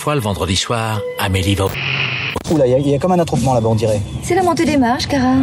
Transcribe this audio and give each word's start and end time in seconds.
Parfois, 0.00 0.14
le 0.14 0.22
vendredi 0.22 0.56
soir, 0.56 1.02
Amélie 1.18 1.54
va... 1.54 1.66
Oula, 2.50 2.66
il 2.66 2.88
y, 2.88 2.94
a 2.94 2.98
comme 2.98 3.12
un 3.12 3.18
attroupement 3.18 3.52
là-bas, 3.52 3.68
on 3.68 3.74
dirait. 3.74 4.00
C'est 4.22 4.34
la 4.34 4.42
montée 4.42 4.64
des 4.64 4.78
marches, 4.78 5.06
Cara. 5.06 5.34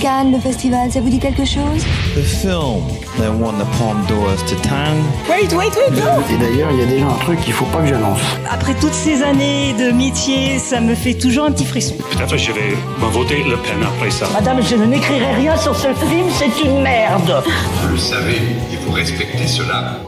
Cannes, 0.00 0.30
le 0.30 0.38
festival, 0.38 0.92
ça 0.92 1.00
vous 1.00 1.08
dit 1.08 1.18
quelque 1.18 1.44
chose? 1.44 1.82
The 2.14 2.22
film 2.22 2.78
that 3.18 3.32
won 3.32 3.54
the 3.54 3.66
Palme 3.76 4.06
d'Or 4.06 4.36
to 4.46 4.54
Town. 4.62 5.02
Wait, 5.28 5.52
wait, 5.52 5.74
wait, 5.76 5.90
go 5.90 6.22
Et 6.32 6.36
d'ailleurs, 6.36 6.70
il 6.70 6.78
y 6.78 6.82
a 6.84 6.86
déjà 6.86 7.06
un 7.06 7.18
truc 7.24 7.40
qu'il 7.40 7.52
faut 7.52 7.64
pas 7.64 7.80
que 7.80 7.88
j'annonce. 7.88 8.20
Après 8.48 8.74
toutes 8.74 8.94
ces 8.94 9.20
années 9.24 9.72
de 9.72 9.90
métier, 9.90 10.60
ça 10.60 10.80
me 10.80 10.94
fait 10.94 11.14
toujours 11.14 11.46
un 11.46 11.50
petit 11.50 11.64
frisson. 11.64 11.96
Peut-être 12.12 12.36
je 12.36 12.52
vais 12.52 12.76
me 13.00 13.06
voter 13.06 13.42
Le 13.42 13.56
Pen 13.56 13.82
après 13.82 14.12
ça. 14.12 14.28
Madame, 14.32 14.62
je 14.62 14.76
n'écrirai 14.76 15.34
rien 15.34 15.56
sur 15.56 15.74
ce 15.74 15.88
film, 15.88 16.28
c'est 16.38 16.64
une 16.64 16.82
merde. 16.82 17.42
Vous 17.82 17.88
le 17.88 17.98
savez, 17.98 18.42
il 18.70 18.78
faut 18.78 18.92
respecter 18.92 19.48
cela. 19.48 19.98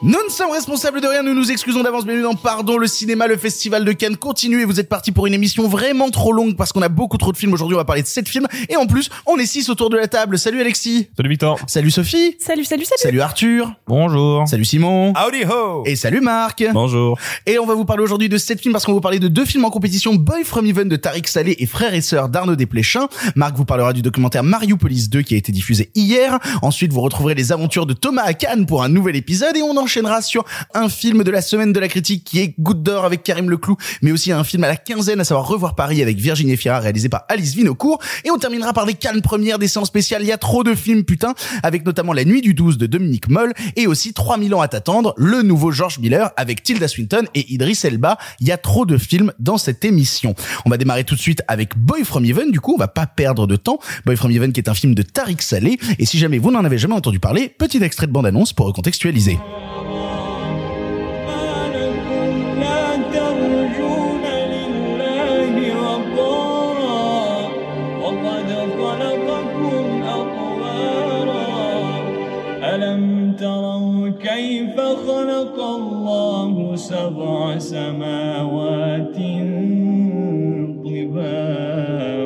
Nous 0.00 0.12
ne 0.12 0.30
sommes 0.30 0.52
responsables 0.52 1.00
de 1.00 1.08
rien, 1.08 1.24
nous 1.24 1.34
nous 1.34 1.50
excusons 1.50 1.82
d'avance, 1.82 2.04
bienvenue 2.04 2.22
dans 2.22 2.36
Pardon, 2.36 2.78
le 2.78 2.86
cinéma, 2.86 3.26
le 3.26 3.36
festival 3.36 3.84
de 3.84 3.90
Cannes. 3.90 4.16
Continue 4.16 4.60
et 4.60 4.64
vous 4.64 4.78
êtes 4.78 4.88
partis 4.88 5.10
pour 5.10 5.26
une 5.26 5.34
émission 5.34 5.66
vraiment 5.66 6.08
trop 6.10 6.32
longue 6.32 6.54
parce 6.56 6.72
qu'on 6.72 6.82
a 6.82 6.88
beaucoup 6.88 7.18
trop 7.18 7.32
de 7.32 7.36
films. 7.36 7.52
Aujourd'hui, 7.52 7.74
on 7.74 7.78
va 7.78 7.84
parler 7.84 8.02
de 8.02 8.06
7 8.06 8.28
films 8.28 8.46
et 8.68 8.76
en 8.76 8.86
plus, 8.86 9.10
on 9.26 9.36
est 9.38 9.46
6 9.46 9.68
autour 9.70 9.90
de 9.90 9.96
la 9.96 10.06
table. 10.06 10.38
Salut 10.38 10.60
Alexis. 10.60 11.08
Salut 11.16 11.28
Victor. 11.28 11.58
Salut 11.66 11.90
Sophie. 11.90 12.36
Salut, 12.38 12.64
salut, 12.64 12.84
salut. 12.84 13.00
Salut 13.02 13.20
Arthur. 13.20 13.72
Bonjour. 13.88 14.46
Salut 14.46 14.64
Simon. 14.64 15.14
Howdy 15.16 15.42
ho. 15.42 15.82
Et 15.84 15.96
salut 15.96 16.20
Marc. 16.20 16.64
Bonjour. 16.72 17.18
Et 17.44 17.58
on 17.58 17.66
va 17.66 17.74
vous 17.74 17.84
parler 17.84 18.04
aujourd'hui 18.04 18.28
de 18.28 18.38
7 18.38 18.60
films 18.60 18.74
parce 18.74 18.84
qu'on 18.84 18.92
va 18.92 18.98
vous 18.98 19.00
parler 19.00 19.18
de 19.18 19.26
deux 19.26 19.46
films 19.46 19.64
en 19.64 19.70
compétition, 19.70 20.14
Boy 20.14 20.44
From 20.44 20.64
Even 20.64 20.88
de 20.88 20.94
Tariq 20.94 21.28
Saleh 21.28 21.56
et 21.58 21.66
Frères 21.66 21.94
et 21.94 22.02
Sœurs 22.02 22.28
d'Arnaud 22.28 22.54
Desplechin. 22.54 23.08
Marc 23.34 23.56
vous 23.56 23.64
parlera 23.64 23.92
du 23.92 24.02
documentaire 24.02 24.44
Mariopolis 24.44 25.08
2 25.08 25.22
qui 25.22 25.34
a 25.34 25.38
été 25.38 25.50
diffusé 25.50 25.90
hier. 25.96 26.38
Ensuite, 26.62 26.92
vous 26.92 27.00
retrouverez 27.00 27.34
les 27.34 27.50
aventures 27.50 27.84
de 27.84 27.94
Thomas 27.94 28.22
à 28.22 28.34
Cannes 28.34 28.64
pour 28.64 28.84
un 28.84 28.88
nouvel 28.88 29.16
épisode 29.16 29.56
et 29.56 29.62
on 29.62 29.76
enchaînera 29.88 30.20
sur 30.20 30.44
un 30.74 30.90
film 30.90 31.24
de 31.24 31.30
la 31.30 31.40
semaine 31.40 31.72
de 31.72 31.80
la 31.80 31.88
critique 31.88 32.22
qui 32.22 32.40
est 32.40 32.54
Goutte 32.58 32.82
d'or 32.82 33.06
avec 33.06 33.22
Karim 33.22 33.48
Leclou, 33.48 33.78
mais 34.02 34.12
aussi 34.12 34.32
un 34.32 34.44
film 34.44 34.62
à 34.64 34.68
la 34.68 34.76
quinzaine, 34.76 35.18
à 35.18 35.24
savoir 35.24 35.48
Revoir 35.48 35.74
Paris 35.74 36.02
avec 36.02 36.18
Virginie 36.18 36.58
Fira, 36.58 36.78
réalisé 36.78 37.08
par 37.08 37.24
Alice 37.30 37.54
Vinocourt. 37.54 37.98
Et 38.26 38.30
on 38.30 38.36
terminera 38.36 38.74
par 38.74 38.84
des 38.84 38.92
calmes 38.92 39.22
premières, 39.22 39.58
des 39.58 39.66
séances 39.66 39.88
spéciales. 39.88 40.20
Il 40.20 40.28
y 40.28 40.32
a 40.32 40.36
trop 40.36 40.62
de 40.62 40.74
films, 40.74 41.04
putain, 41.04 41.34
avec 41.62 41.86
notamment 41.86 42.12
La 42.12 42.26
Nuit 42.26 42.42
du 42.42 42.52
12 42.52 42.76
de 42.76 42.84
Dominique 42.84 43.30
Moll 43.30 43.54
et 43.76 43.86
aussi 43.86 44.12
3000 44.12 44.54
ans 44.54 44.60
à 44.60 44.68
t'attendre, 44.68 45.14
le 45.16 45.40
nouveau 45.40 45.70
George 45.70 45.98
Miller 46.00 46.32
avec 46.36 46.62
Tilda 46.62 46.86
Swinton 46.86 47.24
et 47.34 47.50
Idris 47.50 47.80
Elba. 47.84 48.18
Il 48.40 48.46
y 48.46 48.52
a 48.52 48.58
trop 48.58 48.84
de 48.84 48.98
films 48.98 49.32
dans 49.38 49.56
cette 49.56 49.86
émission. 49.86 50.34
On 50.66 50.70
va 50.70 50.76
démarrer 50.76 51.04
tout 51.04 51.14
de 51.14 51.20
suite 51.20 51.40
avec 51.48 51.78
Boy 51.78 52.04
From 52.04 52.26
Even. 52.26 52.50
Du 52.50 52.60
coup, 52.60 52.74
on 52.74 52.78
va 52.78 52.88
pas 52.88 53.06
perdre 53.06 53.46
de 53.46 53.56
temps. 53.56 53.78
Boy 54.04 54.16
From 54.16 54.30
Even 54.32 54.52
qui 54.52 54.60
est 54.60 54.68
un 54.68 54.74
film 54.74 54.94
de 54.94 55.00
Tariq 55.00 55.42
Saleh. 55.42 55.78
Et 55.98 56.04
si 56.04 56.18
jamais 56.18 56.36
vous 56.36 56.50
n'en 56.50 56.62
avez 56.62 56.76
jamais 56.76 56.94
entendu 56.94 57.20
parler, 57.20 57.48
petit 57.48 57.82
extrait 57.82 58.06
de 58.06 58.12
bande-annonce 58.12 58.52
pour 58.52 58.66
recontextualiser. 58.66 59.38
كيف 74.22 74.80
خلق 74.80 75.56
الله 75.62 76.76
سبع 76.76 77.58
سماوات 77.58 79.16
طباقا؟ 80.84 82.18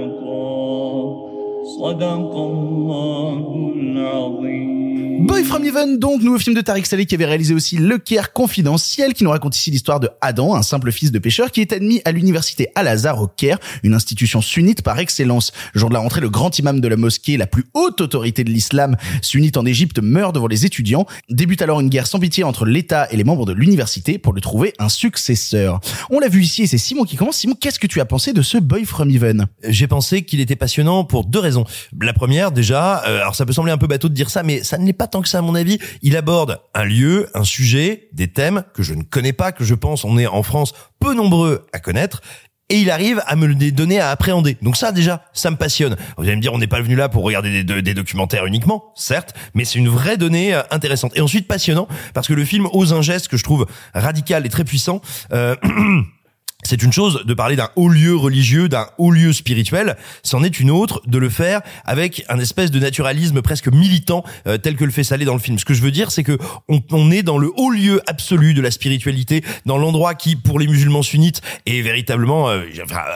صدق 1.65 2.37
الله 2.37 3.73
العظيم. 3.77 4.72
Boy 5.21 5.45
From 5.45 5.65
Even, 5.65 5.99
donc, 5.99 6.23
nouveau 6.23 6.39
film 6.39 6.55
de 6.57 6.61
Tariq 6.61 6.87
Saleh 6.87 7.07
qui 7.07 7.15
avait 7.15 7.27
réalisé 7.27 7.55
aussi 7.55 7.77
Le 7.77 7.99
Caire 7.99 8.33
confidentiel, 8.33 9.15
qui 9.15 9.25
nous 9.25 9.31
raconte 9.31 9.57
ici 9.57 9.71
l'histoire 9.71 10.01
de 10.01 10.09
Adam, 10.21 10.55
un 10.55 10.63
simple 10.63 10.91
fils 10.91 11.13
de 11.13 11.19
pêcheur 11.19 11.51
qui 11.51 11.61
est 11.61 11.73
admis 11.73 12.01
à 12.05 12.13
l'université 12.13 12.69
Al-Azhar 12.75 13.21
au 13.21 13.29
Caire, 13.29 13.59
une 13.83 13.95
institution 13.95 14.41
sunnite 14.41 14.83
par 14.83 14.99
excellence. 14.99 15.53
Le 15.75 15.81
jour 15.81 15.89
de 15.91 15.95
la 15.95 16.01
rentrée, 16.01 16.21
le 16.21 16.31
grand 16.31 16.59
imam 16.59 16.81
de 16.81 16.89
la 16.89 16.97
mosquée, 16.97 17.37
la 17.37 17.47
plus 17.47 17.65
haute 17.75 18.01
autorité 18.01 18.43
de 18.43 18.51
l'islam 18.51 18.97
sunnite 19.21 19.57
en 19.57 19.65
Égypte, 19.65 20.01
meurt 20.01 20.35
devant 20.35 20.49
les 20.49 20.67
étudiants. 20.67 21.07
Débute 21.29 21.63
alors 21.63 21.81
une 21.81 21.89
guerre 21.89 22.07
sans 22.07 22.19
pitié 22.19 22.43
entre 22.45 22.65
l'État 22.65 23.07
et 23.11 23.17
les 23.17 23.25
membres 23.25 23.47
de 23.47 23.53
l'université 23.53 24.19
pour 24.19 24.33
lui 24.33 24.41
trouver 24.41 24.75
un 24.79 24.89
successeur. 24.89 25.81
On 26.11 26.19
l'a 26.19 26.29
vu 26.29 26.43
ici 26.43 26.63
et 26.63 26.67
c'est 26.67 26.79
Simon 26.79 27.05
qui 27.05 27.17
commence. 27.17 27.37
Simon, 27.37 27.55
qu'est-ce 27.61 27.79
que 27.79 27.87
tu 27.87 28.01
as 28.01 28.07
pensé 28.07 28.33
de 28.33 28.43
ce 28.43 28.59
Boy 28.59 28.85
From 28.85 29.11
Even 29.11 29.47
J'ai 29.69 29.87
pensé 29.87 30.23
qu'il 30.23 30.41
était 30.41 30.57
passionnant 30.57 31.05
pour 31.05 31.25
deux 31.25 31.39
raisons. 31.39 31.65
La 32.01 32.13
première, 32.13 32.51
déjà, 32.51 33.05
euh, 33.07 33.21
alors 33.21 33.37
ça 33.37 33.47
peut 33.47 33.53
sembler 33.53 33.73
un 33.73 33.79
peu 33.79 33.87
bateau 33.87 34.09
de 34.09 34.15
dire 34.15 34.31
ça, 34.31 34.43
mais 34.43 34.63
ça 34.63 34.79
ne 34.79 34.87
l'est 34.87 34.93
pas 34.93 35.02
tant 35.07 35.23
que 35.23 35.29
ça 35.29 35.39
à 35.39 35.43
mon 35.43 35.55
avis. 35.55 35.79
Il 36.03 36.17
aborde 36.17 36.61
un 36.75 36.85
lieu, 36.85 37.29
un 37.35 37.45
sujet, 37.45 38.09
des 38.13 38.29
thèmes 38.29 38.65
que 38.75 38.83
je 38.83 38.95
ne 38.95 39.03
connais 39.03 39.33
pas, 39.33 39.53
que 39.53 39.65
je 39.65 39.75
pense 39.75 40.05
on 40.05 40.19
est 40.19 40.27
en 40.27 40.43
France 40.43 40.73
peu 41.01 41.15
nombreux 41.15 41.67
à 41.73 41.79
connaître. 41.79 42.23
Et 42.69 42.77
il 42.77 42.91
arrive 42.91 43.23
à 43.27 43.37
me 43.37 43.47
les 43.47 43.71
donner 43.71 44.01
à 44.01 44.11
appréhender. 44.11 44.57
Donc 44.63 44.79
ça 44.79 44.93
déjà, 44.93 45.25
ça 45.35 45.51
me 45.51 45.57
passionne. 45.57 45.97
Vous 46.17 46.25
allez 46.25 46.37
me 46.37 46.41
dire, 46.41 46.55
on 46.55 46.59
n'est 46.59 46.67
pas 46.67 46.81
venu 46.81 46.97
là 46.97 47.11
pour 47.11 47.23
regarder 47.23 47.65
des, 47.65 47.83
des 47.83 47.95
documentaires 47.95 48.47
uniquement, 48.47 48.93
certes, 48.95 49.35
mais 49.53 49.67
c'est 49.67 49.79
une 49.79 49.91
vraie 49.91 50.17
donnée 50.17 50.55
euh, 50.55 50.63
intéressante. 50.71 51.13
Et 51.15 51.21
ensuite 51.21 51.47
passionnant 51.47 51.87
parce 52.15 52.29
que 52.29 52.33
le 52.33 52.47
film 52.47 52.67
ose 52.73 52.95
un 52.95 53.03
geste 53.03 53.29
que 53.29 53.37
je 53.37 53.45
trouve 53.45 53.67
radical 53.93 54.47
et 54.47 54.49
très 54.49 54.65
puissant. 54.65 55.03
Euh, 55.33 55.55
C'est 56.65 56.83
une 56.85 56.93
chose 56.93 57.23
de 57.25 57.35
parler 57.35 57.57
d'un 57.57 57.71
haut 57.75 57.89
lieu 57.89 58.15
religieux, 58.15 58.69
d'un 58.69 58.87
haut 58.97 59.11
lieu 59.11 59.33
spirituel, 59.33 59.97
c'en 60.23 60.45
est 60.45 60.61
une 60.61 60.71
autre 60.71 61.03
de 61.07 61.19
le 61.19 61.29
faire 61.29 61.61
avec 61.85 62.25
un 62.29 62.39
espèce 62.39 62.71
de 62.71 62.79
naturalisme 62.79 63.43
presque 63.43 63.67
militant 63.67 64.23
euh, 64.47 64.59
tel 64.59 64.77
que 64.77 64.85
le 64.85 64.93
fait 64.93 65.03
Salé 65.03 65.25
dans 65.25 65.33
le 65.33 65.41
film. 65.41 65.59
Ce 65.59 65.65
que 65.65 65.75
je 65.75 65.83
veux 65.83 65.91
dire, 65.91 66.13
c'est 66.13 66.23
que 66.23 66.39
on, 66.69 67.11
est 67.11 67.25
dans 67.25 67.39
le 67.39 67.51
haut 67.57 67.71
lieu 67.71 68.01
absolu 68.07 68.55
de 68.55 68.63
la 68.63 68.71
spiritualité, 68.71 69.43
dans 69.67 69.77
l'endroit 69.77 70.15
qui, 70.15 70.37
pour 70.37 70.61
les 70.61 70.69
musulmans 70.69 71.03
sunnites, 71.03 71.41
est 71.67 71.83
véritablement 71.83 72.49
euh, 72.49 72.63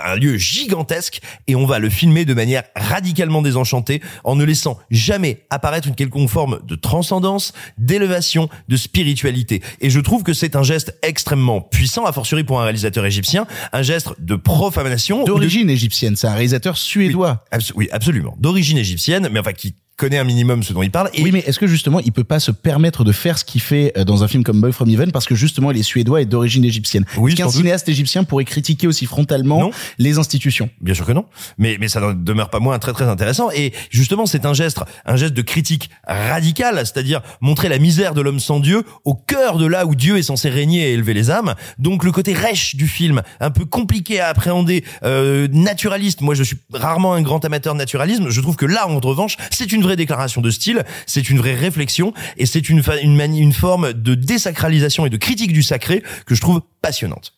un 0.05 0.17
lieu 0.17 0.37
gigantesque, 0.37 1.21
et 1.47 1.55
on 1.55 1.67
va 1.67 1.79
le 1.79 1.89
filmer 1.89 2.25
de 2.25 2.35
manière 2.35 2.65
radicalement 2.75 3.43
désenchantée, 3.43 4.03
en 4.25 4.35
ne 4.35 4.45
laissant 4.45 4.79
jamais 4.91 5.45
apparaître 5.51 5.87
une 5.87 5.95
quelconque 5.95 6.31
forme 6.31 6.61
de 6.67 6.75
transcendance, 6.75 7.53
d'élévation, 7.79 8.49
de 8.69 8.77
spiritualité. 8.77 9.63
Et 9.81 9.91
je 9.91 10.01
trouve 10.01 10.25
que 10.25 10.33
c'est 10.33 10.57
un 10.57 10.65
geste 10.65 10.99
extrêmement 11.03 11.61
puissant, 11.61 12.07
a 12.07 12.13
fortiori 12.13 12.43
pour 12.43 12.61
un 12.61 12.65
réalisateur 12.65 13.05
égyptien 13.07 13.36
un 13.73 13.83
geste 13.83 14.15
de 14.19 14.37
profanation. 14.37 15.25
D'origine 15.25 15.71
égyptienne, 15.71 16.17
c'est 16.17 16.27
un 16.27 16.33
réalisateur 16.33 16.77
suédois. 16.77 17.45
Oui, 17.45 17.57
abso 17.57 17.75
oui 17.77 17.89
absolument. 17.93 18.37
D'origine 18.39 18.79
égyptienne, 18.79 19.29
mais 19.31 19.41
enfin 19.41 19.53
qui 19.53 19.75
connaît 19.97 20.19
un 20.19 20.25
minimum 20.25 20.63
ce 20.63 20.73
dont 20.73 20.83
il 20.83 20.91
parle. 20.91 21.11
Et 21.15 21.23
oui, 21.23 21.31
mais 21.33 21.41
est-ce 21.41 21.59
que 21.59 21.67
justement 21.67 22.01
il 22.01 22.13
peut 22.13 22.25
pas 22.25 22.41
se 22.41 22.51
permettre 22.51 23.05
de 23.05 23.13
faire 23.13 23.39
ce 23.39 23.45
qu'il 23.45 23.61
fait 23.61 23.93
euh, 23.97 24.05
dans 24.05 24.23
un 24.25 24.29
film 24.29 24.45
comme 24.45 24.61
Boy 24.61 24.73
From 24.73 24.89
Even 24.89 25.13
parce 25.13 25.27
que 25.27 25.35
justement 25.35 25.71
il 25.71 25.79
est 25.79 25.83
suédois 25.83 26.23
et 26.23 26.27
d'origine 26.27 26.65
égyptienne? 26.65 27.05
Oui, 27.17 27.33
Est-ce 27.33 27.43
qu'un 27.43 27.49
cinéaste 27.49 27.89
égyptien 27.89 28.25
pourrait 28.25 28.45
critiquer 28.45 28.87
aussi 28.87 29.07
frontalement 29.07 29.61
non. 29.61 29.71
les 29.99 30.19
institutions? 30.19 30.69
Bien 30.81 30.95
sûr 30.95 31.07
que 31.07 31.13
non, 31.13 31.25
mais 31.59 31.77
mais 31.81 31.89
ça 31.89 32.01
ne 32.01 32.13
demeure 32.13 32.51
pas 32.51 32.61
moins 32.61 32.79
très 32.79 32.93
très 32.93 33.07
intéressant. 33.07 33.51
Et 33.53 33.73
justement, 33.91 34.27
c'est 34.27 34.45
un 34.45 34.55
geste, 34.55 34.81
un 35.05 35.17
geste 35.17 35.35
de 35.35 35.43
critique 35.43 35.91
radicale, 36.07 36.77
c'est-à-dire 36.79 37.23
montrer 37.41 37.69
la 37.69 37.79
misère 37.79 38.15
de 38.15 38.21
l'homme 38.21 38.41
sans 38.41 38.61
Dieu 38.61 38.85
au 39.05 39.15
cœur 39.15 39.57
de 39.57 39.67
là 39.67 39.87
où 39.87 39.95
Dieu 39.95 40.19
est 40.19 40.23
censé 40.23 40.51
régner 40.51 40.91
et 40.91 40.93
élever 40.93 41.15
les 41.15 41.31
âmes. 41.31 41.55
Donc 41.79 42.05
le 42.05 42.13
côté 42.13 42.35
rêche 42.35 42.77
du 42.77 42.87
film, 42.87 43.23
un 43.41 43.51
peu 43.51 43.65
compliqué 43.65 44.21
à 44.21 44.29
appréhender, 44.29 44.85
euh, 45.05 45.49
naturaliste. 45.53 46.21
Moi, 46.21 46.35
je 46.35 46.43
suis 46.43 46.57
rarement 46.73 47.15
un 47.15 47.23
grand 47.23 47.45
amateur 47.45 47.75
de 47.75 47.79
naturalisme. 47.79 48.29
Je 48.29 48.41
trouve 48.41 48.57
que 48.57 48.67
là, 48.67 48.89
en 48.89 48.99
revanche, 48.99 49.37
c'est 49.51 49.73
une 49.73 49.86
vraie 49.87 49.97
déclaration 49.97 50.41
de 50.41 50.51
style, 50.51 50.85
c'est 51.07 51.31
une 51.31 51.39
vraie 51.39 51.55
réflexion 51.55 52.13
et 52.37 52.47
c'est 52.47 52.69
une, 52.69 52.83
une, 53.03 53.21
une 53.21 53.53
forme 53.53 53.93
de 53.93 54.15
désacralisation 54.15 55.07
et 55.07 55.11
de 55.11 55.17
critique 55.17 55.53
du 55.53 55.63
sacré 55.63 56.03
que 56.27 56.35
je 56.35 56.41
trouve 56.41 56.61
passionnante. 56.83 57.33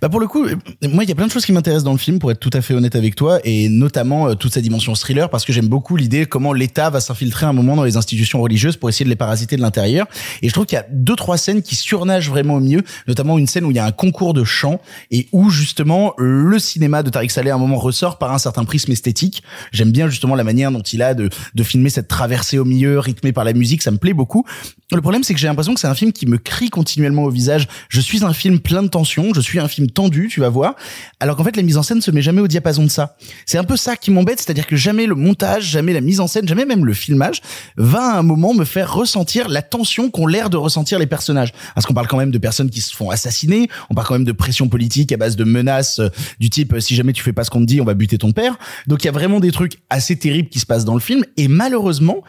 Bah 0.00 0.08
pour 0.08 0.20
le 0.20 0.26
coup, 0.26 0.46
moi 0.82 1.04
il 1.04 1.08
y 1.08 1.12
a 1.12 1.14
plein 1.14 1.26
de 1.26 1.32
choses 1.32 1.44
qui 1.44 1.52
m'intéressent 1.52 1.84
dans 1.84 1.92
le 1.92 1.98
film 1.98 2.18
pour 2.18 2.30
être 2.30 2.40
tout 2.40 2.50
à 2.52 2.60
fait 2.60 2.74
honnête 2.74 2.96
avec 2.96 3.14
toi 3.14 3.38
et 3.44 3.68
notamment 3.68 4.28
euh, 4.28 4.34
toute 4.34 4.52
sa 4.52 4.60
dimension 4.60 4.94
thriller 4.94 5.30
parce 5.30 5.44
que 5.44 5.52
j'aime 5.52 5.68
beaucoup 5.68 5.96
l'idée 5.96 6.26
comment 6.26 6.52
l'État 6.52 6.90
va 6.90 7.00
s'infiltrer 7.00 7.46
un 7.46 7.52
moment 7.52 7.76
dans 7.76 7.84
les 7.84 7.96
institutions 7.96 8.40
religieuses 8.40 8.76
pour 8.76 8.88
essayer 8.88 9.04
de 9.04 9.10
les 9.10 9.16
parasiter 9.16 9.56
de 9.56 9.60
l'intérieur 9.60 10.06
et 10.42 10.48
je 10.48 10.52
trouve 10.52 10.66
qu'il 10.66 10.76
y 10.76 10.80
a 10.80 10.86
deux 10.90 11.14
trois 11.16 11.36
scènes 11.36 11.62
qui 11.62 11.76
surnagent 11.76 12.28
vraiment 12.28 12.54
au 12.54 12.60
mieux, 12.60 12.82
notamment 13.06 13.38
une 13.38 13.46
scène 13.46 13.64
où 13.64 13.70
il 13.70 13.76
y 13.76 13.80
a 13.80 13.84
un 13.84 13.92
concours 13.92 14.34
de 14.34 14.44
chant 14.44 14.80
et 15.10 15.28
où 15.32 15.50
justement 15.50 16.14
le 16.18 16.58
cinéma 16.58 17.02
de 17.02 17.10
Tariq 17.10 17.30
Saleh 17.30 17.50
à 17.50 17.54
un 17.54 17.58
moment 17.58 17.76
ressort 17.76 18.18
par 18.18 18.32
un 18.32 18.38
certain 18.38 18.64
prisme 18.64 18.92
esthétique. 18.92 19.42
J'aime 19.72 19.92
bien 19.92 20.08
justement 20.08 20.34
la 20.34 20.44
manière 20.44 20.72
dont 20.72 20.82
il 20.82 21.02
a 21.02 21.14
de 21.14 21.30
de 21.54 21.62
filmer 21.62 21.90
cette 21.90 22.08
traversée 22.08 22.58
au 22.58 22.64
milieu 22.64 22.98
rythmée 22.98 23.32
par 23.32 23.44
la 23.44 23.52
musique, 23.52 23.82
ça 23.82 23.90
me 23.90 23.98
plaît 23.98 24.14
beaucoup. 24.14 24.44
Le 24.92 25.00
problème 25.00 25.22
c'est 25.22 25.34
que 25.34 25.40
j'ai 25.40 25.46
l'impression 25.46 25.74
que 25.74 25.80
c'est 25.80 25.86
un 25.86 25.94
film 25.94 26.12
qui 26.12 26.26
me 26.26 26.38
crie 26.38 26.70
continuellement 26.70 27.24
au 27.24 27.30
visage. 27.30 27.68
Je 27.88 28.00
suis 28.00 28.24
un 28.24 28.32
film 28.32 28.60
plein 28.60 28.82
de 28.82 28.88
tension, 28.88 29.32
je 29.34 29.40
suis 29.40 29.58
un 29.58 29.68
film 29.68 29.83
tendu, 29.86 30.28
tu 30.28 30.40
vas 30.40 30.48
voir. 30.48 30.74
Alors 31.20 31.36
qu'en 31.36 31.44
fait, 31.44 31.56
la 31.56 31.62
mise 31.62 31.76
en 31.76 31.82
scène 31.82 32.00
se 32.00 32.10
met 32.10 32.22
jamais 32.22 32.40
au 32.40 32.48
diapason 32.48 32.84
de 32.84 32.88
ça. 32.88 33.16
C'est 33.46 33.58
un 33.58 33.64
peu 33.64 33.76
ça 33.76 33.96
qui 33.96 34.10
m'embête, 34.10 34.40
c'est-à-dire 34.40 34.66
que 34.66 34.76
jamais 34.76 35.06
le 35.06 35.14
montage, 35.14 35.64
jamais 35.64 35.92
la 35.92 36.00
mise 36.00 36.20
en 36.20 36.26
scène, 36.26 36.46
jamais 36.46 36.64
même 36.64 36.84
le 36.84 36.94
filmage 36.94 37.40
va 37.76 38.14
à 38.14 38.18
un 38.18 38.22
moment 38.22 38.54
me 38.54 38.64
faire 38.64 38.92
ressentir 38.92 39.48
la 39.48 39.62
tension 39.62 40.10
qu'ont 40.10 40.26
l'air 40.26 40.50
de 40.50 40.56
ressentir 40.56 40.98
les 40.98 41.06
personnages. 41.06 41.52
Parce 41.74 41.86
qu'on 41.86 41.94
parle 41.94 42.08
quand 42.08 42.18
même 42.18 42.30
de 42.30 42.38
personnes 42.38 42.70
qui 42.70 42.80
se 42.80 42.94
font 42.94 43.10
assassiner, 43.10 43.68
on 43.90 43.94
parle 43.94 44.06
quand 44.06 44.14
même 44.14 44.24
de 44.24 44.32
pression 44.32 44.68
politique 44.68 45.12
à 45.12 45.16
base 45.16 45.36
de 45.36 45.44
menaces 45.44 45.98
euh, 45.98 46.08
du 46.40 46.50
type 46.50 46.74
si 46.80 46.94
jamais 46.94 47.12
tu 47.12 47.22
fais 47.22 47.32
pas 47.32 47.44
ce 47.44 47.50
qu'on 47.50 47.60
te 47.60 47.64
dit, 47.64 47.80
on 47.80 47.84
va 47.84 47.94
buter 47.94 48.18
ton 48.18 48.32
père. 48.32 48.56
Donc 48.86 49.02
il 49.02 49.06
y 49.06 49.08
a 49.08 49.12
vraiment 49.12 49.40
des 49.40 49.52
trucs 49.52 49.78
assez 49.90 50.16
terribles 50.16 50.48
qui 50.48 50.60
se 50.60 50.66
passent 50.66 50.84
dans 50.84 50.94
le 50.94 51.00
film 51.00 51.24
et 51.36 51.48
malheureusement, 51.48 52.22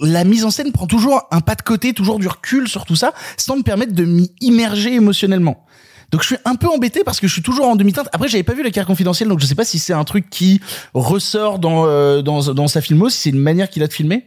la 0.00 0.24
mise 0.24 0.44
en 0.44 0.50
scène 0.50 0.72
prend 0.72 0.86
toujours 0.86 1.22
un 1.30 1.40
pas 1.40 1.54
de 1.54 1.62
côté, 1.62 1.92
toujours 1.92 2.18
du 2.18 2.26
recul 2.26 2.68
sur 2.68 2.84
tout 2.84 2.96
ça, 2.96 3.12
sans 3.36 3.56
me 3.56 3.62
permettre 3.62 3.92
de 3.92 4.04
m'y 4.04 4.32
immerger 4.40 4.94
émotionnellement. 4.94 5.64
Donc 6.12 6.22
je 6.22 6.26
suis 6.26 6.36
un 6.44 6.56
peu 6.56 6.68
embêté 6.68 7.04
parce 7.04 7.20
que 7.20 7.26
je 7.26 7.32
suis 7.32 7.42
toujours 7.42 7.66
en 7.66 7.74
demi-teinte. 7.74 8.08
Après, 8.12 8.28
j'avais 8.28 8.42
pas 8.42 8.52
vu 8.52 8.62
la 8.62 8.70
carte 8.70 8.86
confidentielle, 8.86 9.28
donc 9.28 9.40
je 9.40 9.46
sais 9.46 9.54
pas 9.54 9.64
si 9.64 9.78
c'est 9.78 9.94
un 9.94 10.04
truc 10.04 10.28
qui 10.28 10.60
ressort 10.92 11.58
dans 11.58 11.86
euh, 11.86 12.20
dans, 12.20 12.52
dans 12.52 12.68
sa 12.68 12.82
filmo, 12.82 13.08
si 13.08 13.18
c'est 13.18 13.30
une 13.30 13.38
manière 13.38 13.70
qu'il 13.70 13.82
a 13.82 13.86
de 13.86 13.92
filmer. 13.92 14.26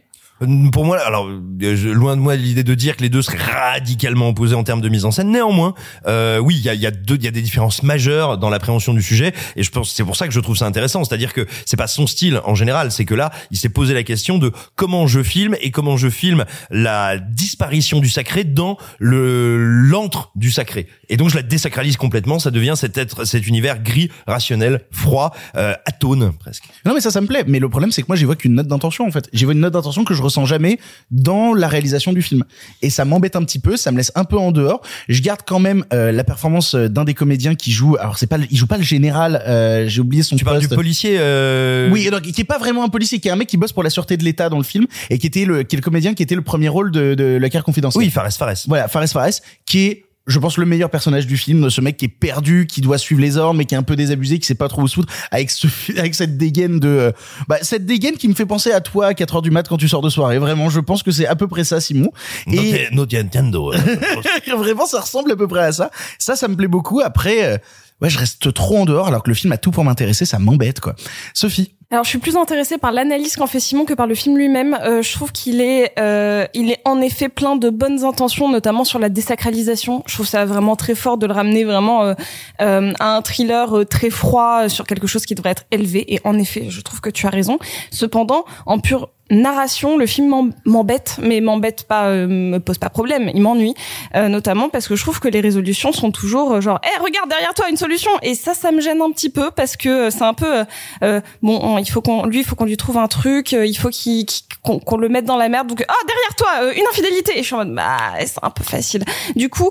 Pour 0.72 0.84
moi, 0.84 0.98
alors 0.98 1.28
je- 1.60 1.88
loin 1.88 2.14
de 2.14 2.20
moi 2.20 2.36
l'idée 2.36 2.62
de 2.62 2.74
dire 2.74 2.96
que 2.96 3.02
les 3.02 3.08
deux 3.08 3.22
seraient 3.22 3.38
radicalement 3.38 4.28
opposés 4.28 4.54
en 4.54 4.64
termes 4.64 4.82
de 4.82 4.88
mise 4.90 5.04
en 5.06 5.10
scène. 5.10 5.30
Néanmoins, 5.30 5.74
euh, 6.06 6.38
oui, 6.38 6.56
il 6.56 6.62
y 6.62 6.68
a, 6.68 6.74
y 6.74 6.84
a 6.86 6.90
deux, 6.90 7.14
il 7.16 7.24
y 7.24 7.28
a 7.28 7.30
des 7.30 7.40
différences 7.40 7.82
majeures 7.82 8.36
dans 8.36 8.50
l'appréhension 8.50 8.92
du 8.92 9.00
sujet, 9.02 9.32
et 9.56 9.62
je 9.62 9.70
pense 9.70 9.92
c'est 9.94 10.04
pour 10.04 10.14
ça 10.16 10.26
que 10.28 10.34
je 10.34 10.40
trouve 10.40 10.56
ça 10.56 10.66
intéressant. 10.66 11.04
C'est-à-dire 11.04 11.32
que 11.32 11.46
c'est 11.64 11.78
pas 11.78 11.86
son 11.86 12.06
style 12.06 12.40
en 12.44 12.54
général, 12.54 12.92
c'est 12.92 13.06
que 13.06 13.14
là, 13.14 13.30
il 13.50 13.56
s'est 13.56 13.70
posé 13.70 13.94
la 13.94 14.02
question 14.02 14.36
de 14.36 14.52
comment 14.74 15.06
je 15.06 15.22
filme 15.22 15.56
et 15.62 15.70
comment 15.70 15.96
je 15.96 16.08
filme 16.10 16.44
la 16.70 17.16
disparition 17.18 18.00
du 18.00 18.08
sacré 18.10 18.44
dans 18.44 18.76
le 18.98 19.56
l'antre 19.86 20.32
du 20.34 20.50
sacré. 20.50 20.86
Et 21.08 21.16
donc 21.16 21.30
je 21.30 21.36
la 21.36 21.42
désacralise 21.42 21.96
complètement. 21.96 22.38
Ça 22.38 22.50
devient 22.50 22.74
cet 22.76 22.98
être, 22.98 23.24
cet 23.24 23.46
univers 23.46 23.82
gris, 23.82 24.10
rationnel, 24.26 24.82
froid, 24.90 25.32
euh, 25.56 25.72
atone 25.86 26.32
presque. 26.38 26.64
Non 26.84 26.92
mais 26.94 27.00
ça 27.00 27.10
ça 27.10 27.20
me 27.22 27.26
plaît, 27.26 27.44
mais 27.46 27.58
le 27.58 27.68
problème 27.70 27.90
c'est 27.90 28.02
que 28.02 28.08
moi 28.08 28.16
j'y 28.16 28.24
vois 28.24 28.36
qu'une 28.36 28.54
note 28.54 28.66
d'intention 28.68 29.06
en 29.06 29.10
fait. 29.10 29.28
J'y 29.32 29.44
vois 29.44 29.54
une 29.54 29.60
note 29.60 29.72
d'intention 29.72 30.04
que 30.04 30.12
je 30.12 30.22
ressens 30.26 30.44
jamais 30.44 30.78
dans 31.10 31.54
la 31.54 31.68
réalisation 31.68 32.12
du 32.12 32.22
film. 32.22 32.44
Et 32.82 32.90
ça 32.90 33.04
m'embête 33.04 33.36
un 33.36 33.42
petit 33.42 33.58
peu, 33.58 33.76
ça 33.76 33.90
me 33.92 33.96
laisse 33.96 34.12
un 34.14 34.24
peu 34.24 34.36
en 34.36 34.52
dehors. 34.52 34.82
Je 35.08 35.22
garde 35.22 35.40
quand 35.46 35.58
même 35.58 35.84
euh, 35.92 36.12
la 36.12 36.24
performance 36.24 36.74
euh, 36.74 36.88
d'un 36.88 37.04
des 37.04 37.14
comédiens 37.14 37.54
qui 37.54 37.72
joue 37.72 37.96
alors 37.98 38.18
c'est 38.18 38.26
pas 38.26 38.38
il 38.50 38.56
joue 38.56 38.66
pas 38.66 38.78
le 38.78 38.82
général, 38.82 39.42
euh, 39.46 39.88
j'ai 39.88 40.00
oublié 40.00 40.22
son 40.22 40.36
Tu 40.36 40.44
parles 40.44 40.60
du 40.60 40.68
policier. 40.68 41.16
Euh... 41.18 41.90
Oui, 41.90 42.08
donc 42.10 42.22
qui 42.22 42.40
est 42.40 42.44
pas 42.44 42.58
vraiment 42.58 42.84
un 42.84 42.88
policier, 42.88 43.18
qui 43.20 43.28
est 43.28 43.30
un 43.30 43.36
mec 43.36 43.48
qui 43.48 43.56
bosse 43.56 43.72
pour 43.72 43.82
la 43.82 43.90
sûreté 43.90 44.16
de 44.16 44.24
l'État 44.24 44.48
dans 44.48 44.58
le 44.58 44.64
film 44.64 44.86
et 45.10 45.18
qui 45.18 45.26
était 45.26 45.44
le 45.44 45.62
qui 45.62 45.76
est 45.76 45.78
le 45.78 45.82
comédien 45.82 46.14
qui 46.14 46.22
était 46.22 46.34
le 46.34 46.42
premier 46.42 46.68
rôle 46.68 46.90
de 46.90 47.14
de 47.14 47.38
la 47.40 47.48
carte 47.50 47.64
confidentielle. 47.64 48.04
Oui, 48.04 48.10
Fares 48.10 48.32
Fares. 48.32 48.64
Voilà, 48.66 48.88
Fares 48.88 49.08
Fares, 49.08 49.40
qui 49.64 49.86
est 49.86 50.05
je 50.26 50.38
pense 50.38 50.58
le 50.58 50.66
meilleur 50.66 50.90
personnage 50.90 51.26
du 51.26 51.36
film, 51.36 51.70
ce 51.70 51.80
mec 51.80 51.96
qui 51.96 52.06
est 52.06 52.08
perdu, 52.08 52.66
qui 52.66 52.80
doit 52.80 52.98
suivre 52.98 53.20
les 53.20 53.36
ordres, 53.36 53.54
mais 53.54 53.64
qui 53.64 53.74
est 53.74 53.78
un 53.78 53.82
peu 53.82 53.96
désabusé, 53.96 54.38
qui 54.38 54.46
sait 54.46 54.54
pas 54.54 54.68
trop 54.68 54.82
où 54.82 54.88
se 54.88 54.94
foutre, 54.94 55.12
avec 55.30 55.50
ce, 55.50 55.68
avec 55.98 56.14
cette 56.14 56.36
dégaine 56.36 56.80
de, 56.80 56.88
euh, 56.88 57.12
bah, 57.48 57.58
cette 57.62 57.86
dégaine 57.86 58.16
qui 58.16 58.28
me 58.28 58.34
fait 58.34 58.46
penser 58.46 58.72
à 58.72 58.80
toi 58.80 59.06
à 59.06 59.14
4 59.14 59.36
heures 59.36 59.42
du 59.42 59.50
mat 59.50 59.68
quand 59.68 59.76
tu 59.76 59.88
sors 59.88 60.02
de 60.02 60.10
soirée. 60.10 60.38
Vraiment, 60.38 60.68
je 60.68 60.80
pense 60.80 61.02
que 61.02 61.10
c'est 61.10 61.26
à 61.26 61.36
peu 61.36 61.46
près 61.46 61.64
ça, 61.64 61.80
Simon. 61.80 62.10
Et 62.52 62.88
Nintendo. 62.92 63.72
vraiment, 64.56 64.86
ça 64.86 65.00
ressemble 65.00 65.30
à 65.32 65.36
peu 65.36 65.46
près 65.46 65.64
à 65.64 65.72
ça. 65.72 65.90
Ça, 66.18 66.34
ça 66.36 66.48
me 66.48 66.56
plaît 66.56 66.68
beaucoup. 66.68 67.00
Après, 67.00 67.44
euh, 67.44 67.58
ouais, 68.00 68.10
je 68.10 68.18
reste 68.18 68.52
trop 68.52 68.78
en 68.78 68.84
dehors, 68.84 69.08
alors 69.08 69.22
que 69.22 69.30
le 69.30 69.34
film 69.34 69.52
a 69.52 69.58
tout 69.58 69.70
pour 69.70 69.84
m'intéresser, 69.84 70.24
ça 70.24 70.38
m'embête, 70.38 70.80
quoi. 70.80 70.94
Sophie. 71.34 71.72
Alors, 71.92 72.02
je 72.02 72.08
suis 72.08 72.18
plus 72.18 72.36
intéressée 72.36 72.78
par 72.78 72.90
l'analyse 72.90 73.36
qu'en 73.36 73.46
fait 73.46 73.60
Simon 73.60 73.84
que 73.84 73.94
par 73.94 74.08
le 74.08 74.16
film 74.16 74.36
lui-même. 74.36 74.76
Euh, 74.82 75.02
je 75.02 75.12
trouve 75.12 75.30
qu'il 75.30 75.60
est, 75.60 75.92
euh, 76.00 76.44
il 76.52 76.72
est 76.72 76.80
en 76.84 77.00
effet 77.00 77.28
plein 77.28 77.54
de 77.54 77.70
bonnes 77.70 78.02
intentions, 78.02 78.48
notamment 78.48 78.82
sur 78.82 78.98
la 78.98 79.08
désacralisation. 79.08 80.02
Je 80.06 80.14
trouve 80.14 80.26
ça 80.26 80.44
vraiment 80.46 80.74
très 80.74 80.96
fort 80.96 81.16
de 81.16 81.26
le 81.28 81.32
ramener 81.32 81.62
vraiment 81.62 82.02
euh, 82.02 82.14
euh, 82.60 82.92
à 82.98 83.16
un 83.16 83.22
thriller 83.22 83.78
euh, 83.78 83.84
très 83.84 84.10
froid 84.10 84.62
euh, 84.64 84.68
sur 84.68 84.84
quelque 84.84 85.06
chose 85.06 85.26
qui 85.26 85.36
devrait 85.36 85.50
être 85.50 85.66
élevé. 85.70 86.12
Et 86.12 86.20
en 86.24 86.36
effet, 86.40 86.66
je 86.70 86.80
trouve 86.80 87.00
que 87.00 87.10
tu 87.10 87.24
as 87.28 87.30
raison. 87.30 87.60
Cependant, 87.92 88.44
en 88.66 88.80
pure 88.80 89.10
narration, 89.30 89.96
le 89.98 90.06
film 90.06 90.28
m'em- 90.28 90.52
m'embête, 90.64 91.16
mais 91.20 91.40
m'embête 91.40 91.84
pas, 91.84 92.06
euh, 92.06 92.26
me 92.26 92.58
pose 92.58 92.78
pas 92.78 92.90
problème. 92.90 93.30
Il 93.34 93.40
m'ennuie, 93.42 93.74
euh, 94.14 94.28
notamment 94.28 94.68
parce 94.68 94.86
que 94.88 94.96
je 94.96 95.02
trouve 95.02 95.20
que 95.20 95.28
les 95.28 95.40
résolutions 95.40 95.92
sont 95.92 96.10
toujours 96.12 96.52
euh, 96.54 96.60
genre, 96.60 96.80
hé, 96.84 97.00
regarde 97.02 97.28
derrière 97.28 97.52
toi 97.54 97.68
une 97.68 97.76
solution. 97.76 98.10
Et 98.22 98.34
ça, 98.34 98.54
ça 98.54 98.70
me 98.72 98.80
gêne 98.80 99.02
un 99.02 99.10
petit 99.10 99.30
peu 99.30 99.50
parce 99.50 99.76
que 99.76 99.88
euh, 99.88 100.10
c'est 100.10 100.22
un 100.22 100.34
peu, 100.34 100.58
euh, 100.60 100.64
euh, 101.02 101.20
bon, 101.42 101.58
on- 101.62 101.78
il 101.78 101.90
faut 101.90 102.02
qu'on, 102.02 102.24
lui, 102.26 102.38
il 102.40 102.44
faut 102.44 102.54
qu'on 102.56 102.64
lui 102.66 102.76
trouve 102.76 102.98
un 102.98 103.08
truc, 103.08 103.52
il 103.52 103.74
faut 103.76 103.88
qu'il, 103.90 104.26
qu'on, 104.62 104.78
qu'on 104.78 104.96
le 104.96 105.08
mette 105.08 105.24
dans 105.24 105.36
la 105.36 105.48
merde. 105.48 105.66
Donc, 105.68 105.84
ah, 105.88 105.94
derrière 106.06 106.34
toi, 106.36 106.74
une 106.80 106.86
infidélité. 106.88 107.32
Et 107.38 107.42
je 107.42 107.46
suis 107.46 107.54
en 107.54 107.58
mode, 107.58 107.74
bah, 107.74 107.96
c'est 108.24 108.38
un 108.42 108.50
peu 108.50 108.64
facile. 108.64 109.04
Du 109.34 109.48
coup, 109.48 109.70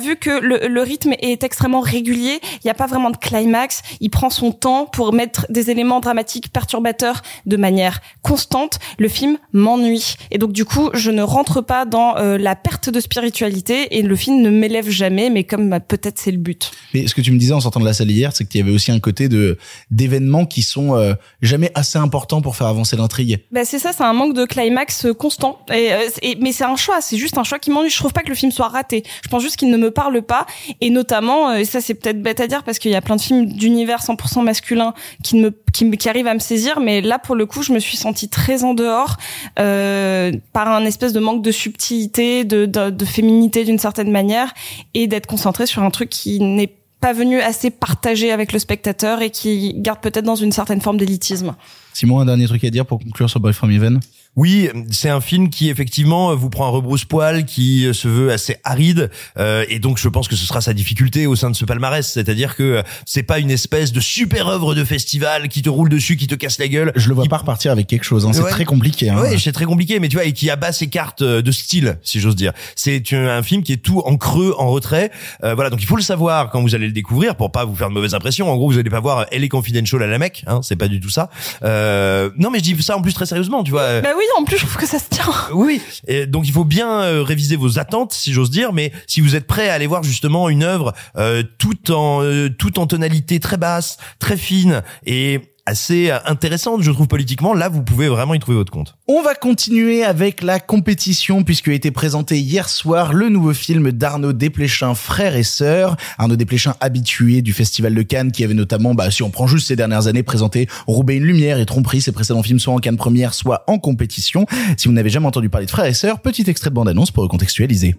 vu 0.00 0.16
que 0.16 0.30
le, 0.30 0.68
le 0.68 0.82
rythme 0.82 1.12
est 1.20 1.42
extrêmement 1.42 1.80
régulier, 1.80 2.40
il 2.42 2.60
n'y 2.66 2.70
a 2.70 2.74
pas 2.74 2.86
vraiment 2.86 3.10
de 3.10 3.16
climax. 3.16 3.82
Il 4.00 4.10
prend 4.10 4.30
son 4.30 4.52
temps 4.52 4.86
pour 4.86 5.12
mettre 5.12 5.46
des 5.50 5.70
éléments 5.70 6.00
dramatiques 6.00 6.52
perturbateurs 6.52 7.22
de 7.46 7.56
manière 7.56 8.00
constante. 8.22 8.78
Le 8.98 9.08
film 9.08 9.38
m'ennuie 9.52 10.14
et 10.30 10.38
donc 10.38 10.52
du 10.52 10.64
coup, 10.64 10.90
je 10.94 11.10
ne 11.10 11.22
rentre 11.22 11.60
pas 11.60 11.84
dans 11.84 12.16
euh, 12.16 12.38
la 12.38 12.56
perte 12.56 12.90
de 12.90 13.00
spiritualité 13.00 13.98
et 13.98 14.02
le 14.02 14.16
film 14.16 14.40
ne 14.42 14.50
m'élève 14.50 14.88
jamais. 14.90 15.30
Mais 15.30 15.44
comme 15.44 15.70
bah, 15.70 15.80
peut-être 15.80 16.18
c'est 16.18 16.30
le 16.30 16.38
but. 16.38 16.70
Mais 16.94 17.06
ce 17.06 17.14
que 17.14 17.20
tu 17.20 17.32
me 17.32 17.38
disais 17.38 17.52
en 17.54 17.60
sortant 17.60 17.80
de 17.80 17.84
la 17.84 17.92
salle 17.92 18.10
hier, 18.10 18.32
c'est 18.34 18.44
qu'il 18.46 18.60
y 18.60 18.62
avait 18.62 18.72
aussi 18.72 18.90
un 18.92 19.00
côté 19.00 19.28
de 19.28 19.58
d'événements 19.90 20.46
qui 20.46 20.62
sont 20.62 20.94
euh, 20.96 21.14
jamais 21.40 21.70
assez 21.74 21.98
importants 21.98 22.40
pour 22.42 22.56
faire 22.56 22.66
avancer 22.66 22.96
l'intrigue. 22.96 23.40
Bah 23.50 23.64
c'est 23.64 23.78
ça, 23.78 23.92
c'est 23.92 24.02
un 24.04 24.12
manque 24.12 24.34
de 24.34 24.44
climax 24.44 25.06
euh, 25.06 25.14
constant. 25.14 25.58
Et, 25.72 25.92
euh, 25.92 26.08
et- 26.22 26.36
mais 26.40 26.52
c'est 26.52 26.64
un 26.64 26.76
choix, 26.76 27.00
c'est 27.00 27.16
juste 27.16 27.38
un 27.38 27.44
choix 27.44 27.58
qui 27.58 27.70
m'ennuie. 27.70 27.90
Je 27.90 27.96
trouve 27.96 28.12
pas 28.12 28.22
que 28.22 28.28
le 28.28 28.34
film 28.34 28.52
soit 28.52 28.68
raté. 28.68 29.02
Je 29.22 29.28
pense 29.28 29.42
juste 29.42 29.56
qu'il 29.56 29.70
ne 29.70 29.76
me 29.76 29.90
parle 29.90 30.22
pas. 30.22 30.46
Et 30.80 30.90
notamment, 30.90 31.50
euh, 31.50 31.54
et 31.56 31.64
ça 31.64 31.80
c'est 31.80 31.94
peut-être 31.94 32.22
bête 32.22 32.40
à 32.40 32.46
dire 32.46 32.62
parce 32.64 32.78
qu'il 32.78 32.90
y 32.90 32.94
a 32.94 33.00
plein 33.00 33.16
de 33.16 33.20
films 33.20 33.46
d'univers 33.46 34.00
100% 34.02 34.42
masculin 34.42 34.94
qui 35.22 35.36
ne 35.36 35.42
me 35.46 35.54
qui, 35.72 35.84
me- 35.86 35.96
qui 35.96 36.08
arrivent 36.08 36.26
à 36.26 36.34
me 36.34 36.38
saisir. 36.38 36.80
Mais 36.80 37.00
là 37.00 37.18
pour 37.18 37.34
le 37.34 37.46
coup, 37.46 37.62
je 37.62 37.72
me 37.72 37.78
suis 37.78 37.96
sentie 37.96 38.28
très 38.28 38.64
en 38.64 38.74
dehors 38.82 39.16
euh, 39.58 40.32
par 40.52 40.68
un 40.68 40.84
espèce 40.84 41.12
de 41.12 41.20
manque 41.20 41.42
de 41.42 41.50
subtilité, 41.50 42.44
de, 42.44 42.66
de, 42.66 43.04
féminité 43.04 43.64
d'une 43.64 43.78
certaine 43.78 44.10
manière, 44.10 44.52
et 44.94 45.06
d'être 45.06 45.26
concentrée 45.26 45.66
sur 45.66 45.82
un 45.82 45.90
truc 45.90 46.08
qui 46.08 46.40
n'est 46.40 46.74
pas 47.00 47.12
venu 47.12 47.40
assez 47.40 47.70
partagé 47.70 48.30
avec 48.30 48.52
le 48.52 48.58
spectateur 48.58 49.22
et 49.22 49.30
qui 49.30 49.74
garde 49.76 50.00
peut-être 50.00 50.24
dans 50.24 50.36
une 50.36 50.52
certaine 50.52 50.80
forme 50.80 50.98
d'élitisme. 50.98 51.54
Simon, 51.92 52.20
un 52.20 52.26
dernier 52.26 52.46
truc 52.46 52.62
à 52.64 52.70
dire 52.70 52.86
pour 52.86 53.00
conclure 53.00 53.28
sur 53.28 53.40
Boy 53.40 53.52
From 53.52 53.70
Even? 53.70 54.00
Oui, 54.34 54.70
c'est 54.90 55.10
un 55.10 55.20
film 55.20 55.50
qui 55.50 55.68
effectivement 55.68 56.34
vous 56.34 56.48
prend 56.48 56.66
un 56.66 56.70
rebrousse-poil, 56.70 57.44
qui 57.44 57.86
se 57.92 58.08
veut 58.08 58.32
assez 58.32 58.56
aride, 58.64 59.10
euh, 59.38 59.64
et 59.68 59.78
donc 59.78 59.98
je 59.98 60.08
pense 60.08 60.26
que 60.26 60.36
ce 60.36 60.46
sera 60.46 60.62
sa 60.62 60.72
difficulté 60.72 61.26
au 61.26 61.36
sein 61.36 61.50
de 61.50 61.54
ce 61.56 61.66
palmarès, 61.66 62.10
c'est-à-dire 62.10 62.56
que 62.56 62.62
euh, 62.62 62.82
c'est 63.04 63.22
pas 63.24 63.38
une 63.40 63.50
espèce 63.50 63.92
de 63.92 64.00
super 64.00 64.48
œuvre 64.48 64.74
de 64.74 64.84
festival 64.84 65.48
qui 65.48 65.60
te 65.60 65.68
roule 65.68 65.90
dessus, 65.90 66.16
qui 66.16 66.26
te 66.28 66.34
casse 66.34 66.58
la 66.58 66.68
gueule. 66.68 66.92
Je 66.96 67.08
le 67.08 67.14
vois 67.14 67.26
pas 67.26 67.36
repartir 67.36 67.72
avec 67.72 67.86
quelque 67.88 68.04
chose. 68.04 68.24
Hein. 68.24 68.32
C'est 68.32 68.42
Ouais. 68.42 68.50
très 68.50 68.64
compliqué. 68.64 69.10
Hein. 69.10 69.20
Ouais, 69.20 69.36
c'est 69.38 69.52
très 69.52 69.66
compliqué, 69.66 70.00
mais 70.00 70.08
tu 70.08 70.16
vois, 70.16 70.24
et 70.24 70.32
qui 70.32 70.48
abat 70.48 70.72
ses 70.72 70.86
cartes 70.88 71.20
euh, 71.22 71.42
de 71.42 71.52
style, 71.52 71.98
si 72.02 72.18
j'ose 72.18 72.34
dire. 72.36 72.52
C'est 72.74 73.12
un 73.12 73.42
film 73.42 73.62
qui 73.62 73.74
est 73.74 73.82
tout 73.82 74.00
en 74.06 74.16
creux, 74.16 74.54
en 74.56 74.68
retrait. 74.70 75.10
Euh, 75.44 75.54
voilà, 75.54 75.68
donc 75.68 75.82
il 75.82 75.86
faut 75.86 75.96
le 75.96 76.02
savoir 76.02 76.48
quand 76.50 76.62
vous 76.62 76.74
allez 76.74 76.86
le 76.86 76.92
découvrir 76.92 77.36
pour 77.36 77.52
pas 77.52 77.66
vous 77.66 77.76
faire 77.76 77.88
de 77.90 77.94
mauvaises 77.94 78.14
impressions. 78.14 78.50
En 78.50 78.56
gros, 78.56 78.70
vous 78.70 78.78
allez 78.78 78.88
pas 78.90 79.00
voir 79.00 79.26
Elle 79.30 79.44
est 79.44 79.48
confidential 79.50 80.02
à 80.02 80.06
la 80.06 80.18
mec, 80.18 80.42
hein, 80.46 80.60
c'est 80.62 80.76
pas 80.76 80.88
du 80.88 81.00
tout 81.00 81.10
ça. 81.10 81.28
Euh, 81.62 82.30
non, 82.38 82.50
mais 82.50 82.58
je 82.60 82.64
dis 82.64 82.82
ça 82.82 82.96
en 82.96 83.02
plus 83.02 83.12
très 83.12 83.26
sérieusement, 83.26 83.62
tu 83.62 83.72
vois. 83.72 84.00
Bah 84.00 84.08
oui, 84.16 84.21
en 84.38 84.44
plus 84.44 84.58
je 84.58 84.66
trouve 84.66 84.76
que 84.76 84.86
ça 84.86 84.98
se 84.98 85.08
tient. 85.08 85.24
Oui, 85.52 85.80
et 86.06 86.26
donc 86.26 86.46
il 86.46 86.52
faut 86.52 86.64
bien 86.64 87.02
euh, 87.02 87.22
réviser 87.22 87.56
vos 87.56 87.78
attentes, 87.78 88.12
si 88.12 88.32
j'ose 88.32 88.50
dire. 88.50 88.72
Mais 88.72 88.92
si 89.06 89.20
vous 89.20 89.36
êtes 89.36 89.46
prêt 89.46 89.68
à 89.68 89.74
aller 89.74 89.86
voir 89.86 90.02
justement 90.02 90.48
une 90.48 90.62
œuvre 90.62 90.92
euh, 91.16 91.42
tout 91.58 91.92
en 91.92 92.22
euh, 92.22 92.48
tout 92.48 92.78
en 92.78 92.86
tonalité 92.86 93.40
très 93.40 93.56
basse, 93.56 93.98
très 94.18 94.36
fine 94.36 94.82
et 95.06 95.51
assez 95.66 96.10
euh, 96.10 96.18
intéressante, 96.26 96.82
je 96.82 96.90
trouve 96.90 97.08
politiquement, 97.08 97.54
là 97.54 97.68
vous 97.68 97.82
pouvez 97.82 98.08
vraiment 98.08 98.34
y 98.34 98.38
trouver 98.38 98.56
votre 98.56 98.72
compte. 98.72 98.96
On 99.08 99.22
va 99.22 99.34
continuer 99.34 100.04
avec 100.04 100.42
la 100.42 100.60
compétition 100.60 101.44
puisque 101.44 101.68
a 101.68 101.72
été 101.72 101.90
présenté 101.90 102.38
hier 102.38 102.68
soir 102.68 103.12
le 103.12 103.28
nouveau 103.28 103.52
film 103.52 103.92
d'Arnaud 103.92 104.32
Desplechin, 104.32 104.94
frères 104.94 105.36
et 105.36 105.42
sœurs. 105.42 105.96
Arnaud 106.18 106.36
Desplechin 106.36 106.74
habitué 106.80 107.42
du 107.42 107.52
Festival 107.52 107.94
de 107.94 108.02
Cannes 108.02 108.32
qui 108.32 108.44
avait 108.44 108.54
notamment, 108.54 108.94
bah, 108.94 109.10
si 109.10 109.22
on 109.22 109.30
prend 109.30 109.46
juste 109.46 109.68
ces 109.68 109.76
dernières 109.76 110.06
années, 110.06 110.22
présenté 110.22 110.68
Roubaix 110.86 111.16
une 111.16 111.24
lumière 111.24 111.58
et 111.58 111.66
Tromperie, 111.66 112.00
ses 112.00 112.12
précédents 112.12 112.42
films 112.42 112.58
soit 112.58 112.74
en 112.74 112.78
Cannes 112.78 112.96
première, 112.96 113.34
soit 113.34 113.64
en 113.66 113.78
compétition. 113.78 114.46
Si 114.76 114.88
vous 114.88 114.94
n'avez 114.94 115.10
jamais 115.10 115.26
entendu 115.26 115.48
parler 115.48 115.66
de 115.66 115.70
frères 115.70 115.86
et 115.86 115.94
sœurs, 115.94 116.20
petit 116.20 116.48
extrait 116.48 116.70
de 116.70 116.74
bande-annonce 116.74 117.10
pour 117.10 117.22
recontextualiser. 117.22 117.94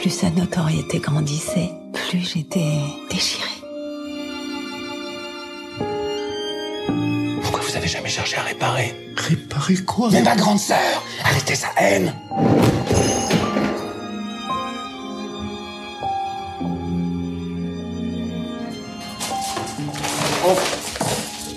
Plus 0.00 0.10
sa 0.10 0.30
notoriété 0.30 0.98
grandissait, 0.98 1.70
plus 1.92 2.32
j'étais 2.34 2.80
déchirée. 3.10 3.55
Jamais 7.86 8.08
cherché 8.08 8.36
à 8.36 8.42
réparer. 8.42 8.94
Réparer 9.16 9.76
quoi? 9.76 10.08
Mais 10.10 10.20
ma 10.20 10.34
grande 10.34 10.58
sœur. 10.58 11.04
Arrêtez 11.22 11.54
sa 11.54 11.68
haine. 11.78 12.12
Oh, 20.44 20.56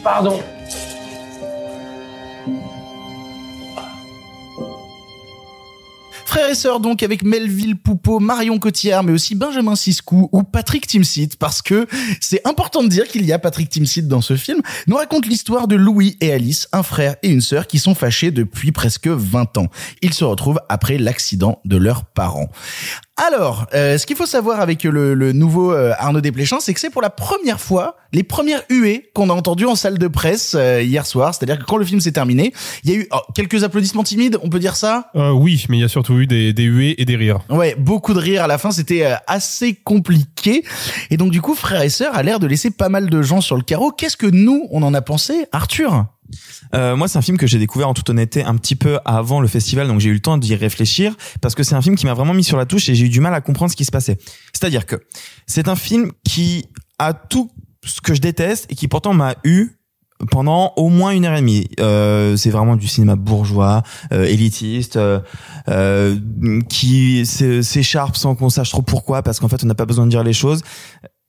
pardon. 0.04 0.40
Donc 6.82 7.04
avec 7.04 7.24
Melville 7.24 7.76
Poupeau, 7.76 8.20
Marion 8.20 8.58
Cotillard, 8.58 9.04
mais 9.04 9.12
aussi 9.12 9.36
Benjamin 9.36 9.76
Siskou 9.76 10.30
ou 10.32 10.42
Patrick 10.42 10.88
Timsit, 10.88 11.30
parce 11.38 11.62
que 11.62 11.86
c'est 12.20 12.42
important 12.48 12.82
de 12.82 12.88
dire 12.88 13.08
qu'il 13.08 13.24
y 13.24 13.32
a 13.32 13.38
Patrick 13.38 13.70
Timsit 13.70 14.08
dans 14.08 14.22
ce 14.22 14.36
film, 14.36 14.62
nous 14.88 14.96
raconte 14.96 15.28
l'histoire 15.28 15.68
de 15.68 15.76
Louis 15.76 16.18
et 16.22 16.34
Alice, 16.34 16.68
un 16.72 16.82
frère 16.82 17.18
et 17.22 17.30
une 17.30 17.42
sœur 17.42 17.68
qui 17.68 17.78
sont 17.78 17.94
fâchés 17.94 18.32
depuis 18.32 18.72
presque 18.72 19.08
20 19.08 19.60
ans. 19.60 19.68
Ils 20.02 20.14
se 20.14 20.24
retrouvent 20.24 20.60
après 20.70 20.98
l'accident 20.98 21.62
de 21.66 21.78
leurs 21.78 22.06
parents. 22.06 22.50
Alors, 23.28 23.68
euh, 23.74 23.98
ce 23.98 24.06
qu'il 24.06 24.16
faut 24.16 24.26
savoir 24.26 24.62
avec 24.62 24.84
le, 24.84 25.14
le 25.14 25.34
nouveau 25.34 25.74
euh, 25.74 25.92
Arnaud 26.00 26.22
Desplechin, 26.22 26.60
c'est 26.62 26.74
que 26.74 26.80
c'est 26.80 26.90
pour 26.90 27.02
la 27.02 27.10
première 27.10 27.60
fois 27.60 27.98
les 28.14 28.24
premières 28.24 28.62
huées 28.70 29.12
qu'on 29.14 29.30
a 29.30 29.34
entendues 29.34 29.66
en 29.66 29.76
salle 29.76 29.98
de 29.98 30.08
presse 30.08 30.56
euh, 30.58 30.82
hier 30.82 31.06
soir. 31.06 31.36
C'est-à-dire 31.36 31.60
que 31.60 31.66
quand 31.66 31.76
le 31.76 31.84
film 31.84 32.00
s'est 32.00 32.14
terminé, 32.14 32.54
il 32.86 32.92
y 32.92 32.94
a 32.94 32.98
eu 32.98 33.08
oh, 33.12 33.18
quelques 33.36 33.66
applaudissements 33.66 34.04
timides, 34.04 34.38
on 34.42 34.50
peut 34.50 34.60
dire 34.60 34.78
ça? 34.78 35.12
Euh, 35.16 35.32
oui, 35.32 35.66
mais 35.68 35.78
il 35.78 35.82
y 35.82 35.84
a 35.84 35.90
surtout 35.90 36.18
eu 36.18 36.28
des, 36.28 36.54
des 36.54 36.64
huées 36.64 36.96
et 36.98 37.04
des 37.04 37.18
rires. 37.18 37.40
Ouais, 37.50 37.76
beaucoup 37.78 38.14
de 38.14 38.20
rires 38.20 38.44
à 38.44 38.48
la 38.48 38.58
fin, 38.58 38.72
c'était 38.72 39.06
euh, 39.06 39.16
assez 39.28 39.74
compliqué. 39.76 40.64
Et 41.10 41.18
donc 41.18 41.32
du 41.32 41.42
coup, 41.42 41.56
frère 41.56 41.82
et 41.82 41.90
sœur 41.90 42.16
a 42.16 42.24
l'air 42.24 42.40
de 42.40 42.48
laisser 42.48 42.72
pas 42.72 42.88
mal 42.88 43.10
de 43.10 43.22
gens 43.22 43.42
sur 43.42 43.58
le 43.58 43.64
carreau. 43.64 43.92
Qu'est-ce 43.92 44.18
que 44.18 44.28
nous, 44.28 44.68
on 44.72 44.82
en 44.82 44.94
a 44.94 45.02
pensé, 45.02 45.46
Arthur? 45.52 46.06
Euh, 46.74 46.96
moi, 46.96 47.08
c'est 47.08 47.18
un 47.18 47.22
film 47.22 47.38
que 47.38 47.48
j'ai 47.48 47.60
découvert 47.60 47.90
en 47.90 47.94
toute 47.94 48.10
honnêteté 48.10 48.44
un 48.44 48.56
petit 48.56 48.76
peu 48.76 49.00
avant 49.06 49.42
le 49.42 49.48
festival, 49.48 49.88
donc 49.88 50.00
j'ai 50.00 50.10
eu 50.10 50.14
le 50.14 50.20
temps 50.20 50.38
d'y 50.38 50.56
réfléchir 50.56 51.16
parce 51.42 51.56
que 51.56 51.64
c'est 51.64 51.76
un 51.76 51.82
film 51.82 51.96
qui 51.96 52.06
m'a 52.06 52.14
vraiment 52.14 52.34
mis 52.34 52.44
sur 52.44 52.58
la 52.58 52.66
touche 52.66 52.90
et 52.90 52.96
j'ai 52.96 53.06
eu 53.06 53.10
du 53.10 53.20
mal 53.20 53.34
à 53.34 53.42
comprendre 53.42 53.72
ce 53.72 53.76
qui 53.76 53.86
se 53.86 53.92
passait. 53.92 54.18
C'est-à-dire 54.54 54.86
que 54.86 54.96
c'est 55.48 55.68
un 55.68 55.76
film 55.76 56.12
qui 56.24 56.66
a 57.00 57.14
tout 57.14 57.52
ce 57.86 58.02
que 58.02 58.14
je 58.14 58.22
déteste 58.22 58.66
et 58.70 58.76
qui 58.76 58.88
pourtant 58.88 59.14
m'a 59.14 59.36
eu 59.44 59.70
pendant 60.32 60.74
au 60.76 60.90
moins 60.90 61.12
une 61.12 61.24
heure 61.26 61.36
et 61.36 61.40
demie. 61.40 61.70
Euh, 61.80 62.36
c'est 62.36 62.50
vraiment 62.50 62.76
du 62.76 62.88
cinéma 62.90 63.16
bourgeois, 63.16 63.84
euh, 64.12 64.26
élitiste, 64.26 64.98
euh, 64.98 65.22
euh, 65.70 66.18
qui 66.68 67.26
s'é- 67.26 67.64
s'écharpe 67.64 68.18
sans 68.18 68.36
qu'on 68.36 68.50
sache 68.50 68.70
trop 68.70 68.82
pourquoi, 68.82 69.24
parce 69.24 69.40
qu'en 69.40 69.48
fait, 69.48 69.64
on 69.64 69.68
n'a 69.68 69.76
pas 69.76 69.86
besoin 69.86 70.06
de 70.06 70.12
dire 70.12 70.24
les 70.24 70.34
choses. 70.34 70.62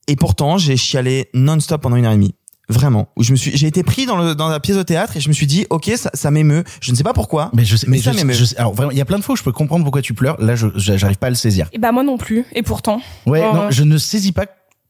Et 0.09 0.17
pourtant, 0.17 0.57
j'ai 0.57 0.75
chialé 0.75 1.29
non-stop 1.33 1.81
pendant 1.81 1.95
une 1.95 2.05
heure 2.05 2.11
et 2.11 2.15
demie. 2.15 2.35
Vraiment. 2.71 3.09
Où 3.15 3.23
je 3.23 3.31
me 3.31 3.37
suis, 3.37 3.55
j'ai 3.55 3.67
été 3.67 3.83
pris 3.83 4.05
dans 4.05 4.17
le, 4.17 4.35
dans 4.35 4.47
la 4.47 4.59
pièce 4.59 4.77
de 4.77 4.83
théâtre 4.83 5.17
et 5.17 5.19
je 5.19 5.27
me 5.29 5.33
suis 5.33 5.47
dit, 5.47 5.65
ok, 5.69 5.91
ça, 5.95 6.09
ça 6.13 6.31
m'émeut. 6.31 6.63
Je 6.81 6.91
ne 6.91 6.95
sais 6.95 7.03
pas 7.03 7.13
pourquoi. 7.13 7.51
Mais 7.53 7.65
je 7.65 7.75
sais, 7.75 7.87
mais 7.87 7.99
ça 7.99 8.11
je, 8.11 8.17
m'émeut. 8.17 8.35
alors 8.57 8.73
vraiment, 8.73 8.91
il 8.91 8.97
y 8.97 9.01
a 9.01 9.05
plein 9.05 9.17
de 9.19 9.23
fois 9.23 9.33
où 9.33 9.35
je 9.35 9.43
peux 9.43 9.51
comprendre 9.51 9.83
pourquoi 9.83 10.01
tu 10.01 10.13
pleures. 10.13 10.41
Là, 10.41 10.55
je, 10.55 10.67
j'arrive 10.75 11.17
pas 11.17 11.27
à 11.27 11.29
le 11.29 11.35
saisir. 11.35 11.69
Et 11.73 11.77
bah 11.77 11.91
moi 11.91 12.03
non 12.03 12.17
plus. 12.17 12.45
Et 12.53 12.63
pourtant. 12.63 13.01
Ouais, 13.25 13.41
Euh, 13.43 13.53
non, 13.53 13.71
je 13.71 13.83
ne 13.83 13.97
saisis 13.97 14.31
pas 14.31 14.45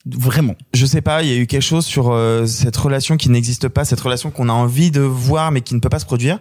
vraiment. 0.06 0.56
Je 0.74 0.86
sais 0.86 1.02
pas, 1.02 1.22
il 1.24 1.30
y 1.30 1.34
a 1.34 1.36
eu 1.38 1.48
quelque 1.48 1.62
chose 1.62 1.86
sur 1.86 2.12
euh, 2.12 2.46
cette 2.46 2.76
relation 2.78 3.18
qui 3.18 3.30
n'existe 3.30 3.68
pas, 3.68 3.86
cette 3.86 4.02
relation 4.02 4.32
qu'on 4.32 4.50
a 4.50 4.54
envie 4.54 4.90
de 4.92 5.02
voir 5.02 5.52
mais 5.52 5.62
qui 5.62 5.76
ne 5.76 5.80
peut 5.80 5.90
pas 5.90 6.00
se 6.00 6.06
produire. 6.06 6.40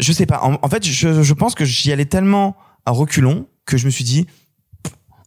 Je 0.00 0.12
sais 0.12 0.26
pas. 0.26 0.40
En, 0.42 0.58
en 0.62 0.68
fait, 0.68 0.86
je, 0.86 1.22
je 1.22 1.34
pense 1.34 1.54
que 1.54 1.64
j'y 1.64 1.92
allais 1.92 2.06
tellement 2.06 2.56
à 2.86 2.90
reculons 2.90 3.46
que 3.66 3.76
je 3.76 3.86
me 3.86 3.90
suis 3.90 4.04
dit, 4.04 4.26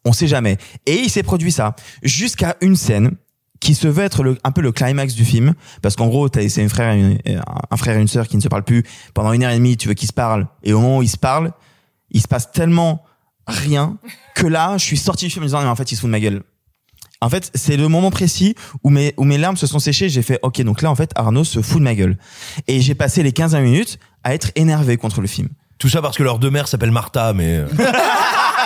on 0.03 0.13
sait 0.13 0.27
jamais. 0.27 0.57
Et 0.85 0.95
il 0.99 1.09
s'est 1.09 1.23
produit 1.23 1.51
ça 1.51 1.75
jusqu'à 2.03 2.55
une 2.61 2.75
scène 2.75 3.11
qui 3.65 3.73
se 3.75 3.87
veut 3.87 4.03
être 4.03 4.23
le, 4.23 4.37
un 4.43 4.51
peu 4.51 4.61
le 4.61 4.71
climax 4.71 5.15
du 5.15 5.25
film 5.25 5.53
parce 5.81 5.95
qu'en 5.95 6.07
gros 6.07 6.29
t'as 6.29 6.47
c'est 6.49 6.63
un 6.63 6.69
frère 6.69 6.93
et 6.93 6.99
une- 6.99 7.41
un 7.71 7.77
frère 7.77 7.97
et 7.97 8.01
une 8.01 8.07
sœur 8.07 8.27
qui 8.27 8.37
ne 8.37 8.41
se 8.41 8.47
parlent 8.47 8.63
plus 8.63 8.83
pendant 9.13 9.33
une 9.33 9.43
heure 9.43 9.51
et 9.51 9.55
demie 9.57 9.75
tu 9.75 9.87
veux 9.87 9.95
qu'ils 9.95 10.07
se 10.07 10.13
parlent 10.13 10.47
et 10.63 10.71
au 10.73 10.79
moment 10.81 10.97
où 10.99 11.01
ils 11.01 11.09
se 11.09 11.17
parlent 11.17 11.51
il 12.11 12.21
se 12.21 12.27
passe 12.27 12.51
tellement 12.51 13.03
rien 13.47 13.97
que 14.35 14.45
là 14.45 14.77
je 14.77 14.83
suis 14.85 14.97
sorti 14.97 15.25
du 15.25 15.31
film 15.31 15.41
en 15.41 15.45
me 15.45 15.47
disant 15.47 15.61
mais 15.61 15.67
en 15.67 15.75
fait 15.75 15.91
ils 15.91 15.95
se 15.95 16.01
foutent 16.01 16.09
de 16.09 16.11
ma 16.11 16.19
gueule 16.19 16.43
en 17.21 17.29
fait, 17.29 17.49
c'est 17.55 17.77
le 17.77 17.87
moment 17.87 18.11
précis 18.11 18.55
où 18.83 18.89
mes, 18.91 19.13
où 19.17 19.23
mes 19.23 19.37
larmes 19.39 19.55
se 19.55 19.65
sont 19.65 19.79
séchées. 19.79 20.09
J'ai 20.09 20.21
fait, 20.21 20.37
ok, 20.43 20.61
donc 20.63 20.81
là, 20.81 20.91
en 20.91 20.95
fait, 20.95 21.11
Arnaud 21.15 21.45
se 21.45 21.61
fout 21.61 21.79
de 21.79 21.83
ma 21.83 21.95
gueule. 21.95 22.17
Et 22.67 22.81
j'ai 22.81 22.93
passé 22.93 23.23
les 23.23 23.31
15 23.31 23.55
minutes 23.55 23.97
à 24.23 24.35
être 24.35 24.51
énervé 24.55 24.97
contre 24.97 25.21
le 25.21 25.27
film. 25.27 25.47
Tout 25.79 25.87
ça 25.89 26.01
parce 26.01 26.17
que 26.17 26.23
leur 26.23 26.39
deux 26.39 26.51
mères 26.51 26.67
s'appellent 26.67 26.91
Martha, 26.91 27.31
mais. 27.33 27.63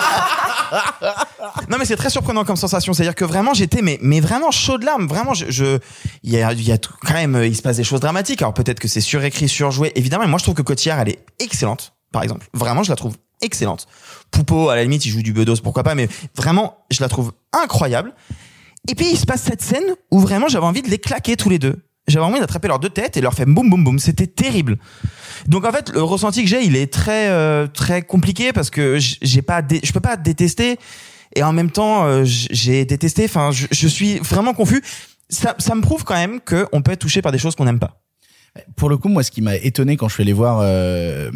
Non, 1.68 1.78
mais 1.78 1.84
c'est 1.84 1.96
très 1.96 2.10
surprenant 2.10 2.44
comme 2.44 2.56
sensation. 2.56 2.92
C'est-à-dire 2.92 3.14
que 3.14 3.24
vraiment, 3.24 3.54
j'étais, 3.54 3.82
mais, 3.82 3.98
mais 4.02 4.20
vraiment 4.20 4.50
chaud 4.50 4.78
de 4.78 4.84
larmes. 4.84 5.06
Vraiment, 5.06 5.34
je, 5.34 5.78
il 6.22 6.30
y 6.32 6.42
a, 6.42 6.52
y 6.52 6.72
a 6.72 6.78
tout- 6.78 6.92
quand 7.06 7.14
même, 7.14 7.34
euh, 7.36 7.46
il 7.46 7.56
se 7.56 7.62
passe 7.62 7.76
des 7.76 7.84
choses 7.84 8.00
dramatiques. 8.00 8.42
Alors 8.42 8.54
peut-être 8.54 8.78
que 8.80 8.88
c'est 8.88 9.00
surécrit, 9.00 9.48
surjoué. 9.48 9.92
Évidemment, 9.94 10.24
mais 10.24 10.30
moi, 10.30 10.38
je 10.38 10.44
trouve 10.44 10.54
que 10.54 10.62
Cotillard, 10.62 11.00
elle 11.00 11.10
est 11.10 11.24
excellente, 11.38 11.92
par 12.12 12.22
exemple. 12.22 12.46
Vraiment, 12.54 12.82
je 12.82 12.90
la 12.90 12.96
trouve 12.96 13.16
excellente. 13.42 13.86
Poupeau, 14.30 14.68
à 14.68 14.76
la 14.76 14.82
limite, 14.82 15.04
il 15.06 15.10
joue 15.10 15.22
du 15.22 15.32
bedos, 15.32 15.56
pourquoi 15.62 15.82
pas, 15.82 15.94
mais 15.94 16.08
vraiment, 16.36 16.84
je 16.90 17.00
la 17.00 17.08
trouve 17.08 17.32
incroyable. 17.52 18.12
Et 18.88 18.94
puis, 18.94 19.08
il 19.10 19.18
se 19.18 19.26
passe 19.26 19.42
cette 19.42 19.62
scène 19.62 19.84
où 20.10 20.20
vraiment, 20.20 20.48
j'avais 20.48 20.66
envie 20.66 20.82
de 20.82 20.88
les 20.88 20.98
claquer 20.98 21.36
tous 21.36 21.50
les 21.50 21.58
deux. 21.58 21.76
J'avais 22.10 22.24
envie 22.24 22.40
d'attraper 22.40 22.68
leurs 22.68 22.78
deux 22.78 22.90
têtes 22.90 23.16
et 23.16 23.20
leur 23.20 23.34
faire 23.34 23.46
boum 23.46 23.70
boum 23.70 23.84
boum. 23.84 23.98
C'était 23.98 24.26
terrible. 24.26 24.78
Donc 25.46 25.64
en 25.64 25.72
fait, 25.72 25.90
le 25.90 26.02
ressenti 26.02 26.42
que 26.42 26.48
j'ai, 26.48 26.64
il 26.64 26.76
est 26.76 26.92
très 26.92 27.28
euh, 27.28 27.66
très 27.66 28.02
compliqué 28.02 28.52
parce 28.52 28.70
que 28.70 28.98
j'ai 28.98 29.42
pas, 29.42 29.62
je 29.82 29.92
peux 29.92 30.00
pas 30.00 30.16
détester 30.16 30.78
et 31.34 31.42
en 31.42 31.52
même 31.52 31.70
temps 31.70 32.04
euh, 32.04 32.22
j'ai 32.24 32.84
détesté. 32.84 33.24
Enfin, 33.24 33.50
je, 33.50 33.66
je 33.70 33.88
suis 33.88 34.18
vraiment 34.18 34.52
confus. 34.52 34.82
Ça, 35.28 35.54
ça 35.58 35.74
me 35.74 35.80
prouve 35.80 36.04
quand 36.04 36.16
même 36.16 36.40
que 36.40 36.66
on 36.72 36.82
peut 36.82 36.92
être 36.92 37.00
touché 37.00 37.22
par 37.22 37.32
des 37.32 37.38
choses 37.38 37.54
qu'on 37.54 37.64
n'aime 37.64 37.78
pas. 37.78 38.00
Pour 38.76 38.88
le 38.88 38.96
coup, 38.96 39.08
moi, 39.08 39.22
ce 39.22 39.30
qui 39.30 39.42
m'a 39.42 39.56
étonné 39.56 39.96
quand 39.96 40.08
je 40.08 40.14
suis 40.14 40.22
allé 40.22 40.32
voir, 40.32 40.58
euh, 40.62 41.30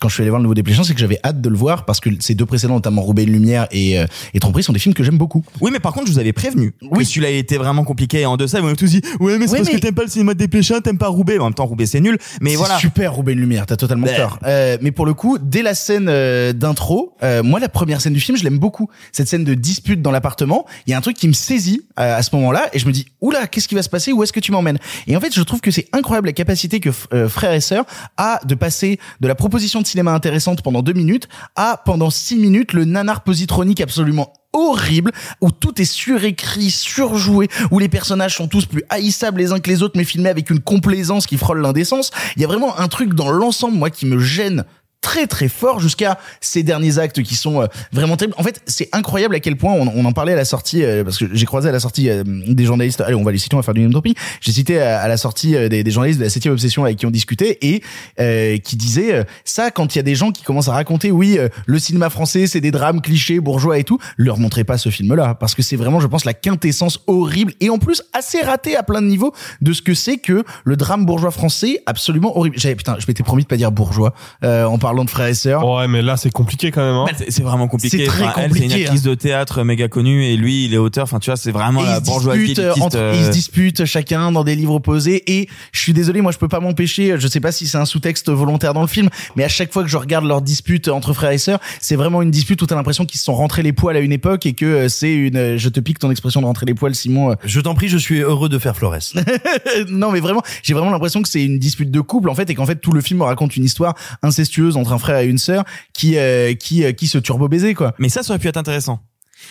quand 0.00 0.08
je 0.08 0.14
suis 0.14 0.22
allé 0.22 0.30
voir 0.30 0.40
le 0.40 0.44
nouveau 0.44 0.54
Dépléchant, 0.54 0.82
c'est 0.82 0.94
que 0.94 1.00
j'avais 1.00 1.18
hâte 1.24 1.40
de 1.40 1.48
le 1.48 1.56
voir 1.56 1.84
parce 1.84 2.00
que 2.00 2.10
ces 2.20 2.34
deux 2.34 2.44
précédents, 2.46 2.74
notamment 2.74 3.02
Roubaix 3.02 3.22
et 3.22 3.26
Lumière 3.26 3.68
et, 3.70 3.98
euh, 4.00 4.06
et 4.34 4.40
Tromperie, 4.40 4.62
sont 4.64 4.72
des 4.72 4.78
films 4.80 4.94
que 4.94 5.04
j'aime 5.04 5.16
beaucoup. 5.18 5.44
Oui, 5.60 5.70
mais 5.72 5.78
par 5.78 5.92
contre, 5.92 6.08
je 6.08 6.12
vous 6.12 6.18
avais 6.18 6.32
prévenu. 6.32 6.74
Oui. 6.90 7.04
Celui-là 7.04 7.30
était 7.30 7.56
vraiment 7.58 7.84
compliqué 7.84 8.20
et 8.22 8.26
en 8.26 8.36
deçà, 8.36 8.58
vous 8.58 8.64
m'avez 8.64 8.76
tous 8.76 8.90
dit, 8.90 9.00
ouais, 9.20 9.38
mais 9.38 9.46
c'est 9.46 9.52
Ouais, 9.52 9.58
parce 9.58 9.68
mais- 9.70 9.76
que 9.76 9.80
t'aimes 9.80 9.94
pas 9.94 10.02
le 10.02 10.10
cinéma 10.10 10.34
de 10.34 10.38
Desplechin, 10.38 10.80
t'aimes 10.80 10.98
pas 10.98 11.06
Roubaix. 11.08 11.38
En 11.38 11.44
même 11.44 11.54
temps, 11.54 11.66
Roubaix, 11.66 11.86
c'est 11.86 12.00
nul. 12.00 12.18
Mais 12.40 12.56
voilà. 12.56 12.78
super 12.78 13.12
Roubaix 13.14 13.32
et 13.32 13.36
Lumière, 13.36 13.66
t'as 13.66 13.76
totalement 13.76 14.06
Ben. 14.06 14.16
tort. 14.16 14.38
Euh, 14.44 14.76
mais 14.82 14.90
pour 14.90 15.06
le 15.06 15.14
coup, 15.14 15.38
dès 15.40 15.62
la 15.62 15.74
scène 15.74 16.06
euh, 16.08 16.52
d'intro, 16.52 17.14
euh, 17.22 17.42
moi 17.44 17.60
la 17.60 17.68
première 17.68 18.00
scène 18.00 18.12
du 18.14 18.20
film, 18.20 18.36
je 18.36 18.42
l'aime 18.42 18.58
beaucoup. 18.58 18.88
Cette 19.12 19.28
scène 19.28 19.44
de 19.44 19.54
dispute 19.54 20.02
dans 20.02 20.10
l'appartement, 20.10 20.66
il 20.86 20.90
y 20.90 20.94
a 20.94 20.98
un 20.98 21.00
truc 21.02 21.16
qui 21.16 21.28
me 21.28 21.32
saisit 21.32 21.82
euh, 22.00 22.16
à 22.18 22.22
ce 22.22 22.34
moment-là 22.34 22.68
et 22.72 22.78
je 22.80 22.86
me 22.86 22.92
dis 22.92 23.06
oula, 23.20 23.46
qu'est-ce 23.46 23.68
qui 23.68 23.74
va 23.76 23.82
se 23.82 23.88
passer? 23.88 24.12
Où 24.12 24.22
est-ce 24.22 24.32
que 24.32 24.40
tu 24.40 24.50
m'emmènes? 24.52 24.78
Et 25.06 25.16
en 25.16 25.20
fait, 25.20 25.32
je 25.34 25.42
trouve 25.42 25.60
que 25.60 25.70
c'est 25.70 25.86
incroyable 25.92 26.26
la 26.26 26.32
capacité 26.32 26.55
que 26.56 26.90
euh, 27.12 27.28
frère 27.28 27.52
et 27.52 27.60
sœur 27.60 27.84
a 28.16 28.40
de 28.44 28.54
passer 28.54 28.98
de 29.20 29.28
la 29.28 29.34
proposition 29.34 29.80
de 29.80 29.86
cinéma 29.86 30.12
intéressante 30.12 30.62
pendant 30.62 30.82
deux 30.82 30.92
minutes 30.92 31.28
à 31.54 31.80
pendant 31.84 32.10
six 32.10 32.36
minutes 32.36 32.72
le 32.72 32.84
nanar 32.84 33.22
positronique 33.22 33.80
absolument 33.80 34.32
horrible 34.52 35.12
où 35.40 35.50
tout 35.50 35.80
est 35.80 35.84
surécrit, 35.84 36.70
surjoué, 36.70 37.48
où 37.70 37.78
les 37.78 37.88
personnages 37.88 38.36
sont 38.36 38.48
tous 38.48 38.64
plus 38.64 38.82
haïssables 38.88 39.38
les 39.38 39.52
uns 39.52 39.60
que 39.60 39.70
les 39.70 39.82
autres 39.82 39.96
mais 39.96 40.04
filmés 40.04 40.30
avec 40.30 40.50
une 40.50 40.60
complaisance 40.60 41.26
qui 41.26 41.36
frôle 41.36 41.60
l'indécence. 41.60 42.10
Il 42.36 42.42
y 42.42 42.44
a 42.44 42.48
vraiment 42.48 42.78
un 42.78 42.88
truc 42.88 43.14
dans 43.14 43.30
l'ensemble 43.30 43.76
moi 43.76 43.90
qui 43.90 44.06
me 44.06 44.18
gêne 44.18 44.64
très 45.06 45.28
très 45.28 45.46
fort 45.46 45.78
jusqu'à 45.78 46.18
ces 46.40 46.64
derniers 46.64 46.98
actes 46.98 47.22
qui 47.22 47.36
sont 47.36 47.62
euh, 47.62 47.66
vraiment 47.92 48.16
terribles. 48.16 48.34
En 48.38 48.42
fait, 48.42 48.60
c'est 48.66 48.88
incroyable 48.90 49.36
à 49.36 49.40
quel 49.40 49.54
point 49.54 49.72
on, 49.72 50.04
en 50.04 50.12
parlait 50.12 50.32
à 50.32 50.36
la 50.36 50.44
sortie 50.44 50.82
euh, 50.82 51.04
parce 51.04 51.16
que 51.16 51.26
j'ai 51.32 51.46
croisé 51.46 51.68
à 51.68 51.72
la 51.72 51.78
sortie 51.78 52.10
euh, 52.10 52.24
des 52.26 52.64
journalistes. 52.64 53.00
Allez, 53.00 53.14
on 53.14 53.22
va 53.22 53.30
les 53.30 53.38
citer, 53.38 53.54
on 53.54 53.60
va 53.60 53.62
faire 53.62 53.72
du 53.72 53.82
name 53.82 53.92
dropping. 53.92 54.14
J'ai 54.40 54.50
cité 54.50 54.80
à, 54.80 55.06
la 55.06 55.16
sortie 55.16 55.52
des, 55.68 55.90
journalistes 55.92 56.18
de 56.18 56.24
la 56.24 56.30
7 56.30 56.46
obsession 56.46 56.84
avec 56.84 56.96
qui 56.96 57.06
on 57.06 57.12
discutait 57.12 57.56
et 57.62 57.84
euh, 58.18 58.58
qui 58.58 58.74
disaient 58.74 59.24
ça 59.44 59.70
quand 59.70 59.94
il 59.94 59.98
y 59.98 60.00
a 60.00 60.02
des 60.02 60.16
gens 60.16 60.32
qui 60.32 60.42
commencent 60.42 60.66
à 60.66 60.72
raconter 60.72 61.12
oui, 61.12 61.38
le 61.66 61.78
cinéma 61.78 62.10
français, 62.10 62.48
c'est 62.48 62.60
des 62.60 62.72
drames 62.72 63.00
clichés, 63.00 63.38
bourgeois 63.38 63.78
et 63.78 63.84
tout, 63.84 63.98
leur 64.16 64.38
montrez 64.38 64.64
pas 64.64 64.76
ce 64.76 64.88
film 64.88 65.14
là 65.14 65.36
parce 65.36 65.54
que 65.54 65.62
c'est 65.62 65.76
vraiment 65.76 66.00
je 66.00 66.08
pense 66.08 66.24
la 66.24 66.34
quintessence 66.34 66.98
horrible 67.06 67.52
et 67.60 67.70
en 67.70 67.78
plus 67.78 68.02
assez 68.12 68.40
raté 68.40 68.74
à 68.74 68.82
plein 68.82 69.02
de 69.02 69.06
niveaux 69.06 69.32
de 69.60 69.72
ce 69.72 69.82
que 69.82 69.94
c'est 69.94 70.18
que 70.18 70.42
le 70.64 70.76
drame 70.76 71.06
bourgeois 71.06 71.30
français 71.30 71.80
absolument 71.86 72.36
horrible. 72.36 72.58
J'avais 72.58 72.74
putain, 72.74 72.96
je 72.98 73.06
m'étais 73.06 73.22
promis 73.22 73.44
de 73.44 73.48
pas 73.48 73.56
dire 73.56 73.70
bourgeois 73.70 74.12
euh, 74.42 74.64
en 74.64 74.78
parlant 74.78 74.95
de 75.04 75.10
frères 75.10 75.26
et 75.28 75.34
sœurs. 75.34 75.66
Ouais, 75.68 75.86
mais 75.88 76.02
là, 76.02 76.16
c'est 76.16 76.30
compliqué 76.30 76.70
quand 76.70 76.82
même. 76.84 76.94
Hein. 76.94 77.06
C'est- 77.18 77.30
C'est 77.30 77.42
vraiment 77.42 77.68
compliqué. 77.68 77.98
C'est 77.98 78.04
très 78.06 78.24
Enfin, 78.24 78.32
elle, 78.36 78.42
c'est 78.52 78.60
compliqué, 78.60 78.76
une 78.78 78.82
actrice 78.84 79.02
de 79.02 79.14
théâtre 79.14 79.62
méga 79.64 79.88
connue 79.88 80.24
et 80.24 80.36
lui, 80.36 80.64
il 80.64 80.74
est 80.74 80.78
auteur. 80.78 81.04
Enfin, 81.04 81.18
tu 81.18 81.30
vois, 81.30 81.36
c'est 81.36 81.50
vraiment 81.52 81.82
Et 81.82 81.86
la 81.86 81.92
ils 81.98 82.04
se 82.04 82.10
bourgeoisie 82.10 82.40
disputent, 82.46 82.58
euh, 82.60 82.72
entre- 82.80 82.96
euh, 82.96 83.14
ils 83.18 83.24
se 83.26 83.30
disputent 83.30 83.84
chacun 83.84 84.32
dans 84.32 84.44
des 84.44 84.54
livres 84.56 84.74
opposés 84.74 85.22
et 85.38 85.48
je 85.72 85.80
suis 85.80 85.92
désolé 85.92 86.20
moi 86.20 86.32
je 86.32 86.38
peux 86.38 86.48
pas 86.48 86.60
m'empêcher 86.60 87.14
je 87.18 87.28
sais 87.28 87.40
pas 87.40 87.52
si 87.52 87.66
c'est 87.66 87.78
un 87.78 87.84
sous-texte 87.84 88.30
volontaire 88.30 88.72
dans 88.74 88.80
le 88.80 88.86
film 88.86 89.08
mais 89.36 89.44
à 89.44 89.48
chaque 89.48 89.72
fois 89.72 89.82
que 89.82 89.88
je 89.88 89.96
regarde 89.96 90.24
leur 90.24 90.40
dispute 90.42 90.88
entre 90.88 91.12
frères 91.12 91.30
et 91.30 91.38
sœurs 91.38 91.58
c'est 91.80 91.96
vraiment 91.96 92.22
une 92.22 92.30
dispute 92.30 92.60
où 92.62 92.66
t'as 92.66 92.74
l'impression 92.74 93.04
qu'ils 93.04 93.18
se 93.18 93.24
sont 93.24 93.34
rentrés 93.34 93.62
les 93.62 93.72
poils 93.72 93.96
à 93.96 94.00
une 94.00 94.12
époque 94.12 94.46
et 94.46 94.52
que 94.54 94.64
euh, 94.64 94.88
c'est 94.88 95.12
une 95.14 95.36
euh, 95.36 95.58
je 95.58 95.68
te 95.68 95.80
pique 95.80 95.98
ton 95.98 96.10
expression 96.10 96.40
de 96.40 96.46
rentrer 96.46 96.66
les 96.66 96.74
poils 96.74 96.94
Simon 96.94 97.30
euh. 97.32 97.34
Je 97.44 97.60
t'en 97.60 97.74
prie, 97.74 97.88
je 97.88 97.98
suis 97.98 98.20
heureux 98.20 98.48
de 98.48 98.58
faire 98.58 98.76
Flores. 98.76 98.96
non 99.88 100.10
mais 100.12 100.20
vraiment 100.20 100.42
j'ai 100.62 100.74
vraiment 100.74 100.90
l'impression 100.90 101.22
que 101.22 101.28
c'est 101.28 101.44
une 101.44 101.58
dispute 101.58 101.90
de 101.90 102.00
couple 102.00 102.28
en 102.30 102.34
fait 102.34 102.48
et 102.50 102.54
qu'en 102.54 102.66
fait 102.66 102.76
tout 102.76 102.92
le 102.92 103.00
film 103.00 103.22
raconte 103.22 103.56
une 103.56 103.64
histoire 103.64 103.94
incestueuse 104.22 104.75
entre 104.76 104.92
un 104.92 104.98
frère 104.98 105.18
et 105.18 105.26
une 105.26 105.38
sœur 105.38 105.64
qui 105.92 106.18
euh, 106.18 106.54
qui 106.54 106.84
euh, 106.84 106.92
qui 106.92 107.06
se 107.06 107.18
turbo 107.18 107.48
baiser 107.48 107.74
quoi 107.74 107.94
Mais 107.98 108.08
ça, 108.08 108.22
ça 108.22 108.32
aurait 108.32 108.38
pu 108.38 108.48
être 108.48 108.56
intéressant. 108.56 109.00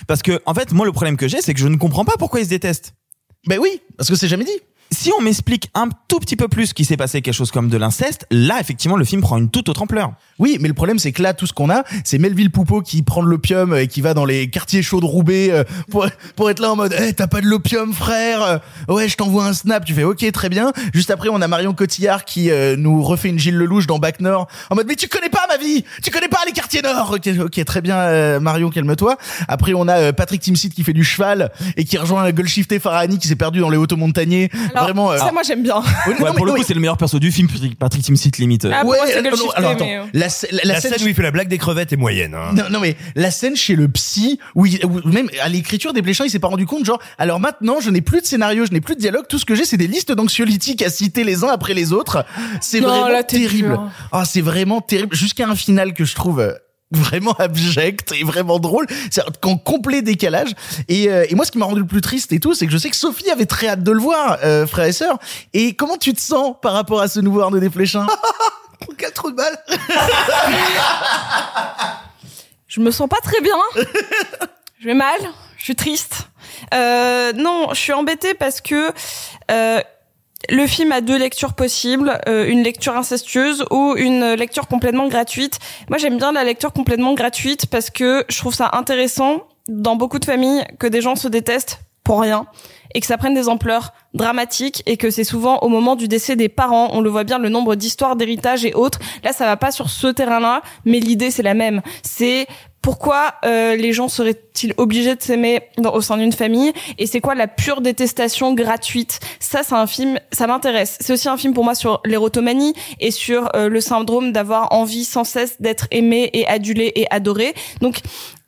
Parce 0.08 0.22
que, 0.22 0.42
en 0.46 0.54
fait, 0.54 0.72
moi, 0.72 0.86
le 0.86 0.92
problème 0.92 1.18
que 1.18 1.28
j'ai, 1.28 1.42
c'est 1.42 1.54
que 1.54 1.60
je 1.60 1.68
ne 1.68 1.78
comprends 1.78 2.06
pas 2.06 2.16
pourquoi 2.18 2.40
ils 2.40 2.46
se 2.46 2.50
détestent. 2.50 2.94
Ben 3.48 3.60
oui, 3.60 3.82
parce 3.98 4.10
que 4.10 4.16
c'est 4.16 4.28
jamais 4.28 4.44
dit. 4.44 4.60
Si 4.92 5.12
on 5.18 5.22
m'explique 5.22 5.70
un 5.74 5.90
tout 6.08 6.20
petit 6.20 6.36
peu 6.36 6.48
plus 6.48 6.72
qu'il 6.74 6.86
s'est 6.86 6.96
passé 6.98 7.22
quelque 7.22 7.34
chose 7.34 7.52
comme 7.52 7.70
de 7.70 7.78
l'inceste, 7.78 8.26
là, 8.32 8.60
effectivement, 8.60 8.96
le 8.98 9.04
film 9.04 9.22
prend 9.22 9.38
une 9.38 9.50
toute 9.50 9.68
autre 9.68 9.82
ampleur. 9.82 10.14
Oui, 10.38 10.58
mais 10.62 10.68
le 10.68 10.74
problème 10.74 11.00
c'est 11.00 11.12
que 11.12 11.24
là 11.24 11.34
tout 11.34 11.48
ce 11.48 11.54
qu'on 11.54 11.70
a, 11.70 11.84
c'est 12.04 12.18
Melville 12.18 12.52
Poupeau 12.52 12.82
qui 12.82 13.02
prend 13.04 13.24
de 13.24 13.28
l'opium 13.28 13.74
et 13.76 13.88
qui 13.88 14.02
va 14.02 14.14
dans 14.14 14.26
les 14.26 14.50
quartiers 14.50 14.84
chauds 14.84 15.00
de 15.00 15.06
Roubaix 15.06 15.50
euh, 15.50 15.64
pour 15.90 16.06
pour 16.36 16.50
être 16.50 16.60
là 16.60 16.72
en 16.72 16.76
mode 16.76 16.94
"Eh, 17.00 17.14
t'as 17.14 17.28
pas 17.28 17.40
de 17.42 17.46
l'opium 17.48 17.94
frère 17.94 18.42
Euh, 18.44 18.58
Ouais, 18.90 19.08
je 19.08 19.16
t'envoie 19.16 19.46
un 19.46 19.54
snap." 19.54 19.86
Tu 19.86 19.94
fais 19.94 20.04
"OK, 20.04 20.30
très 20.34 20.50
bien." 20.50 20.72
Juste 20.94 21.10
après, 21.10 21.30
on 21.30 21.42
a 21.42 21.48
Marion 21.48 21.74
Cotillard 21.74 22.26
qui 22.26 22.52
euh, 22.52 22.76
nous 22.78 23.02
refait 23.02 23.30
une 23.30 23.40
Gilles 23.40 23.56
Lelouch 23.58 23.88
dans 23.88 23.98
Bac 23.98 24.20
Nord 24.20 24.48
en 24.70 24.76
mode 24.76 24.88
"Mais 24.88 24.96
tu 24.96 25.08
connais 25.08 25.30
pas 25.30 25.46
ma 25.50 25.58
vie 25.58 25.84
Tu 26.04 26.12
connais 26.12 26.28
pas 26.28 26.40
les 26.46 26.52
quartiers 26.52 26.82
nord." 26.82 27.12
OK, 27.16 27.30
OK, 27.40 27.64
très 27.66 27.82
bien 27.82 28.40
Marion, 28.40 28.70
calme-toi. 28.70 29.18
Après, 29.48 29.74
on 29.74 29.88
a 29.88 30.12
Patrick 30.14 30.42
Timsit 30.42 30.70
qui 30.70 30.84
fait 30.84 30.94
du 30.94 31.04
cheval 31.06 31.52
et 31.78 31.86
qui 31.86 31.98
rejoint 31.98 32.30
Golshifteh 32.32 32.80
Farahani 32.80 33.18
qui 33.20 33.28
s'est 33.30 33.36
perdu 33.38 33.60
dans 33.62 33.70
les 33.70 33.78
hauts 33.78 33.88
montagnais 33.96 34.50
Alors, 34.76 34.84
Vraiment. 34.86 35.12
euh, 35.12 35.18
ça, 35.18 35.32
moi, 35.32 35.42
j'aime 35.44 35.64
bien. 35.64 35.80
oui, 35.80 36.14
Ouais, 36.14 36.20
non, 36.20 36.26
mais 36.28 36.36
pour 36.36 36.46
le 36.46 36.52
oui. 36.54 36.60
coup, 36.60 36.66
c'est 36.68 36.74
le 36.74 36.80
meilleur 36.80 36.98
perso 36.98 37.20
du 37.20 37.32
film, 37.32 37.48
Patrick, 37.48 37.78
Patrick 37.80 38.04
Timsit 38.04 38.32
limite. 38.38 38.66
Ah, 38.66 38.82
pour 38.82 38.90
Ouais, 38.92 38.98
moi, 38.98 39.06
c'est 39.08 39.14
que 39.22 39.28
le 39.28 39.34
alors 39.56 39.72
attends, 39.72 39.86
mais, 39.86 39.98
euh, 39.98 40.04
la, 40.14 40.28
scè- 40.28 40.48
la, 40.52 40.62
La, 40.64 40.80
scène, 40.82 40.94
scène 40.94 41.04
où 41.06 41.08
il 41.08 41.16
fait 41.16 41.22
la 41.24 41.32
blague 41.32 41.48
des 41.48 41.58
crevettes 41.58 41.94
est 41.94 41.98
moyenne. 41.98 42.34
Hein. 42.36 42.54
Non, 42.54 42.64
non, 42.72 42.80
mais 42.80 42.96
la 43.16 43.32
scène 43.32 43.56
chez 43.56 43.76
le 43.76 43.88
psy, 43.88 44.40
où, 44.56 44.66
il, 44.66 44.86
où 44.86 45.02
même 45.08 45.30
à 45.42 45.50
l'écriture 45.50 45.94
des 45.94 46.02
Pléchins, 46.02 46.26
il 46.26 46.30
s'est 46.30 46.40
pas 46.40 46.48
rendu 46.48 46.66
compte, 46.66 46.86
genre, 46.86 47.00
alors 47.18 47.40
maintenant, 47.40 47.80
je 47.80 47.90
n'ai 47.90 48.02
plus 48.02 48.22
de 48.22 48.26
scénario, 48.26 48.66
je 48.66 48.72
n'ai 48.72 48.82
plus 48.82 48.96
de 48.96 49.00
dialogue, 49.02 49.26
tout 49.30 49.40
ce 49.40 49.46
que 49.46 49.56
j'ai, 49.56 49.66
c'est 49.66 49.78
des 49.78 49.88
listes 49.88 50.12
d'anxiolytiques 50.12 50.82
à 50.82 50.90
citer 50.90 51.24
les 51.24 51.44
uns 51.44 51.50
après 51.50 51.74
les 51.74 51.94
autres. 51.94 52.26
C'est 52.62 52.82
Non, 52.82 52.90
vraiment 52.90 53.08
là, 53.10 53.24
t'es 53.24 53.40
terrible. 53.40 53.70
dur. 53.70 53.90
Ah, 54.12 54.26
c'est 54.26 54.42
vraiment 54.42 54.82
terrible. 54.82 55.16
Jusqu'à 55.16 55.48
un 55.48 55.56
final 55.56 55.94
que 55.94 56.06
je 56.06 56.16
trouve 56.16 56.40
euh, 56.40 56.54
vraiment 56.92 57.34
abject 57.34 58.14
et 58.14 58.24
vraiment 58.24 58.60
drôle. 58.60 58.86
C'est 59.12 59.22
qu'en 59.40 59.58
complet 59.58 60.02
décalage. 60.02 60.54
Et, 60.88 61.10
euh, 61.10 61.26
et 61.30 61.36
moi, 61.36 61.46
ce 61.46 61.52
qui 61.52 61.58
m'a 61.58 61.66
rendu 61.66 61.82
le 61.82 61.88
plus 61.88 62.02
triste 62.02 62.32
et 62.34 62.40
tout, 62.40 62.54
c'est 62.54 62.66
que 62.66 62.72
je 62.72 62.78
sais 62.78 62.90
que 62.90 62.96
Sophie 62.96 63.30
avait 63.30 63.46
très 63.46 63.68
hâte 63.68 63.84
de 63.84 63.92
le 63.92 64.00
voir, 64.00 64.38
euh, 64.44 64.66
frère 64.68 64.86
et 64.86 64.92
sœur. 64.92 65.18
Et 65.54 65.76
comment 65.76 65.98
tu 65.98 66.14
te 66.14 66.22
sens 66.22 66.56
par 66.62 66.74
rapport 66.74 67.02
à 67.02 67.08
ce 67.08 67.20
nouveau 67.20 67.42
Arnaud 67.42 67.60
Desplechin 67.60 68.08
Quel 68.98 69.12
trou 69.14 69.32
de 69.32 69.36
balle 69.36 69.58
Je 72.68 72.82
me 72.82 72.92
sens 72.92 73.08
pas 73.08 73.22
très 73.24 73.42
bien. 73.42 73.56
je 74.80 74.86
vais 74.86 74.94
mal. 74.94 75.20
Je 75.58 75.64
suis 75.64 75.76
triste. 75.76 76.28
Euh, 76.74 77.34
non, 77.34 77.70
je 77.72 77.80
suis 77.80 77.94
embêtée 77.94 78.34
parce 78.34 78.62
que 78.62 78.92
euh, 79.52 79.82
le 80.50 80.68
film 80.68 80.92
a 80.92 81.02
deux 81.02 81.18
lectures 81.18 81.54
possibles, 81.54 82.20
euh, 82.28 82.48
une 82.48 82.64
lecture 82.64 82.96
incestueuse 82.96 83.66
ou 83.72 83.96
une 83.98 84.34
lecture 84.34 84.68
complètement 84.68 85.08
gratuite. 85.08 85.60
Moi, 85.90 85.98
j'aime 85.98 86.18
bien 86.18 86.32
la 86.32 86.44
lecture 86.44 86.74
complètement 86.74 87.14
gratuite 87.14 87.66
parce 87.68 87.90
que 87.90 88.26
je 88.30 88.38
trouve 88.38 88.54
ça 88.54 88.70
intéressant 88.74 89.44
dans 89.68 89.96
beaucoup 89.96 90.20
de 90.20 90.26
familles 90.26 90.64
que 90.80 90.88
des 90.88 91.02
gens 91.02 91.16
se 91.16 91.28
détestent 91.28 91.80
pour 92.04 92.22
rien 92.22 92.46
et 92.94 93.02
que 93.02 93.08
ça 93.08 93.18
prenne 93.18 93.34
des 93.34 93.50
ampleurs 93.50 93.94
dramatiques 94.14 94.84
et 94.86 94.96
que 94.96 95.10
c'est 95.10 95.26
souvent 95.26 95.60
au 95.60 95.68
moment 95.68 95.96
du 95.96 96.08
décès 96.08 96.36
des 96.38 96.48
parents, 96.48 96.90
on 96.94 97.02
le 97.02 97.10
voit 97.10 97.26
bien 97.26 97.40
le 97.40 97.50
nombre 97.50 97.76
d'histoires 97.76 98.16
d'héritage 98.16 98.64
et 98.64 98.74
autres. 98.74 99.00
Là, 99.24 99.34
ça 99.34 99.46
va 99.46 99.58
pas 99.58 99.72
sur 99.72 99.90
ce 99.90 100.08
terrain-là, 100.08 100.62
mais 100.86 101.00
l'idée 101.00 101.32
c'est 101.32 101.44
la 101.44 101.56
même. 101.56 101.82
C'est 102.04 102.48
pourquoi 102.86 103.34
euh, 103.46 103.76
les 103.76 103.94
gens 103.94 104.08
seraient-ils 104.08 104.76
obligés 104.78 105.16
de 105.16 105.22
s'aimer 105.24 105.62
au 105.92 106.02
sein 106.02 106.18
d'une 106.18 106.32
famille? 106.32 106.72
Et 107.00 107.08
c'est 107.08 107.20
quoi 107.20 107.34
la 107.34 107.48
pure 107.48 107.82
détestation 107.82 108.54
gratuite? 108.54 109.20
Ça 109.40 109.62
c'est 109.64 109.74
un 109.74 109.88
film 109.88 110.20
ça 110.32 110.46
m'intéresse. 110.46 111.00
C'est 111.02 111.12
aussi 111.12 111.28
un 111.28 111.36
film 111.36 111.56
pour 111.56 111.64
moi 111.64 111.74
sur 111.74 112.00
l'érotomanie 112.06 112.76
et 113.00 113.10
sur 113.10 113.50
euh, 113.56 113.70
le 113.70 113.82
syndrome 113.82 114.32
d'avoir 114.34 114.72
envie 114.72 115.04
sans 115.04 115.24
cesse 115.24 115.60
d'être 115.60 115.88
aimé 115.90 116.30
et 116.34 116.46
adulé 116.46 116.92
et 116.94 117.08
adoré. 117.10 117.56
Donc 117.82 118.02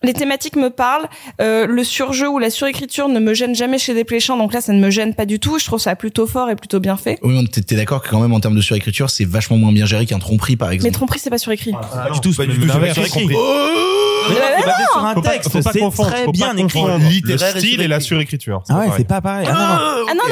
les 0.04 0.14
thématiques 0.14 0.56
me 0.56 0.70
parlent, 0.70 1.10
euh, 1.42 1.66
le 1.66 1.84
surjeu 1.84 2.30
ou 2.30 2.38
la 2.38 2.52
surécriture 2.52 3.10
ne 3.10 3.20
me 3.20 3.34
gêne 3.34 3.56
jamais 3.56 3.80
chez 3.80 3.96
des 3.96 4.04
pléchins, 4.04 4.38
donc 4.38 4.54
là 4.54 4.62
ça 4.62 4.72
ne 4.72 4.80
me 4.80 4.92
gêne 4.92 5.16
pas 5.16 5.26
du 5.26 5.40
tout. 5.40 5.58
Je 5.58 5.66
trouve 5.66 5.80
ça 5.80 5.96
plutôt 5.96 6.28
fort 6.28 6.52
et 6.52 6.56
plutôt 6.56 6.80
bien 6.80 6.96
fait. 6.96 7.18
Oui, 7.24 7.34
on 7.36 7.44
était 7.44 7.76
d'accord 7.76 8.04
que 8.04 8.10
quand 8.10 8.20
même 8.20 8.34
en 8.34 8.40
termes 8.40 8.56
de 8.56 8.62
surécriture, 8.62 9.10
c'est 9.10 9.26
vachement 9.26 9.58
moins 9.58 9.72
bien 9.72 9.88
géré 9.88 10.06
qu'un 10.06 10.20
tromperie 10.20 10.58
par 10.58 10.70
Mais 10.70 10.76
exemple. 10.76 10.94
tromperie 10.94 11.18
c'est 11.18 11.32
pas 11.32 11.40
surécrit. 11.40 11.72
Pas 11.72 12.12
du 12.14 12.20
tout, 12.20 12.32
Pas 12.36 12.46
du 12.46 12.60
tout, 12.60 12.68
j'ai 12.68 12.94
C'est 12.94 14.27
basé 14.30 14.84
sur 14.92 15.06
un 15.06 15.22
texte, 15.22 15.50
c'est 15.52 15.90
très 15.92 16.28
bien 16.32 16.56
écrit. 16.58 16.82
le 17.24 17.38
style 17.38 17.82
et 17.82 17.88
la 17.88 18.00
surécrit. 18.00 18.38
surécriture. 18.38 18.62
C'est 18.66 18.74
Ah 18.74 18.80
ouais, 18.80 18.88
pas 18.88 18.98
c'est 18.98 19.04
pareil. 19.08 19.46
pas 19.46 19.54
pareil. 19.54 20.08
Ah, 20.10 20.14
non, 20.16 20.24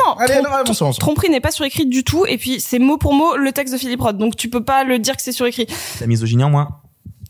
non. 0.86 0.92
Tromperie 1.00 1.30
n'est 1.30 1.40
pas 1.42 1.52
surécrit 1.52 1.86
du 1.86 2.04
tout 2.04 2.26
et 2.26 2.38
puis 2.38 2.60
c'est 2.60 2.80
mot 2.80 2.98
pour 2.98 3.14
mot 3.14 3.36
le 3.38 3.52
texte 3.52 3.74
de 3.74 3.80
Philippe 3.80 4.02
Roth, 4.02 4.18
donc 4.18 4.36
tu 4.36 4.50
peux 4.50 4.64
pas 4.64 4.84
le 4.84 5.00
dire 5.00 5.16
que 5.16 5.22
c'est 5.22 5.32
surécrit. 5.32 5.68
La 6.02 6.08
misogynie 6.08 6.44
en 6.44 6.50
moins. 6.50 6.70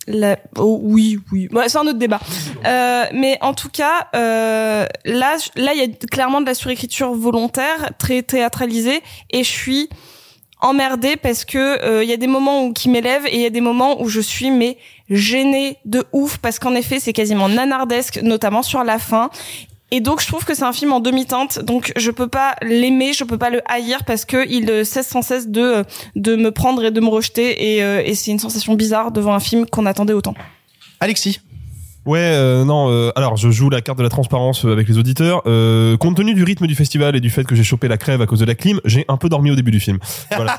La- 0.07 0.38
oh, 0.57 0.79
oui, 0.84 1.19
oui. 1.31 1.48
Ouais, 1.51 1.67
c'est 1.67 1.79
un 1.79 1.88
autre 1.88 1.98
débat. 1.98 2.19
Euh, 2.63 3.05
mais 3.12 3.39
en 3.41 3.55
tout 3.55 3.69
cas, 3.69 4.07
euh, 4.15 4.86
là, 5.03 5.36
là, 5.55 5.74
il 5.74 5.79
y 5.79 5.84
a 5.84 5.88
clairement 6.12 6.41
de 6.41 6.45
la 6.45 6.53
surécriture 6.53 7.12
volontaire, 7.15 7.89
très 7.98 8.22
théâtralisée, 8.22 9.01
et 9.31 9.43
je 9.43 9.50
suis 9.50 9.89
emmerdée 10.62 11.15
parce 11.17 11.45
que 11.45 11.83
euh, 11.83 12.03
il 12.03 12.09
y 12.09 12.13
a 12.13 12.17
des 12.17 12.27
moments 12.27 12.65
où 12.65 12.74
qui 12.74 12.89
m'élèvent 12.89 13.25
et 13.27 13.35
il 13.35 13.41
y 13.41 13.45
a 13.45 13.50
des 13.50 13.62
moments 13.62 14.01
où 14.01 14.09
je 14.09 14.21
suis 14.21 14.51
mais 14.51 14.77
gênée 15.09 15.77
de 15.85 16.05
ouf 16.12 16.38
parce 16.38 16.59
qu'en 16.59 16.75
effet, 16.75 17.00
c'est 17.00 17.13
quasiment 17.13 17.50
nanardesque, 17.50 18.19
notamment 18.21 18.63
sur 18.63 18.83
la 18.83 19.00
fin. 19.00 19.29
Et 19.91 20.00
donc 20.00 20.21
je 20.21 20.27
trouve 20.27 20.43
que 20.45 20.55
c'est 20.55 20.63
un 20.63 20.74
film 20.74 20.91
en 20.93 21.00
demi-teinte, 21.00 21.59
donc 21.59 21.93
je 21.95 22.09
peux 22.09 22.27
pas 22.27 22.55
l'aimer, 22.63 23.13
je 23.13 23.24
peux 23.24 23.38
pas 23.38 23.51
le 23.51 23.62
haïr 23.65 24.03
parce 24.03 24.25
que 24.25 24.47
il 24.50 24.69
euh, 24.69 24.83
cesse 24.83 25.07
sans 25.07 25.21
cesse 25.21 25.47
de 25.47 25.85
de 26.15 26.35
me 26.35 26.50
prendre 26.50 26.83
et 26.83 26.91
de 26.91 27.00
me 27.00 27.07
rejeter 27.07 27.75
et, 27.75 27.83
euh, 27.83 28.01
et 28.03 28.15
c'est 28.15 28.31
une 28.31 28.39
sensation 28.39 28.74
bizarre 28.74 29.12
devant 29.12 29.33
un 29.33 29.39
film 29.39 29.67
qu'on 29.67 29.85
attendait 29.85 30.13
autant. 30.13 30.33
Alexis. 31.00 31.39
Ouais, 32.05 32.19
euh, 32.19 32.63
non. 32.65 32.89
euh, 32.91 33.12
alors, 33.15 33.35
je 33.35 33.50
joue 33.50 33.69
la 33.69 33.81
carte 33.81 33.97
de 33.97 34.03
la 34.03 34.09
transparence 34.09 34.65
euh, 34.65 34.71
avec 34.74 34.88
les 34.88 34.97
auditeurs. 34.97 35.41
Euh, 35.47 35.97
compte 35.97 36.17
tenu 36.17 36.33
du 36.35 36.43
rythme 36.43 36.67
du 36.67 36.75
festival 36.75 37.15
et 37.15 37.19
du 37.19 37.29
fait 37.29 37.43
que 37.45 37.55
j'ai 37.55 37.63
chopé 37.63 37.88
la 37.88 37.97
crève 37.97 38.21
à 38.21 38.25
cause 38.27 38.39
de 38.39 38.45
la 38.45 38.55
clim, 38.55 38.80
j'ai 38.86 39.06
un 39.08 39.17
peu 39.17 39.30
dormi 39.30 39.51
au 39.51 39.56
début 39.56 39.71
du 39.71 39.80
film. 39.80 39.97
Voilà. 40.36 40.58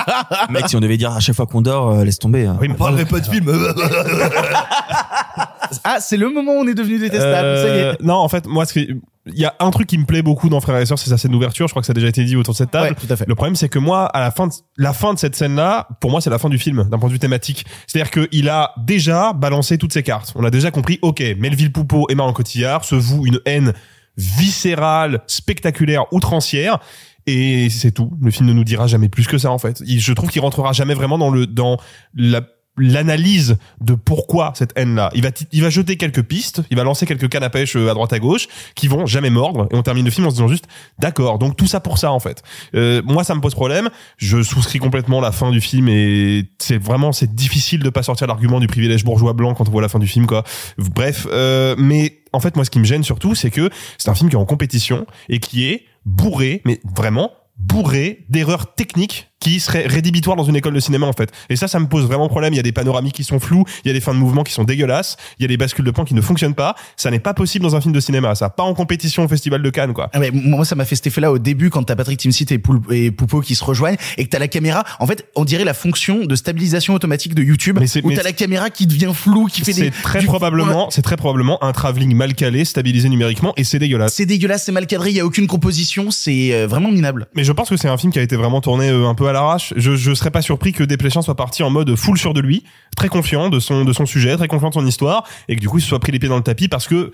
Mec, 0.50 0.68
si 0.68 0.76
on 0.76 0.80
devait 0.80 0.96
dire 0.96 1.12
à 1.12 1.20
chaque 1.20 1.36
fois 1.36 1.46
qu'on 1.46 1.62
dort, 1.62 1.90
euh, 1.90 2.04
laisse 2.04 2.18
tomber. 2.18 2.46
hein. 2.46 2.56
Oui, 2.60 2.68
mais 2.68 2.74
Parlerai 2.74 3.04
pas 3.04 3.20
de 3.20 3.26
film. 3.26 3.46
Ah, 5.84 5.98
c'est 6.00 6.16
le 6.16 6.28
moment 6.30 6.52
où 6.52 6.60
on 6.60 6.66
est 6.68 6.74
devenu 6.74 6.98
détestable. 6.98 7.58
Ça 7.58 7.68
y 7.68 7.80
Euh, 7.80 7.92
est. 7.94 8.02
non, 8.02 8.14
en 8.14 8.28
fait, 8.28 8.46
moi, 8.46 8.64
il 8.74 9.00
y 9.34 9.44
a 9.44 9.54
un 9.58 9.70
truc 9.70 9.88
qui 9.88 9.98
me 9.98 10.04
plaît 10.04 10.22
beaucoup 10.22 10.48
dans 10.48 10.60
Frères 10.60 10.76
et 10.78 10.86
Sœurs, 10.86 10.98
c'est 10.98 11.10
sa 11.10 11.18
scène 11.18 11.32
d'ouverture. 11.32 11.66
Je 11.66 11.72
crois 11.72 11.82
que 11.82 11.86
ça 11.86 11.90
a 11.90 11.94
déjà 11.94 12.06
été 12.08 12.24
dit 12.24 12.36
autour 12.36 12.54
de 12.54 12.58
cette 12.58 12.70
table. 12.70 12.90
Ouais, 12.90 12.94
tout 12.94 13.12
à 13.12 13.16
fait. 13.16 13.24
Le 13.26 13.34
problème, 13.34 13.56
c'est 13.56 13.68
que 13.68 13.78
moi, 13.78 14.06
à 14.06 14.20
la 14.20 14.30
fin 14.30 14.46
de, 14.46 14.52
la 14.76 14.92
fin 14.92 15.14
de 15.14 15.18
cette 15.18 15.34
scène-là, 15.34 15.88
pour 16.00 16.10
moi, 16.10 16.20
c'est 16.20 16.30
la 16.30 16.38
fin 16.38 16.48
du 16.48 16.58
film, 16.58 16.88
d'un 16.90 16.98
point 16.98 17.08
de 17.08 17.12
vue 17.12 17.18
thématique. 17.18 17.66
C'est-à-dire 17.86 18.10
qu'il 18.10 18.48
a 18.48 18.72
déjà 18.78 19.32
balancé 19.32 19.78
toutes 19.78 19.92
ses 19.92 20.02
cartes. 20.02 20.32
On 20.36 20.44
a 20.44 20.50
déjà 20.50 20.70
compris, 20.70 20.98
ok, 21.02 21.20
Melville 21.38 21.72
Poupeau 21.72 22.06
et 22.08 22.14
Marion 22.14 22.32
Cotillard 22.32 22.84
se 22.84 22.94
vouent 22.94 23.26
une 23.26 23.40
haine 23.46 23.72
viscérale, 24.16 25.22
spectaculaire, 25.26 26.04
outrancière. 26.12 26.78
Et 27.26 27.68
c'est 27.70 27.90
tout. 27.90 28.12
Le 28.22 28.30
film 28.30 28.46
ne 28.48 28.52
nous 28.52 28.62
dira 28.64 28.86
jamais 28.86 29.08
plus 29.08 29.26
que 29.26 29.38
ça, 29.38 29.50
en 29.50 29.58
fait. 29.58 29.82
Je 29.84 30.12
trouve 30.12 30.30
qu'il 30.30 30.40
rentrera 30.42 30.72
jamais 30.72 30.94
vraiment 30.94 31.18
dans 31.18 31.30
le, 31.30 31.46
dans 31.48 31.76
la, 32.14 32.40
l'analyse 32.76 33.56
de 33.80 33.94
pourquoi 33.94 34.52
cette 34.54 34.72
haine-là. 34.76 35.10
Il 35.14 35.22
va, 35.22 35.30
il 35.52 35.62
va 35.62 35.70
jeter 35.70 35.96
quelques 35.96 36.22
pistes, 36.22 36.62
il 36.70 36.76
va 36.76 36.84
lancer 36.84 37.06
quelques 37.06 37.28
cannes 37.28 37.42
à 37.42 37.50
pêche 37.50 37.76
euh, 37.76 37.90
à 37.90 37.94
droite 37.94 38.12
à 38.12 38.18
gauche 38.18 38.48
qui 38.74 38.88
vont 38.88 39.06
jamais 39.06 39.30
mordre 39.30 39.66
et 39.70 39.76
on 39.76 39.82
termine 39.82 40.04
le 40.04 40.10
film 40.10 40.26
en 40.26 40.30
se 40.30 40.36
disant 40.36 40.48
juste 40.48 40.66
d'accord. 40.98 41.38
Donc 41.38 41.56
tout 41.56 41.66
ça 41.66 41.80
pour 41.80 41.98
ça 41.98 42.12
en 42.12 42.20
fait. 42.20 42.42
Euh, 42.74 43.02
moi 43.04 43.24
ça 43.24 43.34
me 43.34 43.40
pose 43.40 43.54
problème. 43.54 43.88
Je 44.18 44.42
souscris 44.42 44.78
complètement 44.78 45.20
la 45.20 45.32
fin 45.32 45.50
du 45.50 45.60
film 45.60 45.88
et 45.88 46.50
c'est 46.58 46.78
vraiment 46.78 47.12
c'est 47.12 47.34
difficile 47.34 47.82
de 47.82 47.90
pas 47.90 48.02
sortir 48.02 48.26
l'argument 48.26 48.60
du 48.60 48.66
privilège 48.66 49.04
bourgeois 49.04 49.32
blanc 49.32 49.54
quand 49.54 49.68
on 49.68 49.72
voit 49.72 49.82
la 49.82 49.88
fin 49.88 49.98
du 49.98 50.06
film 50.06 50.26
quoi. 50.26 50.44
Bref, 50.78 51.26
euh, 51.30 51.74
mais 51.78 52.20
en 52.32 52.40
fait 52.40 52.56
moi 52.56 52.64
ce 52.64 52.70
qui 52.70 52.78
me 52.78 52.84
gêne 52.84 53.02
surtout 53.02 53.34
c'est 53.34 53.50
que 53.50 53.70
c'est 53.98 54.10
un 54.10 54.14
film 54.14 54.30
qui 54.30 54.36
est 54.36 54.38
en 54.38 54.44
compétition 54.44 55.06
et 55.28 55.38
qui 55.38 55.66
est 55.66 55.84
bourré, 56.04 56.62
mais 56.64 56.80
vraiment 56.96 57.32
bourré 57.58 58.24
d'erreurs 58.28 58.74
techniques 58.74 59.28
qui 59.40 59.60
seraient 59.60 59.86
rédhibitoires 59.86 60.36
dans 60.36 60.44
une 60.44 60.56
école 60.56 60.74
de 60.74 60.80
cinéma 60.80 61.06
en 61.06 61.12
fait. 61.12 61.30
Et 61.50 61.56
ça, 61.56 61.68
ça 61.68 61.78
me 61.78 61.86
pose 61.86 62.04
vraiment 62.06 62.28
problème. 62.28 62.52
Il 62.54 62.56
y 62.56 62.60
a 62.60 62.62
des 62.62 62.72
panoramiques 62.72 63.14
qui 63.14 63.24
sont 63.24 63.38
flous, 63.38 63.64
il 63.84 63.88
y 63.88 63.90
a 63.90 63.94
des 63.94 64.00
fins 64.00 64.14
de 64.14 64.18
mouvement 64.18 64.42
qui 64.44 64.52
sont 64.52 64.64
dégueulasses, 64.64 65.16
il 65.38 65.42
y 65.42 65.44
a 65.44 65.48
des 65.48 65.56
bascules 65.56 65.84
de 65.84 65.90
plan 65.90 66.04
qui 66.04 66.14
ne 66.14 66.20
fonctionnent 66.20 66.54
pas. 66.54 66.74
Ça 66.96 67.10
n'est 67.10 67.18
pas 67.18 67.34
possible 67.34 67.62
dans 67.62 67.76
un 67.76 67.80
film 67.80 67.92
de 67.92 68.00
cinéma. 68.00 68.34
Ça, 68.34 68.48
pas 68.50 68.62
en 68.62 68.74
compétition 68.74 69.24
au 69.24 69.28
Festival 69.28 69.62
de 69.62 69.70
Cannes 69.70 69.92
quoi. 69.92 70.08
Ah 70.12 70.20
ouais, 70.20 70.30
moi 70.32 70.64
ça 70.64 70.74
m'a 70.74 70.84
fait 70.84 70.96
cet 70.96 71.06
effet-là 71.08 71.30
au 71.30 71.38
début 71.38 71.70
quand 71.70 71.82
t'as 71.82 71.96
Patrick 71.96 72.18
Timsit 72.18 72.46
et, 72.50 72.58
Poul- 72.58 72.80
et 72.90 73.10
Poupeau 73.10 73.40
qui 73.40 73.54
se 73.54 73.64
rejoignent 73.64 73.96
et 74.16 74.24
que 74.24 74.30
t'as 74.30 74.38
la 74.38 74.48
caméra. 74.48 74.84
En 75.00 75.06
fait, 75.06 75.26
on 75.36 75.44
dirait 75.44 75.64
la 75.64 75.74
fonction 75.74 76.24
de 76.24 76.34
stabilisation 76.34 76.94
automatique 76.94 77.34
de 77.34 77.42
YouTube 77.42 77.78
Mais 77.78 77.86
où 78.04 78.12
t'as 78.12 78.22
la 78.22 78.32
caméra 78.32 78.70
qui 78.70 78.86
devient 78.86 79.12
floue, 79.14 79.46
qui 79.46 79.60
fait 79.60 79.72
des. 79.74 79.84
C'est 79.92 80.02
très 80.02 80.20
du- 80.20 80.26
probablement, 80.26 80.88
c'est 80.90 81.02
très 81.02 81.16
probablement 81.16 81.62
un 81.62 81.72
travelling 81.72 82.14
mal 82.14 82.34
calé, 82.34 82.64
stabilisé 82.64 83.08
numériquement 83.08 83.52
et 83.56 83.64
c'est 83.64 83.78
dégueulasse. 83.78 84.14
C'est 84.14 84.26
dégueulasse, 84.26 84.64
c'est 84.64 84.72
mal 84.72 84.86
cadré, 84.86 85.10
il 85.10 85.16
y 85.16 85.20
a 85.20 85.26
aucune 85.26 85.46
composition, 85.46 86.10
c'est 86.10 86.54
euh, 86.54 86.66
vraiment 86.66 86.90
minable. 86.90 87.26
Mais 87.34 87.44
je 87.44 87.52
pense 87.52 87.68
que 87.68 87.76
c'est 87.76 87.88
un 87.88 87.96
film 87.98 88.12
qui 88.12 88.18
a 88.18 88.22
été 88.22 88.36
vraiment 88.36 88.60
tourné 88.60 88.88
euh, 88.88 89.06
un 89.06 89.14
peu 89.14 89.25
à 89.28 89.32
l'arrache. 89.32 89.74
Je, 89.76 89.96
je 89.96 90.14
serais 90.14 90.30
pas 90.30 90.42
surpris 90.42 90.72
que 90.72 90.84
Desplechin 90.84 91.22
soit 91.22 91.36
parti 91.36 91.62
en 91.62 91.70
mode 91.70 91.94
full 91.96 92.18
sûr 92.18 92.34
de 92.34 92.40
lui, 92.40 92.64
très 92.96 93.08
confiant 93.08 93.48
de 93.48 93.60
son 93.60 93.84
de 93.84 93.92
son 93.92 94.06
sujet, 94.06 94.36
très 94.36 94.48
confiant 94.48 94.68
de 94.68 94.74
son 94.74 94.86
histoire, 94.86 95.24
et 95.48 95.56
que 95.56 95.60
du 95.60 95.68
coup 95.68 95.78
il 95.78 95.82
se 95.82 95.88
soit 95.88 96.00
pris 96.00 96.12
les 96.12 96.18
pieds 96.18 96.28
dans 96.28 96.36
le 96.36 96.42
tapis 96.42 96.68
parce 96.68 96.86
que 96.86 97.12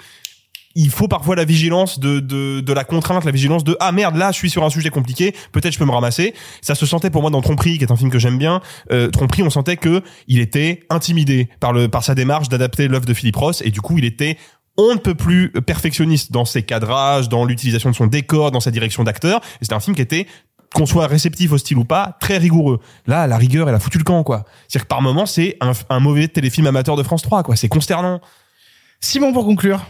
il 0.75 0.90
faut 0.90 1.09
parfois 1.09 1.37
la 1.37 1.44
vigilance 1.44 1.98
de, 1.98 2.20
de, 2.20 2.72
la 2.72 2.85
contrainte, 2.85 3.25
la 3.25 3.31
vigilance 3.31 3.64
de 3.64 3.77
ah 3.81 3.92
merde 3.92 4.16
là 4.16 4.33
je 4.33 4.37
suis 4.37 4.51
sur 4.51 4.64
un 4.64 4.70
sujet 4.70 4.90
compliqué, 4.90 5.35
peut-être 5.53 5.72
je 5.72 5.79
peux 5.79 5.85
me 5.85 5.90
ramasser. 5.90 6.35
Ça 6.61 6.75
se 6.75 6.87
sentait 6.87 7.11
pour 7.11 7.22
moi 7.22 7.31
dans 7.31 7.40
Tromperie, 7.40 7.79
qui 7.79 7.85
est 7.85 7.92
un 7.92 7.96
film 7.96 8.11
que 8.11 8.18
j'aime 8.18 8.38
bien. 8.38 8.61
Euh, 8.90 9.11
Tromperie, 9.11 9.42
on 9.42 9.51
sentait 9.51 9.77
que 9.77 10.03
il 10.29 10.40
était 10.40 10.81
intimidé 10.90 11.48
par 11.61 11.72
le 11.72 11.88
par 11.88 12.05
sa 12.05 12.14
démarche 12.14 12.48
d'adapter 12.48 12.88
l'œuvre 12.88 13.07
de 13.07 13.14
Philippe 13.14 13.37
Ross 13.37 13.62
et 13.64 13.70
du 13.70 13.81
coup 13.81 13.98
il 13.98 14.05
était 14.05 14.38
on 14.79 14.94
ne 14.94 14.98
peut 14.98 15.14
plus 15.14 15.51
perfectionniste 15.51 16.33
dans 16.33 16.46
ses 16.46 16.62
cadrages, 16.62 17.29
dans 17.29 17.44
l'utilisation 17.44 17.90
de 17.90 17.94
son 17.94 18.07
décor, 18.07 18.51
dans 18.51 18.61
sa 18.61 18.70
direction 18.70 19.05
d'acteur. 19.05 19.42
C'était 19.61 19.75
un 19.75 19.81
film 19.81 19.94
qui 19.94 20.01
était 20.01 20.27
qu'on 20.74 20.87
soit 20.87 21.06
réceptif 21.06 21.52
au 21.52 21.58
style 21.58 21.78
ou 21.78 21.85
pas, 21.85 22.16
très 22.20 22.38
rigoureux. 22.38 22.80
Là, 23.06 23.26
la 23.26 23.37
rigueur, 23.37 23.68
elle 23.68 23.74
a 23.74 23.80
foutu 23.80 23.98
le 23.98 24.04
camp, 24.04 24.22
quoi. 24.22 24.44
C'est-à-dire 24.68 24.85
que 24.85 24.88
par 24.88 25.02
moment, 25.02 25.26
c'est 25.26 25.56
un, 25.61 25.72
un 25.90 26.00
mauvais 26.00 26.28
téléfilm 26.28 26.66
amateur 26.66 26.96
de 26.96 27.02
France 27.02 27.22
3, 27.22 27.42
quoi. 27.42 27.56
C'est 27.56 27.68
consternant. 27.68 28.20
Simon 29.00 29.32
pour 29.32 29.44
conclure. 29.44 29.85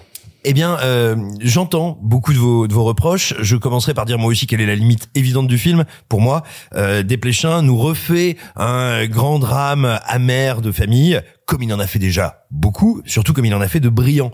Eh 0.45 0.55
bien, 0.55 0.77
euh, 0.81 1.15
j'entends 1.41 1.99
beaucoup 2.03 2.33
de 2.33 2.39
vos, 2.39 2.67
de 2.67 2.75
vos 2.75 2.83
reproches. 2.83 3.35
Je 3.39 3.57
commencerai 3.57 3.95
par 3.95 4.07
dire 4.07 4.19
moi 4.19 4.29
aussi 4.29 4.49
quelle 4.49 4.61
est 4.61 4.67
la 4.67 4.75
limite 4.75 5.09
évidente 5.15 5.47
du 5.47 5.57
film. 5.57 5.85
Pour 6.09 6.21
moi, 6.21 6.43
euh, 6.75 7.05
Desplechin 7.05 7.63
nous 7.63 7.79
refait 7.79 8.37
un 8.57 9.07
grand 9.07 9.39
drame 9.39 10.01
amer 10.05 10.61
de 10.61 10.73
famille, 10.73 11.21
comme 11.47 11.63
il 11.63 11.73
en 11.73 11.79
a 11.79 11.87
fait 11.87 12.01
déjà 12.01 12.45
beaucoup, 12.51 13.03
surtout 13.07 13.33
comme 13.33 13.45
il 13.45 13.55
en 13.55 13.61
a 13.61 13.69
fait 13.69 13.79
de 13.79 13.89
brillants. 13.89 14.33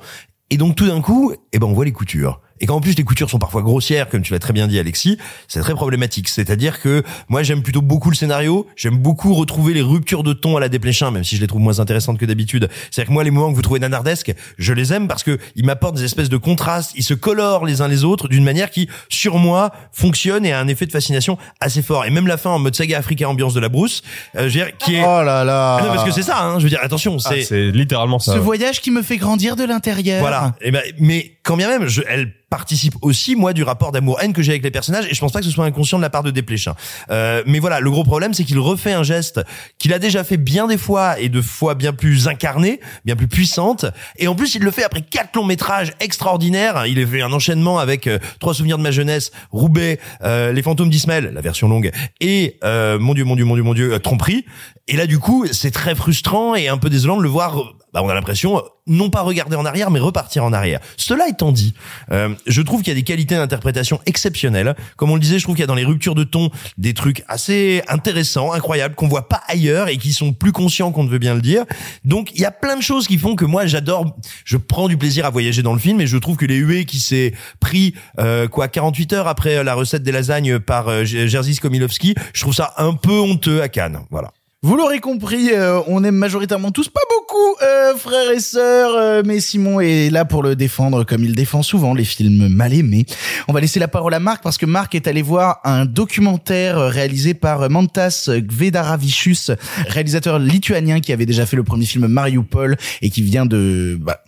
Et 0.48 0.56
donc 0.56 0.76
tout 0.76 0.86
d'un 0.86 1.02
coup, 1.02 1.34
eh 1.52 1.58
ben 1.58 1.66
on 1.66 1.74
voit 1.74 1.84
les 1.84 1.92
coutures. 1.92 2.40
Et 2.60 2.66
quand 2.66 2.76
en 2.76 2.80
plus 2.80 2.96
les 2.96 3.04
coutures 3.04 3.30
sont 3.30 3.38
parfois 3.38 3.62
grossières, 3.62 4.08
comme 4.08 4.22
tu 4.22 4.32
l'as 4.32 4.38
très 4.38 4.52
bien 4.52 4.66
dit 4.66 4.78
Alexis, 4.78 5.18
c'est 5.48 5.60
très 5.60 5.74
problématique. 5.74 6.28
C'est-à-dire 6.28 6.80
que 6.80 7.02
moi 7.28 7.42
j'aime 7.42 7.62
plutôt 7.62 7.82
beaucoup 7.82 8.10
le 8.10 8.16
scénario, 8.16 8.66
j'aime 8.76 8.98
beaucoup 8.98 9.34
retrouver 9.34 9.74
les 9.74 9.82
ruptures 9.82 10.22
de 10.22 10.32
ton 10.32 10.56
à 10.56 10.60
la 10.60 10.68
dépléchin, 10.68 11.10
même 11.10 11.24
si 11.24 11.36
je 11.36 11.40
les 11.40 11.46
trouve 11.46 11.60
moins 11.60 11.80
intéressantes 11.80 12.18
que 12.18 12.26
d'habitude. 12.26 12.68
C'est-à-dire 12.90 13.08
que 13.08 13.12
moi 13.12 13.24
les 13.24 13.30
moments 13.30 13.50
que 13.50 13.56
vous 13.56 13.62
trouvez 13.62 13.80
nanardesques, 13.80 14.34
je 14.58 14.72
les 14.72 14.92
aime 14.92 15.08
parce 15.08 15.22
que 15.22 15.38
ils 15.56 15.64
m'apportent 15.64 15.96
des 15.96 16.04
espèces 16.04 16.28
de 16.28 16.36
contrastes, 16.36 16.92
ils 16.96 17.02
se 17.04 17.14
colorent 17.14 17.64
les 17.64 17.80
uns 17.80 17.88
les 17.88 18.04
autres 18.04 18.28
d'une 18.28 18.44
manière 18.44 18.70
qui, 18.70 18.88
sur 19.08 19.38
moi, 19.38 19.72
fonctionne 19.92 20.44
et 20.46 20.52
a 20.52 20.60
un 20.60 20.68
effet 20.68 20.86
de 20.86 20.92
fascination 20.92 21.38
assez 21.60 21.82
fort. 21.82 22.04
Et 22.04 22.10
même 22.10 22.26
la 22.26 22.36
fin 22.36 22.50
en 22.50 22.58
mode 22.58 22.74
saga 22.74 22.98
africain 22.98 23.28
ambiance 23.28 23.54
de 23.54 23.60
la 23.60 23.68
brousse, 23.68 24.02
euh, 24.36 24.40
je 24.40 24.44
veux 24.44 24.50
dire, 24.50 24.76
qui 24.78 24.96
est... 24.96 25.02
Oh 25.02 25.22
là 25.22 25.44
là. 25.44 25.78
Ah 25.80 25.82
non, 25.82 25.88
parce 25.94 26.04
que 26.04 26.10
c'est 26.10 26.22
ça, 26.22 26.42
hein, 26.42 26.58
je 26.58 26.64
veux 26.64 26.70
dire, 26.70 26.80
attention, 26.82 27.16
Ah, 27.24 27.30
c'est... 27.30 27.42
c'est 27.42 27.70
littéralement 27.70 28.18
ça. 28.18 28.32
Ce 28.32 28.38
ouais. 28.38 28.42
voyage 28.42 28.80
qui 28.80 28.90
me 28.90 29.02
fait 29.02 29.16
grandir 29.16 29.56
de 29.56 29.64
l'intérieur. 29.64 30.20
Voilà. 30.20 30.54
Et 30.60 30.70
ben, 30.70 30.82
mais 30.98 31.38
quand 31.42 31.56
bien 31.56 31.68
même, 31.68 31.88
je, 31.88 32.02
elle 32.08 32.32
participe 32.50 32.94
aussi 33.02 33.36
moi 33.36 33.52
du 33.52 33.62
rapport 33.62 33.92
d'amour-haine 33.92 34.32
que 34.32 34.42
j'ai 34.42 34.52
avec 34.52 34.62
les 34.62 34.70
personnages 34.70 35.06
et 35.10 35.14
je 35.14 35.20
pense 35.20 35.32
pas 35.32 35.40
que 35.40 35.44
ce 35.44 35.50
soit 35.50 35.64
inconscient 35.64 35.98
de 35.98 36.02
la 36.02 36.10
part 36.10 36.22
de 36.22 36.30
Desplechin. 36.30 36.74
Euh, 37.10 37.42
mais 37.46 37.58
voilà, 37.58 37.80
le 37.80 37.90
gros 37.90 38.04
problème 38.04 38.34
c'est 38.34 38.44
qu'il 38.44 38.58
refait 38.58 38.92
un 38.92 39.02
geste 39.02 39.40
qu'il 39.78 39.92
a 39.92 39.98
déjà 39.98 40.24
fait 40.24 40.36
bien 40.36 40.66
des 40.66 40.78
fois 40.78 41.18
et 41.18 41.28
de 41.28 41.42
fois 41.42 41.74
bien 41.74 41.92
plus 41.92 42.28
incarné, 42.28 42.80
bien 43.04 43.16
plus 43.16 43.28
puissante 43.28 43.86
et 44.16 44.28
en 44.28 44.34
plus 44.34 44.54
il 44.54 44.62
le 44.62 44.70
fait 44.70 44.84
après 44.84 45.02
quatre 45.02 45.36
longs 45.36 45.44
métrages 45.44 45.92
extraordinaires. 46.00 46.86
Il 46.86 47.00
a 47.00 47.06
fait 47.06 47.22
un 47.22 47.32
enchaînement 47.32 47.78
avec 47.78 48.06
euh, 48.06 48.18
trois 48.40 48.54
souvenirs 48.54 48.78
de 48.78 48.82
ma 48.82 48.90
jeunesse, 48.90 49.30
Roubaix, 49.50 49.98
euh, 50.22 50.52
Les 50.52 50.62
fantômes 50.62 50.90
d'Ismaël, 50.90 51.32
la 51.34 51.40
version 51.40 51.68
longue 51.68 51.90
et 52.20 52.58
euh, 52.64 52.98
mon 52.98 53.14
dieu 53.14 53.24
mon 53.24 53.36
dieu 53.36 53.44
mon 53.44 53.54
dieu 53.54 53.64
mon 53.64 53.74
dieu 53.74 53.92
euh, 53.94 53.98
Tromperie. 53.98 54.44
Et 54.88 54.96
là 54.96 55.06
du 55.06 55.18
coup, 55.18 55.46
c'est 55.52 55.70
très 55.70 55.94
frustrant 55.94 56.54
et 56.54 56.68
un 56.68 56.78
peu 56.78 56.90
désolant 56.90 57.16
de 57.16 57.22
le 57.22 57.28
voir 57.28 57.60
euh, 57.60 57.64
bah, 57.92 58.02
on 58.02 58.08
a 58.08 58.14
l'impression 58.14 58.62
non 58.86 59.10
pas 59.10 59.22
regarder 59.22 59.56
en 59.56 59.64
arrière 59.64 59.90
mais 59.90 60.00
repartir 60.00 60.44
en 60.44 60.52
arrière. 60.52 60.80
Cela 60.96 61.28
étant 61.28 61.52
dit, 61.52 61.74
euh, 62.10 62.34
je 62.46 62.62
trouve 62.62 62.82
qu'il 62.82 62.88
y 62.88 62.92
a 62.92 62.94
des 62.94 63.02
qualités 63.02 63.34
d'interprétation 63.34 64.00
exceptionnelles. 64.06 64.74
Comme 64.96 65.10
on 65.10 65.14
le 65.14 65.20
disait, 65.20 65.38
je 65.38 65.44
trouve 65.44 65.54
qu'il 65.54 65.62
y 65.62 65.64
a 65.64 65.68
dans 65.68 65.74
les 65.74 65.84
ruptures 65.84 66.14
de 66.14 66.24
ton 66.24 66.50
des 66.76 66.94
trucs 66.94 67.22
assez 67.28 67.82
intéressants, 67.88 68.52
incroyables 68.52 68.94
qu'on 68.94 69.08
voit 69.08 69.28
pas 69.28 69.42
ailleurs 69.46 69.88
et 69.88 69.98
qui 69.98 70.12
sont 70.12 70.32
plus 70.32 70.52
conscients 70.52 70.90
qu'on 70.90 71.04
ne 71.04 71.08
veut 71.08 71.18
bien 71.18 71.34
le 71.34 71.42
dire. 71.42 71.64
Donc 72.04 72.30
il 72.34 72.40
y 72.40 72.46
a 72.46 72.50
plein 72.50 72.76
de 72.76 72.82
choses 72.82 73.06
qui 73.06 73.18
font 73.18 73.36
que 73.36 73.44
moi 73.44 73.66
j'adore, 73.66 74.16
je 74.44 74.56
prends 74.56 74.88
du 74.88 74.96
plaisir 74.96 75.26
à 75.26 75.30
voyager 75.30 75.62
dans 75.62 75.74
le 75.74 75.80
film 75.80 76.00
et 76.00 76.06
je 76.06 76.16
trouve 76.16 76.36
que 76.36 76.46
les 76.46 76.56
huées 76.56 76.84
qui 76.84 77.00
s'est 77.00 77.34
pris 77.60 77.94
euh, 78.18 78.48
quoi 78.48 78.68
48 78.68 79.12
heures 79.12 79.28
après 79.28 79.62
la 79.64 79.74
recette 79.74 80.02
des 80.02 80.12
lasagnes 80.12 80.58
par 80.58 80.88
euh, 80.88 81.04
Jerzy 81.04 81.54
Skomilowski, 81.54 82.14
je 82.32 82.40
trouve 82.40 82.54
ça 82.54 82.74
un 82.78 82.94
peu 82.94 83.18
honteux 83.18 83.62
à 83.62 83.68
Cannes. 83.68 84.00
Voilà. 84.10 84.30
Vous 84.68 84.76
l'aurez 84.76 84.98
compris, 84.98 85.48
euh, 85.50 85.80
on 85.86 86.04
aime 86.04 86.16
majoritairement 86.16 86.70
tous, 86.70 86.90
pas 86.90 87.00
beaucoup, 87.08 87.56
euh, 87.62 87.96
frères 87.96 88.30
et 88.30 88.38
sœurs, 88.38 88.94
euh, 88.96 89.22
mais 89.24 89.40
Simon 89.40 89.80
est 89.80 90.10
là 90.10 90.26
pour 90.26 90.42
le 90.42 90.56
défendre 90.56 91.04
comme 91.04 91.24
il 91.24 91.34
défend 91.34 91.62
souvent 91.62 91.94
les 91.94 92.04
films 92.04 92.48
mal 92.48 92.74
aimés. 92.74 93.06
On 93.48 93.54
va 93.54 93.62
laisser 93.62 93.80
la 93.80 93.88
parole 93.88 94.12
à 94.12 94.20
Marc 94.20 94.42
parce 94.42 94.58
que 94.58 94.66
Marc 94.66 94.94
est 94.94 95.06
allé 95.06 95.22
voir 95.22 95.60
un 95.64 95.86
documentaire 95.86 96.76
euh, 96.76 96.88
réalisé 96.88 97.32
par 97.32 97.70
Mantas 97.70 98.28
Gvedaravichus, 98.28 99.52
réalisateur 99.88 100.38
lituanien 100.38 101.00
qui 101.00 101.14
avait 101.14 101.24
déjà 101.24 101.46
fait 101.46 101.56
le 101.56 101.64
premier 101.64 101.86
film 101.86 102.06
Mariupol 102.06 102.76
et 103.00 103.08
qui 103.08 103.22
vient 103.22 103.46
de... 103.46 103.96
Bah, 103.98 104.22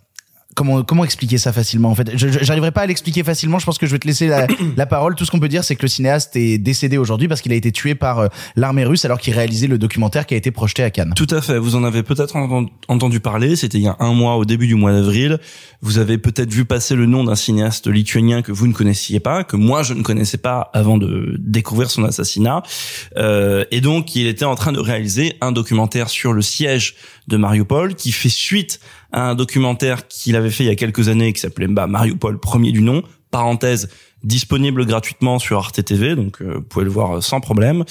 Comment, 0.55 0.83
comment 0.83 1.05
expliquer 1.05 1.37
ça 1.37 1.53
facilement 1.53 1.89
en 1.89 1.95
fait? 1.95 2.09
J'arriverai 2.15 2.71
pas 2.71 2.81
à 2.81 2.85
l'expliquer 2.85 3.23
facilement. 3.23 3.57
Je 3.59 3.65
pense 3.65 3.77
que 3.77 3.85
je 3.87 3.91
vais 3.91 3.99
te 3.99 4.07
laisser 4.07 4.27
la, 4.27 4.47
la 4.77 4.85
parole. 4.85 5.15
Tout 5.15 5.25
ce 5.25 5.31
qu'on 5.31 5.39
peut 5.39 5.47
dire, 5.47 5.63
c'est 5.63 5.75
que 5.75 5.83
le 5.83 5.87
cinéaste 5.87 6.35
est 6.35 6.57
décédé 6.57 6.97
aujourd'hui 6.97 7.27
parce 7.27 7.41
qu'il 7.41 7.53
a 7.53 7.55
été 7.55 7.71
tué 7.71 7.95
par 7.95 8.19
euh, 8.19 8.27
l'armée 8.55 8.83
russe 8.83 9.05
alors 9.05 9.19
qu'il 9.19 9.33
réalisait 9.33 9.67
le 9.67 9.77
documentaire 9.77 10.25
qui 10.25 10.33
a 10.33 10.37
été 10.37 10.51
projeté 10.51 10.83
à 10.83 10.89
Cannes. 10.89 11.13
Tout 11.15 11.27
à 11.29 11.41
fait. 11.41 11.57
Vous 11.57 11.75
en 11.75 11.83
avez 11.83 12.03
peut-être 12.03 12.35
enten- 12.35 12.69
entendu 12.89 13.19
parler. 13.19 13.55
C'était 13.55 13.77
il 13.77 13.83
y 13.83 13.87
a 13.87 13.95
un 13.99 14.13
mois, 14.13 14.35
au 14.35 14.45
début 14.45 14.67
du 14.67 14.75
mois 14.75 14.91
d'avril. 14.91 15.39
Vous 15.81 15.97
avez 15.97 16.17
peut-être 16.17 16.51
vu 16.51 16.65
passer 16.65 16.95
le 16.95 17.05
nom 17.05 17.23
d'un 17.23 17.35
cinéaste 17.35 17.87
lituanien 17.87 18.41
que 18.41 18.51
vous 18.51 18.67
ne 18.67 18.73
connaissiez 18.73 19.19
pas, 19.19 19.43
que 19.43 19.55
moi 19.55 19.83
je 19.83 19.93
ne 19.93 20.03
connaissais 20.03 20.37
pas 20.37 20.69
avant 20.73 20.97
de 20.97 21.35
découvrir 21.39 21.89
son 21.89 22.03
assassinat. 22.03 22.61
Euh, 23.17 23.63
et 23.71 23.81
donc, 23.81 24.15
il 24.15 24.27
était 24.27 24.45
en 24.45 24.55
train 24.55 24.71
de 24.73 24.79
réaliser 24.79 25.35
un 25.41 25.51
documentaire 25.51 26.09
sur 26.09 26.33
le 26.33 26.41
siège 26.41 26.95
de 27.27 27.37
Mariupol, 27.37 27.95
qui 27.95 28.11
fait 28.11 28.29
suite 28.29 28.79
un 29.13 29.35
documentaire 29.35 30.07
qu'il 30.07 30.35
avait 30.35 30.49
fait 30.51 30.63
il 30.63 30.67
y 30.67 30.71
a 30.71 30.75
quelques 30.75 31.07
années, 31.09 31.33
qui 31.33 31.41
s'appelait 31.41 31.67
bah, 31.67 31.87
Mariupol 31.87 32.39
premier 32.39 32.71
du 32.71 32.81
nom. 32.81 33.03
Parenthèse 33.31 33.87
disponible 34.23 34.85
gratuitement 34.85 35.39
sur 35.39 35.57
Arte 35.57 35.83
TV, 35.83 36.15
donc 36.15 36.41
euh, 36.41 36.55
vous 36.55 36.61
pouvez 36.61 36.85
le 36.85 36.91
voir 36.91 37.17
euh, 37.17 37.21
sans 37.21 37.39
problème. 37.39 37.85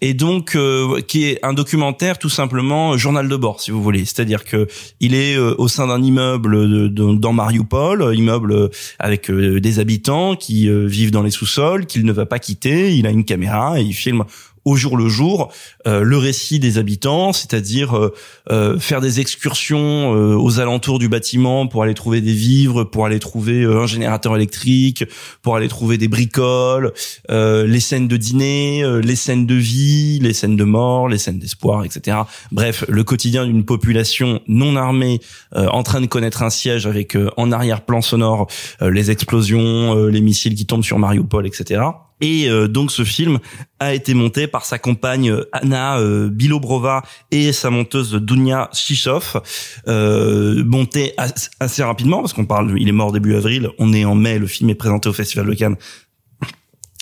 Et 0.00 0.14
donc 0.14 0.54
euh, 0.54 1.00
qui 1.00 1.24
est 1.24 1.40
un 1.42 1.54
documentaire 1.54 2.18
tout 2.18 2.28
simplement 2.28 2.92
euh, 2.92 2.96
journal 2.98 3.26
de 3.28 3.36
bord, 3.36 3.60
si 3.60 3.70
vous 3.72 3.82
voulez. 3.82 4.04
C'est-à-dire 4.04 4.44
que 4.44 4.68
il 5.00 5.14
est 5.14 5.36
au 5.38 5.66
sein 5.66 5.86
d'un 5.88 6.00
immeuble 6.02 6.92
de- 6.92 7.14
dans 7.16 7.32
Mariupol, 7.32 8.14
immeuble 8.14 8.70
avec 8.98 9.30
des 9.30 9.78
habitants 9.80 10.36
qui 10.36 10.68
vivent 10.86 11.10
dans 11.10 11.22
les 11.22 11.30
sous-sols, 11.30 11.86
qu'il 11.86 12.04
ne 12.04 12.12
va 12.12 12.26
pas 12.26 12.38
quitter. 12.38 12.94
Il 12.94 13.06
a 13.06 13.10
une 13.10 13.24
caméra 13.24 13.80
et 13.80 13.82
il 13.82 13.94
filme 13.94 14.24
au 14.64 14.76
jour 14.76 14.96
le 14.96 15.08
jour 15.08 15.52
euh, 15.86 16.02
le 16.02 16.16
récit 16.16 16.58
des 16.58 16.78
habitants, 16.78 17.32
c'est-à-dire 17.32 17.96
euh, 17.96 18.14
euh, 18.50 18.78
faire 18.78 19.00
des 19.00 19.20
excursions 19.20 20.14
euh, 20.14 20.36
aux 20.36 20.60
alentours 20.60 20.98
du 20.98 21.08
bâtiment 21.08 21.66
pour 21.66 21.82
aller 21.82 21.94
trouver 21.94 22.20
des 22.20 22.32
vivres, 22.32 22.84
pour 22.84 23.06
aller 23.06 23.18
trouver 23.18 23.62
euh, 23.62 23.82
un 23.82 23.86
générateur 23.86 24.36
électrique, 24.36 25.04
pour 25.42 25.56
aller 25.56 25.68
trouver 25.68 25.98
des 25.98 26.08
bricoles, 26.08 26.92
euh, 27.30 27.66
les 27.66 27.80
scènes 27.80 28.08
de 28.08 28.16
dîner, 28.16 28.84
les 29.02 29.16
scènes 29.16 29.46
de 29.46 29.54
vie, 29.54 30.18
les 30.20 30.32
scènes 30.32 30.56
de 30.56 30.64
mort, 30.64 31.08
les 31.08 31.18
scènes 31.18 31.38
d'espoir, 31.38 31.84
etc. 31.84 32.18
Bref, 32.52 32.84
le 32.88 33.04
quotidien 33.04 33.46
d'une 33.46 33.64
population 33.64 34.40
non 34.46 34.76
armée 34.76 35.20
en 35.54 35.82
train 35.82 36.00
de 36.00 36.06
connaître 36.06 36.42
un 36.42 36.50
siège 36.50 36.86
avec 36.86 37.16
en 37.36 37.52
arrière-plan 37.52 38.00
sonore 38.00 38.46
les 38.80 39.10
explosions, 39.10 40.06
les 40.06 40.20
missiles 40.20 40.54
qui 40.54 40.66
tombent 40.66 40.84
sur 40.84 40.98
Mariupol, 40.98 41.46
etc. 41.46 41.80
Et 42.22 42.48
euh, 42.48 42.68
donc 42.68 42.90
ce 42.92 43.04
film 43.04 43.38
a 43.80 43.92
été 43.92 44.14
monté 44.14 44.46
par 44.46 44.64
sa 44.64 44.78
compagne 44.78 45.34
Anna 45.52 45.98
euh, 45.98 46.28
Bilobrova 46.30 47.02
et 47.32 47.52
sa 47.52 47.68
monteuse 47.68 48.14
Dunia 48.14 48.70
Shishov, 48.72 49.42
euh, 49.88 50.62
monté 50.64 51.12
as- 51.18 51.50
assez 51.60 51.82
rapidement 51.82 52.20
parce 52.20 52.32
qu'on 52.32 52.46
parle, 52.46 52.74
il 52.78 52.88
est 52.88 52.92
mort 52.92 53.12
début 53.12 53.34
avril, 53.34 53.68
on 53.78 53.92
est 53.92 54.04
en 54.04 54.14
mai, 54.14 54.38
le 54.38 54.46
film 54.46 54.70
est 54.70 54.74
présenté 54.76 55.08
au 55.08 55.12
Festival 55.12 55.46
de 55.46 55.54
Cannes. 55.54 55.76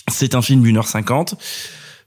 C'est 0.09 0.35
un 0.35 0.41
film 0.41 0.61
d'une 0.63 0.77
heure 0.77 0.87
cinquante. 0.87 1.35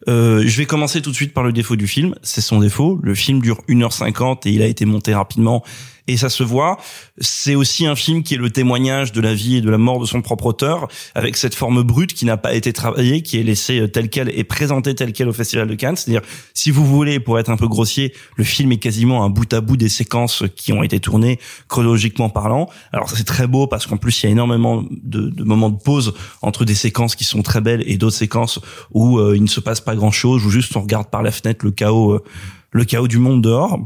Euh, 0.09 0.43
je 0.45 0.57
vais 0.59 0.67
commencer 0.67 1.01
tout 1.01 1.11
de 1.11 1.15
suite 1.17 1.33
par 1.33 1.45
le 1.45 1.53
défaut 1.53 1.77
du 1.77 1.87
film. 1.87 2.15
C'est 2.23 2.41
son 2.43 2.59
défaut. 2.61 2.99
Le 3.03 3.15
film 3.15 3.41
dure 3.41 3.63
1h50 3.69 4.47
et 4.47 4.51
il 4.51 4.61
a 4.61 4.67
été 4.67 4.85
monté 4.85 5.15
rapidement 5.15 5.65
et 6.09 6.17
ça 6.17 6.29
se 6.29 6.43
voit. 6.43 6.79
C'est 7.19 7.55
aussi 7.55 7.87
un 7.87 7.97
film 7.97 8.23
qui 8.23 8.35
est 8.35 8.39
le 8.39 8.51
témoignage 8.51 9.13
de 9.13 9.21
la 9.21 9.35
vie 9.35 9.57
et 9.57 9.61
de 9.61 9.71
la 9.71 9.79
mort 9.79 10.01
de 10.01 10.07
son 10.07 10.23
propre 10.23 10.47
auteur 10.47 10.89
avec 11.15 11.37
cette 11.37 11.55
forme 11.55 11.83
brute 11.83 12.15
qui 12.15 12.25
n'a 12.25 12.37
pas 12.37 12.55
été 12.55 12.73
travaillée, 12.73 13.23
qui 13.23 13.39
est 13.39 13.43
laissée 13.43 13.81
euh, 13.81 13.89
telle 13.89 14.09
quelle 14.09 14.31
et 14.39 14.45
présentée 14.45 14.95
telle 14.95 15.13
quelle 15.13 15.29
au 15.29 15.33
Festival 15.33 15.67
de 15.67 15.75
Cannes. 15.75 15.97
C'est-à-dire, 15.97 16.23
si 16.53 16.71
vous 16.71 16.85
voulez, 16.85 17.21
pour 17.21 17.39
être 17.39 17.51
un 17.51 17.57
peu 17.57 17.69
grossier, 17.69 18.13
le 18.37 18.45
film 18.45 18.73
est 18.73 18.79
quasiment 18.79 19.25
un 19.25 19.31
bout 19.31 19.53
à 19.53 19.61
bout 19.61 19.77
des 19.77 19.89
séquences 19.89 20.45
qui 20.57 20.73
ont 20.73 20.83
été 20.83 21.01
tournées 21.01 21.39
chronologiquement 21.69 22.29
parlant. 22.29 22.69
Alors 22.93 23.09
ça, 23.09 23.17
c'est 23.17 23.25
très 23.25 23.47
beau 23.47 23.67
parce 23.67 23.87
qu'en 23.87 23.97
plus 23.97 24.23
il 24.23 24.27
y 24.27 24.29
a 24.29 24.33
énormément 24.33 24.85
de, 24.91 25.31
de 25.31 25.45
moments 25.45 25.71
de 25.71 25.79
pause 25.79 26.15
entre 26.43 26.65
des 26.65 26.75
séquences 26.75 27.17
qui 27.17 27.25
sont 27.25 27.43
très 27.43 27.61
belles 27.61 27.83
et 27.87 27.97
d'autres 27.97 28.17
séquences 28.17 28.61
où 28.91 29.19
euh, 29.19 29.37
il 29.37 29.43
ne 29.43 29.49
se 29.49 29.61
passe 29.61 29.81
pas 29.81 29.95
grand-chose, 29.95 30.45
où 30.45 30.51
juste 30.51 30.77
on 30.77 30.81
regarde 30.81 31.09
par 31.09 31.23
la 31.23 31.31
fenêtre 31.31 31.65
le 31.65 31.71
chaos, 31.71 32.15
euh, 32.15 32.25
le 32.73 32.85
chaos 32.85 33.09
du 33.09 33.19
monde 33.19 33.43
dehors. 33.43 33.79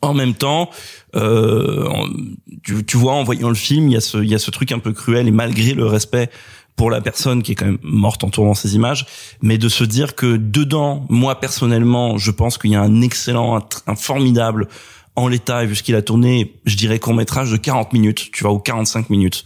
En 0.00 0.14
même 0.14 0.34
temps, 0.34 0.70
euh, 1.16 1.88
tu, 2.62 2.84
tu 2.84 2.96
vois, 2.96 3.14
en 3.14 3.24
voyant 3.24 3.48
le 3.48 3.54
film, 3.54 3.88
il 3.88 3.94
y 3.94 3.96
a 3.96 4.00
ce, 4.00 4.18
il 4.18 4.28
y 4.28 4.34
a 4.34 4.38
ce 4.38 4.50
truc 4.50 4.72
un 4.72 4.78
peu 4.78 4.92
cruel 4.92 5.26
et 5.26 5.32
malgré 5.32 5.74
le 5.74 5.86
respect 5.86 6.30
pour 6.78 6.90
la 6.90 7.00
personne 7.00 7.42
qui 7.42 7.52
est 7.52 7.54
quand 7.56 7.66
même 7.66 7.78
morte 7.82 8.22
en 8.24 8.30
tournant 8.30 8.54
ces 8.54 8.76
images, 8.76 9.04
mais 9.42 9.58
de 9.58 9.68
se 9.68 9.84
dire 9.84 10.14
que 10.14 10.36
dedans, 10.36 11.04
moi 11.10 11.40
personnellement, 11.40 12.16
je 12.16 12.30
pense 12.30 12.56
qu'il 12.56 12.70
y 12.70 12.76
a 12.76 12.80
un 12.80 13.02
excellent, 13.02 13.58
un, 13.86 13.96
formidable 13.96 14.68
en 15.16 15.26
l'état 15.26 15.64
vu 15.64 15.74
ce 15.74 15.82
qu'il 15.82 15.96
a 15.96 16.02
tourné, 16.02 16.54
je 16.64 16.76
dirais 16.76 17.00
court 17.00 17.14
métrage 17.14 17.50
de 17.50 17.56
40 17.56 17.92
minutes, 17.92 18.30
tu 18.32 18.44
vois, 18.44 18.52
ou 18.52 18.60
45 18.60 19.10
minutes. 19.10 19.44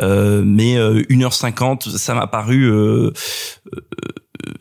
Euh, 0.00 0.42
mais 0.44 0.76
euh, 0.76 1.04
1h50, 1.08 1.96
ça 1.96 2.14
m'a 2.14 2.26
paru 2.26 2.64
euh, 2.64 3.12
euh, 3.72 3.80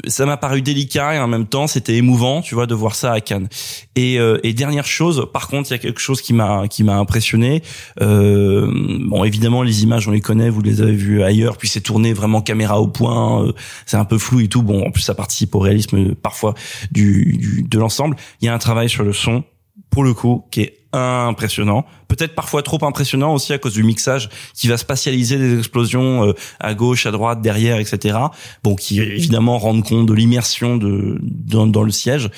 ça 0.07 0.25
m'a 0.25 0.37
paru 0.37 0.61
délicat 0.61 1.15
et 1.15 1.19
en 1.19 1.27
même 1.27 1.45
temps 1.45 1.67
c'était 1.67 1.95
émouvant, 1.95 2.41
tu 2.41 2.55
vois, 2.55 2.65
de 2.65 2.75
voir 2.75 2.95
ça 2.95 3.11
à 3.11 3.21
Cannes. 3.21 3.47
Et, 3.95 4.19
euh, 4.19 4.39
et 4.43 4.53
dernière 4.53 4.85
chose, 4.85 5.27
par 5.31 5.47
contre, 5.47 5.69
il 5.69 5.73
y 5.73 5.75
a 5.75 5.79
quelque 5.79 5.99
chose 5.99 6.21
qui 6.21 6.33
m'a 6.33 6.67
qui 6.67 6.83
m'a 6.83 6.97
impressionné. 6.97 7.63
Euh, 8.01 8.71
bon, 9.01 9.23
évidemment, 9.23 9.63
les 9.63 9.83
images 9.83 10.07
on 10.07 10.11
les 10.11 10.21
connaît, 10.21 10.49
vous 10.49 10.61
les 10.61 10.81
avez 10.81 10.95
vues 10.95 11.23
ailleurs, 11.23 11.57
puis 11.57 11.67
c'est 11.67 11.81
tourné 11.81 12.13
vraiment 12.13 12.41
caméra 12.41 12.79
au 12.79 12.87
point, 12.87 13.45
euh, 13.45 13.53
c'est 13.85 13.97
un 13.97 14.05
peu 14.05 14.17
flou 14.17 14.41
et 14.41 14.47
tout. 14.47 14.63
Bon, 14.63 14.85
en 14.85 14.91
plus 14.91 15.03
ça 15.03 15.15
participe 15.15 15.55
au 15.55 15.59
réalisme 15.59 15.97
euh, 15.97 16.15
parfois 16.15 16.53
du, 16.91 17.37
du 17.37 17.63
de 17.63 17.79
l'ensemble. 17.79 18.15
Il 18.41 18.45
y 18.45 18.49
a 18.49 18.53
un 18.53 18.59
travail 18.59 18.89
sur 18.89 19.03
le 19.03 19.13
son 19.13 19.43
pour 19.89 20.03
le 20.03 20.13
coup, 20.13 20.45
qui 20.49 20.61
est 20.61 20.82
impressionnant. 20.93 21.85
Peut-être 22.07 22.35
parfois 22.35 22.61
trop 22.61 22.83
impressionnant 22.85 23.33
aussi 23.33 23.53
à 23.53 23.57
cause 23.57 23.73
du 23.73 23.83
mixage 23.83 24.29
qui 24.53 24.67
va 24.67 24.77
spatialiser 24.77 25.37
des 25.37 25.57
explosions 25.57 26.27
euh, 26.27 26.33
à 26.59 26.73
gauche, 26.73 27.05
à 27.05 27.11
droite, 27.11 27.41
derrière, 27.41 27.79
etc. 27.79 28.17
Bon, 28.63 28.75
qui 28.75 28.99
évidemment 28.99 29.57
rendent 29.57 29.83
compte 29.83 30.05
de 30.05 30.13
l'immersion 30.13 30.77
de 30.77 31.19
dans, 31.21 31.67
dans 31.67 31.83
le 31.83 31.91
siège. 31.91 32.29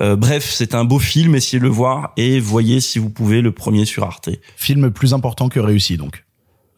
Euh, 0.00 0.16
bref, 0.16 0.50
c'est 0.50 0.74
un 0.74 0.84
beau 0.84 0.98
film, 0.98 1.34
essayez 1.34 1.58
de 1.58 1.64
le 1.64 1.70
voir 1.70 2.12
et 2.16 2.40
voyez 2.40 2.80
si 2.80 2.98
vous 2.98 3.10
pouvez 3.10 3.40
le 3.40 3.52
premier 3.52 3.84
sur 3.84 4.04
Arte. 4.04 4.30
Film 4.56 4.90
plus 4.90 5.14
important 5.14 5.48
que 5.48 5.60
réussi 5.60 5.96
donc. 5.96 6.24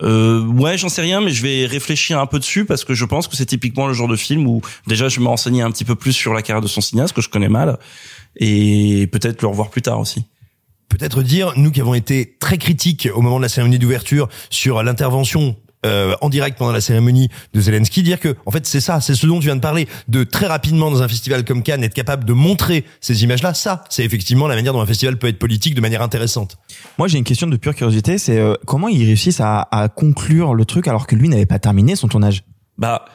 Euh, 0.02 0.44
ouais, 0.44 0.76
j'en 0.76 0.88
sais 0.88 1.02
rien, 1.02 1.20
mais 1.20 1.30
je 1.30 1.42
vais 1.42 1.64
réfléchir 1.64 2.18
un 2.18 2.26
peu 2.26 2.38
dessus 2.38 2.64
parce 2.64 2.84
que 2.84 2.92
je 2.92 3.04
pense 3.04 3.28
que 3.28 3.36
c'est 3.36 3.46
typiquement 3.46 3.86
le 3.86 3.94
genre 3.94 4.08
de 4.08 4.16
film 4.16 4.46
où 4.46 4.60
déjà 4.86 5.08
je 5.08 5.18
vais 5.18 5.22
me 5.22 5.28
renseigner 5.28 5.62
un 5.62 5.70
petit 5.70 5.84
peu 5.84 5.94
plus 5.94 6.12
sur 6.12 6.34
la 6.34 6.42
carrière 6.42 6.60
de 6.60 6.66
son 6.66 6.80
cinéaste 6.80 7.14
que 7.14 7.22
je 7.22 7.28
connais 7.28 7.48
mal 7.48 7.78
et 8.36 9.06
peut-être 9.12 9.42
le 9.42 9.48
revoir 9.48 9.70
plus 9.70 9.82
tard 9.82 10.00
aussi 10.00 10.24
peut-être 10.92 11.22
dire, 11.22 11.54
nous 11.56 11.70
qui 11.70 11.80
avons 11.80 11.94
été 11.94 12.36
très 12.38 12.58
critiques 12.58 13.08
au 13.14 13.22
moment 13.22 13.38
de 13.38 13.42
la 13.42 13.48
cérémonie 13.48 13.78
d'ouverture 13.78 14.28
sur 14.50 14.82
l'intervention 14.82 15.56
euh, 15.86 16.14
en 16.20 16.28
direct 16.28 16.58
pendant 16.58 16.70
la 16.70 16.82
cérémonie 16.82 17.28
de 17.54 17.60
Zelensky, 17.60 18.02
dire 18.02 18.20
que 18.20 18.36
en 18.46 18.50
fait 18.50 18.66
c'est 18.66 18.80
ça, 18.80 19.00
c'est 19.00 19.14
ce 19.14 19.26
dont 19.26 19.40
tu 19.40 19.46
viens 19.46 19.56
de 19.56 19.60
parler, 19.60 19.88
de 20.08 20.22
très 20.22 20.46
rapidement 20.46 20.90
dans 20.90 21.02
un 21.02 21.08
festival 21.08 21.44
comme 21.44 21.62
Cannes 21.62 21.82
être 21.82 21.94
capable 21.94 22.24
de 22.24 22.32
montrer 22.34 22.84
ces 23.00 23.24
images-là, 23.24 23.54
ça 23.54 23.82
c'est 23.88 24.04
effectivement 24.04 24.46
la 24.46 24.54
manière 24.54 24.74
dont 24.74 24.80
un 24.80 24.86
festival 24.86 25.18
peut 25.18 25.26
être 25.26 25.38
politique 25.38 25.74
de 25.74 25.80
manière 25.80 26.02
intéressante. 26.02 26.56
Moi 26.98 27.08
j'ai 27.08 27.18
une 27.18 27.24
question 27.24 27.48
de 27.48 27.56
pure 27.56 27.74
curiosité, 27.74 28.18
c'est 28.18 28.38
euh, 28.38 28.54
comment 28.64 28.86
ils 28.86 29.04
réussissent 29.04 29.40
à, 29.40 29.66
à 29.72 29.88
conclure 29.88 30.54
le 30.54 30.64
truc 30.66 30.86
alors 30.86 31.06
que 31.06 31.16
lui 31.16 31.28
n'avait 31.28 31.46
pas 31.46 31.58
terminé 31.58 31.96
son 31.96 32.06
tournage? 32.06 32.44
Bah 32.78 33.06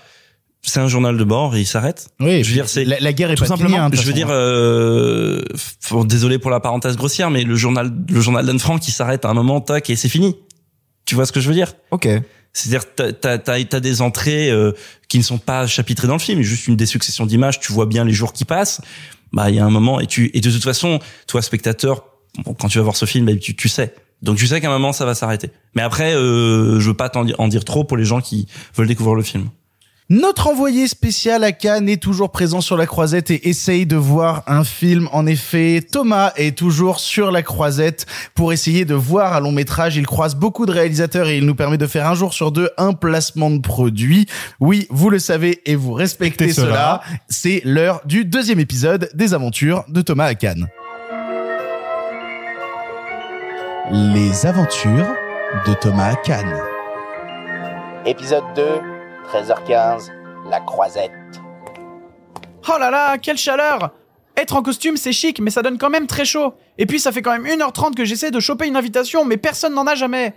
c'est 0.62 0.80
un 0.80 0.88
journal 0.88 1.17
de 1.17 1.24
bord 1.24 1.56
et 1.56 1.62
il 1.62 1.65
s'arrête. 1.65 2.10
Oui, 2.20 2.43
je 2.43 2.50
veux 2.50 2.56
dire 2.56 2.70
c'est 2.70 2.84
la, 2.84 3.00
la, 3.00 3.13
guerre 3.13 3.32
est 3.32 3.36
tout 3.36 3.43
pas 3.43 3.48
simplement. 3.48 3.70
finie, 3.70 3.82
hein, 3.82 3.89
je 3.93 4.02
veux 4.02 4.13
dire, 4.13 4.28
euh, 4.30 5.41
faut- 5.82 6.04
désolé 6.06 6.39
pour 6.39 6.52
la 6.52 6.60
parenthèse 6.60 6.98
grossière, 6.98 7.32
mais 7.32 7.43
le 7.43 7.56
journal, 7.56 7.93
le 8.10 8.22
journal 8.22 8.46
d'Anne 8.46 8.60
Frank, 8.60 8.82
qui 8.82 8.91
s'arrête 8.91 9.26
à 9.26 9.30
un 9.30 9.34
moment, 9.34 9.62
tac 9.62 9.89
et 9.89 9.96
c'est 9.96 10.10
fini. 10.10 10.36
Tu 11.06 11.15
vois 11.15 11.26
ce 11.26 11.32
que 11.32 11.39
je 11.39 11.48
veux 11.48 11.54
dire? 11.54 11.74
Ok. 11.91 12.08
C'est-à-dire, 12.54 12.84
t'as, 12.96 13.13
t'as, 13.13 13.38
t'as, 13.38 13.80
des 13.80 14.02
entrées 14.02 14.50
euh, 14.50 14.72
qui 15.08 15.20
ne 15.20 15.24
sont 15.24 15.38
pas 15.38 15.67
chapitrées 15.67 16.08
dans 16.08 16.15
le 16.15 16.20
film, 16.20 16.41
juste 16.41 16.67
une 16.67 16.76
des 16.76 16.88
successions 16.88 17.26
d'images. 17.26 17.60
Tu 17.60 17.72
vois 17.72 17.86
bien 17.86 18.04
les 18.04 18.13
jours 18.13 18.34
qui 18.34 18.46
passent. 18.46 18.82
Bah, 19.32 19.50
il 19.50 19.56
y 19.56 19.60
a 19.60 19.65
un 19.65 19.70
moment 19.70 20.00
et 20.00 20.08
tu 20.08 20.32
et 20.34 20.41
de 20.41 20.52
toute 20.52 20.63
façon, 20.63 21.00
toi 21.28 21.41
spectateur, 21.41 22.04
bon, 22.43 22.54
quand 22.54 22.67
tu 22.67 22.78
vas 22.80 22.84
voir 22.84 22.96
ce 22.96 23.06
film, 23.06 23.26
bah, 23.26 23.36
tu, 23.36 23.56
tu 23.56 23.70
sais. 23.70 23.93
Donc 24.22 24.38
tu 24.38 24.48
sais 24.48 24.60
qu'à 24.60 24.70
un 24.70 24.72
moment 24.72 24.93
ça 24.93 25.06
va 25.06 25.13
s'arrêter. 25.13 25.52
Mais 25.76 25.82
après, 25.82 26.15
euh, 26.15 26.80
je 26.80 26.88
veux 26.88 26.96
pas 26.96 27.10
dire, 27.10 27.36
en 27.39 27.48
dire 27.48 27.63
trop 27.63 27.84
pour 27.84 27.98
les 27.98 28.06
gens 28.06 28.22
qui 28.22 28.48
veulent 28.76 28.88
découvrir 28.88 29.15
le 29.15 29.24
film. 29.24 29.50
Notre 30.10 30.48
envoyé 30.48 30.88
spécial 30.88 31.43
à 31.43 31.52
Cannes 31.52 31.89
est 31.89 32.02
toujours 32.02 32.32
présent 32.32 32.62
sur 32.62 32.78
la 32.78 32.86
croisette 32.86 33.30
et 33.30 33.50
essaye 33.50 33.86
de 33.86 33.98
voir 33.98 34.43
un 34.48 34.63
film. 34.63 35.10
En 35.12 35.26
effet, 35.26 35.82
Thomas 35.82 36.32
est 36.38 36.58
toujours 36.58 37.02
sur 37.02 37.30
la 37.30 37.43
croisette 37.43 38.06
pour 38.34 38.54
essayer 38.54 38.86
de 38.86 38.93
voir 38.96 39.34
un 39.34 39.41
long 39.41 39.52
métrage. 39.52 39.98
Il 39.98 40.08
croise 40.08 40.36
beaucoup 40.36 40.65
de 40.65 40.72
réalisateurs 40.72 41.28
et 41.28 41.38
il 41.38 41.46
nous 41.46 41.56
permet 41.56 41.78
de 41.78 41.88
faire 41.88 42.08
un 42.08 42.15
jour 42.15 42.34
sur 42.34 42.54
deux 42.54 42.70
un 42.78 42.93
placement 42.93 43.52
de 43.52 43.60
produit. 43.60 44.28
Oui, 44.62 44.88
vous 44.91 45.10
le 45.10 45.20
savez 45.20 45.62
et 45.65 45.76
vous 45.76 45.91
respectez 45.91 46.46
Respectez 46.46 46.54
cela. 46.54 47.02
cela. 47.04 47.20
C'est 47.28 47.62
l'heure 47.65 48.00
du 48.06 48.24
deuxième 48.24 48.62
épisode 48.62 49.10
des 49.13 49.34
aventures 49.34 49.84
de 49.89 50.02
Thomas 50.02 50.28
à 50.28 50.36
Cannes. 50.36 50.67
Les 53.91 54.46
aventures 54.46 55.08
de 55.67 55.74
Thomas 55.74 56.12
à 56.12 56.15
Cannes. 56.15 56.56
Épisode 58.06 58.43
2, 58.56 58.63
13h15, 59.32 60.12
la 60.50 60.60
croisette. 60.62 61.12
Oh 62.70 62.78
là 62.80 62.90
là, 62.90 63.18
quelle 63.18 63.38
chaleur 63.38 63.92
Être 64.36 64.56
en 64.56 64.62
costume, 64.62 64.98
c'est 64.98 65.12
chic, 65.12 65.40
mais 65.40 65.52
ça 65.52 65.62
donne 65.62 65.78
quand 65.78 65.90
même 65.90 66.08
très 66.08 66.26
chaud. 66.26 66.54
Et 66.78 66.86
puis 66.86 67.00
ça 67.00 67.12
fait 67.12 67.22
quand 67.22 67.38
même 67.38 67.46
1h30 67.46 67.96
que 67.96 68.06
j'essaie 68.06 68.32
de 68.32 68.40
choper 68.40 68.68
une 68.68 68.78
invitation, 68.78 69.26
mais 69.26 69.38
personne 69.38 69.74
n'en 69.74 69.86
a 69.86 69.96
jamais. 69.96 70.34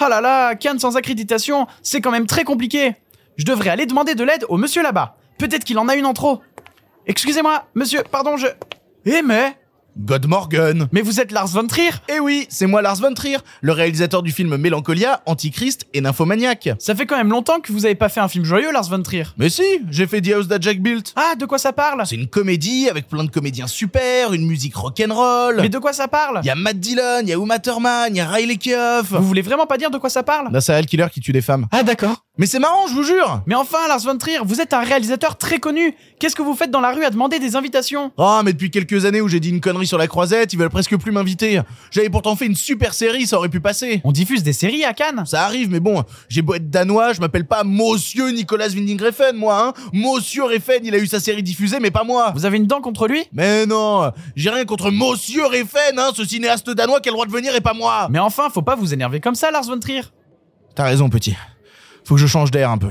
Oh 0.00 0.08
là 0.08 0.20
là, 0.20 0.54
Cannes 0.54 0.78
sans 0.78 0.96
accréditation, 0.96 1.66
c'est 1.82 2.00
quand 2.00 2.12
même 2.12 2.26
très 2.26 2.44
compliqué. 2.44 2.94
Je 3.36 3.44
devrais 3.44 3.70
aller 3.70 3.86
demander 3.86 4.14
de 4.14 4.22
l'aide 4.22 4.44
au 4.48 4.56
monsieur 4.56 4.82
là-bas. 4.82 5.16
Peut-être 5.38 5.64
qu'il 5.64 5.78
en 5.78 5.88
a 5.88 5.96
une 5.96 6.06
en 6.06 6.12
trop. 6.12 6.40
Excusez-moi, 7.06 7.64
monsieur, 7.74 8.02
pardon, 8.10 8.36
je... 8.36 8.46
Eh 9.06 9.22
mais... 9.22 9.56
God 10.02 10.26
Morgan. 10.26 10.88
Mais 10.92 11.02
vous 11.02 11.20
êtes 11.20 11.30
Lars 11.30 11.48
von 11.48 11.66
Trier 11.66 11.90
Eh 12.08 12.20
oui, 12.20 12.46
c'est 12.48 12.66
moi 12.66 12.80
Lars 12.80 12.96
von 12.96 13.12
Trier, 13.12 13.36
le 13.60 13.72
réalisateur 13.72 14.22
du 14.22 14.32
film 14.32 14.56
Mélancolia, 14.56 15.20
Antichrist 15.26 15.86
et 15.92 16.00
Nymphomaniac. 16.00 16.70
Ça 16.78 16.94
fait 16.94 17.06
quand 17.06 17.16
même 17.16 17.30
longtemps 17.30 17.60
que 17.60 17.72
vous 17.72 17.84
avez 17.84 17.94
pas 17.94 18.08
fait 18.08 18.20
un 18.20 18.28
film 18.28 18.44
joyeux, 18.44 18.72
Lars 18.72 18.88
von 18.88 19.02
Trier. 19.02 19.24
Mais 19.36 19.50
si, 19.50 19.62
j'ai 19.90 20.06
fait 20.06 20.20
The 20.20 20.32
House 20.32 20.48
That 20.48 20.60
Jack 20.60 20.80
Built. 20.80 21.12
Ah, 21.16 21.34
de 21.38 21.44
quoi 21.44 21.58
ça 21.58 21.72
parle? 21.72 22.02
C'est 22.06 22.16
une 22.16 22.28
comédie 22.28 22.88
avec 22.88 23.08
plein 23.08 23.24
de 23.24 23.30
comédiens 23.30 23.66
super, 23.66 24.32
une 24.32 24.46
musique 24.46 24.74
rock'n'roll. 24.74 25.56
Mais 25.60 25.68
de 25.68 25.78
quoi 25.78 25.92
ça 25.92 26.08
parle? 26.08 26.40
Il 26.42 26.46
y 26.46 26.50
a 26.50 26.54
Matt 26.54 26.78
Dillon, 26.80 27.20
il 27.22 27.28
y 27.28 27.32
a 27.32 27.36
Uma 27.36 27.58
Thurman, 27.58 28.08
il 28.10 28.16
y 28.16 28.20
a 28.20 28.28
Riley 28.28 28.56
Keough. 28.56 29.04
Vous 29.10 29.26
voulez 29.26 29.42
vraiment 29.42 29.66
pas 29.66 29.76
dire 29.76 29.90
de 29.90 29.98
quoi 29.98 30.08
ça 30.10 30.22
parle? 30.22 30.50
D'un 30.50 30.60
serial 30.60 30.86
killer 30.86 31.06
qui 31.12 31.20
tue 31.20 31.32
des 31.32 31.42
femmes. 31.42 31.66
Ah 31.72 31.82
d'accord. 31.82 32.24
Mais 32.40 32.46
c'est 32.46 32.58
marrant, 32.58 32.86
je 32.86 32.94
vous 32.94 33.02
jure. 33.02 33.42
Mais 33.44 33.54
enfin, 33.54 33.86
Lars 33.86 34.00
von 34.00 34.16
Trier, 34.16 34.38
vous 34.42 34.62
êtes 34.62 34.72
un 34.72 34.80
réalisateur 34.80 35.36
très 35.36 35.58
connu. 35.58 35.94
Qu'est-ce 36.18 36.34
que 36.34 36.40
vous 36.40 36.54
faites 36.54 36.70
dans 36.70 36.80
la 36.80 36.90
rue 36.90 37.04
à 37.04 37.10
demander 37.10 37.38
des 37.38 37.54
invitations? 37.54 38.12
Oh, 38.16 38.40
mais 38.42 38.54
depuis 38.54 38.70
quelques 38.70 39.04
années 39.04 39.20
où 39.20 39.28
j'ai 39.28 39.40
dit 39.40 39.50
une 39.50 39.60
connerie 39.60 39.86
sur 39.86 39.98
la 39.98 40.06
croisette, 40.06 40.54
ils 40.54 40.58
veulent 40.58 40.70
presque 40.70 40.96
plus 40.96 41.12
m'inviter. 41.12 41.60
J'avais 41.90 42.08
pourtant 42.08 42.36
fait 42.36 42.46
une 42.46 42.54
super 42.54 42.94
série, 42.94 43.26
ça 43.26 43.36
aurait 43.36 43.50
pu 43.50 43.60
passer. 43.60 44.00
On 44.04 44.12
diffuse 44.12 44.42
des 44.42 44.54
séries 44.54 44.86
à 44.86 44.94
Cannes 44.94 45.22
Ça 45.26 45.44
arrive, 45.44 45.70
mais 45.70 45.80
bon, 45.80 46.02
j'ai 46.30 46.40
beau 46.40 46.54
être 46.54 46.70
danois, 46.70 47.12
je 47.12 47.20
m'appelle 47.20 47.46
pas 47.46 47.62
Monsieur 47.62 48.30
Nicolas 48.30 48.68
Winding 48.68 49.02
Refn, 49.02 49.36
moi, 49.36 49.62
hein. 49.62 49.74
Monsieur 49.92 50.44
Refn, 50.44 50.80
il 50.82 50.94
a 50.94 50.98
eu 50.98 51.06
sa 51.06 51.20
série 51.20 51.42
diffusée, 51.42 51.78
mais 51.78 51.90
pas 51.90 52.04
moi. 52.04 52.32
Vous 52.34 52.46
avez 52.46 52.56
une 52.56 52.66
dent 52.66 52.80
contre 52.80 53.06
lui? 53.06 53.22
Mais 53.34 53.66
non, 53.66 54.12
j'ai 54.34 54.48
rien 54.48 54.64
contre 54.64 54.90
Monsieur 54.90 55.44
Refn, 55.44 55.98
hein, 55.98 56.12
ce 56.14 56.24
cinéaste 56.24 56.70
danois 56.70 57.00
qui 57.00 57.10
a 57.10 57.12
le 57.12 57.16
droit 57.16 57.26
de 57.26 57.32
venir 57.32 57.54
et 57.54 57.60
pas 57.60 57.74
moi. 57.74 58.08
Mais 58.10 58.18
enfin, 58.18 58.48
faut 58.48 58.62
pas 58.62 58.76
vous 58.76 58.94
énerver 58.94 59.20
comme 59.20 59.34
ça, 59.34 59.50
Lars 59.50 59.64
von 59.64 59.78
Trier. 59.78 60.04
T'as 60.74 60.84
raison, 60.84 61.10
petit. 61.10 61.36
Faut 62.10 62.16
que 62.16 62.22
je 62.22 62.26
change 62.26 62.50
d'air 62.50 62.70
un 62.70 62.76
peu. 62.76 62.90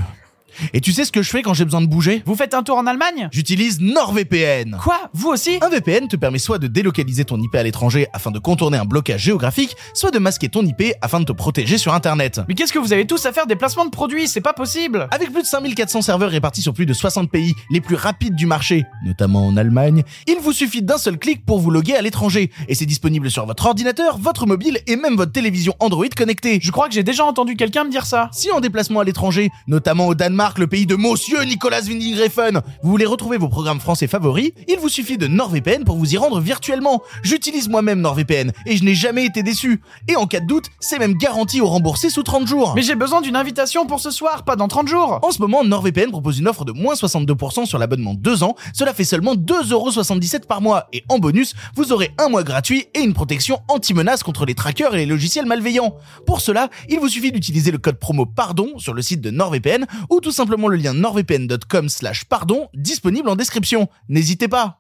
Et 0.74 0.82
tu 0.82 0.92
sais 0.92 1.06
ce 1.06 1.12
que 1.12 1.22
je 1.22 1.30
fais 1.30 1.42
quand 1.42 1.54
j'ai 1.54 1.66
besoin 1.66 1.82
de 1.82 1.88
bouger 1.88 2.24
Vous 2.26 2.36
faites 2.36 2.54
un 2.54 2.64
tour 2.64 2.78
en 2.78 2.88
Allemagne 2.88 3.30
J'utilise 3.32 3.80
NordVPN. 3.80 4.78
Quoi 4.82 5.10
Vous 5.14 5.30
aussi 5.30 5.58
Un 5.62 5.70
VPN 5.70 6.08
te 6.08 6.16
permet 6.16 6.40
soit 6.40 6.58
de 6.58 6.68
délocaliser 6.68 7.26
ton 7.26 7.40
IP 7.40 7.56
à 7.56 7.64
l'étranger 7.64 8.08
afin 8.14 8.32
de 8.32 8.40
contourner 8.40 8.78
un 8.78 8.86
blocage 8.86 9.22
géographique, 9.22 9.76
soit 9.94 10.12
de 10.12 10.20
masquer 10.20 10.50
ton 10.50 10.66
IP 10.66 10.94
afin 11.02 11.20
de 11.20 11.26
te 11.26 11.32
protéger 11.32 11.78
sur 11.78 11.94
Internet. 11.94 12.42
Mais 12.48 12.56
qu'est-ce 12.56 12.74
que 12.74 12.80
vous 12.80 12.94
avez 12.94 13.06
tous 13.06 13.26
à 13.26 13.32
faire 13.32 13.48
des 13.48 13.56
placements 13.56 13.86
de 13.86 13.92
produits? 13.92 14.28
C'est 14.28 14.42
pas 14.42 14.54
possible 14.54 15.08
Avec 15.12 15.32
plus 15.32 15.42
de 15.42 15.48
5400 15.48 16.02
serveurs 16.02 16.32
répartis 16.32 16.62
sur 16.62 16.74
plus 16.74 16.86
de 16.86 16.94
60 16.94 17.30
pays, 17.30 17.54
les 17.70 17.82
plus 17.82 17.96
rapides 17.96 18.36
du 18.36 18.46
marché, 18.46 18.86
notamment 19.06 19.48
en 19.48 19.58
Allemagne, 19.58 20.04
il 20.28 20.38
vous 20.42 20.54
suffit 20.54 20.82
d'un 20.82 20.98
seul 20.98 21.18
clic 21.18 21.46
pour 21.46 21.60
vous 21.60 21.72
loguer 21.72 21.96
à 21.96 22.02
l'étranger. 22.02 22.52
Et 22.68 22.76
c'est 22.76 22.86
disponible 22.86 23.30
sur 23.30 23.46
votre 23.46 23.66
ordinateur, 23.66 24.18
votre 24.18 24.46
mobile 24.46 24.80
et 24.88 24.96
même 24.96 25.16
votre 25.16 25.32
télévision 25.32 25.76
Android 25.80 26.06
connectée. 26.16 26.60
Je 26.62 26.72
crois 26.72 26.88
que 26.88 26.94
j'ai 26.94 27.04
déjà 27.04 27.26
entendu 27.26 27.56
quelqu'un 27.56 27.84
me 27.84 27.92
dire 27.92 28.06
ça. 28.06 28.30
Si 28.32 28.52
en 28.52 28.60
déplacement 28.60 29.02
à 29.02 29.04
l'étranger, 29.04 29.50
notamment 29.68 30.08
au 30.08 30.16
Danemark, 30.16 30.49
le 30.58 30.68
pays 30.68 30.86
de 30.86 30.96
Monsieur 30.96 31.44
Nicolas 31.44 31.82
Winding 31.82 32.18
Refn, 32.18 32.62
vous 32.82 32.90
voulez 32.90 33.06
retrouver 33.06 33.38
vos 33.38 33.50
programmes 33.50 33.80
français 33.80 34.08
favoris, 34.08 34.52
il 34.68 34.78
vous 34.80 34.90
suffit 34.90 35.18
de 35.18 35.28
NordVPN 35.28 35.84
pour 35.84 35.98
vous 35.98 36.14
y 36.14 36.18
rendre 36.18 36.40
virtuellement. 36.40 37.02
J'utilise 37.22 37.70
moi-même 37.70 38.02
NordVPN 38.02 38.52
et 38.66 38.78
je 38.78 38.84
n'ai 38.84 38.96
jamais 38.96 39.26
été 39.26 39.44
déçu. 39.44 39.82
Et 40.08 40.16
en 40.16 40.26
cas 40.26 40.40
de 40.40 40.48
doute, 40.48 40.66
c'est 40.80 40.98
même 40.98 41.14
garanti 41.14 41.62
au 41.62 41.68
remboursé 41.68 42.10
sous 42.10 42.24
30 42.24 42.48
jours. 42.48 42.74
Mais 42.76 42.82
j'ai 42.82 42.96
besoin 42.96 43.22
d'une 43.22 43.36
invitation 43.36 43.86
pour 43.86 44.00
ce 44.00 44.12
soir, 44.12 44.44
pas 44.44 44.56
dans 44.56 44.68
30 44.68 44.88
jours. 44.88 45.20
En 45.22 45.32
ce 45.32 45.40
moment, 45.40 45.64
NordVPN 45.64 46.10
propose 46.10 46.40
une 46.40 46.48
offre 46.48 46.66
de 46.66 46.72
moins 46.72 46.96
62% 46.96 47.66
sur 47.66 47.78
l'abonnement 47.78 48.14
2 48.14 48.44
ans. 48.44 48.56
Cela 48.74 48.94
fait 48.94 49.04
seulement 49.04 49.36
2,77€ 49.36 50.46
par 50.46 50.62
mois. 50.62 50.88
Et 50.94 51.04
en 51.10 51.20
bonus, 51.20 51.54
vous 51.76 51.92
aurez 51.92 52.12
un 52.18 52.30
mois 52.30 52.44
gratuit 52.44 52.88
et 52.94 53.02
une 53.02 53.14
protection 53.14 53.60
anti-menace 53.68 54.24
contre 54.24 54.46
les 54.46 54.56
trackers 54.56 54.96
et 54.96 55.00
les 55.00 55.06
logiciels 55.06 55.46
malveillants. 55.46 55.96
Pour 56.26 56.42
cela, 56.42 56.70
il 56.88 57.00
vous 57.00 57.10
suffit 57.10 57.32
d'utiliser 57.32 57.72
le 57.72 57.78
code 57.78 58.00
promo 58.00 58.26
PARDON 58.26 58.78
sur 58.78 58.94
le 58.94 59.02
site 59.02 59.22
de 59.22 59.32
NordVPN 59.32 59.86
ou 60.10 60.20
tout 60.22 60.32
simplement 60.40 60.68
le 60.70 60.78
lien 60.78 60.94
nordvpn.com 60.94 61.90
slash 61.90 62.24
pardon 62.26 62.70
disponible 62.74 63.30
en 63.30 63.36
description. 63.36 63.90
N'hésitez 64.08 64.48
pas. 64.48 64.78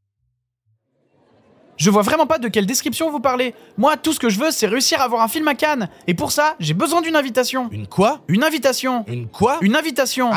Je 1.77 1.89
vois 1.89 2.01
vraiment 2.01 2.27
pas 2.27 2.39
de 2.39 2.49
quelle 2.49 2.65
description 2.65 3.09
vous 3.09 3.21
parlez. 3.21 3.53
Moi, 3.77 3.95
tout 3.95 4.11
ce 4.11 4.19
que 4.19 4.27
je 4.27 4.37
veux, 4.37 4.51
c'est 4.51 4.67
réussir 4.67 4.99
à 5.01 5.07
voir 5.07 5.21
un 5.21 5.29
film 5.29 5.47
à 5.47 5.55
Cannes. 5.55 5.87
Et 6.07 6.13
pour 6.13 6.33
ça, 6.33 6.55
j'ai 6.59 6.73
besoin 6.73 7.01
d'une 7.01 7.15
invitation. 7.15 7.69
Une 7.71 7.87
quoi? 7.87 8.19
Une 8.27 8.43
invitation. 8.43 9.05
Une 9.07 9.27
quoi? 9.29 9.59
Une 9.61 9.77
invitation. 9.77 10.29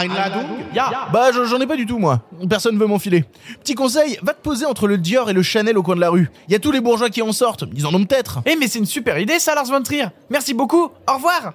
Ya. 0.72 1.08
Bah 1.12 1.32
je- 1.32 1.44
j'en 1.44 1.60
ai 1.60 1.66
pas 1.66 1.76
du 1.76 1.84
tout 1.84 1.98
moi. 1.98 2.22
Personne 2.48 2.78
veut 2.78 2.86
m'enfiler. 2.86 3.24
Petit 3.60 3.74
conseil, 3.74 4.18
va 4.22 4.34
te 4.34 4.40
poser 4.40 4.66
entre 4.66 4.86
le 4.86 4.98
Dior 4.98 5.30
et 5.30 5.32
le 5.32 5.42
Chanel 5.42 5.76
au 5.78 5.82
coin 5.82 5.96
de 5.96 6.00
la 6.00 6.10
rue. 6.10 6.30
Il 6.46 6.52
y 6.52 6.54
a 6.54 6.60
tous 6.60 6.70
les 6.70 6.80
bourgeois 6.80 7.10
qui 7.10 7.22
en 7.22 7.32
sortent. 7.32 7.64
Ils 7.74 7.86
en 7.86 7.94
ont 7.94 8.04
peut-être. 8.04 8.40
Eh 8.46 8.54
mais 8.54 8.68
c'est 8.68 8.78
une 8.78 8.86
super 8.86 9.18
idée 9.18 9.40
ça, 9.40 9.56
Lars 9.56 9.66
von 9.66 9.82
Trier. 9.82 10.06
Merci 10.30 10.54
beaucoup. 10.54 10.90
Au 11.08 11.14
revoir. 11.14 11.54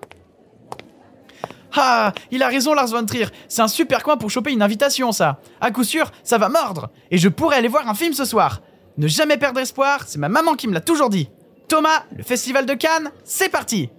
Ah, 1.79 2.11
il 2.31 2.41
a 2.41 2.47
raison 2.47 2.73
Lars 2.73 2.87
von 2.87 3.05
Trier. 3.05 3.27
C'est 3.47 3.61
un 3.61 3.67
super 3.67 4.03
coin 4.03 4.17
pour 4.17 4.31
choper 4.31 4.51
une 4.51 4.61
invitation 4.61 5.11
ça. 5.11 5.39
À 5.61 5.71
coup 5.71 5.83
sûr, 5.83 6.11
ça 6.23 6.37
va 6.37 6.49
mordre. 6.49 6.89
Et 7.11 7.17
je 7.17 7.29
pourrais 7.29 7.57
aller 7.57 7.67
voir 7.67 7.87
un 7.87 7.93
film 7.93 8.13
ce 8.13 8.25
soir. 8.25 8.61
Ne 8.97 9.07
jamais 9.07 9.37
perdre 9.37 9.59
espoir, 9.59 10.03
c'est 10.07 10.17
ma 10.17 10.29
maman 10.29 10.55
qui 10.55 10.67
me 10.67 10.73
l'a 10.73 10.81
toujours 10.81 11.09
dit. 11.09 11.29
Thomas, 11.67 12.03
le 12.15 12.23
festival 12.23 12.65
de 12.65 12.73
Cannes, 12.73 13.11
c'est 13.23 13.49
parti. 13.49 13.89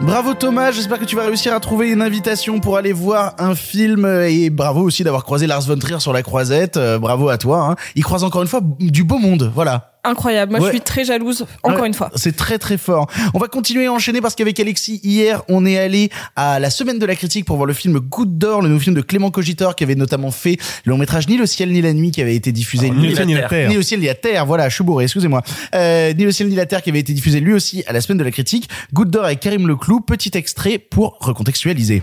Bravo 0.00 0.34
Thomas, 0.34 0.72
j'espère 0.72 0.98
que 0.98 1.04
tu 1.04 1.16
vas 1.16 1.24
réussir 1.24 1.54
à 1.54 1.60
trouver 1.60 1.90
une 1.90 2.02
invitation 2.02 2.58
pour 2.60 2.76
aller 2.76 2.92
voir 2.92 3.34
un 3.38 3.54
film 3.54 4.04
et 4.28 4.50
bravo 4.50 4.82
aussi 4.82 5.04
d'avoir 5.04 5.24
croisé 5.24 5.46
Lars 5.46 5.62
von 5.62 5.76
Trier 5.76 6.00
sur 6.00 6.12
la 6.12 6.22
croisette. 6.22 6.76
Euh, 6.76 6.98
bravo 6.98 7.28
à 7.28 7.38
toi. 7.38 7.68
Hein. 7.70 7.76
Il 7.94 8.02
croise 8.02 8.24
encore 8.24 8.42
une 8.42 8.48
fois 8.48 8.60
du 8.80 9.04
beau 9.04 9.18
monde, 9.18 9.50
voilà. 9.54 9.93
Incroyable. 10.04 10.52
Moi, 10.52 10.60
Ouais. 10.60 10.66
je 10.68 10.72
suis 10.76 10.80
très 10.80 11.04
jalouse, 11.04 11.46
encore 11.62 11.80
Ouais, 11.80 11.86
une 11.88 11.94
fois. 11.94 12.10
C'est 12.14 12.36
très 12.36 12.58
très 12.58 12.78
fort. 12.78 13.06
On 13.34 13.38
va 13.38 13.48
continuer 13.48 13.86
à 13.86 13.92
enchaîner 13.92 14.20
parce 14.20 14.34
qu'avec 14.34 14.58
Alexis, 14.60 15.00
hier, 15.02 15.42
on 15.48 15.64
est 15.66 15.78
allé 15.78 16.10
à 16.36 16.58
la 16.58 16.70
semaine 16.70 16.98
de 16.98 17.06
la 17.06 17.16
critique 17.16 17.44
pour 17.44 17.56
voir 17.56 17.66
le 17.66 17.74
film 17.74 17.98
Goutte 17.98 18.38
d'or, 18.38 18.62
le 18.62 18.68
nouveau 18.68 18.80
film 18.80 18.94
de 18.94 19.00
Clément 19.00 19.30
Cogitor 19.30 19.74
qui 19.76 19.84
avait 19.84 19.94
notamment 19.94 20.30
fait 20.30 20.58
le 20.84 20.90
long 20.90 20.98
métrage 20.98 21.28
Ni 21.28 21.36
le 21.36 21.46
ciel 21.46 21.72
ni 21.72 21.80
la 21.82 21.92
nuit 21.92 22.10
qui 22.10 22.20
avait 22.22 22.36
été 22.36 22.52
diffusé. 22.52 22.86
Alors, 22.86 22.98
Ni 23.00 23.08
le 23.08 23.14
ciel, 23.14 23.26
ni 23.26 23.34
la 23.34 23.48
terre. 23.48 23.68
Ni 23.68 23.74
le 23.74 23.82
ciel 23.82 24.00
ni 24.00 24.06
la 24.06 24.14
terre, 24.14 24.46
voilà, 24.46 24.68
je 24.68 24.74
suis 24.74 24.84
bourré, 24.84 25.04
excusez-moi. 25.04 25.42
Euh, 25.74 26.12
ni 26.12 26.24
le 26.24 26.32
ciel 26.32 26.48
ni 26.48 26.54
la 26.54 26.66
terre 26.66 26.82
qui 26.82 26.90
avait 26.90 27.00
été 27.00 27.12
diffusé 27.12 27.40
lui 27.40 27.52
aussi 27.52 27.82
à 27.86 27.92
la 27.92 28.00
semaine 28.00 28.18
de 28.18 28.24
la 28.24 28.30
critique. 28.30 28.68
Goutte 28.92 29.10
d'or 29.10 29.24
avec 29.24 29.40
Karim 29.40 29.66
Leclou, 29.68 30.00
petit 30.00 30.30
extrait 30.34 30.78
pour 30.78 31.16
recontextualiser. 31.20 32.02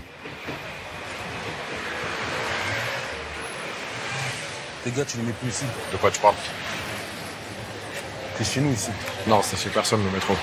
Les 4.84 4.90
gars, 4.90 5.04
tu 5.04 5.16
les 5.16 5.22
mets 5.22 5.32
plus 5.40 5.48
ici. 5.50 5.64
De 5.92 5.96
quoi 5.96 6.10
tu 6.10 6.18
parles? 6.20 6.34
T'es 8.42 8.54
chez 8.54 8.60
nous 8.60 8.72
ici. 8.72 8.90
Non, 9.28 9.40
c'est 9.40 9.56
chez 9.56 9.70
personne 9.70 10.02
le 10.02 10.10
métro. 10.10 10.34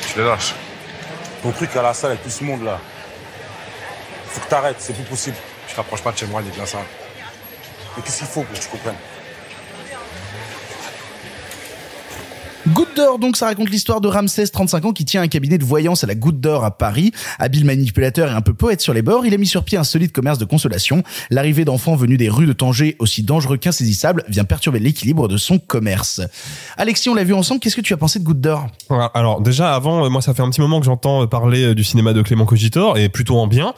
Tu 0.00 0.18
les 0.18 0.24
lâches. 0.24 0.56
Ton 1.40 1.52
truc 1.52 1.76
à 1.76 1.82
la 1.82 1.94
salle 1.94 2.10
avec 2.10 2.24
tout 2.24 2.30
ce 2.30 2.42
monde 2.42 2.64
là. 2.64 2.80
Faut 4.26 4.40
que 4.40 4.48
t'arrêtes, 4.48 4.78
c'est 4.80 4.92
plus 4.92 5.04
possible. 5.04 5.36
Tu 5.68 5.74
t'approches 5.76 6.02
pas 6.02 6.10
de 6.10 6.18
chez 6.18 6.26
moi, 6.26 6.42
il 6.42 6.48
est 6.48 6.56
bien 6.56 6.66
ça. 6.66 6.78
Mais 7.96 8.02
qu'est-ce 8.02 8.18
qu'il 8.18 8.26
faut 8.26 8.42
pour 8.42 8.52
que 8.52 8.60
tu 8.60 8.66
comprennes? 8.66 8.96
Goutte 12.74 12.96
d'or, 12.96 13.18
donc 13.18 13.36
ça 13.36 13.46
raconte 13.46 13.70
l'histoire 13.70 14.00
de 14.00 14.08
Ramsès, 14.08 14.48
35 14.48 14.84
ans, 14.84 14.92
qui 14.92 15.04
tient 15.04 15.22
un 15.22 15.28
cabinet 15.28 15.56
de 15.56 15.64
voyance 15.64 16.04
à 16.04 16.06
la 16.06 16.14
Goutte 16.14 16.40
d'or 16.40 16.64
à 16.64 16.76
Paris. 16.76 17.12
Habile 17.38 17.64
manipulateur 17.64 18.30
et 18.30 18.34
un 18.34 18.42
peu 18.42 18.52
poète 18.52 18.82
sur 18.82 18.92
les 18.92 19.00
bords, 19.00 19.24
il 19.24 19.32
a 19.32 19.38
mis 19.38 19.46
sur 19.46 19.64
pied 19.64 19.78
un 19.78 19.84
solide 19.84 20.12
commerce 20.12 20.38
de 20.38 20.44
consolation. 20.44 21.02
L'arrivée 21.30 21.64
d'enfants 21.64 21.96
venus 21.96 22.18
des 22.18 22.28
rues 22.28 22.46
de 22.46 22.52
Tanger, 22.52 22.96
aussi 22.98 23.22
dangereux 23.22 23.56
qu'insaisissables, 23.56 24.24
vient 24.28 24.44
perturber 24.44 24.80
l'équilibre 24.80 25.28
de 25.28 25.38
son 25.38 25.58
commerce. 25.58 26.20
Alexis, 26.76 27.08
on 27.08 27.14
l'a 27.14 27.24
vu 27.24 27.32
ensemble, 27.32 27.60
qu'est-ce 27.60 27.76
que 27.76 27.80
tu 27.80 27.94
as 27.94 27.96
pensé 27.96 28.18
de 28.18 28.24
Goutte 28.24 28.40
d'or? 28.40 28.66
Alors 29.14 29.40
déjà 29.40 29.74
avant, 29.74 30.04
euh, 30.04 30.08
moi 30.10 30.20
ça 30.20 30.34
fait 30.34 30.42
un 30.42 30.50
petit 30.50 30.60
moment 30.60 30.78
que 30.80 30.86
j'entends 30.86 31.22
euh, 31.22 31.26
parler 31.26 31.64
euh, 31.64 31.74
du 31.74 31.84
cinéma 31.84 32.12
de 32.12 32.20
Clément 32.20 32.44
Cogitor 32.44 32.98
et 32.98 33.08
plutôt 33.08 33.38
en 33.38 33.46
bien. 33.46 33.72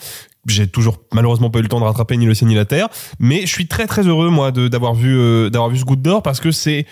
J'ai 0.46 0.66
toujours 0.66 0.96
malheureusement 1.12 1.50
pas 1.50 1.59
eu 1.59 1.62
le 1.62 1.68
temps 1.68 1.81
de 1.81 1.85
rattraper 1.85 2.16
ni 2.16 2.26
le 2.26 2.35
ciel 2.35 2.48
ni 2.48 2.55
la 2.55 2.64
terre, 2.64 2.88
mais 3.18 3.42
je 3.42 3.53
suis 3.53 3.66
très 3.66 3.87
très 3.87 4.07
heureux 4.07 4.31
moi 4.31 4.50
d'avoir 4.53 4.94
vu 4.94 5.50
d'avoir 5.50 5.68
vu 5.68 5.79
ce 5.79 5.85
Goutte 5.85 6.00
d'or 6.00 6.22
parce 6.22 6.40
que 6.40 6.50
c'est 6.50 6.87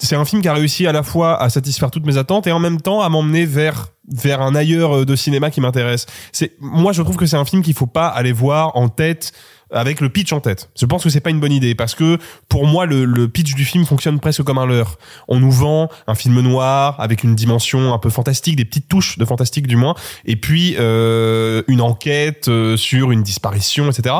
c'est 0.00 0.16
un 0.16 0.24
film 0.24 0.42
qui 0.42 0.48
a 0.48 0.54
réussi 0.54 0.86
à 0.86 0.92
la 0.92 1.02
fois 1.02 1.40
à 1.40 1.50
satisfaire 1.50 1.90
toutes 1.90 2.06
mes 2.06 2.16
attentes 2.16 2.46
et 2.46 2.52
en 2.52 2.58
même 2.58 2.80
temps 2.80 3.02
à 3.02 3.08
m'emmener 3.08 3.44
vers 3.44 3.88
vers 4.12 4.40
un 4.40 4.54
ailleurs 4.56 4.98
euh, 4.98 5.04
de 5.04 5.14
cinéma 5.14 5.50
qui 5.50 5.60
m'intéresse. 5.60 6.06
C'est 6.32 6.52
moi 6.58 6.92
je 6.92 7.02
trouve 7.02 7.16
que 7.16 7.26
c'est 7.26 7.36
un 7.36 7.44
film 7.44 7.62
qu'il 7.62 7.74
faut 7.74 7.86
pas 7.86 8.08
aller 8.08 8.32
voir 8.32 8.76
en 8.76 8.88
tête 8.88 9.32
avec 9.72 10.00
le 10.00 10.08
pitch 10.08 10.32
en 10.32 10.40
tête. 10.40 10.68
Je 10.76 10.84
pense 10.86 11.04
que 11.04 11.10
c'est 11.10 11.20
pas 11.20 11.30
une 11.30 11.38
bonne 11.38 11.52
idée 11.52 11.74
parce 11.74 11.94
que 11.94 12.18
pour 12.48 12.66
moi 12.66 12.86
le, 12.86 13.04
le 13.04 13.28
pitch 13.28 13.54
du 13.54 13.64
film 13.64 13.84
fonctionne 13.84 14.18
presque 14.18 14.42
comme 14.42 14.58
un 14.58 14.66
leurre. 14.66 14.98
On 15.28 15.38
nous 15.38 15.52
vend 15.52 15.88
un 16.06 16.14
film 16.14 16.40
noir 16.40 16.98
avec 16.98 17.22
une 17.22 17.34
dimension 17.34 17.94
un 17.94 17.98
peu 17.98 18.10
fantastique, 18.10 18.56
des 18.56 18.64
petites 18.64 18.88
touches 18.88 19.18
de 19.18 19.24
fantastique 19.24 19.66
du 19.66 19.76
moins, 19.76 19.94
et 20.24 20.36
puis 20.36 20.76
euh, 20.78 21.62
une 21.68 21.82
enquête 21.82 22.48
euh, 22.48 22.76
sur 22.76 23.12
une 23.12 23.22
disparition, 23.22 23.90
etc. 23.90 24.14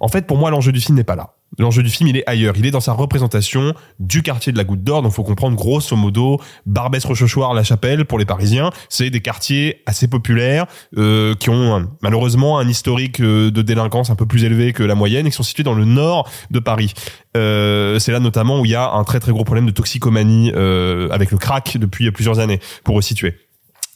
En 0.00 0.08
fait, 0.08 0.26
pour 0.26 0.38
moi, 0.38 0.50
l'enjeu 0.50 0.72
du 0.72 0.80
film 0.80 0.96
n'est 0.96 1.04
pas 1.04 1.16
là. 1.16 1.35
L'enjeu 1.58 1.82
du 1.82 1.88
film, 1.90 2.08
il 2.08 2.16
est 2.18 2.24
ailleurs. 2.28 2.54
Il 2.58 2.66
est 2.66 2.70
dans 2.70 2.80
sa 2.80 2.92
représentation 2.92 3.72
du 3.98 4.22
quartier 4.22 4.52
de 4.52 4.58
la 4.58 4.64
Goutte 4.64 4.82
d'Or. 4.82 5.00
Donc, 5.02 5.12
faut 5.12 5.22
comprendre 5.24 5.56
grosso 5.56 5.96
modo, 5.96 6.38
Barbès, 6.66 7.02
Rochechouart, 7.04 7.54
La 7.54 7.64
Chapelle 7.64 8.04
pour 8.04 8.18
les 8.18 8.26
Parisiens. 8.26 8.70
C'est 8.90 9.08
des 9.10 9.20
quartiers 9.22 9.82
assez 9.86 10.06
populaires 10.08 10.66
euh, 10.98 11.34
qui 11.34 11.48
ont 11.48 11.74
un- 11.76 11.88
malheureusement 12.02 12.58
un 12.58 12.68
historique 12.68 13.20
euh, 13.20 13.50
de 13.50 13.62
délinquance 13.62 14.10
un 14.10 14.16
peu 14.16 14.26
plus 14.26 14.44
élevé 14.44 14.72
que 14.72 14.82
la 14.82 14.94
moyenne 14.94 15.26
et 15.26 15.30
qui 15.30 15.36
sont 15.36 15.42
situés 15.42 15.62
dans 15.62 15.74
le 15.74 15.84
nord 15.86 16.28
de 16.50 16.58
Paris. 16.58 16.92
Euh, 17.36 17.98
c'est 18.00 18.12
là 18.12 18.20
notamment 18.20 18.60
où 18.60 18.64
il 18.64 18.72
y 18.72 18.74
a 18.74 18.90
un 18.92 19.04
très 19.04 19.20
très 19.20 19.32
gros 19.32 19.44
problème 19.44 19.66
de 19.66 19.70
toxicomanie 19.70 20.52
euh, 20.54 21.08
avec 21.10 21.30
le 21.30 21.38
crack 21.38 21.78
depuis 21.78 22.10
plusieurs 22.10 22.38
années 22.38 22.60
pour 22.84 22.96
resituer. 22.96 23.34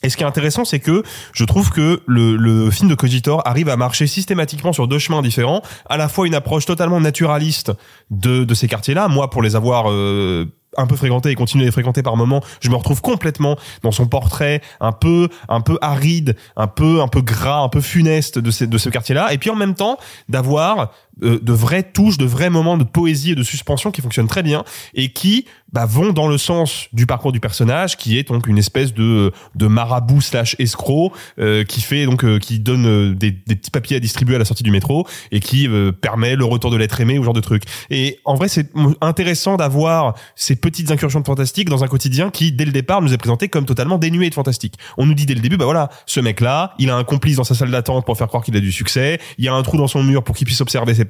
Et 0.02 0.08
ce 0.08 0.16
qui 0.16 0.22
est 0.22 0.26
intéressant, 0.26 0.64
c'est 0.64 0.80
que 0.80 1.02
je 1.32 1.44
trouve 1.44 1.70
que 1.70 2.02
le, 2.06 2.70
film 2.70 2.88
de 2.88 2.94
Cogitor 2.94 3.42
arrive 3.46 3.68
à 3.68 3.76
marcher 3.76 4.06
systématiquement 4.06 4.72
sur 4.72 4.88
deux 4.88 4.98
chemins 4.98 5.22
différents. 5.22 5.62
À 5.88 5.96
la 5.96 6.08
fois 6.08 6.26
une 6.26 6.34
approche 6.34 6.64
totalement 6.64 7.00
naturaliste 7.00 7.72
de, 8.10 8.54
ces 8.54 8.68
quartiers-là. 8.68 9.08
Moi, 9.08 9.28
pour 9.28 9.42
les 9.42 9.56
avoir 9.56 9.90
euh, 9.90 10.46
un 10.76 10.86
peu 10.86 10.96
fréquentés 10.96 11.30
et 11.30 11.34
continuer 11.34 11.64
à 11.64 11.66
les 11.66 11.72
fréquenter 11.72 12.02
par 12.02 12.16
moments, 12.16 12.42
je 12.60 12.70
me 12.70 12.76
retrouve 12.76 13.02
complètement 13.02 13.56
dans 13.82 13.92
son 13.92 14.06
portrait 14.06 14.62
un 14.80 14.92
peu 14.92 15.28
un 15.48 15.60
peu 15.60 15.78
aride, 15.82 16.36
un 16.56 16.66
peu 16.66 17.02
un 17.02 17.08
peu 17.08 17.20
gras, 17.20 17.60
un 17.60 17.68
peu 17.68 17.80
funeste 17.80 18.38
de, 18.38 18.66
de 18.66 18.78
ce 18.78 18.88
quartier-là. 18.88 19.32
Et 19.32 19.38
puis 19.38 19.50
en 19.50 19.56
même 19.56 19.74
temps, 19.74 19.98
d'avoir 20.28 20.92
de 21.20 21.52
vraies 21.52 21.82
touches, 21.82 22.18
de 22.18 22.24
vrais 22.24 22.50
moments 22.50 22.76
de 22.76 22.84
poésie 22.84 23.32
et 23.32 23.34
de 23.34 23.42
suspension 23.42 23.90
qui 23.90 24.00
fonctionnent 24.00 24.28
très 24.28 24.42
bien 24.42 24.64
et 24.94 25.12
qui 25.12 25.46
bah, 25.72 25.86
vont 25.86 26.12
dans 26.12 26.28
le 26.28 26.38
sens 26.38 26.88
du 26.92 27.06
parcours 27.06 27.32
du 27.32 27.40
personnage, 27.40 27.96
qui 27.96 28.18
est 28.18 28.28
donc 28.28 28.46
une 28.46 28.58
espèce 28.58 28.92
de 28.94 29.32
de 29.54 29.66
marabout 29.66 30.20
slash 30.20 30.56
escroc 30.58 31.12
euh, 31.38 31.64
qui 31.64 31.80
fait 31.80 32.04
donc 32.06 32.24
euh, 32.24 32.38
qui 32.38 32.58
donne 32.58 32.86
euh, 32.86 33.14
des, 33.14 33.30
des 33.30 33.56
petits 33.56 33.70
papiers 33.70 33.96
à 33.96 34.00
distribuer 34.00 34.36
à 34.36 34.38
la 34.38 34.44
sortie 34.44 34.62
du 34.62 34.70
métro 34.70 35.06
et 35.30 35.40
qui 35.40 35.68
euh, 35.68 35.92
permet 35.92 36.36
le 36.36 36.44
retour 36.44 36.70
de 36.70 36.76
l'être 36.76 37.00
aimé 37.00 37.18
ou 37.18 37.24
genre 37.24 37.34
de 37.34 37.40
truc. 37.40 37.64
Et 37.90 38.18
en 38.24 38.34
vrai, 38.34 38.48
c'est 38.48 38.70
intéressant 39.00 39.56
d'avoir 39.56 40.14
ces 40.34 40.56
petites 40.56 40.90
incursions 40.90 41.20
de 41.20 41.26
fantastique 41.26 41.68
dans 41.68 41.84
un 41.84 41.88
quotidien 41.88 42.30
qui, 42.30 42.52
dès 42.52 42.64
le 42.64 42.72
départ, 42.72 43.02
nous 43.02 43.12
est 43.12 43.18
présenté 43.18 43.48
comme 43.48 43.64
totalement 43.64 43.98
dénué 43.98 44.28
de 44.30 44.34
fantastique. 44.34 44.74
On 44.96 45.06
nous 45.06 45.14
dit 45.14 45.26
dès 45.26 45.34
le 45.34 45.40
début, 45.40 45.56
bah 45.56 45.64
voilà, 45.64 45.90
ce 46.06 46.20
mec-là, 46.20 46.74
il 46.78 46.90
a 46.90 46.96
un 46.96 47.04
complice 47.04 47.36
dans 47.36 47.44
sa 47.44 47.54
salle 47.54 47.70
d'attente 47.70 48.04
pour 48.04 48.16
faire 48.16 48.28
croire 48.28 48.42
qu'il 48.42 48.56
a 48.56 48.60
du 48.60 48.72
succès, 48.72 49.20
il 49.38 49.44
y 49.44 49.48
a 49.48 49.54
un 49.54 49.62
trou 49.62 49.76
dans 49.76 49.88
son 49.88 50.02
mur 50.02 50.22
pour 50.24 50.36
qu'il 50.36 50.46
puisse 50.46 50.60
observer 50.60 50.94
ses 50.94 51.04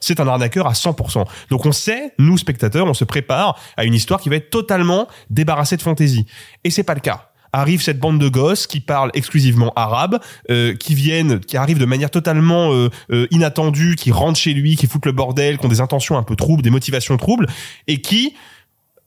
c'est 0.00 0.20
un 0.20 0.28
arnaqueur 0.28 0.66
à 0.66 0.72
100%. 0.72 1.24
Donc 1.50 1.66
on 1.66 1.72
sait, 1.72 2.14
nous 2.18 2.38
spectateurs, 2.38 2.86
on 2.86 2.94
se 2.94 3.04
prépare 3.04 3.58
à 3.76 3.84
une 3.84 3.94
histoire 3.94 4.20
qui 4.20 4.28
va 4.28 4.36
être 4.36 4.50
totalement 4.50 5.08
débarrassée 5.30 5.76
de 5.76 5.82
fantaisie. 5.82 6.26
Et 6.64 6.70
c'est 6.70 6.84
pas 6.84 6.94
le 6.94 7.00
cas 7.00 7.28
arrive 7.54 7.82
cette 7.82 7.98
bande 7.98 8.18
de 8.18 8.30
gosses 8.30 8.66
qui 8.66 8.80
parlent 8.80 9.10
exclusivement 9.12 9.74
arabe, 9.76 10.18
euh, 10.50 10.74
qui 10.74 10.94
viennent, 10.94 11.38
qui 11.40 11.58
arrivent 11.58 11.76
de 11.78 11.84
manière 11.84 12.10
totalement 12.10 12.72
euh, 12.72 12.88
euh, 13.10 13.26
inattendue, 13.30 13.94
qui 13.94 14.10
rentrent 14.10 14.38
chez 14.38 14.54
lui, 14.54 14.74
qui 14.74 14.86
foutent 14.86 15.04
le 15.04 15.12
bordel, 15.12 15.58
qui 15.58 15.66
ont 15.66 15.68
des 15.68 15.82
intentions 15.82 16.16
un 16.16 16.22
peu 16.22 16.34
troubles, 16.34 16.62
des 16.62 16.70
motivations 16.70 17.14
troubles, 17.18 17.46
et 17.88 18.00
qui 18.00 18.34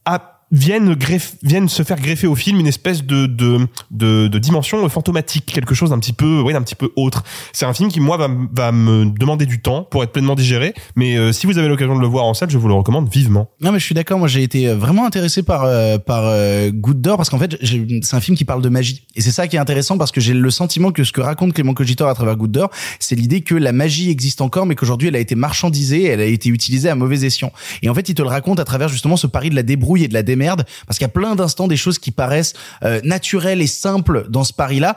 a- 0.05 0.35
viennent, 0.51 0.95
viennent 1.43 1.69
se 1.69 1.84
faire 1.84 1.99
greffer 1.99 2.27
au 2.27 2.36
film 2.36 2.60
une 2.60 2.67
espèce 2.67 3.03
de, 3.03 3.25
de, 3.25 3.67
de, 3.91 4.27
de 4.27 4.39
dimension 4.39 4.88
fantomatique, 4.89 5.45
quelque 5.45 5.75
chose 5.75 5.89
d'un 5.89 5.99
petit 5.99 6.13
peu, 6.13 6.41
ouais, 6.41 6.53
d'un 6.53 6.62
petit 6.62 6.75
peu 6.75 6.91
autre. 6.95 7.23
C'est 7.53 7.65
un 7.65 7.73
film 7.73 7.89
qui, 7.89 7.99
moi, 7.99 8.17
va, 8.17 8.29
va 8.53 8.71
me 8.71 9.05
demander 9.05 9.45
du 9.45 9.62
temps 9.62 9.84
pour 9.84 10.03
être 10.03 10.12
pleinement 10.12 10.36
digéré, 10.36 10.73
mais 10.95 11.17
euh, 11.17 11.31
si 11.31 11.47
vous 11.47 11.58
avez 11.58 11.67
l'occasion 11.67 11.95
de 11.95 12.01
le 12.01 12.08
voir 12.08 12.25
en 12.25 12.34
salle, 12.34 12.49
je 12.49 12.58
vous 12.58 12.67
le 12.67 12.73
recommande 12.73 13.10
vivement. 13.10 13.49
Non 13.62 13.71
mais 13.71 13.79
je 13.79 13.86
suis 13.86 13.95
d'accord, 13.95 14.19
moi 14.19 14.27
j'ai 14.27 14.43
été 14.43 14.69
euh, 14.69 14.75
vraiment 14.75 15.05
intéressé 15.05 15.43
par 15.43 15.63
euh, 15.63 15.97
par 15.97 16.23
euh, 16.25 16.71
Goutte 16.71 17.01
d'or 17.01 17.17
parce 17.17 17.29
qu'en 17.29 17.39
fait 17.39 17.58
c'est 17.62 18.15
un 18.15 18.19
film 18.19 18.38
qui 18.38 18.45
parle 18.45 18.62
de 18.62 18.69
magie 18.69 19.08
et 19.15 19.21
c'est 19.21 19.31
ça 19.31 19.47
qui 19.47 19.55
est 19.55 19.60
intéressant 19.60 19.97
parce 19.97 20.12
que 20.12 20.21
j'ai 20.21 20.34
le 20.34 20.49
sentiment 20.49 20.91
que 20.91 21.03
ce 21.03 21.12
que 21.12 21.21
raconte 21.21 21.53
Clément 21.53 21.73
Cogitor 21.73 22.08
à 22.10 22.15
travers 22.15 22.36
Goutte 22.36 22.51
d'or, 22.51 22.69
c'est 22.99 23.15
l'idée 23.15 23.41
que 23.41 23.55
la 23.55 23.71
magie 23.71 24.10
existe 24.10 24.41
encore 24.41 24.65
mais 24.65 24.75
qu'aujourd'hui 24.75 25.08
elle 25.08 25.15
a 25.15 25.19
été 25.19 25.36
marchandisée, 25.36 26.03
elle 26.03 26.21
a 26.21 26.25
été 26.25 26.49
utilisée 26.49 26.89
à 26.89 26.95
mauvais 26.95 27.25
escient. 27.25 27.51
Et 27.81 27.89
en 27.89 27.93
fait, 27.93 28.10
il 28.10 28.15
te 28.15 28.21
le 28.21 28.27
raconte 28.27 28.60
à 28.60 28.65
travers 28.65 28.89
justement 28.89 29.17
ce 29.17 29.27
pari 29.27 29.49
de 29.49 29.55
la 29.55 29.63
débrouille 29.63 30.03
et 30.03 30.08
de 30.08 30.13
la 30.13 30.23
démerde 30.36 30.65
parce 30.86 30.98
qu'il 30.98 31.06
y 31.06 31.10
a 31.10 31.13
plein 31.13 31.36
d'instants 31.36 31.67
des 31.67 31.78
choses 31.78 32.00
qui 32.00 32.12
paraissent 32.12 32.54
euh, 32.84 33.00
naturelles 33.04 33.62
et 33.62 33.67
simples 33.67 34.26
dans 34.30 34.43
ce 34.43 34.54
pari-là 34.54 34.95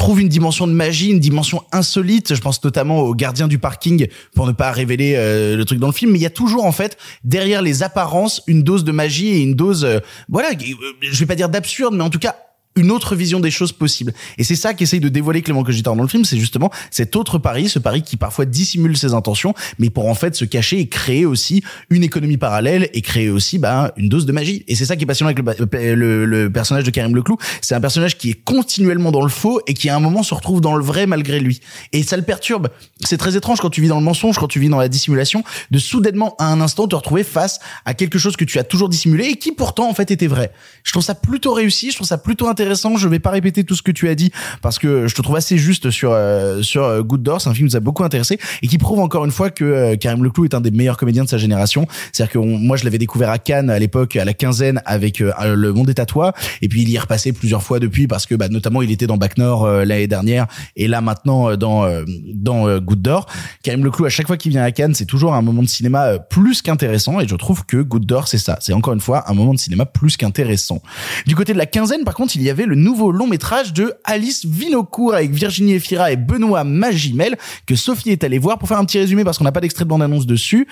trouve 0.00 0.20
une 0.20 0.28
dimension 0.28 0.66
de 0.66 0.72
magie, 0.72 1.10
une 1.10 1.20
dimension 1.20 1.62
insolite. 1.72 2.34
Je 2.34 2.40
pense 2.40 2.62
notamment 2.64 3.00
au 3.00 3.14
gardien 3.14 3.48
du 3.48 3.58
parking 3.58 4.06
pour 4.34 4.46
ne 4.46 4.52
pas 4.52 4.72
révéler 4.72 5.14
euh, 5.16 5.56
le 5.56 5.64
truc 5.64 5.78
dans 5.78 5.88
le 5.88 5.92
film. 5.92 6.12
Mais 6.12 6.18
il 6.18 6.22
y 6.22 6.26
a 6.26 6.30
toujours 6.30 6.64
en 6.64 6.72
fait 6.72 6.96
derrière 7.24 7.60
les 7.62 7.82
apparences 7.82 8.42
une 8.46 8.62
dose 8.62 8.84
de 8.84 8.92
magie 8.92 9.28
et 9.28 9.40
une 9.40 9.54
dose, 9.54 9.84
euh, 9.84 9.98
voilà, 10.28 10.50
euh, 10.50 10.74
je 11.02 11.18
vais 11.18 11.26
pas 11.26 11.34
dire 11.34 11.48
d'absurde, 11.48 11.94
mais 11.94 12.02
en 12.02 12.10
tout 12.10 12.18
cas 12.18 12.36
une 12.76 12.90
autre 12.92 13.16
vision 13.16 13.40
des 13.40 13.50
choses 13.50 13.72
possibles. 13.72 14.14
Et 14.38 14.44
c'est 14.44 14.54
ça 14.54 14.74
qu'essaye 14.74 15.00
de 15.00 15.08
dévoiler 15.08 15.42
Clément 15.42 15.64
Cogitor 15.64 15.96
dans 15.96 16.02
le 16.02 16.08
film, 16.08 16.24
c'est 16.24 16.38
justement 16.38 16.70
cet 16.90 17.16
autre 17.16 17.38
pari, 17.38 17.68
ce 17.68 17.78
pari 17.80 18.02
qui 18.02 18.16
parfois 18.16 18.44
dissimule 18.44 18.96
ses 18.96 19.12
intentions, 19.12 19.54
mais 19.78 19.90
pour 19.90 20.06
en 20.08 20.14
fait 20.14 20.36
se 20.36 20.44
cacher 20.44 20.78
et 20.78 20.88
créer 20.88 21.26
aussi 21.26 21.62
une 21.90 22.04
économie 22.04 22.36
parallèle 22.36 22.88
et 22.94 23.02
créer 23.02 23.28
aussi 23.28 23.58
bah, 23.58 23.92
une 23.96 24.08
dose 24.08 24.24
de 24.24 24.32
magie. 24.32 24.64
Et 24.68 24.76
c'est 24.76 24.84
ça 24.84 24.94
qui 24.96 25.02
est 25.02 25.06
passionnant 25.06 25.32
avec 25.36 25.38
le, 25.44 25.94
le- 25.94 26.24
le 26.24 26.50
personnage 26.52 26.84
de 26.84 26.90
Karim 26.90 27.14
Leclou. 27.16 27.36
C'est 27.60 27.74
un 27.74 27.80
personnage 27.80 28.16
qui 28.16 28.30
est 28.30 28.34
continuellement 28.44 29.10
dans 29.10 29.22
le 29.22 29.28
faux 29.30 29.60
et 29.66 29.74
qui 29.74 29.88
à 29.88 29.96
un 29.96 30.00
moment 30.00 30.22
se 30.22 30.32
retrouve 30.32 30.60
dans 30.60 30.76
le 30.76 30.84
vrai 30.84 31.06
malgré 31.06 31.40
lui. 31.40 31.60
Et 31.92 32.02
ça 32.04 32.16
le 32.16 32.22
perturbe. 32.22 32.68
C'est 33.04 33.16
très 33.18 33.36
étrange 33.36 33.58
quand 33.60 33.70
tu 33.70 33.80
vis 33.80 33.88
dans 33.88 33.98
le 33.98 34.04
mensonge, 34.04 34.38
quand 34.38 34.48
tu 34.48 34.60
vis 34.60 34.68
dans 34.68 34.78
la 34.78 34.88
dissimulation, 34.88 35.42
de 35.72 35.78
soudainement 35.78 36.36
à 36.38 36.46
un 36.46 36.60
instant 36.60 36.86
te 36.86 36.94
retrouver 36.94 37.24
face 37.24 37.58
à 37.84 37.94
quelque 37.94 38.18
chose 38.18 38.36
que 38.36 38.44
tu 38.44 38.58
as 38.60 38.64
toujours 38.64 38.88
dissimulé 38.88 39.24
et 39.24 39.36
qui 39.36 39.50
pourtant 39.52 39.88
en 39.90 39.94
fait 39.94 40.10
était 40.12 40.28
vrai. 40.28 40.52
Je 40.84 40.92
trouve 40.92 41.02
ça 41.02 41.16
plutôt 41.16 41.52
réussi, 41.52 41.90
je 41.90 41.96
trouve 41.96 42.06
ça 42.06 42.16
plutôt 42.18 42.46
intéressant 42.46 42.60
intéressant. 42.70 42.96
Je 42.96 43.08
vais 43.08 43.18
pas 43.18 43.30
répéter 43.30 43.64
tout 43.64 43.74
ce 43.74 43.82
que 43.82 43.90
tu 43.90 44.08
as 44.08 44.14
dit 44.14 44.30
parce 44.62 44.78
que 44.78 45.08
je 45.08 45.14
te 45.14 45.22
trouve 45.22 45.34
assez 45.34 45.58
juste 45.58 45.90
sur 45.90 46.12
euh, 46.12 46.62
sur 46.62 46.84
euh, 46.84 47.02
Good 47.02 47.22
Door. 47.22 47.40
C'est 47.40 47.48
un 47.48 47.54
film 47.54 47.66
qui 47.68 47.74
nous 47.74 47.76
a 47.76 47.80
beaucoup 47.80 48.04
intéressé 48.04 48.38
et 48.62 48.68
qui 48.68 48.78
prouve 48.78 49.00
encore 49.00 49.24
une 49.24 49.32
fois 49.32 49.50
que 49.50 49.64
euh, 49.64 49.96
Karim 49.96 50.22
Leclou 50.22 50.44
est 50.44 50.54
un 50.54 50.60
des 50.60 50.70
meilleurs 50.70 50.96
comédiens 50.96 51.24
de 51.24 51.28
sa 51.28 51.36
génération. 51.36 51.88
C'est-à-dire 52.12 52.32
que 52.32 52.38
moi 52.38 52.76
je 52.76 52.84
l'avais 52.84 52.98
découvert 52.98 53.30
à 53.30 53.38
Cannes 53.38 53.70
à 53.70 53.78
l'époque 53.78 54.14
à 54.14 54.24
la 54.24 54.34
quinzaine 54.34 54.80
avec 54.84 55.18
Le 55.18 55.72
Monde 55.72 55.90
est 55.90 55.98
à 55.98 56.06
toi 56.06 56.32
et 56.62 56.68
puis 56.68 56.82
il 56.82 56.88
y 56.88 56.94
est 56.94 56.98
repassé 57.00 57.32
plusieurs 57.32 57.62
fois 57.62 57.80
depuis 57.80 58.06
parce 58.06 58.26
que 58.26 58.36
bah, 58.36 58.48
notamment 58.48 58.82
il 58.82 58.90
était 58.92 59.06
dans 59.08 59.16
Bac 59.16 59.36
Nord 59.36 59.66
l'année 59.68 60.06
dernière 60.06 60.46
et 60.76 60.86
là 60.86 61.00
maintenant 61.00 61.56
dans 61.56 61.88
dans 62.34 62.78
Good 62.78 63.02
Door. 63.02 63.26
Karim 63.62 63.84
Leclou 63.84 64.04
à 64.04 64.10
chaque 64.10 64.28
fois 64.28 64.36
qu'il 64.36 64.52
vient 64.52 64.62
à 64.62 64.70
Cannes 64.70 64.94
c'est 64.94 65.06
toujours 65.06 65.34
un 65.34 65.42
moment 65.42 65.62
de 65.62 65.68
cinéma 65.68 66.18
plus 66.18 66.62
qu'intéressant 66.62 67.20
et 67.20 67.26
je 67.26 67.34
trouve 67.34 67.66
que 67.66 67.78
Good 67.78 68.06
Door 68.06 68.28
c'est 68.28 68.38
ça. 68.38 68.58
C'est 68.60 68.72
encore 68.72 68.94
une 68.94 69.00
fois 69.00 69.28
un 69.28 69.34
moment 69.34 69.54
de 69.54 69.58
cinéma 69.58 69.86
plus 69.86 70.16
qu'intéressant. 70.16 70.80
Du 71.26 71.34
côté 71.34 71.52
de 71.52 71.58
la 71.58 71.66
quinzaine, 71.66 72.04
par 72.04 72.14
contre, 72.14 72.36
il 72.36 72.42
y 72.42 72.49
avait 72.50 72.66
le 72.66 72.74
nouveau 72.74 73.10
long 73.12 73.26
métrage 73.26 73.72
de 73.72 73.94
Alice 74.04 74.44
Vinocourt 74.44 75.14
avec 75.14 75.30
Virginie 75.32 75.74
Efira 75.74 76.12
et 76.12 76.16
Benoît 76.16 76.64
Magimel 76.64 77.36
que 77.66 77.74
Sophie 77.76 78.10
est 78.10 78.24
allée 78.24 78.38
voir 78.38 78.58
pour 78.58 78.68
faire 78.68 78.78
un 78.78 78.84
petit 78.84 78.98
résumé 78.98 79.24
parce 79.24 79.38
qu'on 79.38 79.44
n'a 79.44 79.52
pas 79.52 79.60
d'extrait 79.60 79.84
de 79.84 79.88
bande-annonce 79.90 80.26
dessus. 80.26 80.66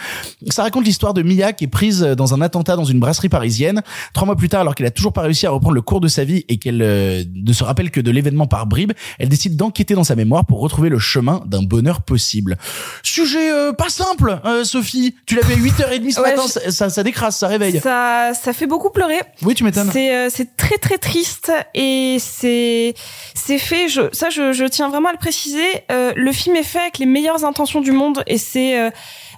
Ça 0.49 0.63
raconte 0.63 0.85
l'histoire 0.85 1.15
de 1.15 1.23
Mia 1.23 1.53
qui 1.53 1.65
est 1.65 1.69
prise 1.69 2.01
dans 2.03 2.35
un 2.35 2.41
attentat 2.41 2.77
dans 2.77 2.85
une 2.85 2.99
brasserie 3.01 3.29
parisienne. 3.29 3.83
Trois 4.13 4.27
mois 4.27 4.37
plus 4.37 4.49
tard, 4.49 4.61
alors 4.61 4.75
qu'elle 4.75 4.87
a 4.87 4.91
toujours 4.91 5.13
pas 5.13 5.23
réussi 5.23 5.47
à 5.47 5.51
reprendre 5.51 5.75
le 5.75 5.83
cours 5.83 6.01
de 6.01 6.09
sa 6.09 6.25
vie 6.25 6.45
et 6.49 6.59
qu'elle 6.59 6.83
euh, 6.83 7.23
ne 7.35 7.53
se 7.53 7.65
rappelle 7.65 7.91
que 7.91 8.01
de 8.01 8.11
l'événement 8.11 8.47
par 8.47 8.67
bribes, 8.67 8.93
elle 9.19 9.29
décide 9.29 9.57
d'enquêter 9.57 9.95
dans 9.95 10.05
sa 10.05 10.17
mémoire 10.17 10.45
pour 10.47 10.61
retrouver 10.61 10.89
le 10.89 10.99
chemin 10.99 11.43
d'un 11.47 11.63
bonheur 11.63 12.03
possible. 12.03 12.57
Sujet 13.03 13.51
euh, 13.53 13.73
pas 13.73 13.89
simple, 13.89 14.41
euh, 14.45 14.65
Sophie. 14.65 15.15
Tu 15.27 15.37
l'avais 15.37 15.55
8h30 15.57 16.13
ce 16.13 16.21
Ouais, 16.21 16.31
matin, 16.31 16.43
je- 16.47 16.53
ça, 16.53 16.71
ça, 16.71 16.91
ça 16.91 17.03
décrasse, 17.03 17.39
ça 17.39 17.49
réveille. 17.49 17.81
Ça, 17.81 18.33
ça 18.41 18.53
fait 18.53 18.67
beaucoup 18.67 18.91
pleurer. 18.91 19.19
Oui, 19.43 19.55
tu 19.55 19.65
m'étonnes. 19.65 19.91
C'est 19.93 20.31
c'est 20.31 20.57
très 20.57 20.79
très 20.79 20.99
triste 20.99 21.53
et 21.75 22.17
c'est 22.19 22.95
c'est 23.35 23.59
fait. 23.59 23.89
Je, 23.89 24.03
ça, 24.13 24.31
je, 24.31 24.53
je 24.53 24.65
tiens 24.65 24.89
vraiment 24.89 25.09
à 25.09 25.13
le 25.13 25.19
préciser. 25.19 25.67
Euh, 25.91 26.13
le 26.17 26.33
film 26.33 26.57
est 26.57 26.63
fait 26.63 26.81
avec 26.81 26.99
les 26.99 27.07
meilleures 27.07 27.45
intentions 27.45 27.81
du 27.81 27.93
monde 27.93 28.23
et 28.27 28.39
c'est 28.39 28.91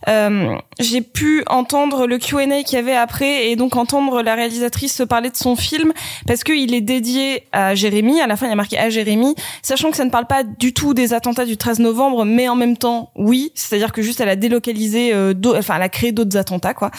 euh, 0.08 0.56
j'ai 0.78 1.02
pu 1.02 1.44
entendre 1.46 2.06
le 2.06 2.18
Q&A 2.18 2.62
qu'il 2.62 2.76
y 2.76 2.78
avait 2.78 2.94
après 2.94 3.48
et 3.48 3.56
donc 3.56 3.76
entendre 3.76 4.22
la 4.22 4.34
réalisatrice 4.34 5.02
parler 5.08 5.30
de 5.30 5.36
son 5.36 5.56
film 5.56 5.92
parce 6.26 6.44
que 6.44 6.52
il 6.52 6.74
est 6.74 6.80
dédié 6.80 7.44
à 7.52 7.74
Jérémy. 7.74 8.20
À 8.20 8.26
la 8.26 8.36
fin, 8.36 8.46
il 8.46 8.50
y 8.50 8.52
a 8.52 8.56
marqué 8.56 8.78
à 8.78 8.88
Jérémy, 8.90 9.34
sachant 9.62 9.90
que 9.90 9.96
ça 9.96 10.04
ne 10.04 10.10
parle 10.10 10.26
pas 10.26 10.44
du 10.44 10.72
tout 10.72 10.94
des 10.94 11.12
attentats 11.12 11.44
du 11.44 11.56
13 11.56 11.80
novembre, 11.80 12.24
mais 12.24 12.48
en 12.48 12.56
même 12.56 12.76
temps, 12.76 13.10
oui. 13.16 13.52
C'est-à-dire 13.54 13.92
que 13.92 14.02
juste 14.02 14.20
elle 14.20 14.28
a 14.28 14.36
délocalisé, 14.36 15.12
euh, 15.12 15.34
enfin, 15.56 15.76
elle 15.76 15.82
a 15.82 15.88
créé 15.88 16.12
d'autres 16.12 16.36
attentats, 16.36 16.74
quoi. 16.74 16.90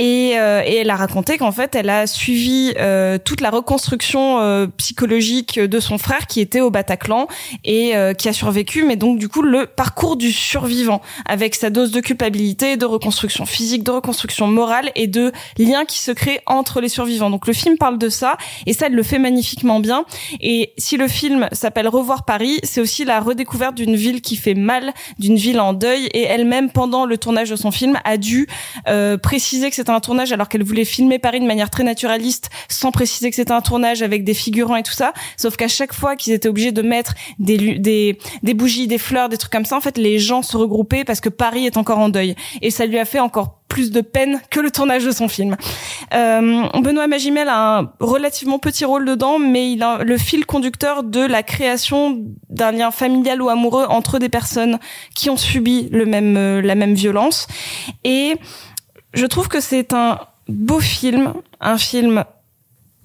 Et, 0.00 0.38
euh, 0.38 0.62
et 0.64 0.76
elle 0.76 0.90
a 0.90 0.96
raconté 0.96 1.38
qu'en 1.38 1.50
fait, 1.50 1.74
elle 1.74 1.90
a 1.90 2.06
suivi 2.06 2.72
euh, 2.78 3.18
toute 3.18 3.40
la 3.40 3.50
reconstruction 3.50 4.38
euh, 4.38 4.66
psychologique 4.76 5.58
de 5.58 5.80
son 5.80 5.98
frère 5.98 6.28
qui 6.28 6.40
était 6.40 6.60
au 6.60 6.70
Bataclan 6.70 7.26
et 7.64 7.94
qui 8.16 8.28
a 8.28 8.32
survécu, 8.32 8.84
mais 8.84 8.96
donc 8.96 9.18
du 9.18 9.28
coup 9.28 9.42
le 9.42 9.66
parcours 9.66 10.16
du 10.16 10.30
survivant 10.32 11.00
avec 11.26 11.54
sa 11.54 11.70
dose 11.70 11.90
de 11.90 12.00
culpabilité, 12.00 12.27
de 12.30 12.84
reconstruction 12.84 13.46
physique, 13.46 13.82
de 13.82 13.90
reconstruction 13.90 14.46
morale 14.46 14.90
et 14.94 15.06
de 15.06 15.32
liens 15.58 15.84
qui 15.84 15.98
se 15.98 16.10
créent 16.10 16.40
entre 16.46 16.80
les 16.80 16.88
survivants. 16.88 17.30
Donc 17.30 17.46
le 17.46 17.52
film 17.52 17.76
parle 17.76 17.98
de 17.98 18.08
ça 18.08 18.36
et 18.66 18.72
ça, 18.72 18.86
elle 18.86 18.94
le 18.94 19.02
fait 19.02 19.18
magnifiquement 19.18 19.80
bien. 19.80 20.04
Et 20.40 20.72
si 20.78 20.96
le 20.96 21.08
film 21.08 21.48
s'appelle 21.52 21.88
Revoir 21.88 22.24
Paris, 22.24 22.58
c'est 22.62 22.80
aussi 22.80 23.04
la 23.04 23.20
redécouverte 23.20 23.74
d'une 23.74 23.96
ville 23.96 24.20
qui 24.20 24.36
fait 24.36 24.54
mal, 24.54 24.92
d'une 25.18 25.36
ville 25.36 25.60
en 25.60 25.72
deuil 25.72 26.06
et 26.12 26.22
elle-même 26.22 26.70
pendant 26.70 27.06
le 27.06 27.18
tournage 27.18 27.50
de 27.50 27.56
son 27.56 27.70
film 27.70 27.98
a 28.04 28.16
dû 28.16 28.48
euh, 28.88 29.16
préciser 29.16 29.70
que 29.70 29.76
c'était 29.76 29.90
un 29.90 30.00
tournage 30.00 30.32
alors 30.32 30.48
qu'elle 30.48 30.64
voulait 30.64 30.84
filmer 30.84 31.18
Paris 31.18 31.40
de 31.40 31.46
manière 31.46 31.70
très 31.70 31.84
naturaliste 31.84 32.50
sans 32.68 32.90
préciser 32.90 33.30
que 33.30 33.36
c'était 33.36 33.52
un 33.52 33.60
tournage 33.60 34.02
avec 34.02 34.24
des 34.24 34.34
figurants 34.34 34.76
et 34.76 34.82
tout 34.82 34.92
ça. 34.92 35.12
Sauf 35.36 35.56
qu'à 35.56 35.68
chaque 35.68 35.92
fois 35.92 36.16
qu'ils 36.16 36.32
étaient 36.32 36.48
obligés 36.48 36.72
de 36.72 36.82
mettre 36.82 37.14
des, 37.38 38.18
bougies, 38.54 38.86
des 38.86 38.98
fleurs, 38.98 39.28
des 39.28 39.36
trucs 39.36 39.52
comme 39.52 39.64
ça, 39.64 39.76
en 39.76 39.80
fait, 39.80 39.98
les 39.98 40.18
gens 40.18 40.42
se 40.42 40.56
regroupaient 40.56 41.04
parce 41.04 41.20
que 41.20 41.28
Paris 41.28 41.66
est 41.66 41.76
encore 41.76 41.98
en 41.98 42.08
deuil. 42.08 42.17
Et 42.62 42.70
ça 42.70 42.86
lui 42.86 42.98
a 42.98 43.04
fait 43.04 43.20
encore 43.20 43.58
plus 43.68 43.90
de 43.90 44.00
peine 44.00 44.40
que 44.50 44.60
le 44.60 44.70
tournage 44.70 45.04
de 45.04 45.10
son 45.10 45.28
film. 45.28 45.56
Euh, 46.14 46.66
Benoît 46.80 47.06
Magimel 47.06 47.48
a 47.48 47.78
un 47.78 47.92
relativement 48.00 48.58
petit 48.58 48.84
rôle 48.84 49.04
dedans, 49.04 49.38
mais 49.38 49.72
il 49.72 49.82
a 49.82 50.02
le 50.02 50.16
fil 50.16 50.46
conducteur 50.46 51.02
de 51.02 51.20
la 51.20 51.42
création 51.42 52.18
d'un 52.48 52.72
lien 52.72 52.90
familial 52.90 53.42
ou 53.42 53.50
amoureux 53.50 53.84
entre 53.88 54.18
des 54.18 54.28
personnes 54.28 54.78
qui 55.14 55.28
ont 55.28 55.36
subi 55.36 55.88
le 55.92 56.06
même, 56.06 56.36
euh, 56.36 56.62
la 56.62 56.74
même 56.74 56.94
violence. 56.94 57.46
Et 58.04 58.36
je 59.12 59.26
trouve 59.26 59.48
que 59.48 59.60
c'est 59.60 59.92
un 59.92 60.18
beau 60.48 60.80
film, 60.80 61.34
un 61.60 61.78
film 61.78 62.24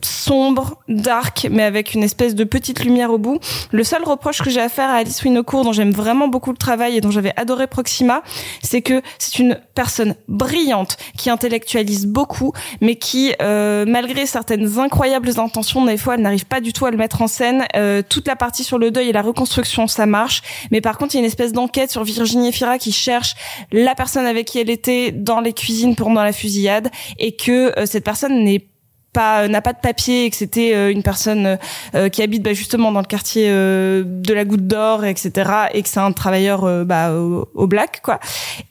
sombre, 0.06 0.78
dark, 0.88 1.48
mais 1.52 1.64
avec 1.64 1.94
une 1.94 2.04
espèce 2.04 2.36
de 2.36 2.44
petite 2.44 2.84
lumière 2.84 3.12
au 3.12 3.18
bout. 3.18 3.40
Le 3.72 3.84
seul 3.84 4.04
reproche 4.04 4.42
que 4.42 4.50
j'ai 4.50 4.62
à 4.62 4.70
faire 4.70 4.90
à 4.90 4.96
Alice 4.96 5.24
Winocourt, 5.24 5.64
dont 5.64 5.74
j'aime 5.74 5.92
vraiment 5.92 6.28
beaucoup 6.28 6.52
le 6.52 6.58
travail 6.58 6.98
et 6.98 7.02
dont 7.02 7.12
j'avais 7.12 7.34
adoré 7.36 7.68
Proxima, 7.68 8.24
c'est 8.62 8.82
que 8.82 9.02
c'est 9.20 9.40
une 9.40 9.60
personne 9.76 10.16
brillante 10.28 10.98
qui 11.18 11.30
intellectualise 11.30 12.06
beaucoup, 12.06 12.54
mais 12.82 12.96
qui, 12.96 13.34
euh, 13.42 13.86
malgré 13.88 14.26
certaines 14.26 14.80
incroyables 14.80 15.40
intentions, 15.40 15.86
des 15.86 15.98
fois, 15.98 16.16
elle 16.16 16.22
n'arrive 16.22 16.46
pas 16.46 16.62
du 16.62 16.74
tout 16.74 16.86
à 16.86 16.92
le 16.92 16.98
mettre 16.98 17.22
en 17.22 17.28
scène. 17.28 17.66
Euh, 17.76 18.02
toute 18.08 18.28
la 18.28 18.36
partie 18.36 18.64
sur 18.64 18.78
le 18.78 18.92
deuil 18.92 19.10
et 19.10 19.14
la 19.14 19.22
reconstruction, 19.22 19.88
ça 19.88 20.06
marche, 20.06 20.42
mais 20.72 20.82
par 20.82 20.98
contre, 20.98 21.16
il 21.16 21.18
y 21.18 21.20
a 21.20 21.22
une 21.22 21.28
espèce 21.28 21.54
d'enquête 21.54 21.92
sur 21.92 22.04
Virginie 22.04 22.50
Efira 22.50 22.78
qui 22.78 22.92
cherche 22.92 23.36
la 23.72 23.96
personne 23.96 24.26
avec 24.26 24.48
qui 24.48 24.60
elle 24.60 24.70
était 24.70 25.12
dans 25.12 25.40
les 25.40 25.54
cuisines 25.54 25.96
pendant 25.96 26.24
la 26.24 26.34
fusillade 26.34 26.90
et 27.20 27.36
que 27.36 27.78
euh, 27.80 27.86
cette 27.86 28.04
personne 28.04 28.44
n'est 28.44 28.66
pas 29.14 29.48
n'a 29.48 29.62
pas 29.62 29.74
de 29.74 29.80
papier 29.80 30.26
et 30.26 30.30
que 30.30 30.36
c'était 30.36 30.74
euh, 30.74 30.92
une 30.92 31.04
personne 31.04 31.58
euh, 31.96 32.10
qui 32.10 32.22
habite 32.22 32.44
bah, 32.44 32.54
justement 32.54 32.92
dans 32.92 33.00
le 33.00 33.06
quartier 33.06 33.48
euh, 33.50 34.04
de 34.06 34.34
la 34.34 34.44
Goutte 34.44 34.68
d'Or 34.68 35.06
etc 35.06 35.52
et 35.74 35.84
que 35.84 35.90
c'est 35.90 36.00
un 36.00 36.12
travailleur 36.12 36.64
euh, 36.66 36.84
bah, 36.84 37.14
au, 37.14 37.48
au 37.54 37.68
black 37.68 38.02
quoi 38.04 38.20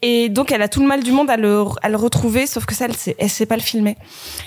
et 0.03 0.29
donc 0.29 0.53
elle 0.53 0.63
a 0.63 0.69
tout 0.69 0.81
le 0.81 0.87
mal 0.87 1.03
du 1.03 1.13
monde 1.13 1.31
à 1.31 1.37
le 1.37 1.65
à 1.83 1.89
le 1.89 1.97
retrouver 1.97 2.47
sauf 2.47 2.67
que 2.67 2.75
ça 2.75 2.87
elle 2.87 2.97
sait 2.97 3.17
elle 3.19 3.31
sait 3.31 3.47
pas 3.47 3.57
le 3.57 3.63
filmer 3.63 3.97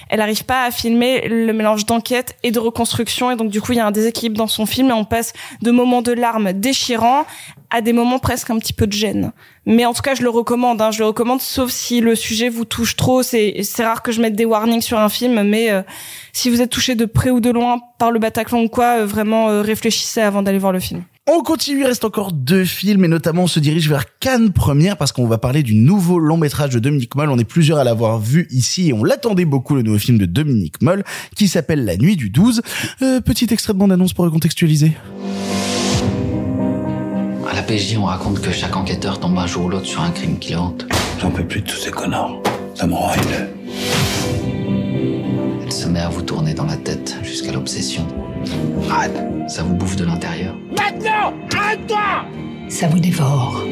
elle 0.10 0.22
arrive 0.22 0.43
pas 0.43 0.66
à 0.66 0.72
filmer 0.72 1.28
le 1.28 1.54
mélange 1.54 1.86
d'enquête 1.86 2.36
et 2.43 2.52
de 2.52 2.60
reconstruction 2.60 3.32
et 3.32 3.36
donc 3.36 3.50
du 3.50 3.62
coup 3.62 3.72
il 3.72 3.78
y 3.78 3.82
a 3.82 3.88
un 3.88 3.91
déséquilibre 3.91 4.38
dans 4.38 4.48
son 4.48 4.66
film 4.66 4.89
et 4.89 4.93
on 4.93 5.06
passe 5.06 5.34
de 5.62 5.72
moments 5.72 6.02
de 6.02 6.12
larmes 6.12 6.54
déchirants 6.54 7.26
à 7.70 7.82
des 7.82 7.93
moments 7.93 8.20
presque 8.20 8.50
un 8.50 8.60
petit 8.60 8.74
peu 8.74 8.88
de 8.88 8.93
gêne. 8.93 9.32
Mais 9.66 9.86
en 9.86 9.93
tout 9.93 10.01
cas, 10.01 10.16
je 10.16 10.24
le 10.24 10.30
recommande. 10.30 10.82
Hein, 10.82 10.91
je 10.91 10.99
le 10.99 11.05
recommande, 11.05 11.41
sauf 11.41 11.72
si 11.72 12.01
le 12.01 12.16
sujet 12.16 12.49
vous 12.49 12.66
touche 12.66 12.95
trop. 12.95 13.24
C'est 13.24 13.61
c'est 13.63 13.84
rare 13.84 14.03
que 14.03 14.11
je 14.11 14.22
mette 14.22 14.36
des 14.36 14.45
warnings 14.45 14.82
sur 14.82 14.99
un 14.99 15.09
film, 15.09 15.43
mais 15.43 15.72
euh, 15.72 15.82
si 16.34 16.49
vous 16.49 16.61
êtes 16.61 16.70
touché 16.70 16.95
de 16.95 17.05
près 17.05 17.30
ou 17.30 17.39
de 17.39 17.49
loin 17.49 17.80
par 17.97 18.11
le 18.11 18.20
Bataclan 18.20 18.61
ou 18.61 18.70
quoi, 18.70 18.99
euh, 18.99 19.05
vraiment 19.05 19.49
euh, 19.49 19.61
réfléchissez 19.61 20.22
avant 20.22 20.41
d'aller 20.41 20.59
voir 20.59 20.72
le 20.72 20.80
film. 20.80 21.03
On 21.28 21.41
continue, 21.41 21.80
il 21.80 21.86
reste 21.88 22.05
encore 22.05 22.32
deux 22.32 22.66
films 22.66 23.03
et 23.03 23.07
notamment 23.07 23.43
on 23.43 23.47
se 23.47 23.59
dirige 23.59 23.89
vers 23.89 24.05
Cannes 24.20 24.53
première 24.53 24.95
parce 24.95 25.11
qu'on 25.11 25.26
va 25.26 25.39
parler 25.39 25.63
du 25.63 25.74
nouveau 25.74 26.20
long 26.20 26.38
métrage 26.38 26.70
de 26.70 26.78
Dominique 26.78 27.16
Moll. 27.16 27.32
On 27.32 27.39
est 27.39 27.45
plusieurs 27.45 27.80
à 27.80 27.84
l'avoir 27.84 28.20
vu 28.20 28.47
ici 28.51 28.89
et 28.89 28.93
on 28.93 29.03
l'attendait 29.03 29.45
beaucoup 29.45 29.74
le 29.74 29.82
nouveau 29.82 29.97
film 29.97 30.20
de 30.20 30.28
Dominique 30.28 30.84
Moll 30.84 31.03
qui 31.36 31.47
s'appelle 31.47 31.84
La 31.84 31.97
Nuit 31.97 32.16
du 32.16 32.30
12. 32.30 32.61
Euh, 33.01 33.22
petit 33.22 33.47
extrait 33.51 33.74
de 33.74 33.80
bande-annonce 33.80 34.13
pour 34.13 34.26
recontextualiser. 34.26 34.91
La 34.91 35.75
PJ, 37.68 37.97
on 37.97 38.05
raconte 38.05 38.41
que 38.41 38.51
chaque 38.51 38.76
enquêteur 38.76 39.20
tombe 39.20 39.38
un 39.39 39.47
jour 39.47 39.66
ou 39.66 39.70
l'autre 39.70 39.88
sur 39.88 40.01
un 40.01 40.11
crime 40.11 40.38
qui 40.38 40.53
le 40.53 40.59
hante. 40.59 40.86
J'en 41.20 41.32
peux 41.32 41.43
plus 41.43 41.61
de 41.61 41.68
tous 41.68 41.78
ces 41.78 41.89
connards. 41.89 42.41
Ça 42.76 42.86
me 42.86 42.93
rend 42.93 43.11
haineux. 43.13 43.49
Elle 45.63 45.72
se 45.72 45.88
met 45.88 46.01
à 46.01 46.09
vous 46.09 46.22
tourner 46.22 46.53
dans 46.53 46.66
la 46.66 46.78
tête 46.78 47.18
jusqu'à 47.24 47.51
l'obsession. 47.51 48.07
Arrête, 48.91 49.20
ça 49.47 49.63
vous 49.63 49.74
bouffe 49.74 49.95
de 49.95 50.05
l'intérieur. 50.05 50.55
Maintenant 50.78 51.34
Arrête-toi 51.57 52.26
Ça 52.70 52.88
vous 52.88 52.99
dévore. 52.99 53.63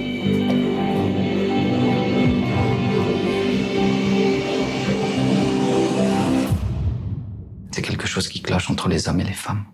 C'est 7.72 7.84
quelque 7.84 8.08
chose 8.08 8.28
qui 8.28 8.42
cloche 8.42 8.72
entre 8.72 8.88
les 8.88 9.08
hommes 9.08 9.20
et 9.20 9.26
les 9.26 9.34
femmes. 9.34 9.66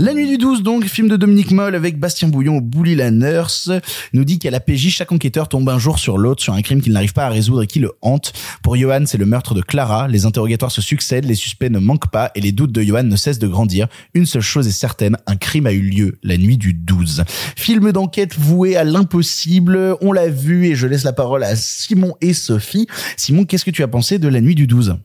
La 0.00 0.14
nuit 0.14 0.28
du 0.28 0.38
12, 0.38 0.62
donc, 0.62 0.84
film 0.84 1.08
de 1.08 1.16
Dominique 1.16 1.50
Moll 1.50 1.74
avec 1.74 1.98
Bastien 1.98 2.28
Bouillon, 2.28 2.58
Bouli 2.58 2.94
la 2.94 3.10
nurse, 3.10 3.68
nous 4.12 4.24
dit 4.24 4.38
qu'à 4.38 4.52
la 4.52 4.60
PJ, 4.60 4.90
chaque 4.90 5.10
enquêteur 5.10 5.48
tombe 5.48 5.68
un 5.68 5.80
jour 5.80 5.98
sur 5.98 6.18
l'autre 6.18 6.40
sur 6.40 6.52
un 6.52 6.62
crime 6.62 6.80
qu'il 6.80 6.92
n'arrive 6.92 7.12
pas 7.12 7.26
à 7.26 7.28
résoudre 7.28 7.64
et 7.64 7.66
qui 7.66 7.80
le 7.80 7.90
hante. 8.00 8.32
Pour 8.62 8.76
Johan, 8.76 9.06
c'est 9.06 9.18
le 9.18 9.26
meurtre 9.26 9.54
de 9.54 9.60
Clara. 9.60 10.06
Les 10.06 10.24
interrogatoires 10.24 10.70
se 10.70 10.80
succèdent, 10.80 11.24
les 11.24 11.34
suspects 11.34 11.68
ne 11.68 11.80
manquent 11.80 12.12
pas 12.12 12.30
et 12.36 12.40
les 12.40 12.52
doutes 12.52 12.70
de 12.70 12.80
Johan 12.80 13.02
ne 13.02 13.16
cessent 13.16 13.40
de 13.40 13.48
grandir. 13.48 13.88
Une 14.14 14.24
seule 14.24 14.40
chose 14.40 14.68
est 14.68 14.70
certaine, 14.70 15.16
un 15.26 15.34
crime 15.34 15.66
a 15.66 15.72
eu 15.72 15.80
lieu 15.80 16.18
la 16.22 16.36
nuit 16.36 16.58
du 16.58 16.74
12. 16.74 17.24
Film 17.56 17.90
d'enquête 17.90 18.38
voué 18.38 18.76
à 18.76 18.84
l'impossible. 18.84 19.96
On 20.00 20.12
l'a 20.12 20.28
vu 20.28 20.66
et 20.66 20.76
je 20.76 20.86
laisse 20.86 21.02
la 21.02 21.12
parole 21.12 21.42
à 21.42 21.56
Simon 21.56 22.14
et 22.20 22.34
Sophie. 22.34 22.86
Simon, 23.16 23.44
qu'est-ce 23.44 23.64
que 23.64 23.72
tu 23.72 23.82
as 23.82 23.88
pensé 23.88 24.20
de 24.20 24.28
la 24.28 24.40
nuit 24.40 24.54
du 24.54 24.68
12? 24.68 24.96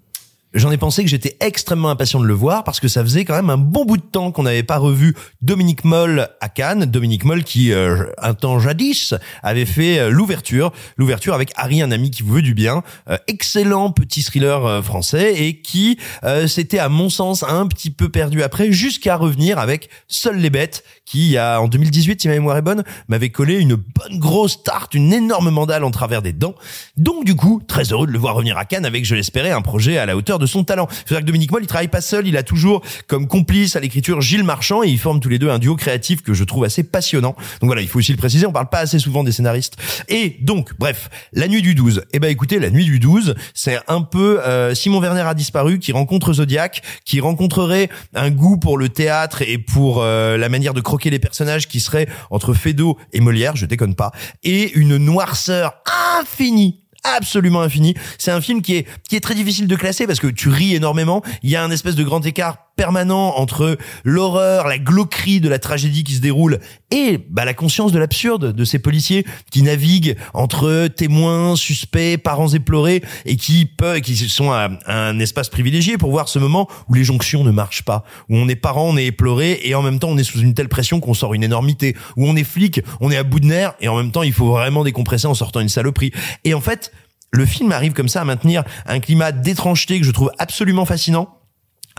J'en 0.54 0.72
ai 0.72 0.78
pensé 0.78 1.04
que 1.04 1.10
j'étais 1.10 1.38
extrêmement 1.40 1.90
impatient 1.90 2.20
de 2.20 2.26
le 2.26 2.34
voir 2.34 2.64
parce 2.64 2.80
que 2.80 2.88
ça 2.88 3.04
faisait 3.04 3.26
quand 3.26 3.36
même 3.36 3.50
un 3.50 3.58
bon 3.58 3.86
bout 3.86 3.98
de 3.98 4.04
temps 4.04 4.32
qu'on 4.32 4.44
n'avait 4.44 4.64
pas 4.64 4.78
revu 4.78 5.16
Dominique 5.42 5.84
Moll 5.84 6.30
à 6.42 6.50
Cannes. 6.50 6.86
Dominique 6.86 7.26
Moll 7.26 7.44
qui, 7.44 7.72
euh, 7.72 8.06
un 8.18 8.34
temps 8.34 8.60
jadis, 8.60 9.14
avait 9.42 9.66
fait 9.66 10.00
euh, 10.00 10.10
l'ouverture, 10.10 10.72
l'ouverture 10.98 11.34
avec 11.34 11.52
Harry, 11.56 11.82
un 11.82 11.92
ami 11.92 12.12
qui 12.12 12.24
vous 12.24 12.34
veut 12.34 12.42
du 12.42 12.54
bien, 12.54 12.84
Euh, 13.10 13.18
excellent 13.28 13.92
petit 13.92 14.24
thriller 14.24 14.66
euh, 14.66 14.82
français 14.82 15.34
et 15.44 15.62
qui 15.62 15.98
euh, 16.24 16.48
s'était 16.48 16.80
à 16.80 16.90
mon 16.90 17.10
sens 17.10 17.44
un 17.44 17.68
petit 17.68 17.90
peu 17.90 18.10
perdu 18.10 18.44
après 18.44 18.72
jusqu'à 18.72 19.18
revenir 19.18 19.60
avec 19.60 19.90
Seules 20.08 20.38
les 20.38 20.50
bêtes 20.50 20.84
qui 21.06 21.38
a 21.38 21.60
en 21.62 21.68
2018 21.68 22.22
si 22.22 22.28
ma 22.28 22.36
mémoire 22.36 22.58
est 22.58 22.62
bonne 22.62 22.84
m'avait 23.08 23.30
collé 23.30 23.60
une 23.60 23.76
bonne 23.76 24.20
grosse 24.20 24.64
tarte, 24.64 24.94
une 24.94 25.12
énorme 25.12 25.50
mandale 25.50 25.84
en 25.84 25.92
travers 25.92 26.22
des 26.22 26.34
dents. 26.34 26.56
Donc 26.98 27.26
du 27.26 27.36
coup, 27.36 27.62
très 27.68 27.92
heureux 27.92 28.08
de 28.08 28.12
le 28.12 28.20
voir 28.20 28.36
revenir 28.36 28.58
à 28.58 28.66
Cannes 28.66 28.86
avec 28.86 29.06
je 29.06 29.16
l'espérais 29.16 29.52
un 29.52 29.62
projet 29.62 29.98
à 29.98 30.06
la 30.06 30.16
hauteur 30.16 30.40
son 30.46 30.64
talent. 30.64 30.88
C'est 31.06 31.16
que 31.16 31.22
Dominique 31.22 31.52
Moll, 31.52 31.64
il 31.64 31.68
travaille 31.68 31.88
pas 31.88 32.02
seul, 32.02 32.28
il 32.28 32.38
a 32.38 32.44
toujours 32.44 32.82
comme 33.08 33.28
complice 33.28 33.76
à 33.76 33.80
l'écriture 33.80 34.22
Gilles 34.22 34.44
Marchand 34.44 34.84
et 34.84 34.90
ils 34.90 35.00
forment 35.00 35.20
tous 35.20 35.30
les 35.30 35.40
deux 35.40 35.50
un 35.50 35.60
duo 35.60 35.76
créatif 35.76 36.22
que 36.22 36.34
je 36.34 36.44
trouve 36.44 36.64
assez 36.64 36.84
passionnant. 36.84 37.36
Donc 37.62 37.68
voilà, 37.68 37.82
il 37.82 37.88
faut 37.88 38.00
aussi 38.00 38.12
le 38.12 38.18
préciser, 38.18 38.46
on 38.46 38.52
parle 38.52 38.70
pas 38.70 38.80
assez 38.80 39.00
souvent 39.00 39.24
des 39.24 39.32
scénaristes. 39.32 39.76
Et 40.08 40.38
donc, 40.42 40.74
bref, 40.80 41.10
la 41.34 41.48
nuit 41.48 41.62
du 41.62 41.76
12. 41.76 42.04
Eh 42.14 42.20
ben 42.20 42.30
écoutez, 42.30 42.60
la 42.60 42.70
nuit 42.70 42.86
du 42.86 43.00
12, 43.00 43.36
c'est 43.54 43.80
un 43.88 44.02
peu 44.02 44.42
euh, 44.42 44.74
Simon 44.74 45.00
Werner 45.00 45.22
a 45.22 45.34
disparu 45.34 45.80
qui 45.80 45.92
rencontre 45.92 46.34
Zodiac, 46.34 46.82
qui 47.06 47.20
rencontrerait 47.20 47.90
un 48.14 48.32
goût 48.32 48.58
pour 48.58 48.78
le 48.78 48.90
théâtre 48.90 49.42
et 49.42 49.58
pour 49.58 50.02
euh, 50.02 50.38
la 50.38 50.50
manière 50.50 50.74
de 50.74 50.82
croquer 50.82 51.10
les 51.10 51.20
personnages 51.20 51.68
qui 51.68 51.80
serait 51.80 52.08
entre 52.30 52.54
Feydeau 52.54 52.98
et 53.12 53.20
Molière, 53.20 53.56
je 53.56 53.66
déconne 53.66 53.96
pas, 53.96 54.12
et 54.44 54.72
une 54.74 54.98
noirceur 54.98 55.74
infinie 56.20 56.83
absolument 57.04 57.62
infinie. 57.62 57.96
C'est 58.18 58.32
un 58.32 58.42
film 58.42 58.62
qui 58.62 58.76
est 58.76 58.88
qui 59.08 59.16
est 59.16 59.20
très 59.20 59.36
difficile 59.36 59.68
de 59.68 59.76
classer 59.76 60.08
parce 60.08 60.20
que 60.20 60.28
tu 60.28 60.50
ris 60.50 60.76
énormément. 60.76 61.22
Il 61.42 61.50
y 61.50 61.56
a 61.56 61.64
un 61.64 61.72
espèce 61.72 61.96
de 61.96 62.04
grand 62.04 62.26
écart 62.26 62.73
permanent 62.76 63.38
entre 63.38 63.78
l'horreur, 64.04 64.68
la 64.68 64.78
glauquerie 64.78 65.40
de 65.40 65.50
la 65.50 65.60
tragédie 65.60 66.04
qui 66.04 66.14
se 66.14 66.22
déroule 66.22 66.60
et 66.92 67.20
bah, 67.30 67.46
la 67.46 67.54
conscience 67.54 67.92
de 67.92 68.00
l'absurde 68.00 68.54
de 68.54 68.66
ces 68.66 68.80
policiers 68.80 69.26
qui 69.52 69.62
naviguent 69.62 70.16
entre 70.34 70.88
témoins, 70.88 71.56
suspects, 71.56 72.18
parents 72.18 72.50
éplorés 72.50 73.04
et 73.26 73.36
qui 73.36 73.66
peuvent, 73.66 74.02
qui 74.02 74.16
sont 74.16 74.52
à, 74.52 74.70
un 74.88 75.20
espace 75.20 75.50
privilégié 75.50 75.98
pour 75.98 76.12
voir 76.12 76.28
ce 76.30 76.40
moment 76.40 76.68
où 76.90 76.94
les 76.94 77.04
jonctions 77.04 77.44
ne 77.44 77.52
marchent 77.52 77.84
pas, 77.84 78.04
où 78.30 78.38
on 78.38 78.48
est 78.48 78.56
parent, 78.56 78.90
on 78.90 78.98
est 78.98 79.06
éploré 79.06 79.60
et 79.64 79.76
en 79.76 79.82
même 79.82 80.00
temps 80.00 80.10
on 80.10 80.18
est 80.18 80.24
sous 80.24 80.40
une 80.40 80.54
telle 80.54 80.70
pression 80.70 81.00
qu'on 81.00 81.14
sort 81.14 81.34
une 81.34 81.44
énormité, 81.44 81.96
où 82.18 82.28
on 82.28 82.36
est 82.36 82.44
flic, 82.44 82.82
on 83.02 83.12
est 83.12 83.18
à 83.18 83.24
bout 83.24 83.40
de 83.40 83.48
nerfs 83.48 83.74
et 83.82 83.88
en 83.88 83.98
même 83.98 84.12
temps 84.12 84.24
il 84.24 84.34
faut 84.34 84.52
vraiment 84.52 84.84
décompresser 84.84 85.28
en 85.28 85.34
sortant 85.34 85.60
une 85.60 85.70
saloperie. 85.70 86.12
Et 86.44 86.54
en 86.54 86.62
fait, 86.62 86.92
le 87.32 87.46
film 87.46 87.72
arrive 87.72 87.94
comme 87.94 88.08
ça 88.08 88.22
à 88.22 88.26
maintenir 88.26 88.64
un 88.86 89.00
climat 89.00 89.32
d'étrangeté 89.32 90.00
que 90.00 90.06
je 90.06 90.12
trouve 90.12 90.32
absolument 90.38 90.86
fascinant. 90.86 91.40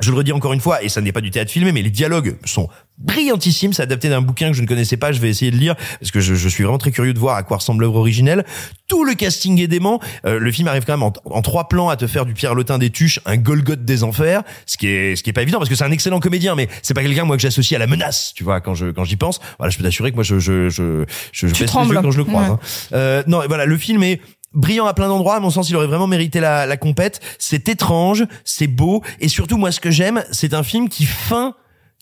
Je 0.03 0.11
le 0.11 0.16
redis 0.16 0.32
encore 0.32 0.53
une 0.53 0.61
fois, 0.61 0.82
et 0.82 0.88
ça 0.88 1.01
n'est 1.01 1.12
pas 1.12 1.20
du 1.20 1.30
théâtre 1.30 1.51
filmé, 1.51 1.70
mais 1.72 1.82
les 1.82 1.90
dialogues 1.90 2.36
sont 2.45 2.68
brillantissimes. 2.99 3.72
C'est 3.72 3.82
adapté 3.82 4.09
d'un 4.09 4.20
bouquin 4.20 4.51
que 4.51 4.57
je 4.57 4.62
ne 4.62 4.66
connaissais 4.66 4.97
pas. 4.97 5.12
Je 5.12 5.20
vais 5.20 5.28
essayer 5.28 5.51
de 5.51 5.57
lire 5.57 5.74
parce 6.01 6.11
que 6.11 6.20
je, 6.20 6.34
je 6.34 6.49
suis 6.49 6.62
vraiment 6.64 6.78
très 6.78 6.90
curieux 6.90 7.12
de 7.14 7.18
voir 7.18 7.36
à 7.36 7.42
quoi 7.42 7.59
ressemble 7.59 7.82
l'œuvre 7.82 7.97
originelle. 7.97 8.45
Tout 8.88 9.05
le 9.05 9.14
casting 9.14 9.61
est 9.61 9.66
dément. 9.66 10.01
Euh, 10.26 10.38
le 10.38 10.53
film 10.53 10.68
arrive 10.68 10.84
quand 10.84 10.92
même 10.95 11.03
en, 11.03 11.12
en 11.26 11.42
trois 11.42 11.68
plans 11.68 11.88
à 11.88 11.97
te 11.97 12.07
faire 12.07 12.26
du 12.26 12.34
Pierre 12.34 12.55
Lotin 12.55 12.78
des 12.78 12.90
Tuches, 12.90 13.20
un 13.24 13.36
Golgoth 13.36 13.84
des 13.84 14.05
enfers, 14.05 14.42
ce 14.66 14.76
qui 14.76 14.86
est 14.88 15.16
ce 15.16 15.22
qui 15.22 15.30
est 15.30 15.32
pas 15.32 15.42
évident 15.42 15.59
parce 15.59 15.70
que 15.70 15.76
c'est 15.76 15.84
un 15.84 15.90
excellent 15.92 16.20
comédien, 16.20 16.55
mais 16.55 16.68
c'est 16.82 16.95
pas 16.95 17.03
quelqu'un 17.03 17.24
moi 17.24 17.36
que 17.36 17.42
j'associe 17.42 17.76
à 17.76 17.78
la 17.80 17.86
menace. 17.86 18.32
Tu 18.34 18.45
vois, 18.45 18.61
quand 18.61 18.74
je 18.74 18.86
quand 18.86 19.05
j'y 19.05 19.16
pense, 19.16 19.40
voilà, 19.59 19.70
je 19.70 19.78
peux 19.78 19.84
t'assurer 19.84 20.11
que 20.11 20.16
moi 20.16 20.24
je 20.24 20.38
je 20.38 20.68
je 20.70 21.05
je, 21.32 21.47
je 21.49 21.53
baisse 21.53 21.61
les 21.61 21.66
yeux 21.88 22.01
quand 22.03 22.11
je 22.11 22.18
le. 22.18 22.24
Ouais. 22.24 22.36
hein. 22.36 22.59
Euh, 22.92 23.22
non, 23.26 23.42
voilà, 23.49 23.64
le 23.64 23.76
film 23.78 24.03
est 24.03 24.20
brillant 24.55 24.87
à 24.87 24.95
plein 24.95 25.09
d'endroits. 25.09 25.37
À 25.37 25.41
mon 25.41 25.51
sens, 25.51 25.69
il 25.71 25.77
aurait 25.77 25.87
vraiment 25.87 26.07
mérité 26.07 26.41
la, 26.41 26.67
la 26.67 26.77
compète. 26.77 27.21
C'est 27.39 27.69
étrange, 27.69 28.25
c'est 28.45 28.67
beau, 28.67 29.03
et 29.21 29.29
surtout, 29.29 29.57
moi, 29.57 29.73
ce 29.73 29.81
que 29.81 29.91
j'aime, 29.91 30.25
c'est 30.31 30.55
un 30.55 30.63
film 30.63 30.89
qui 30.89 31.05
feint 31.05 31.55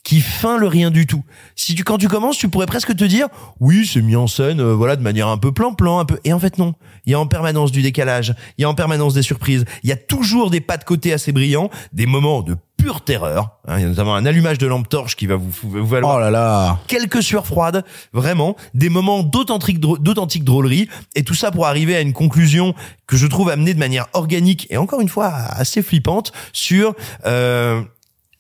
qui 0.05 0.21
feint 0.21 0.59
le 0.59 0.67
rien 0.67 0.91
du 0.91 1.07
tout. 1.07 1.23
Si 1.55 1.75
tu 1.75 1.85
quand 1.85 1.99
tu 1.99 2.09
commences, 2.09 2.37
tu 2.37 2.49
pourrais 2.49 2.67
presque 2.67 2.95
te 2.97 3.05
dire 3.05 3.29
oui, 3.61 3.87
c'est 3.87 4.03
mis 4.03 4.17
en 4.17 4.27
scène 4.27 4.61
euh, 4.61 4.75
voilà 4.75 4.97
de 4.97 5.03
manière 5.03 5.29
un 5.29 5.39
peu 5.39 5.53
plan-plan, 5.53 5.99
un 6.01 6.05
peu 6.05 6.19
et 6.25 6.33
en 6.33 6.39
fait 6.39 6.59
non. 6.59 6.75
Il 7.07 7.13
y 7.13 7.15
a 7.15 7.21
en 7.21 7.27
permanence 7.27 7.73
du 7.73 7.83
décalage, 7.83 8.35
il 8.59 8.63
y 8.63 8.65
a 8.65 8.69
en 8.69 8.75
permanence 8.75 9.15
des 9.15 9.23
surprises, 9.23 9.65
il 9.83 9.89
y 9.91 9.93
a 9.93 9.97
toujours 9.97 10.51
des 10.51 10.61
pas 10.61 10.77
de 10.77 10.85
côté 10.85 11.13
assez 11.13 11.33
brillants, 11.33 11.71
des 11.93 12.07
moments 12.07 12.43
de 12.43 12.57
pure 12.77 13.03
terreur. 13.03 13.59
hein. 13.69 13.77
il 13.79 13.83
y 13.83 13.85
a 13.85 13.89
notamment 13.89 14.17
un 14.17 14.27
allumage 14.27 14.59
de 14.59 14.67
lampe 14.67 14.89
torche 14.89 15.15
qui 15.15 15.27
va 15.29 15.37
vous, 15.37 15.51
vous 15.63 15.87
valoir 15.87 16.17
Oh 16.17 16.21
là 16.21 16.31
là. 16.31 16.81
quelques 16.89 17.23
sueurs 17.23 17.47
froides, 17.47 17.85
vraiment, 18.13 18.57
des 18.75 18.89
moments 18.89 19.23
d'authentique 19.23 19.79
d'authentique 19.79 20.43
drôlerie, 20.43 20.89
et 21.15 21.23
tout 21.23 21.35
ça 21.35 21.53
pour 21.53 21.67
arriver 21.67 21.95
à 21.95 22.01
une 22.01 22.13
conclusion 22.13 22.75
que 23.07 23.17
je 23.17 23.27
trouve 23.29 23.51
amenée 23.51 23.73
de 23.75 23.79
manière 23.79 24.07
organique 24.15 24.67
et 24.71 24.79
encore 24.79 25.01
une 25.01 25.09
fois 25.09 25.29
assez 25.29 25.81
flippante 25.83 26.33
sur 26.53 26.95
euh, 27.25 27.83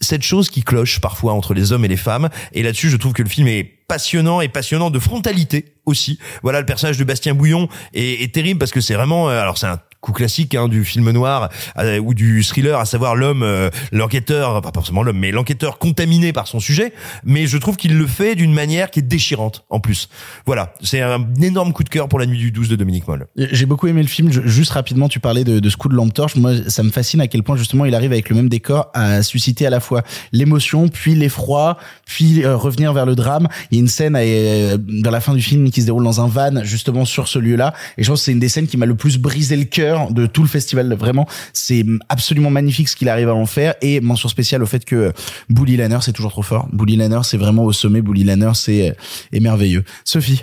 cette 0.02 0.22
chose 0.22 0.50
qui 0.50 0.62
cloche 0.62 1.00
parfois 1.00 1.32
entre 1.32 1.54
les 1.54 1.72
hommes 1.72 1.84
et 1.84 1.88
les 1.88 1.96
femmes. 1.96 2.28
Et 2.52 2.62
là-dessus, 2.62 2.90
je 2.90 2.96
trouve 2.96 3.12
que 3.12 3.22
le 3.22 3.28
film 3.28 3.48
est 3.48 3.64
passionnant 3.88 4.40
et 4.40 4.48
passionnant 4.48 4.90
de 4.90 4.98
frontalité 4.98 5.72
aussi. 5.86 6.18
Voilà, 6.42 6.60
le 6.60 6.66
personnage 6.66 6.98
de 6.98 7.04
Bastien 7.04 7.34
Bouillon 7.34 7.68
est, 7.94 8.22
est 8.22 8.34
terrible 8.34 8.58
parce 8.58 8.72
que 8.72 8.80
c'est 8.80 8.94
vraiment, 8.94 9.30
euh, 9.30 9.40
alors 9.40 9.58
c'est 9.58 9.66
un 9.66 9.80
coup 10.02 10.12
classique 10.12 10.54
hein, 10.56 10.68
du 10.68 10.84
film 10.84 11.10
noir 11.12 11.48
euh, 11.78 11.98
ou 11.98 12.12
du 12.12 12.42
thriller, 12.42 12.78
à 12.78 12.84
savoir 12.84 13.14
l'homme, 13.14 13.44
euh, 13.44 13.70
l'enquêteur, 13.92 14.60
pas 14.60 14.72
forcément 14.74 15.04
l'homme, 15.04 15.18
mais 15.18 15.30
l'enquêteur 15.30 15.78
contaminé 15.78 16.32
par 16.32 16.48
son 16.48 16.58
sujet. 16.58 16.92
Mais 17.24 17.46
je 17.46 17.56
trouve 17.56 17.76
qu'il 17.76 17.96
le 17.96 18.06
fait 18.08 18.34
d'une 18.34 18.52
manière 18.52 18.90
qui 18.90 18.98
est 18.98 19.02
déchirante 19.02 19.64
en 19.70 19.78
plus. 19.78 20.08
Voilà, 20.44 20.74
c'est 20.82 21.00
un 21.00 21.24
énorme 21.40 21.72
coup 21.72 21.84
de 21.84 21.88
cœur 21.88 22.08
pour 22.08 22.18
la 22.18 22.26
nuit 22.26 22.38
du 22.38 22.50
12 22.50 22.68
de 22.68 22.76
Dominique 22.76 23.06
Moll. 23.06 23.26
J'ai 23.36 23.64
beaucoup 23.64 23.86
aimé 23.86 24.02
le 24.02 24.08
film. 24.08 24.30
Juste 24.30 24.72
rapidement, 24.72 25.08
tu 25.08 25.20
parlais 25.20 25.44
de, 25.44 25.68
ce 25.68 25.76
coup 25.76 25.88
de 25.88 25.94
lampe 25.94 26.12
torche. 26.12 26.34
Moi, 26.34 26.68
ça 26.68 26.82
me 26.82 26.90
fascine 26.90 27.20
à 27.20 27.28
quel 27.28 27.44
point 27.44 27.56
justement 27.56 27.84
il 27.84 27.94
arrive 27.94 28.10
avec 28.10 28.28
le 28.28 28.34
même 28.34 28.48
décor 28.48 28.90
à 28.94 29.22
susciter 29.22 29.66
à 29.66 29.70
la 29.70 29.78
fois 29.78 30.02
l'émotion, 30.32 30.88
puis 30.88 31.14
l'effroi, 31.14 31.78
puis 32.06 32.44
euh, 32.44 32.56
revenir 32.56 32.92
vers 32.92 33.06
le 33.06 33.14
drame. 33.14 33.46
Il 33.70 33.76
y 33.76 33.78
a 33.78 33.82
une 33.82 33.88
scène 33.88 34.16
euh, 34.18 34.76
dans 34.78 35.12
la 35.12 35.20
fin 35.20 35.32
du 35.32 35.42
film 35.42 35.70
qui 35.70 35.80
se 35.80 35.86
déroule 35.86 36.02
dans 36.02 36.20
un 36.20 36.26
van 36.26 36.64
justement 36.64 37.04
sur 37.04 37.28
ce 37.28 37.38
lieu-là. 37.38 37.72
Et 37.98 38.02
je 38.02 38.08
pense 38.10 38.20
que 38.20 38.24
c'est 38.24 38.32
une 38.32 38.40
des 38.40 38.48
scènes 38.48 38.66
qui 38.66 38.76
m'a 38.76 38.86
le 38.86 38.96
plus 38.96 39.18
brisé 39.18 39.56
le 39.56 39.64
cœur 39.64 39.91
de 40.10 40.26
tout 40.26 40.42
le 40.42 40.48
festival. 40.48 40.92
Vraiment, 40.94 41.26
c'est 41.52 41.84
absolument 42.08 42.50
magnifique 42.50 42.88
ce 42.88 42.96
qu'il 42.96 43.08
arrive 43.08 43.28
à 43.28 43.34
en 43.34 43.46
faire. 43.46 43.74
Et 43.82 44.00
mention 44.00 44.28
spéciale 44.28 44.62
au 44.62 44.66
fait 44.66 44.84
que 44.84 45.12
Bully 45.48 45.76
Lanner, 45.76 45.98
c'est 46.02 46.12
toujours 46.12 46.32
trop 46.32 46.42
fort. 46.42 46.68
Bully 46.72 46.96
Lanner, 46.96 47.20
c'est 47.22 47.36
vraiment 47.36 47.64
au 47.64 47.72
sommet. 47.72 48.02
Bully 48.02 48.24
Lanner, 48.24 48.52
c'est 48.54 48.90
euh, 48.90 49.40
merveilleux. 49.40 49.84
Sophie? 50.04 50.42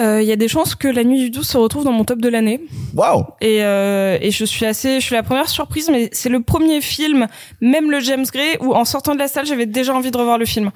Euh, 0.00 0.22
Il 0.22 0.28
y 0.28 0.32
a 0.32 0.36
des 0.36 0.48
chances 0.48 0.74
que 0.74 0.86
La 0.86 1.02
Nuit 1.02 1.18
du 1.18 1.30
12 1.30 1.46
se 1.46 1.58
retrouve 1.58 1.84
dans 1.84 1.92
mon 1.92 2.04
top 2.04 2.20
de 2.20 2.28
l'année. 2.28 2.60
Waouh 2.94 3.24
Et, 3.40 3.64
euh, 3.64 4.16
et 4.20 4.30
je 4.30 4.44
suis 4.44 4.64
assez, 4.64 5.00
je 5.00 5.04
suis 5.04 5.14
la 5.14 5.22
première 5.22 5.48
surprise, 5.48 5.88
mais 5.90 6.08
c'est 6.12 6.28
le 6.28 6.40
premier 6.40 6.80
film, 6.80 7.26
même 7.60 7.90
le 7.90 7.98
James 8.00 8.26
Gray, 8.32 8.56
où 8.60 8.74
en 8.74 8.84
sortant 8.84 9.14
de 9.14 9.18
la 9.18 9.28
salle, 9.28 9.46
j'avais 9.46 9.66
déjà 9.66 9.94
envie 9.94 10.10
de 10.10 10.16
revoir 10.16 10.38
le 10.38 10.44
film. 10.44 10.70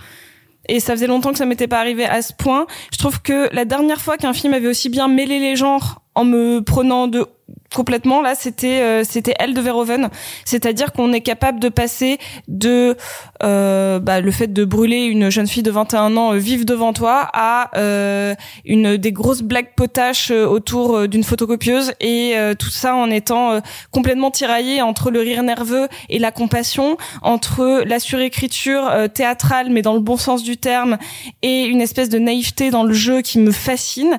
Et 0.68 0.80
ça 0.80 0.92
faisait 0.92 1.06
longtemps 1.06 1.32
que 1.32 1.38
ça 1.38 1.46
m'était 1.46 1.68
pas 1.68 1.80
arrivé 1.80 2.04
à 2.04 2.22
ce 2.22 2.32
point. 2.32 2.66
Je 2.92 2.98
trouve 2.98 3.20
que 3.20 3.52
la 3.54 3.64
dernière 3.64 4.00
fois 4.00 4.16
qu'un 4.16 4.32
film 4.32 4.54
avait 4.54 4.68
aussi 4.68 4.88
bien 4.88 5.08
mêlé 5.08 5.38
les 5.38 5.56
genres 5.56 6.02
en 6.14 6.24
me 6.24 6.60
prenant 6.60 7.08
de 7.08 7.26
complètement. 7.72 8.22
Là 8.22 8.34
c'était 8.34 8.82
euh, 8.82 9.04
c'était 9.04 9.34
Elle 9.38 9.54
de 9.54 9.60
Verhoeven. 9.60 10.08
C'est-à-dire 10.44 10.92
qu'on 10.92 11.12
est 11.12 11.20
capable 11.20 11.60
de 11.60 11.68
passer 11.68 12.18
de 12.48 12.96
euh, 13.42 13.98
bah, 13.98 14.20
le 14.20 14.30
fait 14.30 14.52
de 14.52 14.64
brûler 14.64 15.02
une 15.04 15.30
jeune 15.30 15.46
fille 15.46 15.62
de 15.62 15.70
21 15.70 16.16
ans 16.16 16.32
euh, 16.34 16.36
vive 16.36 16.64
devant 16.64 16.92
toi 16.92 17.28
à 17.32 17.70
euh, 17.76 18.34
une 18.64 18.96
des 18.96 19.12
grosses 19.12 19.42
blagues 19.42 19.74
potaches 19.76 20.30
euh, 20.30 20.46
autour 20.46 20.96
euh, 20.96 21.08
d'une 21.08 21.24
photocopieuse. 21.24 21.92
Et 22.00 22.34
tout 22.58 22.70
ça 22.70 22.94
en 22.94 23.10
étant 23.10 23.60
complètement 23.90 24.30
tiraillé 24.30 24.82
entre 24.82 25.10
le 25.10 25.20
rire 25.20 25.42
nerveux 25.42 25.88
et 26.08 26.18
la 26.18 26.30
compassion 26.30 26.96
entre 27.22 27.82
la 27.86 27.98
surécriture 27.98 28.90
théâtrale 29.14 29.70
mais 29.70 29.82
dans 29.82 29.94
le 29.94 30.00
bon 30.00 30.16
sens 30.16 30.42
du 30.42 30.56
terme 30.56 30.98
et 31.42 31.64
une 31.64 31.80
espèce 31.80 32.08
de 32.08 32.18
naïveté 32.18 32.70
dans 32.70 32.84
le 32.84 32.92
jeu 32.92 33.22
qui 33.22 33.38
me 33.38 33.50
fascine. 33.50 34.18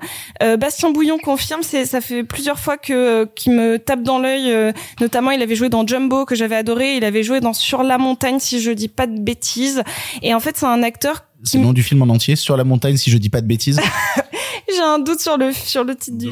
Bastien 0.57 0.91
Bouillon 0.91 1.17
confirme 1.17 1.63
c'est 1.63 1.85
ça 1.85 2.01
fait 2.01 2.23
plusieurs 2.23 2.59
fois 2.59 2.77
que 2.77 3.25
qui 3.43 3.49
me 3.49 3.77
tape 3.77 4.03
dans 4.03 4.19
l'œil 4.19 4.51
euh, 4.51 4.71
notamment 5.01 5.31
il 5.31 5.41
avait 5.41 5.55
joué 5.55 5.67
dans 5.67 5.85
Jumbo 5.85 6.23
que 6.23 6.33
j'avais 6.33 6.55
adoré 6.55 6.95
il 6.95 7.03
avait 7.03 7.23
joué 7.23 7.41
dans 7.41 7.51
Sur 7.51 7.83
la 7.83 7.97
montagne 7.97 8.39
si 8.39 8.61
je 8.61 8.71
dis 8.71 8.87
pas 8.87 9.05
de 9.05 9.19
bêtises 9.19 9.83
et 10.21 10.33
en 10.33 10.39
fait 10.39 10.55
c'est 10.55 10.65
un 10.65 10.81
acteur 10.81 11.25
C'est 11.43 11.57
le 11.57 11.65
nom 11.65 11.73
du 11.73 11.83
film 11.83 12.01
en 12.01 12.07
entier, 12.07 12.37
sur 12.37 12.55
la 12.55 12.63
montagne, 12.63 12.95
si 12.95 13.11
je 13.11 13.17
dis 13.17 13.29
pas 13.29 13.41
de 13.41 13.47
bêtises. 13.47 13.81
j'ai 14.67 14.81
un 14.81 14.99
doute 14.99 15.19
sur 15.19 15.37
le 15.37 15.51
sur 15.53 15.83
le 15.83 15.95
titre 15.95 16.17
du 16.17 16.29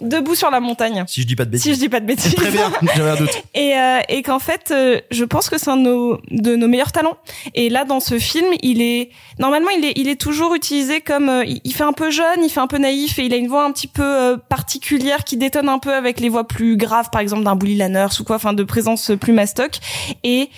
Debout 0.00 0.34
sur 0.34 0.50
la 0.50 0.60
montagne 0.60 1.04
Si 1.06 1.22
je 1.22 1.26
dis 1.26 1.36
pas 1.36 1.44
de 1.44 1.50
bêtises. 1.50 1.64
si 1.64 1.74
je 1.74 1.78
dis 1.78 1.88
pas 1.88 2.00
de 2.00 2.06
bêtises 2.06 2.34
Très 2.34 2.50
bien, 2.50 2.70
j'avais 2.96 3.10
un 3.10 3.16
doute. 3.16 3.42
et, 3.54 3.76
euh, 3.76 4.00
et 4.08 4.22
qu'en 4.22 4.38
fait, 4.38 4.70
euh, 4.70 5.00
je 5.10 5.24
pense 5.24 5.48
que 5.48 5.58
c'est 5.58 5.70
un 5.70 5.76
de 5.76 5.82
nos, 5.82 6.18
de 6.30 6.56
nos 6.56 6.68
meilleurs 6.68 6.92
talents. 6.92 7.16
Et 7.54 7.68
là, 7.68 7.84
dans 7.84 8.00
ce 8.00 8.18
film, 8.18 8.46
il 8.62 8.82
est 8.82 9.10
normalement, 9.38 9.70
il 9.70 9.84
est, 9.84 9.92
il 9.96 10.08
est 10.08 10.20
toujours 10.20 10.54
utilisé 10.54 11.00
comme, 11.00 11.28
euh, 11.28 11.44
il, 11.46 11.74
fait 11.74 11.84
un 11.84 11.92
peu 11.92 12.10
jeune, 12.10 12.42
il 12.42 12.50
fait 12.50 12.60
un 12.60 12.66
peu 12.66 12.78
naïf, 12.78 13.18
et 13.18 13.26
il 13.26 13.34
a 13.34 13.36
une 13.36 13.48
voix 13.48 13.64
un 13.64 13.72
petit 13.72 13.88
peu 13.88 14.02
euh, 14.02 14.36
particulière 14.36 15.24
qui 15.24 15.36
détonne 15.36 15.68
un 15.68 15.78
peu 15.78 15.92
avec 15.92 16.20
les 16.20 16.28
voix 16.28 16.46
plus 16.46 16.76
graves, 16.76 17.10
par 17.10 17.20
exemple 17.20 17.44
d'un 17.44 17.56
Bully 17.56 17.76
Lanners 17.76 18.20
ou 18.20 18.24
quoi, 18.24 18.36
enfin 18.36 18.52
de 18.52 18.62
présence 18.62 19.12
plus 19.20 19.32
mastoc. 19.32 19.78
Et 20.22 20.50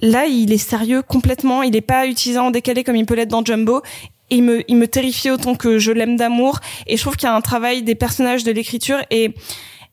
là, 0.00 0.26
il 0.26 0.52
est 0.52 0.58
sérieux 0.58 1.02
complètement. 1.02 1.62
Il 1.62 1.76
est 1.76 1.80
pas 1.80 2.06
utilisé 2.06 2.38
en 2.38 2.50
décalé 2.50 2.84
comme 2.84 2.96
il 2.96 3.06
peut 3.06 3.14
l'être 3.14 3.28
dans 3.28 3.44
Jumbo. 3.44 3.82
Il 4.30 4.42
me, 4.42 4.62
il 4.70 4.76
me 4.76 4.88
terrifie 4.88 5.30
autant 5.30 5.54
que 5.54 5.78
je 5.78 5.92
l'aime 5.92 6.16
d'amour. 6.16 6.58
Et 6.86 6.96
je 6.96 7.02
trouve 7.02 7.16
qu'il 7.16 7.28
y 7.28 7.30
a 7.30 7.34
un 7.34 7.40
travail 7.40 7.82
des 7.82 7.94
personnages 7.94 8.44
de 8.44 8.50
l'écriture 8.52 8.98
et 9.10 9.32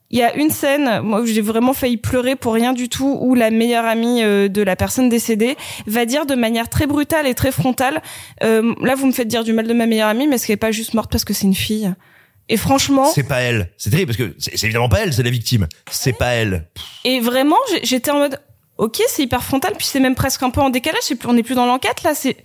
Il 0.10 0.20
y 0.20 0.24
a 0.24 0.36
une 0.36 0.52
scène, 0.52 1.02
moi 1.02 1.22
où 1.22 1.26
j'ai 1.26 1.42
vraiment 1.42 1.74
failli 1.74 1.98
pleurer 1.98 2.36
pour 2.36 2.54
rien 2.54 2.74
du 2.74 2.88
tout, 2.88 3.18
où 3.20 3.34
la 3.34 3.50
meilleure 3.50 3.86
amie 3.86 4.22
euh, 4.22 4.48
de 4.48 4.62
la 4.62 4.76
personne 4.76 5.10
décédée 5.10 5.56
va 5.88 6.06
dire 6.06 6.28
de 6.28 6.36
manière 6.36 6.70
très 6.70 6.86
brutale 6.86 7.26
et 7.26 7.34
très 7.34 7.52
frontale, 7.52 8.00
euh, 8.44 8.76
là 8.82 8.94
vous 8.94 9.08
me 9.08 9.12
faites 9.12 9.28
dire 9.28 9.44
du 9.44 9.54
mal 9.54 9.66
de 9.68 9.74
ma 9.74 9.88
meilleure 9.88 10.10
amie, 10.10 10.28
mais 10.28 10.36
est-ce 10.36 10.46
qu'elle 10.46 10.54
est 10.54 10.58
pas 10.58 10.72
juste 10.72 10.94
morte 10.94 11.12
parce 11.12 11.26
que 11.26 11.34
c'est 11.34 11.48
une 11.48 11.56
fille? 11.56 11.92
Et 12.48 12.58
franchement, 12.58 13.06
C'est 13.16 13.24
pas 13.28 13.40
elle. 13.40 13.72
C'est 13.78 13.90
terrible 13.90 14.14
parce 14.14 14.18
que 14.30 14.36
c'est 14.38 14.62
évidemment 14.64 14.90
pas 14.90 15.00
elle, 15.00 15.14
c'est 15.14 15.24
la 15.24 15.32
victime. 15.32 15.68
C'est 15.90 16.14
pas 16.14 16.34
elle. 16.34 16.68
et 17.06 17.20
vraiment 17.20 17.58
j'étais 17.82 18.12
en 18.12 18.20
mode, 18.20 18.40
ok 18.78 19.02
c'est 19.08 19.24
hyper 19.24 19.44
frontal, 19.44 19.74
puis 19.78 19.88
c'est 19.88 20.00
même 20.00 20.14
presque 20.16 20.44
un 20.44 20.52
peu 20.52 20.62
en 20.62 20.70
décalage, 20.70 21.02
c'est 21.04 21.16
plus- 21.16 21.30
on 21.30 21.34
n'est 21.34 21.44
plus 21.44 21.56
dans 21.56 21.66
l'enquête 21.66 22.04
là, 22.04 22.14
c'est 22.14 22.38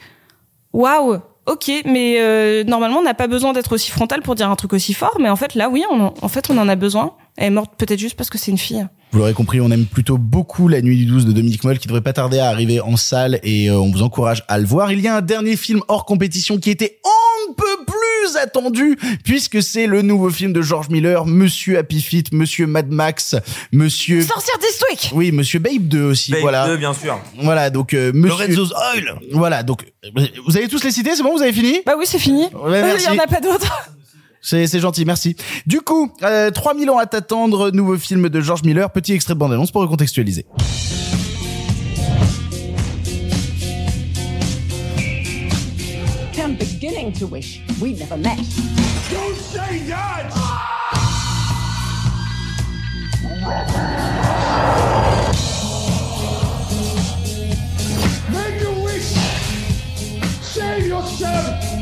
waouh. 0.72 1.18
Ok, 1.48 1.70
mais 1.86 2.16
euh, 2.18 2.62
normalement 2.64 2.98
on 2.98 3.02
n'a 3.02 3.14
pas 3.14 3.26
besoin 3.26 3.54
d'être 3.54 3.72
aussi 3.72 3.90
frontal 3.90 4.20
pour 4.20 4.34
dire 4.34 4.50
un 4.50 4.56
truc 4.56 4.74
aussi 4.74 4.92
fort, 4.92 5.16
mais 5.18 5.30
en 5.30 5.36
fait 5.36 5.54
là 5.54 5.70
oui, 5.70 5.82
on 5.90 5.98
en, 5.98 6.14
en 6.20 6.28
fait 6.28 6.50
on 6.50 6.58
en 6.58 6.68
a 6.68 6.76
besoin. 6.76 7.14
Elle 7.38 7.46
est 7.46 7.50
morte 7.50 7.74
peut-être 7.78 8.00
juste 8.00 8.16
parce 8.16 8.30
que 8.30 8.36
c'est 8.36 8.50
une 8.50 8.58
fille. 8.58 8.84
Vous 9.12 9.20
l'aurez 9.20 9.32
compris, 9.32 9.60
on 9.60 9.70
aime 9.70 9.86
plutôt 9.86 10.18
beaucoup 10.18 10.66
La 10.66 10.82
Nuit 10.82 10.96
du 10.96 11.06
12 11.06 11.24
de 11.24 11.32
Dominique 11.32 11.62
Moll 11.62 11.78
qui 11.78 11.86
devrait 11.86 12.02
pas 12.02 12.12
tarder 12.12 12.40
à 12.40 12.48
arriver 12.48 12.80
en 12.80 12.96
salle 12.96 13.38
et 13.44 13.70
euh, 13.70 13.78
on 13.78 13.92
vous 13.92 14.02
encourage 14.02 14.42
à 14.48 14.58
le 14.58 14.66
voir. 14.66 14.90
Il 14.90 15.00
y 15.00 15.06
a 15.06 15.16
un 15.16 15.20
dernier 15.22 15.56
film 15.56 15.80
hors 15.86 16.04
compétition 16.04 16.58
qui 16.58 16.68
était 16.68 16.98
on 17.04 17.50
ne 17.50 17.54
peut 17.54 17.84
plus 17.86 18.36
attendu 18.36 18.98
puisque 19.22 19.62
c'est 19.62 19.86
le 19.86 20.02
nouveau 20.02 20.30
film 20.30 20.52
de 20.52 20.60
George 20.62 20.88
Miller, 20.88 21.26
Monsieur 21.26 21.78
Happy 21.78 22.02
Feet, 22.02 22.32
Monsieur 22.32 22.66
Mad 22.66 22.90
Max, 22.90 23.36
Monsieur... 23.72 24.20
Sorcière 24.22 24.58
District 24.58 25.12
Oui, 25.14 25.30
Monsieur 25.30 25.60
Babe 25.60 25.86
2 25.86 26.02
aussi, 26.02 26.32
Babe 26.32 26.40
voilà. 26.40 26.66
2, 26.66 26.76
bien 26.76 26.92
sûr. 26.92 27.20
Voilà, 27.40 27.70
donc 27.70 27.94
euh, 27.94 28.10
Monsieur... 28.12 28.30
Lorenzo's 28.30 28.72
Oil. 28.94 29.14
Voilà, 29.32 29.62
donc 29.62 29.84
euh, 30.04 30.26
vous 30.44 30.56
avez 30.56 30.66
tous 30.66 30.82
les 30.82 30.90
cités, 30.90 31.14
c'est 31.14 31.22
bon, 31.22 31.36
vous 31.36 31.42
avez 31.42 31.52
fini? 31.52 31.82
Bah 31.86 31.94
oui 31.96 32.04
c'est 32.06 32.18
fini. 32.18 32.46
Ouais, 32.52 32.82
merci. 32.82 33.06
Il 33.08 33.14
y 33.14 33.20
en 33.20 33.22
a 33.22 33.28
pas 33.28 33.40
d'autres. 33.40 33.90
C'est 34.48 34.80
gentil, 34.80 35.04
merci. 35.04 35.36
Du 35.66 35.82
coup, 35.82 36.10
euh, 36.22 36.50
3000 36.50 36.88
ans 36.88 36.96
à 36.96 37.04
t'attendre, 37.04 37.70
nouveau 37.70 37.98
film 37.98 38.30
de 38.30 38.40
George 38.40 38.62
Miller, 38.62 38.90
petit 38.90 39.12
extrait 39.12 39.34
de 39.34 39.38
bande-annonce 39.38 39.70
pour 39.70 39.82
recontextualiser. 39.82 40.46
I'm 46.38 46.56
beginning 46.56 47.12
to 47.18 47.26
wish 47.26 47.60
we'd 47.78 47.98
never 47.98 48.16
met. 48.16 48.38
Don't 49.10 49.36
say 49.36 49.80
that! 49.90 50.32
Make 58.30 58.62
a 58.62 58.82
wish! 58.82 59.12
Save 60.40 60.86
yourself! 60.86 61.77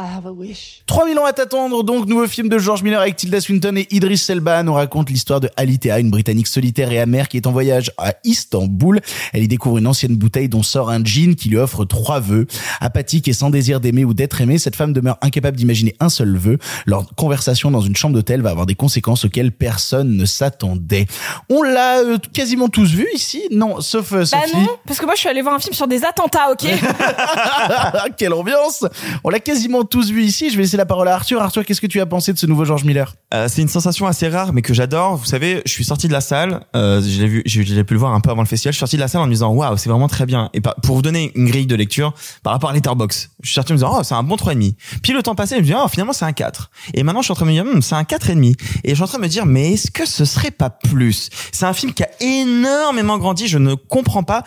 I 0.00 0.16
have 0.16 0.26
a 0.26 0.32
wish. 0.32 0.82
3000 0.86 1.18
ans 1.18 1.26
à 1.26 1.32
t'attendre, 1.34 1.82
donc 1.84 2.06
nouveau 2.06 2.26
film 2.26 2.48
de 2.48 2.58
George 2.58 2.82
Miller 2.82 3.00
avec 3.02 3.16
Tilda 3.16 3.38
Swinton 3.38 3.76
et 3.76 3.86
Idris 3.90 4.24
Elba 4.30 4.62
nous 4.62 4.72
raconte 4.72 5.10
l'histoire 5.10 5.40
de 5.40 5.50
Alitea, 5.58 5.98
une 6.00 6.10
Britannique 6.10 6.46
solitaire 6.46 6.90
et 6.90 6.98
amère 6.98 7.28
qui 7.28 7.36
est 7.36 7.46
en 7.46 7.52
voyage 7.52 7.92
à 7.98 8.14
Istanbul. 8.24 9.00
Elle 9.34 9.42
y 9.42 9.48
découvre 9.48 9.76
une 9.76 9.86
ancienne 9.86 10.16
bouteille 10.16 10.48
dont 10.48 10.62
sort 10.62 10.88
un 10.88 11.04
djinn 11.04 11.34
qui 11.34 11.50
lui 11.50 11.58
offre 11.58 11.84
trois 11.84 12.18
vœux. 12.18 12.46
Apathique 12.80 13.28
et 13.28 13.34
sans 13.34 13.50
désir 13.50 13.78
d'aimer 13.80 14.06
ou 14.06 14.14
d'être 14.14 14.40
aimée, 14.40 14.56
cette 14.56 14.74
femme 14.74 14.94
demeure 14.94 15.18
incapable 15.20 15.58
d'imaginer 15.58 15.94
un 16.00 16.08
seul 16.08 16.34
vœu. 16.34 16.56
Leur 16.86 17.04
conversation 17.14 17.70
dans 17.70 17.82
une 17.82 17.94
chambre 17.94 18.14
d'hôtel 18.14 18.40
va 18.40 18.50
avoir 18.50 18.64
des 18.64 18.74
conséquences 18.74 19.26
auxquelles 19.26 19.52
personne 19.52 20.16
ne 20.16 20.24
s'attendait. 20.24 21.06
On 21.50 21.62
l'a 21.62 21.98
euh, 21.98 22.16
quasiment 22.32 22.68
tous 22.68 22.90
vu 22.90 23.06
ici 23.14 23.42
Non, 23.50 23.82
sauf 23.82 24.12
euh, 24.12 24.24
Bah 24.32 24.38
Sophie. 24.46 24.56
non, 24.56 24.68
parce 24.86 24.98
que 24.98 25.04
moi 25.04 25.14
je 25.14 25.20
suis 25.20 25.28
allée 25.28 25.42
voir 25.42 25.54
un 25.56 25.58
film 25.58 25.74
sur 25.74 25.86
des 25.86 26.04
attentats, 26.04 26.50
ok? 26.52 26.64
Quelle 28.16 28.32
ambiance 28.32 28.84
On 29.24 29.28
l'a 29.28 29.40
quasiment 29.40 29.84
tous 29.90 30.10
vu 30.10 30.22
ici. 30.22 30.50
Je 30.50 30.56
vais 30.56 30.62
laisser 30.62 30.76
la 30.76 30.86
parole 30.86 31.08
à 31.08 31.14
Arthur. 31.14 31.42
Arthur, 31.42 31.64
qu'est-ce 31.64 31.80
que 31.80 31.86
tu 31.86 32.00
as 32.00 32.06
pensé 32.06 32.32
de 32.32 32.38
ce 32.38 32.46
nouveau 32.46 32.64
George 32.64 32.84
Miller? 32.84 33.14
Euh, 33.34 33.48
c'est 33.48 33.60
une 33.60 33.68
sensation 33.68 34.06
assez 34.06 34.28
rare, 34.28 34.52
mais 34.52 34.62
que 34.62 34.72
j'adore. 34.72 35.16
Vous 35.16 35.26
savez, 35.26 35.62
je 35.66 35.72
suis 35.72 35.84
sorti 35.84 36.08
de 36.08 36.12
la 36.12 36.20
salle. 36.20 36.64
Euh, 36.74 37.02
je 37.02 37.20
l'ai 37.20 37.28
vu, 37.28 37.42
je, 37.44 37.62
je 37.62 37.74
l'ai 37.74 37.84
pu 37.84 37.94
le 37.94 38.00
voir 38.00 38.14
un 38.14 38.20
peu 38.20 38.30
avant 38.30 38.42
le 38.42 38.48
festival. 38.48 38.72
Je 38.72 38.76
suis 38.76 38.80
sorti 38.80 38.96
de 38.96 39.00
la 39.00 39.08
salle 39.08 39.20
en 39.20 39.26
me 39.26 39.32
disant, 39.32 39.52
waouh, 39.52 39.76
c'est 39.76 39.90
vraiment 39.90 40.08
très 40.08 40.24
bien. 40.24 40.48
Et 40.54 40.60
pour 40.60 40.96
vous 40.96 41.02
donner 41.02 41.32
une 41.34 41.46
grille 41.46 41.66
de 41.66 41.74
lecture 41.74 42.14
par 42.42 42.52
rapport 42.52 42.70
à 42.70 42.72
Letterboxd, 42.72 43.30
je 43.42 43.48
suis 43.48 43.54
sorti 43.54 43.72
en 43.72 43.74
me 43.74 43.78
disant, 43.78 43.96
oh, 43.98 44.02
c'est 44.02 44.14
un 44.14 44.22
bon 44.22 44.36
3,5. 44.36 44.74
Puis 45.02 45.12
le 45.12 45.22
temps 45.22 45.34
passé, 45.34 45.56
je 45.56 45.60
me 45.60 45.66
dis, 45.66 45.74
oh, 45.76 45.88
finalement, 45.88 46.12
c'est 46.12 46.24
un 46.24 46.32
4. 46.32 46.70
Et 46.94 47.02
maintenant, 47.02 47.20
je 47.20 47.26
suis 47.26 47.32
en 47.32 47.36
train 47.36 47.46
de 47.46 47.50
me 47.50 47.54
dire, 47.54 47.64
Hmm, 47.64 47.82
c'est 47.82 47.94
un 47.94 48.02
4,5. 48.02 48.54
Et 48.84 48.90
je 48.90 48.94
suis 48.94 49.02
en 49.02 49.06
train 49.06 49.18
de 49.18 49.24
me 49.24 49.28
dire, 49.28 49.44
mais 49.46 49.72
est-ce 49.72 49.90
que 49.90 50.06
ce 50.06 50.24
serait 50.24 50.50
pas 50.50 50.70
plus? 50.70 51.30
C'est 51.52 51.66
un 51.66 51.72
film 51.72 51.92
qui 51.92 52.04
a 52.04 52.10
énormément 52.20 53.18
grandi. 53.18 53.48
Je 53.48 53.58
ne 53.58 53.74
comprends 53.74 54.22
pas 54.22 54.44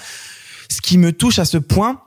ce 0.70 0.82
qui 0.82 0.98
me 0.98 1.12
touche 1.12 1.40
à 1.40 1.46
ce 1.46 1.58
point. 1.58 2.02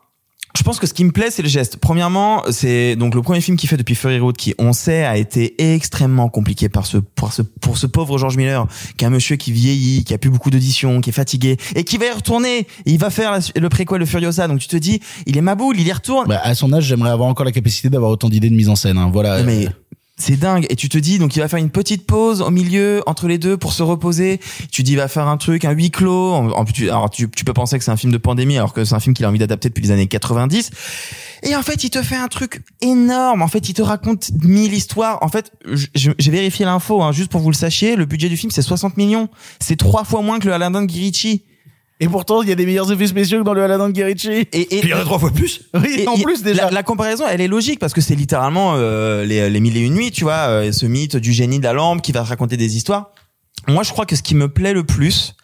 Je 0.57 0.63
pense 0.63 0.79
que 0.79 0.87
ce 0.87 0.95
qui 0.95 1.05
me 1.05 1.13
plaît, 1.13 1.31
c'est 1.31 1.43
le 1.43 1.49
geste. 1.49 1.77
Premièrement, 1.77 2.43
c'est 2.51 2.97
donc 2.97 3.15
le 3.15 3.23
premier 3.23 3.41
film 3.41 3.57
qu'il 3.57 3.69
fait 3.69 3.77
depuis 3.77 3.95
Fury 3.95 4.19
Road, 4.19 4.37
qui, 4.37 4.55
on 4.59 4.73
sait, 4.73 5.05
a 5.05 5.17
été 5.17 5.75
extrêmement 5.75 6.29
compliqué 6.29 6.69
par 6.69 6.87
ce, 6.87 6.97
pour 6.97 7.33
ce, 7.33 7.43
pour 7.43 7.77
ce 7.79 7.87
pauvre 7.87 8.17
George 8.19 8.37
Miller, 8.37 8.67
qui 8.97 9.05
est 9.05 9.07
un 9.07 9.11
monsieur 9.11 9.37
qui 9.37 9.53
vieillit, 9.53 10.05
qui 10.05 10.15
a 10.15 10.19
plus 10.19 10.31
beaucoup 10.31 10.51
d'auditions, 10.51 11.01
qui 11.01 11.11
est 11.11 11.13
fatigué, 11.13 11.57
et 11.75 11.85
qui 11.85 11.99
va 11.99 12.07
y 12.07 12.11
retourner. 12.11 12.67
Il 12.87 12.99
va 12.99 13.11
faire 13.11 13.39
le 13.55 13.69
préquel 13.69 14.01
de 14.01 14.05
Furiosa. 14.07 14.49
Donc 14.49 14.59
tu 14.61 14.69
te 14.69 14.77
dis, 14.77 15.01
il 15.27 15.37
est 15.37 15.43
ma 15.43 15.55
boule, 15.55 15.79
il 15.79 15.87
y 15.87 15.93
retourne. 15.93 16.27
Bah, 16.29 16.41
à 16.43 16.55
son 16.55 16.73
âge, 16.73 16.85
j'aimerais 16.85 17.11
avoir 17.11 17.29
encore 17.29 17.45
la 17.45 17.53
capacité 17.53 17.91
d'avoir 17.91 18.11
autant 18.11 18.29
d'idées 18.29 18.51
de 18.51 18.55
mise 18.57 18.69
en 18.69 18.77
scène. 18.77 18.99
hein. 18.99 19.11
Voilà. 19.13 19.43
Mais 19.43 19.69
c'est 20.19 20.37
dingue. 20.37 20.67
Et 20.71 20.77
tu 20.77 20.89
te 20.89 20.97
dis, 20.97 21.19
donc 21.19 21.37
il 21.37 21.41
va 21.41 21.49
faire 21.49 21.59
une 21.59 21.71
petite 21.71 22.07
pause 22.07 22.41
au 22.41 22.51
milieu, 22.51 23.03
entre 23.07 23.29
les 23.29 23.37
deux, 23.39 23.57
pour 23.57 23.73
se 23.73 23.83
reposer. 23.83 24.41
Tu 24.71 24.83
dis, 24.83 24.93
il 24.93 24.97
va 24.97 25.09
faire 25.09 25.29
un 25.29 25.37
truc, 25.37 25.65
un 25.65 25.73
huis 25.73 25.91
clos. 25.91 26.33
En, 26.33 26.65
tu, 26.65 26.89
alors 26.89 27.11
tu, 27.11 27.29
peux 27.29 27.53
penser 27.53 27.79
que 27.79 27.85
c'est 27.85 27.91
un 27.91 27.97
film 27.97 28.13
de 28.13 28.19
pandémie, 28.19 28.57
alors 28.57 28.73
que 28.73 28.85
c'est 28.85 28.95
un 28.95 29.01
film 29.01 29.15
qu'il 29.15 29.27
a 29.27 29.29
envie 29.29 29.39
d'adapter 29.39 29.69
depuis 29.69 29.83
les 29.83 29.91
années 29.91 30.07
90. 30.07 30.71
Et 31.43 31.55
en 31.55 31.63
fait, 31.63 31.85
il 31.85 31.91
te 31.91 32.03
fait 32.03 32.17
un 32.17 32.29
truc 32.29 32.63
énorme. 32.81 33.43
En 33.43 33.49
fait, 33.49 33.69
il 33.69 33.75
te 33.75 33.83
raconte 33.83 34.31
mille 34.43 34.73
histoires. 34.73 35.19
En 35.23 35.29
fait, 35.29 35.53
j'ai 35.95 36.31
vérifié 36.31 36.65
l'info, 36.65 37.03
hein, 37.03 37.13
juste 37.13 37.31
pour 37.31 37.43
vous 37.43 37.51
le 37.51 37.57
sachiez. 37.57 37.95
Le 37.95 38.07
budget 38.07 38.31
du 38.31 38.37
film, 38.39 38.51
c'est 38.51 38.63
60 38.63 38.97
millions. 38.97 39.29
C'est 39.61 39.77
trois 39.77 40.05
fois 40.05 40.23
moins 40.23 40.39
que 40.39 40.47
le 40.47 40.55
Aladdin 40.55 40.83
de 40.83 40.87
Guirichi. 40.87 41.45
Et 41.99 42.09
pourtant, 42.09 42.43
il 42.43 42.49
y 42.49 42.53
a 42.53 42.55
des 42.55 42.67
meilleurs 42.67 42.93
effets 42.93 43.07
spéciaux 43.07 43.39
que 43.39 43.45
dans 43.45 43.55
le 43.55 43.63
Aladdin 43.63 43.89
de 43.89 43.93
Guerici. 43.95 44.29
Et, 44.31 44.47
et 44.53 44.81
Il 44.83 44.89
y 44.89 44.93
en 44.95 44.99
a 44.99 45.05
trois 45.05 45.19
fois 45.19 45.31
plus. 45.31 45.63
Oui, 45.75 45.97
Et 46.01 46.09
en 46.09 46.17
plus 46.19 46.43
déjà. 46.43 46.67
La, 46.67 46.71
la 46.71 46.83
comparaison, 46.83 47.25
elle 47.29 47.41
est 47.41 47.49
logique 47.49 47.79
parce 47.79 47.95
que 47.95 48.03
c'est 48.03 48.15
littéralement 48.15 48.75
euh, 48.77 49.25
les, 49.25 49.49
les 49.49 49.61
mille 49.61 49.77
et 49.77 49.81
une 49.81 49.95
nuits, 49.95 50.11
tu 50.11 50.25
vois, 50.25 50.49
euh, 50.49 50.73
ce 50.73 50.85
mythe 50.85 51.17
du 51.17 51.33
génie 51.33 51.59
de 51.59 51.65
la 51.65 51.73
lampe 51.73 52.03
qui 52.03 52.13
va 52.13 52.23
te 52.23 52.29
raconter 52.29 52.57
des 52.59 52.77
histoires. 52.77 53.13
Moi, 53.67 53.83
je 53.83 53.93
crois 53.93 54.05
que 54.05 54.15
ce 54.15 54.23
qui 54.23 54.35
me 54.35 54.49
plaît 54.49 54.75
le 54.75 54.85
plus, 54.85 55.35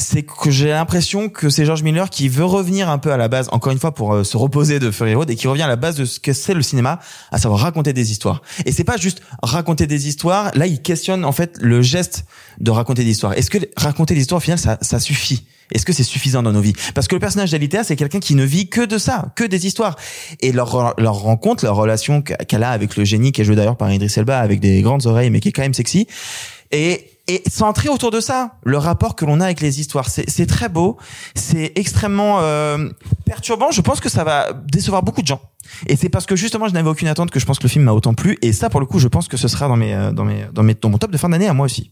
c'est 0.00 0.22
que 0.22 0.50
j'ai 0.50 0.70
l'impression 0.70 1.28
que 1.28 1.50
c'est 1.50 1.64
George 1.64 1.82
Miller 1.82 2.10
qui 2.10 2.28
veut 2.28 2.44
revenir 2.44 2.88
un 2.88 2.98
peu 2.98 3.12
à 3.12 3.16
la 3.16 3.28
base, 3.28 3.48
encore 3.52 3.72
une 3.72 3.78
fois 3.78 3.94
pour 3.94 4.14
euh, 4.14 4.24
se 4.24 4.36
reposer 4.36 4.78
de 4.78 4.90
Fury 4.90 5.14
Road 5.14 5.30
et 5.30 5.36
qui 5.36 5.46
revient 5.46 5.62
à 5.62 5.68
la 5.68 5.76
base 5.76 5.96
de 5.96 6.04
ce 6.04 6.18
que 6.20 6.32
c'est 6.32 6.54
le 6.54 6.62
cinéma, 6.62 7.00
à 7.30 7.38
savoir 7.38 7.60
raconter 7.60 7.92
des 7.92 8.10
histoires. 8.10 8.42
Et 8.64 8.72
c'est 8.72 8.84
pas 8.84 8.96
juste 8.96 9.20
raconter 9.42 9.86
des 9.86 10.08
histoires. 10.08 10.50
Là, 10.54 10.66
il 10.66 10.80
questionne 10.80 11.24
en 11.24 11.32
fait 11.32 11.56
le 11.60 11.82
geste 11.82 12.24
de 12.58 12.70
raconter 12.70 13.04
des 13.04 13.10
histoires. 13.10 13.34
Est-ce 13.34 13.50
que 13.50 13.58
raconter 13.76 14.14
des 14.14 14.22
histoires 14.22 14.38
au 14.38 14.42
final 14.42 14.58
ça, 14.58 14.78
ça 14.80 14.98
suffit? 14.98 15.44
Est-ce 15.72 15.86
que 15.86 15.92
c'est 15.92 16.02
suffisant 16.02 16.42
dans 16.42 16.52
nos 16.52 16.60
vies? 16.60 16.72
Parce 16.94 17.06
que 17.06 17.14
le 17.14 17.20
personnage 17.20 17.52
d'Alitea, 17.52 17.84
c'est 17.84 17.96
quelqu'un 17.96 18.18
qui 18.18 18.34
ne 18.34 18.44
vit 18.44 18.68
que 18.68 18.84
de 18.84 18.98
ça, 18.98 19.26
que 19.36 19.44
des 19.44 19.66
histoires. 19.66 19.96
Et 20.40 20.50
leur 20.50 20.94
leur 20.98 21.14
rencontre, 21.14 21.64
leur 21.64 21.76
relation 21.76 22.22
qu'elle 22.22 22.64
a 22.64 22.70
avec 22.70 22.96
le 22.96 23.04
génie 23.04 23.32
qui 23.32 23.42
est 23.42 23.44
joué 23.44 23.54
d'ailleurs 23.54 23.76
par 23.76 23.92
Idris 23.92 24.12
Elba 24.16 24.40
avec 24.40 24.60
des 24.60 24.82
grandes 24.82 25.06
oreilles 25.06 25.30
mais 25.30 25.40
qui 25.40 25.50
est 25.50 25.52
quand 25.52 25.62
même 25.62 25.74
sexy. 25.74 26.08
Et 26.70 27.10
et 27.30 27.42
centré 27.48 27.88
autour 27.88 28.10
de 28.10 28.18
ça, 28.18 28.56
le 28.64 28.76
rapport 28.76 29.14
que 29.14 29.24
l'on 29.24 29.40
a 29.40 29.44
avec 29.44 29.60
les 29.60 29.78
histoires, 29.78 30.08
c'est 30.08 30.28
c'est 30.28 30.46
très 30.46 30.68
beau, 30.68 30.96
c'est 31.36 31.72
extrêmement 31.76 32.40
euh, 32.40 32.88
perturbant. 33.24 33.70
Je 33.70 33.80
pense 33.82 34.00
que 34.00 34.08
ça 34.08 34.24
va 34.24 34.52
décevoir 34.52 35.04
beaucoup 35.04 35.22
de 35.22 35.28
gens. 35.28 35.40
Et 35.86 35.96
c'est 35.96 36.08
parce 36.08 36.26
que 36.26 36.36
justement, 36.36 36.68
je 36.68 36.74
n'avais 36.74 36.88
aucune 36.88 37.08
attente 37.08 37.30
que 37.30 37.40
je 37.40 37.46
pense 37.46 37.58
que 37.58 37.64
le 37.64 37.68
film 37.68 37.84
m'a 37.84 37.92
autant 37.92 38.14
plu. 38.14 38.38
Et 38.42 38.52
ça, 38.52 38.70
pour 38.70 38.80
le 38.80 38.86
coup, 38.86 38.98
je 38.98 39.08
pense 39.08 39.28
que 39.28 39.36
ce 39.36 39.48
sera 39.48 39.68
dans 39.68 39.76
mes 39.76 39.94
euh, 39.94 40.12
dans 40.12 40.24
mes 40.24 40.46
dans 40.52 40.62
mes 40.62 40.74
dans 40.74 40.88
mon 40.88 40.98
top 40.98 41.10
de 41.10 41.16
fin 41.16 41.28
d'année 41.28 41.48
à 41.48 41.54
moi 41.54 41.66
aussi. 41.66 41.90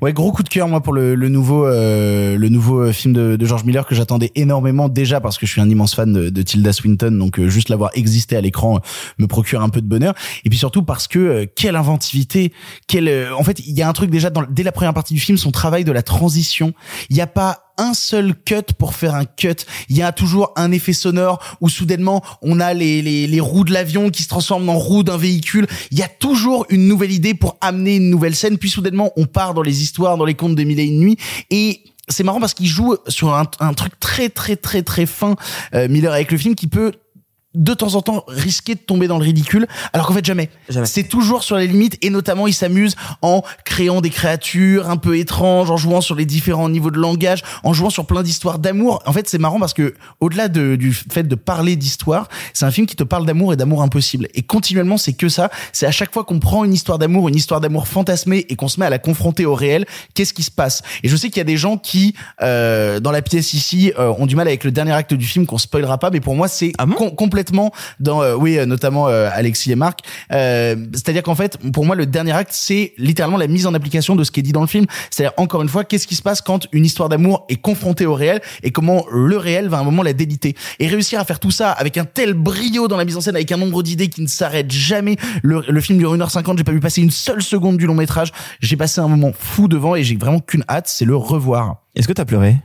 Ouais, 0.00 0.12
gros 0.12 0.32
coup 0.32 0.42
de 0.42 0.48
cœur 0.48 0.68
moi 0.68 0.80
pour 0.82 0.92
le, 0.92 1.14
le 1.14 1.28
nouveau 1.28 1.66
euh, 1.66 2.36
le 2.36 2.48
nouveau 2.48 2.80
euh, 2.80 2.92
film 2.92 3.14
de, 3.14 3.36
de 3.36 3.46
George 3.46 3.64
Miller 3.64 3.86
que 3.86 3.94
j'attendais 3.94 4.32
énormément 4.34 4.88
déjà 4.88 5.20
parce 5.20 5.38
que 5.38 5.46
je 5.46 5.52
suis 5.52 5.60
un 5.60 5.68
immense 5.68 5.94
fan 5.94 6.12
de, 6.12 6.28
de 6.30 6.42
Tilda 6.42 6.72
Swinton 6.72 7.10
donc 7.12 7.38
euh, 7.38 7.48
juste 7.48 7.68
l'avoir 7.68 7.90
existé 7.94 8.36
à 8.36 8.40
l'écran 8.40 8.76
euh, 8.76 8.80
me 9.18 9.26
procure 9.26 9.62
un 9.62 9.68
peu 9.68 9.80
de 9.80 9.86
bonheur 9.86 10.14
et 10.44 10.50
puis 10.50 10.58
surtout 10.58 10.82
parce 10.82 11.08
que 11.08 11.44
quelle 11.56 11.76
inventivité 11.76 12.52
quelle 12.86 13.28
en 13.32 13.42
fait 13.42 13.60
il 13.60 13.76
y 13.76 13.82
a 13.82 13.88
un 13.88 13.92
truc 13.92 14.10
déjà 14.10 14.30
dans, 14.30 14.44
dès 14.48 14.62
la 14.62 14.72
première 14.72 14.94
partie 14.94 15.14
du 15.14 15.20
film 15.20 15.38
son 15.38 15.50
travail 15.50 15.84
de 15.84 15.92
la 15.92 16.02
transition 16.02 16.72
il 17.10 17.16
n'y 17.16 17.22
a 17.22 17.26
pas 17.26 17.65
un 17.78 17.94
seul 17.94 18.34
cut 18.44 18.72
pour 18.78 18.94
faire 18.94 19.14
un 19.14 19.24
cut. 19.24 19.56
Il 19.88 19.96
y 19.96 20.02
a 20.02 20.12
toujours 20.12 20.52
un 20.56 20.72
effet 20.72 20.92
sonore 20.92 21.42
où 21.60 21.68
soudainement 21.68 22.22
on 22.42 22.60
a 22.60 22.74
les, 22.74 23.02
les, 23.02 23.26
les 23.26 23.40
roues 23.40 23.64
de 23.64 23.72
l'avion 23.72 24.10
qui 24.10 24.22
se 24.22 24.28
transforment 24.28 24.68
en 24.70 24.78
roues 24.78 25.02
d'un 25.02 25.16
véhicule. 25.16 25.66
Il 25.90 25.98
y 25.98 26.02
a 26.02 26.08
toujours 26.08 26.66
une 26.68 26.88
nouvelle 26.88 27.12
idée 27.12 27.34
pour 27.34 27.56
amener 27.60 27.96
une 27.96 28.10
nouvelle 28.10 28.34
scène. 28.34 28.58
Puis 28.58 28.70
soudainement 28.70 29.12
on 29.16 29.26
part 29.26 29.54
dans 29.54 29.62
les 29.62 29.82
histoires, 29.82 30.16
dans 30.16 30.24
les 30.24 30.34
contes 30.34 30.54
de 30.54 30.64
mille 30.64 30.80
et 30.80 30.84
une 30.84 31.00
nuits. 31.00 31.18
Et 31.50 31.82
c'est 32.08 32.22
marrant 32.22 32.40
parce 32.40 32.54
qu'il 32.54 32.66
joue 32.66 32.96
sur 33.08 33.34
un, 33.34 33.46
un 33.60 33.74
truc 33.74 33.98
très 33.98 34.28
très 34.28 34.56
très 34.56 34.82
très 34.82 35.06
fin, 35.06 35.36
euh, 35.74 35.88
Miller 35.88 36.12
avec 36.12 36.30
le 36.30 36.38
film 36.38 36.54
qui 36.54 36.66
peut 36.66 36.92
de 37.56 37.74
temps 37.74 37.94
en 37.94 38.02
temps 38.02 38.22
risquer 38.28 38.74
de 38.74 38.80
tomber 38.80 39.08
dans 39.08 39.18
le 39.18 39.24
ridicule, 39.24 39.66
alors 39.92 40.06
qu'en 40.06 40.14
fait 40.14 40.24
jamais. 40.24 40.50
C'est 40.86 41.04
toujours 41.08 41.42
sur 41.42 41.56
les 41.56 41.66
limites 41.66 41.96
et 42.02 42.10
notamment 42.10 42.46
il 42.46 42.52
s'amuse 42.54 42.94
en 43.22 43.42
créant 43.64 44.00
des 44.00 44.10
créatures 44.10 44.88
un 44.90 44.96
peu 44.96 45.18
étranges, 45.18 45.70
en 45.70 45.76
jouant 45.76 46.00
sur 46.00 46.14
les 46.14 46.26
différents 46.26 46.68
niveaux 46.68 46.90
de 46.90 46.98
langage, 46.98 47.42
en 47.64 47.72
jouant 47.72 47.90
sur 47.90 48.06
plein 48.06 48.22
d'histoires 48.22 48.58
d'amour. 48.58 49.02
En 49.06 49.12
fait, 49.12 49.28
c'est 49.28 49.38
marrant 49.38 49.58
parce 49.58 49.72
que 49.74 49.94
au-delà 50.20 50.48
de- 50.48 50.76
du 50.76 50.92
fait 50.92 51.22
de 51.24 51.34
parler 51.34 51.76
d'histoire, 51.76 52.28
c'est 52.52 52.66
un 52.66 52.70
film 52.70 52.86
qui 52.86 52.94
te 52.96 53.04
parle 53.04 53.24
d'amour 53.26 53.52
et 53.52 53.56
d'amour 53.56 53.82
impossible. 53.82 54.28
Et 54.34 54.42
continuellement, 54.42 54.98
c'est 54.98 55.14
que 55.14 55.28
ça. 55.28 55.50
C'est 55.72 55.86
à 55.86 55.90
chaque 55.90 56.12
fois 56.12 56.24
qu'on 56.24 56.38
prend 56.38 56.64
une 56.64 56.74
histoire 56.74 56.98
d'amour, 56.98 57.28
une 57.28 57.36
histoire 57.36 57.60
d'amour 57.62 57.88
fantasmée 57.88 58.44
et 58.50 58.56
qu'on 58.56 58.68
se 58.68 58.78
met 58.78 58.86
à 58.86 58.90
la 58.90 58.98
confronter 58.98 59.46
au 59.46 59.54
réel, 59.54 59.86
qu'est-ce 60.14 60.34
qui 60.34 60.42
se 60.42 60.50
passe? 60.50 60.82
Et 61.02 61.08
je 61.08 61.16
sais 61.16 61.28
qu'il 61.30 61.38
y 61.38 61.40
a 61.40 61.44
des 61.44 61.56
gens 61.56 61.78
qui, 61.78 62.14
euh, 62.42 63.00
dans 63.00 63.10
la 63.12 63.22
pièce 63.22 63.54
ici, 63.54 63.92
euh, 63.98 64.12
ont 64.18 64.26
du 64.26 64.36
mal 64.36 64.46
avec 64.46 64.64
le 64.64 64.70
dernier 64.70 64.92
acte 64.92 65.14
du 65.14 65.26
film 65.26 65.46
qu'on 65.46 65.58
spoilera 65.58 65.96
pas, 65.98 66.10
mais 66.10 66.20
pour 66.20 66.34
moi, 66.34 66.48
c'est 66.48 66.72
com- 66.96 67.14
complètement 67.14 67.45
dans, 68.00 68.22
euh, 68.22 68.34
oui, 68.34 68.58
euh, 68.58 68.66
notamment 68.66 69.08
euh, 69.08 69.28
Alexis 69.32 69.72
et 69.72 69.76
Marc. 69.76 70.00
Euh, 70.32 70.76
C'est-à-dire 70.92 71.22
qu'en 71.22 71.34
fait, 71.34 71.58
pour 71.72 71.84
moi, 71.84 71.96
le 71.96 72.06
dernier 72.06 72.32
acte, 72.32 72.50
c'est 72.52 72.92
littéralement 72.98 73.36
la 73.36 73.46
mise 73.46 73.66
en 73.66 73.74
application 73.74 74.16
de 74.16 74.24
ce 74.24 74.30
qui 74.30 74.40
est 74.40 74.42
dit 74.42 74.52
dans 74.52 74.60
le 74.60 74.66
film. 74.66 74.86
C'est-à-dire 75.10 75.34
encore 75.36 75.62
une 75.62 75.68
fois, 75.68 75.84
qu'est-ce 75.84 76.06
qui 76.06 76.14
se 76.14 76.22
passe 76.22 76.40
quand 76.40 76.66
une 76.72 76.84
histoire 76.84 77.08
d'amour 77.08 77.46
est 77.48 77.56
confrontée 77.56 78.06
au 78.06 78.14
réel 78.14 78.40
et 78.62 78.70
comment 78.70 79.04
le 79.12 79.36
réel 79.36 79.68
va 79.68 79.78
à 79.78 79.80
un 79.80 79.84
moment 79.84 80.02
la 80.02 80.12
déliter. 80.12 80.54
Et 80.78 80.88
réussir 80.88 81.20
à 81.20 81.24
faire 81.24 81.40
tout 81.40 81.50
ça 81.50 81.72
avec 81.72 81.96
un 81.98 82.04
tel 82.04 82.34
brio 82.34 82.88
dans 82.88 82.96
la 82.96 83.04
mise 83.04 83.16
en 83.16 83.20
scène, 83.20 83.36
avec 83.36 83.50
un 83.52 83.56
nombre 83.56 83.82
d'idées 83.82 84.08
qui 84.08 84.22
ne 84.22 84.26
s'arrête 84.28 84.70
jamais. 84.70 85.16
Le, 85.42 85.62
le 85.68 85.80
film 85.80 85.98
dure 85.98 86.16
1h50, 86.16 86.58
j'ai 86.58 86.64
pas 86.64 86.72
vu 86.72 86.80
passer 86.80 87.02
une 87.02 87.10
seule 87.10 87.42
seconde 87.42 87.76
du 87.76 87.86
long 87.86 87.94
métrage. 87.94 88.32
J'ai 88.60 88.76
passé 88.76 89.00
un 89.00 89.08
moment 89.08 89.32
fou 89.38 89.68
devant 89.68 89.94
et 89.94 90.02
j'ai 90.04 90.16
vraiment 90.16 90.40
qu'une 90.40 90.64
hâte, 90.68 90.88
c'est 90.88 91.04
le 91.04 91.16
revoir. 91.16 91.82
Est-ce 91.94 92.06
que 92.06 92.12
t'as 92.12 92.26
pleuré? 92.26 92.56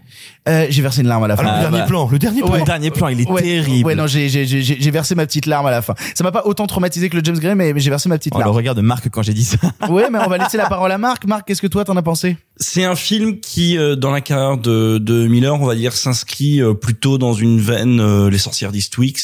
Euh, 0.47 0.65
J'ai 0.69 0.82
versé 0.82 1.01
une 1.01 1.07
larme 1.07 1.24
à 1.24 1.28
la 1.28 1.38
fin. 1.38 1.43
Ah, 1.47 1.55
le 1.57 1.61
dernier 1.61 1.78
bah. 1.80 1.86
plan, 1.86 2.09
le 2.09 2.19
dernier 2.19 2.41
plan. 2.41 2.55
Le 2.55 2.63
dernier 2.63 2.91
plan, 2.91 3.07
il 3.09 3.22
est 3.22 3.30
Ouais, 3.30 3.41
terrible. 3.41 3.86
Ouais, 3.88 3.95
non, 3.95 4.07
j'ai 4.07 4.30
j'ai 4.30 4.45
j'ai 4.45 4.61
j'ai 4.63 4.91
versé 4.91 5.15
ma 5.15 5.26
petite 5.26 5.45
larme 5.45 5.65
à 5.67 5.72
la 5.72 5.82
fin. 5.82 5.93
Ça 6.15 6.24
m'a 6.24 6.32
pas 6.32 6.43
autant 6.45 6.67
traumatisé 6.67 7.09
que 7.09 7.17
le 7.17 7.24
James 7.24 7.38
Gray, 7.39 7.55
mais, 7.55 7.74
mais 7.74 7.80
j'ai 7.80 7.89
versé 7.89 8.09
ma 8.09 8.17
petite 8.17 8.34
Oh, 8.36 8.39
le 8.39 8.43
larme. 8.45 8.55
regard 8.55 8.76
de 8.76 8.82
Marc 8.82 9.09
quand 9.09 9.22
j'ai 9.22 9.34
dit 9.34 9.43
ça. 9.45 9.57
Ouais, 9.89 10.09
mais 10.11 10.19
on 10.19 10.28
va 10.30 10.38
laisser 10.38 10.57
la 10.57 10.67
parole 10.69 10.91
à 10.91 10.97
Marc. 10.97 11.26
Marc, 11.26 11.47
qu'est-ce 11.47 11.61
que 11.61 11.67
toi 11.67 11.84
t'en 11.86 11.97
as 11.97 12.01
pensé? 12.01 12.38
C'est 12.57 12.84
un 12.84 12.95
film 12.95 13.39
qui, 13.39 13.78
euh, 13.78 13.95
dans 13.95 14.11
la 14.11 14.22
carrière 14.22 14.57
de, 14.57 14.97
de 14.99 15.26
Miller, 15.28 15.59
on 15.59 15.65
va 15.65 15.76
dire, 15.76 15.93
s'inscrit 15.93 16.61
euh, 16.61 16.74
plutôt 16.74 17.17
dans 17.17 17.34
une 17.34 17.59
veine 17.59 17.99
euh, 17.99 18.30
Les 18.30 18.38
sorcières 18.38 18.72
d'Eastwick, 18.72 19.19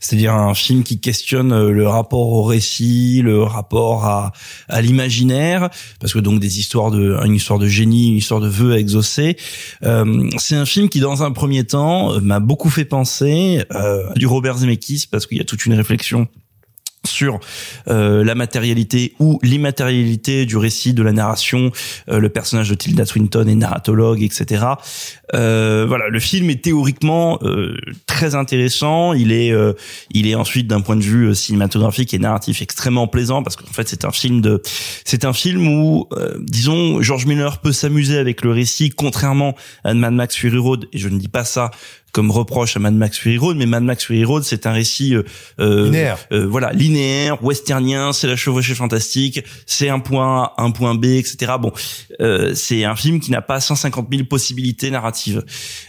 c'est-à-dire 0.00 0.34
un 0.34 0.54
film 0.54 0.82
qui 0.82 1.00
questionne 1.00 1.52
euh, 1.52 1.70
le 1.70 1.88
rapport 1.88 2.28
au 2.28 2.42
récit, 2.42 3.20
le 3.22 3.42
rapport 3.42 4.04
à, 4.04 4.32
à 4.68 4.80
l'imaginaire, 4.82 5.70
parce 6.00 6.12
que 6.12 6.18
donc 6.18 6.38
des 6.40 6.58
histoires 6.58 6.90
de, 6.90 7.16
une 7.24 7.34
histoire 7.34 7.58
de 7.58 7.66
génie, 7.66 8.08
une 8.10 8.16
histoire 8.16 8.40
de 8.40 8.48
vœux 8.48 8.72
à 8.74 8.78
exaucer. 8.78 9.36
Euh, 9.84 10.28
c'est 10.42 10.56
un 10.56 10.66
film 10.66 10.88
qui, 10.88 11.00
dans 11.00 11.22
un 11.22 11.30
premier 11.30 11.64
temps, 11.64 12.12
euh, 12.12 12.20
m'a 12.20 12.40
beaucoup 12.40 12.70
fait 12.70 12.84
penser 12.84 13.64
euh, 13.74 14.12
du 14.14 14.26
Robert 14.26 14.58
Zemeckis, 14.58 15.06
parce 15.10 15.26
qu'il 15.26 15.38
y 15.38 15.40
a 15.40 15.44
toute 15.44 15.64
une 15.66 15.74
réflexion 15.74 16.28
sur 17.06 17.40
euh, 17.88 18.24
la 18.24 18.34
matérialité 18.34 19.14
ou 19.18 19.38
l'immatérialité 19.42 20.46
du 20.46 20.56
récit 20.56 20.94
de 20.94 21.02
la 21.02 21.12
narration. 21.12 21.72
Euh, 22.08 22.18
le 22.18 22.28
personnage 22.28 22.68
de 22.70 22.74
Tilda 22.74 23.04
Swinton 23.04 23.46
est 23.46 23.54
narratologue, 23.54 24.22
etc. 24.22 24.64
Euh, 25.34 25.84
voilà, 25.88 26.08
le 26.08 26.20
film 26.20 26.50
est 26.50 26.62
théoriquement 26.62 27.38
euh, 27.42 27.76
très 28.06 28.34
intéressant. 28.34 29.14
Il 29.14 29.32
est, 29.32 29.52
euh, 29.52 29.72
il 30.12 30.28
est 30.28 30.34
ensuite 30.34 30.66
d'un 30.68 30.80
point 30.80 30.96
de 30.96 31.02
vue 31.02 31.28
euh, 31.28 31.34
cinématographique 31.34 32.14
et 32.14 32.18
narratif 32.18 32.62
extrêmement 32.62 33.08
plaisant 33.08 33.42
parce 33.42 33.56
qu'en 33.56 33.72
fait 33.72 33.88
c'est 33.88 34.04
un 34.04 34.12
film 34.12 34.40
de, 34.40 34.62
c'est 35.04 35.24
un 35.24 35.32
film 35.32 35.66
où, 35.66 36.08
disons, 36.38 37.02
George 37.02 37.26
Miller 37.26 37.58
peut 37.60 37.72
s'amuser 37.72 38.18
avec 38.18 38.42
le 38.42 38.52
récit, 38.52 38.90
contrairement 38.90 39.54
à 39.84 39.94
Mad 39.94 40.12
Max 40.12 40.36
Fury 40.36 40.58
Road. 40.58 40.86
Et 40.92 40.98
je 40.98 41.08
ne 41.08 41.18
dis 41.18 41.28
pas 41.28 41.44
ça 41.44 41.70
comme 42.12 42.30
reproche 42.30 42.76
à 42.76 42.78
Mad 42.80 42.94
Max 42.94 43.18
Fury 43.18 43.38
Road, 43.38 43.56
mais 43.56 43.64
Mad 43.66 43.82
Max 43.82 44.04
Fury 44.04 44.24
Road, 44.24 44.42
c'est 44.44 44.66
un 44.66 44.72
récit 44.72 45.14
euh, 45.14 45.22
euh, 45.60 45.86
Linéaire. 45.86 46.18
euh, 46.32 46.46
voilà, 46.46 46.72
linéaire, 46.72 47.42
westernien, 47.42 48.12
c'est 48.12 48.26
la 48.26 48.36
chevauchée 48.36 48.74
fantastique, 48.74 49.42
c'est 49.66 49.88
un 49.88 49.98
point 49.98 50.42
A, 50.44 50.54
un 50.62 50.70
point 50.72 50.94
B, 50.94 51.06
etc. 51.06 51.52
Bon, 51.58 51.72
euh, 52.20 52.52
c'est 52.54 52.84
un 52.84 52.96
film 52.96 53.18
qui 53.18 53.30
n'a 53.30 53.40
pas 53.40 53.60
150 53.60 54.08
000 54.12 54.24
possibilités 54.24 54.90
narratives. 54.90 55.42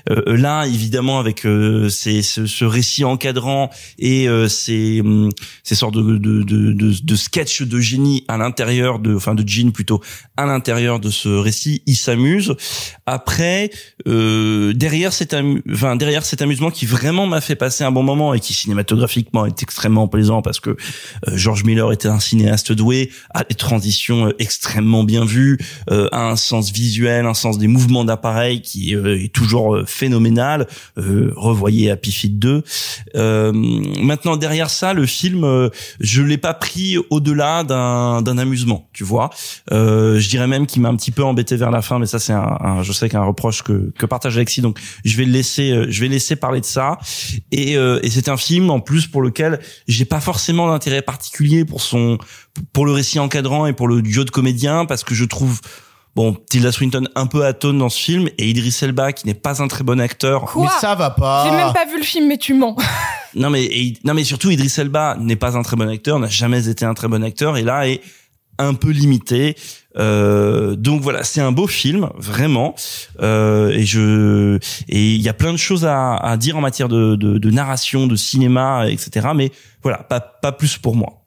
Euh, 0.10 0.38
là, 0.38 0.66
évidemment, 0.66 1.20
avec 1.20 1.46
euh, 1.46 1.90
ces, 1.90 2.22
ce, 2.22 2.46
ce 2.46 2.64
récit 2.64 3.04
encadrant 3.04 3.70
et 4.00 4.30
euh, 4.30 4.48
ces, 4.48 5.02
hum, 5.02 5.30
ces 5.64 5.76
sortes 5.76 5.96
de, 5.96 6.18
de, 6.18 6.44
de, 6.44 6.72
de, 6.72 6.94
de 7.04 7.16
sketchs 7.16 7.64
de 7.64 7.80
génie 7.82 8.24
à 8.30 8.38
l'intérieur 8.38 9.00
de, 9.00 9.14
enfin 9.14 9.36
de 9.36 9.44
Jean 9.46 9.72
plutôt, 9.72 10.00
à 10.38 10.46
l'intérieur 10.46 11.02
de 11.02 11.10
ce 11.10 11.28
récit, 11.28 11.82
il 11.86 11.96
s'amuse. 11.98 12.56
Après, 13.06 13.72
euh, 14.08 14.72
derrière 14.74 15.12
cet, 15.12 15.34
amu- 15.34 15.62
enfin 15.72 15.96
derrière 15.98 16.13
cet 16.22 16.42
amusement 16.44 16.70
qui 16.70 16.86
vraiment 16.86 17.26
m'a 17.26 17.42
fait 17.42 17.56
passer 17.56 17.84
un 17.84 17.92
bon 17.92 18.04
moment 18.04 18.34
et 18.36 18.40
qui 18.40 18.54
cinématographiquement 18.54 19.46
est 19.46 19.64
extrêmement 19.64 20.08
plaisant 20.08 20.42
parce 20.42 20.60
que 20.60 20.70
euh, 20.70 20.76
George 21.34 21.64
Miller 21.64 21.92
était 21.92 22.08
un 22.10 22.20
cinéaste 22.20 22.72
doué, 22.72 23.10
a 23.34 23.44
des 23.44 23.56
transitions 23.56 24.28
euh, 24.28 24.32
extrêmement 24.40 25.04
bien 25.04 25.26
vues, 25.26 25.58
euh, 25.90 26.08
a 26.12 26.30
un 26.30 26.36
sens 26.36 26.72
visuel, 26.72 27.26
un 27.26 27.34
sens 27.34 27.58
des 27.58 27.68
mouvements 27.68 28.06
d'appareil 28.06 28.62
qui 28.62 28.94
est 28.94 29.34
toujours 29.34 29.80
phénoménal. 29.88 30.68
Revoyez 30.98 31.90
Happy 31.92 32.12
Feet 32.12 32.38
2. 32.40 32.64
Euh, 33.16 33.52
maintenant 33.54 34.38
derrière 34.38 34.70
ça, 34.70 34.94
le 34.94 35.06
film, 35.06 35.70
je 36.00 36.22
l'ai 36.22 36.38
pas 36.38 36.54
pris 36.54 36.98
au-delà 37.10 37.64
d'un 37.64 38.22
d'un 38.22 38.38
amusement, 38.38 38.88
tu 38.94 39.04
vois. 39.04 39.30
Je 39.72 40.30
dirais 40.30 40.48
même 40.48 40.66
qu'il 40.68 40.82
m'a 40.82 40.90
un 40.90 40.96
petit 40.96 41.12
peu 41.12 41.24
embêté 41.24 41.56
vers 41.56 41.72
la 41.72 41.82
fin, 41.82 42.00
mais 42.00 42.06
ça 42.06 42.20
c'est 42.20 42.34
un, 42.34 42.58
un- 42.60 42.84
je 42.84 42.92
sais 42.92 43.10
qu'un 43.10 43.24
reproche 43.24 43.64
que 43.64 43.92
que 43.98 44.06
partage 44.06 44.36
Alexis, 44.38 44.62
donc 44.62 44.80
je 45.06 45.16
vais 45.18 45.26
le 45.26 45.32
laisser, 45.32 45.86
je 45.90 46.02
vais 46.02 46.03
laisser 46.08 46.36
parler 46.36 46.62
de 46.62 46.66
ça. 46.66 46.98
Et, 47.52 47.78
euh, 47.78 48.00
et 48.04 48.10
c'est 48.10 48.30
un 48.30 48.38
film 48.38 48.70
en 48.70 48.80
plus 48.80 49.08
pour 49.08 49.22
lequel 49.22 49.60
j'ai 49.88 50.06
pas 50.06 50.20
forcément 50.20 50.68
d'intérêt 50.68 51.02
particulier 51.02 51.66
pour 51.66 51.82
son, 51.82 52.18
pour 52.74 52.86
le 52.86 52.92
récit 52.92 53.20
encadrant 53.20 53.66
et 53.66 53.74
pour 53.74 53.88
le 53.88 54.02
duo 54.02 54.24
de 54.24 54.32
comédiens, 54.32 54.86
parce 54.86 55.04
que 55.04 55.14
je 55.16 55.26
trouve 55.26 55.60
Bon, 56.16 56.38
Tilda 56.48 56.72
Swinton 56.72 57.06
un 57.16 57.26
peu 57.26 57.44
atone 57.44 57.80
dans 57.80 57.90
ce 57.90 58.00
film 58.00 58.30
et 58.38 58.48
Idris 58.48 58.78
Elba 58.84 59.14
qui 59.14 59.26
n'est 59.26 59.34
pas 59.34 59.64
un 59.64 59.68
très 59.68 59.84
bon 59.84 60.00
acteur. 60.00 60.44
Quoi 60.46 60.70
va 60.96 61.10
pas. 61.10 61.46
J'ai 61.50 61.56
même 61.56 61.74
pas 61.74 61.86
vu 61.86 61.98
le 61.98 62.04
film, 62.04 62.28
mais 62.28 62.38
tu 62.38 62.54
mens. 62.54 62.76
Non 63.36 63.50
mais 63.50 63.64
et- 63.64 63.98
non 64.04 64.14
mais 64.14 64.24
surtout 64.24 64.52
Idris 64.52 64.72
Elba 64.78 65.18
n'est 65.20 65.36
pas 65.36 65.58
un 65.58 65.64
très 65.64 65.76
bon 65.76 65.90
acteur, 65.90 66.20
n'a 66.20 66.28
jamais 66.30 66.68
été 66.70 66.86
un 66.86 66.94
très 66.94 67.08
bon 67.08 67.24
acteur 67.24 67.58
et 67.58 67.64
là 67.64 67.88
est 67.88 68.00
un 68.60 68.76
peu 68.76 68.92
limité. 68.92 69.56
Euh, 69.98 70.76
donc 70.76 71.02
voilà, 71.02 71.24
c'est 71.24 71.42
un 71.42 71.52
beau 71.52 71.68
film 71.68 72.10
vraiment 72.18 72.74
euh, 73.22 73.70
et 73.70 73.86
je 73.86 74.58
et 74.90 75.14
il 75.14 75.22
y 75.22 75.30
a 75.30 75.34
plein 75.34 75.52
de 75.52 75.58
choses 75.58 75.86
à, 75.86 76.16
à 76.16 76.36
dire 76.38 76.58
en 76.58 76.62
matière 76.62 76.90
de, 76.90 77.16
de, 77.16 77.38
de 77.38 77.50
narration, 77.52 78.08
de 78.08 78.16
cinéma, 78.16 78.90
etc. 78.90 79.30
Mais 79.36 79.52
voilà, 79.84 80.00
pas 80.00 80.20
pas 80.20 80.52
plus 80.52 80.78
pour 80.78 80.96
moi. 80.96 81.20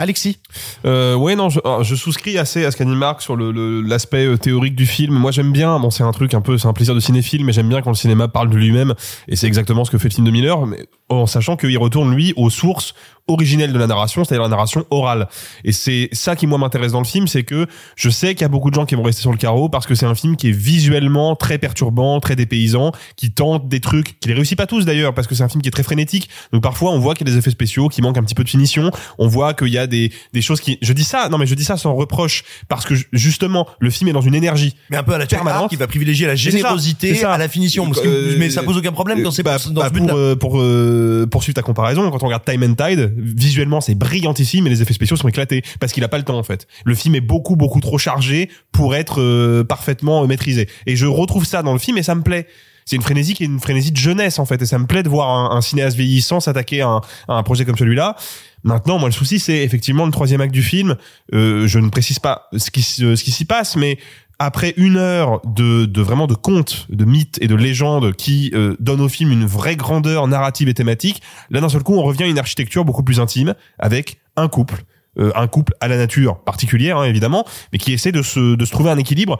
Alexis? 0.00 0.38
Euh, 0.84 1.16
ouais, 1.16 1.34
non, 1.34 1.48
je, 1.48 1.58
alors, 1.64 1.82
je 1.82 1.96
souscris 1.96 2.38
assez 2.38 2.64
à 2.64 2.70
ce 2.70 2.76
qu'a 2.76 2.84
Marc 2.84 3.20
sur 3.20 3.34
le- 3.34 3.50
le- 3.50 3.80
l'aspect 3.82 4.26
euh, 4.26 4.36
théorique 4.36 4.76
du 4.76 4.86
film. 4.86 5.12
Moi, 5.14 5.32
j'aime 5.32 5.50
bien. 5.50 5.78
Bon, 5.80 5.90
c'est 5.90 6.04
un 6.04 6.12
truc 6.12 6.34
un 6.34 6.40
peu, 6.40 6.56
c'est 6.56 6.68
un 6.68 6.72
plaisir 6.72 6.94
de 6.94 7.00
cinéphile, 7.00 7.44
mais 7.44 7.52
j'aime 7.52 7.68
bien 7.68 7.82
quand 7.82 7.90
le 7.90 7.96
cinéma 7.96 8.28
parle 8.28 8.48
de 8.48 8.56
lui-même. 8.56 8.94
Et 9.26 9.34
c'est 9.34 9.48
exactement 9.48 9.84
ce 9.84 9.90
que 9.90 9.98
fait 9.98 10.08
le 10.08 10.14
film 10.14 10.26
de 10.26 10.30
Miller, 10.30 10.64
mais 10.66 10.86
en 11.08 11.26
sachant 11.26 11.56
qu'il 11.56 11.76
retourne 11.78 12.14
lui 12.14 12.32
aux 12.36 12.48
sources 12.48 12.94
originelles 13.28 13.72
de 13.72 13.78
la 13.78 13.86
narration, 13.86 14.24
c'est-à-dire 14.24 14.42
la 14.42 14.48
narration 14.48 14.84
orale. 14.90 15.28
Et 15.64 15.72
c'est 15.72 16.08
ça 16.12 16.36
qui 16.36 16.46
moi 16.46 16.58
m'intéresse 16.58 16.92
dans 16.92 16.98
le 17.00 17.06
film, 17.06 17.26
c'est 17.28 17.44
que 17.44 17.66
je 17.96 18.10
sais 18.10 18.34
qu'il 18.34 18.42
y 18.42 18.44
a 18.44 18.48
beaucoup 18.48 18.70
de 18.70 18.74
gens 18.74 18.86
qui 18.86 18.94
vont 18.94 19.02
rester 19.02 19.22
sur 19.22 19.30
le 19.32 19.38
carreau 19.38 19.68
parce 19.68 19.86
que 19.86 19.94
c'est 19.94 20.06
un 20.06 20.14
film 20.14 20.36
qui 20.36 20.48
est 20.48 20.52
visuellement 20.52 21.36
très 21.36 21.58
perturbant, 21.58 22.20
très 22.20 22.36
dépaysant, 22.36 22.92
qui 23.16 23.30
tente 23.30 23.68
des 23.68 23.80
trucs, 23.80 24.18
qui 24.20 24.28
les 24.28 24.34
réussit 24.34 24.56
pas 24.56 24.66
tous 24.66 24.84
d'ailleurs, 24.84 25.14
parce 25.14 25.26
que 25.26 25.34
c'est 25.34 25.42
un 25.42 25.48
film 25.48 25.62
qui 25.62 25.68
est 25.68 25.72
très 25.72 25.82
frénétique. 25.82 26.28
Donc 26.52 26.62
parfois 26.62 26.90
on 26.92 26.98
voit 26.98 27.14
qu'il 27.14 27.26
y 27.26 27.30
a 27.30 27.32
des 27.32 27.38
effets 27.38 27.50
spéciaux 27.50 27.88
qui 27.88 28.02
manquent 28.02 28.18
un 28.18 28.22
petit 28.22 28.34
peu 28.34 28.44
de 28.44 28.48
finition. 28.48 28.90
On 29.18 29.28
voit 29.28 29.54
qu'il 29.54 29.68
y 29.68 29.78
a 29.78 29.86
des 29.86 30.12
des 30.32 30.42
choses 30.42 30.60
qui. 30.60 30.78
Je 30.82 30.92
dis 30.92 31.04
ça, 31.04 31.28
non 31.28 31.38
mais 31.38 31.46
je 31.46 31.54
dis 31.54 31.64
ça 31.64 31.76
sans 31.76 31.94
reproche 31.94 32.44
parce 32.68 32.84
que 32.86 32.94
justement 33.12 33.66
le 33.80 33.90
film 33.90 34.08
est 34.08 34.12
dans 34.12 34.20
une 34.20 34.34
énergie. 34.34 34.74
Mais 34.90 34.96
un 34.96 35.02
peu 35.02 35.14
à 35.14 35.18
la 35.18 35.26
permanente 35.26 35.70
qui 35.70 35.76
va 35.76 35.86
privilégier 35.86 36.26
la 36.26 36.32
ça, 36.36 36.36
générosité 36.50 37.14
ça. 37.14 37.32
à 37.32 37.38
la 37.38 37.48
finition. 37.48 37.86
Parce 37.86 38.00
que- 38.00 38.08
Euh, 38.08 38.36
mais 38.38 38.50
ça 38.50 38.62
pose 38.62 38.76
aucun 38.76 38.92
problème 38.92 39.22
quand 39.22 39.30
c'est 39.30 39.42
bah, 39.42 39.58
dans 39.70 39.80
bah, 39.82 39.88
ce 39.88 39.92
but-là. 39.92 40.08
pour, 40.08 40.18
euh, 40.18 40.34
pour 40.36 40.58
euh, 40.60 41.26
poursuivre 41.30 41.54
ta 41.54 41.62
comparaison, 41.62 42.10
quand 42.10 42.22
on 42.22 42.26
regarde 42.26 42.44
Time 42.44 42.62
and 42.62 42.74
Tide, 42.74 43.14
visuellement 43.18 43.80
c'est 43.80 43.94
brillantissime 43.94 44.66
et 44.66 44.70
les 44.70 44.82
effets 44.82 44.94
spéciaux 44.94 45.16
sont 45.16 45.28
éclatés 45.28 45.62
parce 45.80 45.92
qu'il 45.92 46.04
a 46.04 46.08
pas 46.08 46.18
le 46.18 46.24
temps 46.24 46.38
en 46.38 46.42
fait. 46.42 46.66
Le 46.84 46.94
film 46.94 47.14
est 47.14 47.20
beaucoup 47.20 47.56
beaucoup 47.56 47.80
trop 47.80 47.98
chargé 47.98 48.48
pour 48.72 48.94
être 48.94 49.20
euh, 49.20 49.64
parfaitement 49.64 50.22
euh, 50.22 50.26
maîtrisé. 50.26 50.68
Et 50.86 50.96
je 50.96 51.06
retrouve 51.06 51.44
ça 51.44 51.62
dans 51.62 51.72
le 51.72 51.78
film 51.78 51.98
et 51.98 52.02
ça 52.02 52.14
me 52.14 52.22
plaît. 52.22 52.46
C'est 52.84 52.96
une 52.96 53.02
frénésie 53.02 53.34
qui 53.34 53.42
est 53.42 53.46
une 53.46 53.60
frénésie 53.60 53.92
de 53.92 53.98
jeunesse 53.98 54.38
en 54.38 54.46
fait 54.46 54.62
et 54.62 54.66
ça 54.66 54.78
me 54.78 54.86
plaît 54.86 55.02
de 55.02 55.08
voir 55.10 55.28
un, 55.28 55.56
un 55.56 55.60
cinéaste 55.60 55.96
vieillissant 55.96 56.40
s'attaquer 56.40 56.80
à, 56.80 56.88
un- 56.88 57.00
à 57.28 57.34
un 57.34 57.42
projet 57.42 57.64
comme 57.66 57.76
celui-là. 57.76 58.16
Maintenant, 58.64 58.98
moi, 58.98 59.08
le 59.08 59.12
souci, 59.14 59.38
c'est 59.38 59.62
effectivement 59.62 60.04
le 60.04 60.10
troisième 60.10 60.40
acte 60.40 60.52
du 60.54 60.62
film. 60.64 60.96
Euh, 61.32 61.66
je 61.68 61.78
ne 61.78 61.90
précise 61.90 62.18
pas 62.18 62.48
ce 62.56 62.70
qui, 62.72 62.82
ce 62.82 63.14
qui 63.22 63.30
s'y 63.30 63.44
passe, 63.44 63.76
mais 63.76 63.98
après 64.38 64.74
une 64.76 64.96
heure 64.96 65.40
de, 65.44 65.84
de 65.84 66.02
vraiment 66.02 66.26
de 66.26 66.34
contes, 66.34 66.86
de 66.90 67.04
mythes 67.04 67.38
et 67.40 67.48
de 67.48 67.54
légendes 67.54 68.14
qui 68.14 68.50
euh, 68.54 68.76
donnent 68.78 69.00
au 69.00 69.08
film 69.08 69.32
une 69.32 69.46
vraie 69.46 69.76
grandeur 69.76 70.28
narrative 70.28 70.68
et 70.68 70.74
thématique, 70.74 71.22
là 71.50 71.60
d'un 71.60 71.68
seul 71.68 71.82
coup 71.82 71.94
on 71.94 72.02
revient 72.02 72.24
à 72.24 72.26
une 72.26 72.38
architecture 72.38 72.84
beaucoup 72.84 73.02
plus 73.02 73.20
intime 73.20 73.54
avec 73.78 74.20
un 74.36 74.48
couple 74.48 74.84
euh, 75.18 75.32
un 75.34 75.48
couple 75.48 75.74
à 75.80 75.88
la 75.88 75.96
nature 75.96 76.38
particulière 76.44 76.98
hein, 76.98 77.04
évidemment, 77.04 77.44
mais 77.72 77.78
qui 77.78 77.92
essaie 77.92 78.12
de 78.12 78.22
se 78.22 78.54
de 78.54 78.64
se 78.64 78.70
trouver 78.70 78.90
un 78.90 78.98
équilibre. 78.98 79.38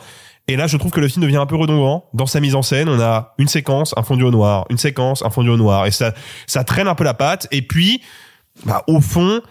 Et 0.49 0.57
là, 0.57 0.66
je 0.66 0.78
trouve 0.78 0.90
que 0.90 1.01
le 1.01 1.09
film 1.09 1.22
devient 1.22 1.36
un 1.36 1.46
peu 1.46 1.57
redondant 1.57 2.07
dans 2.14 2.26
sa 2.26 2.40
mise 2.40 2.55
en 2.55 2.62
scène. 2.62 2.88
On 2.88 2.99
a 2.99 3.34
une 3.36 3.49
séquence, 3.49 3.92
un 3.99 4.03
fondu 4.03 4.24
au 4.24 4.30
noir, 4.30 4.64
une 4.70 4.78
séquence, 4.78 5.22
un 5.22 5.30
fondu 5.30 5.51
au 5.51 5.59
noir, 5.59 5.86
et 5.86 5.90
ça 5.90 6.14
ça 6.46 6.64
traîne 6.64 6.88
un 6.88 6.94
peu 6.94 7.05
la 7.05 7.12
patte. 7.14 7.46
Et 7.53 7.61
puis, 7.61 8.01
bah, 8.64 8.82
au 8.88 9.01
fond, 9.01 9.42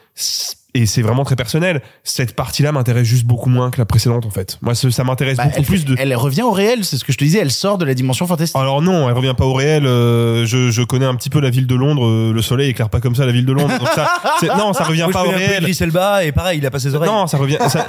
et 0.78 0.86
c'est 0.86 1.02
vraiment 1.02 1.24
très 1.24 1.36
personnel. 1.36 1.82
Cette 2.04 2.36
partie-là 2.36 2.72
m'intéresse 2.72 3.08
juste 3.08 3.26
beaucoup 3.26 3.50
moins 3.50 3.72
que 3.72 3.78
la 3.80 3.86
précédente 3.86 4.26
en 4.26 4.30
fait. 4.30 4.58
Moi, 4.62 4.76
ça 4.76 5.04
m'intéresse 5.04 5.38
Bah, 5.38 5.46
beaucoup 5.46 5.58
elle, 5.60 5.66
plus 5.66 5.86
de. 5.86 5.96
elle 5.98 6.16
revient 6.16 6.44
au 6.44 6.52
réel, 6.52 6.84
c'est 6.86 6.98
ce 6.98 7.04
que 7.04 7.12
je 7.12 7.18
te 7.18 7.24
disais, 7.24 7.40
elle 7.40 7.52
sort 7.52 7.78
de 7.78 7.86
la 7.86 7.94
dimension 7.94 8.28
fantastique. 8.28 8.56
Alors 8.60 8.82
non, 8.82 9.08
elle 9.10 9.16
revient 9.16 9.34
pas 9.38 9.46
au 9.46 9.54
réel. 9.54 9.86
euh, 9.86 10.46
je, 10.46 10.70
je 10.72 10.82
connais 10.84 11.06
un 11.06 11.16
petit 11.16 11.30
peu 11.30 11.40
la 11.40 11.50
ville 11.50 11.68
de 11.68 11.76
Londres. 11.76 12.06
euh, 12.06 12.32
le 12.34 12.42
soleil 12.42 12.70
éclaire 12.70 12.90
pas 12.90 13.00
comme 13.02 13.16
ça 13.16 13.26
la 13.26 13.32
ville 13.32 13.46
de 13.46 13.54
Londres. 13.54 13.78
Donc 13.80 13.90
ça, 13.90 14.10
non, 14.58 14.74
ça 14.74 14.84
revient 14.84 15.02
Moi, 15.02 15.12
je 15.12 15.14
pas 15.14 15.26
au 15.26 15.30
réel. 15.32 15.64
Idris 15.64 15.78
Elba 15.82 16.24
et 16.26 16.32
pareil, 16.32 16.58
il 16.60 16.66
a 16.66 16.72
pas 16.72 16.80
ses 16.80 16.94
oreilles. 16.96 17.10
Non, 17.10 17.28
ça 17.28 17.38
revient. 17.38 17.58
ça- 17.70 17.86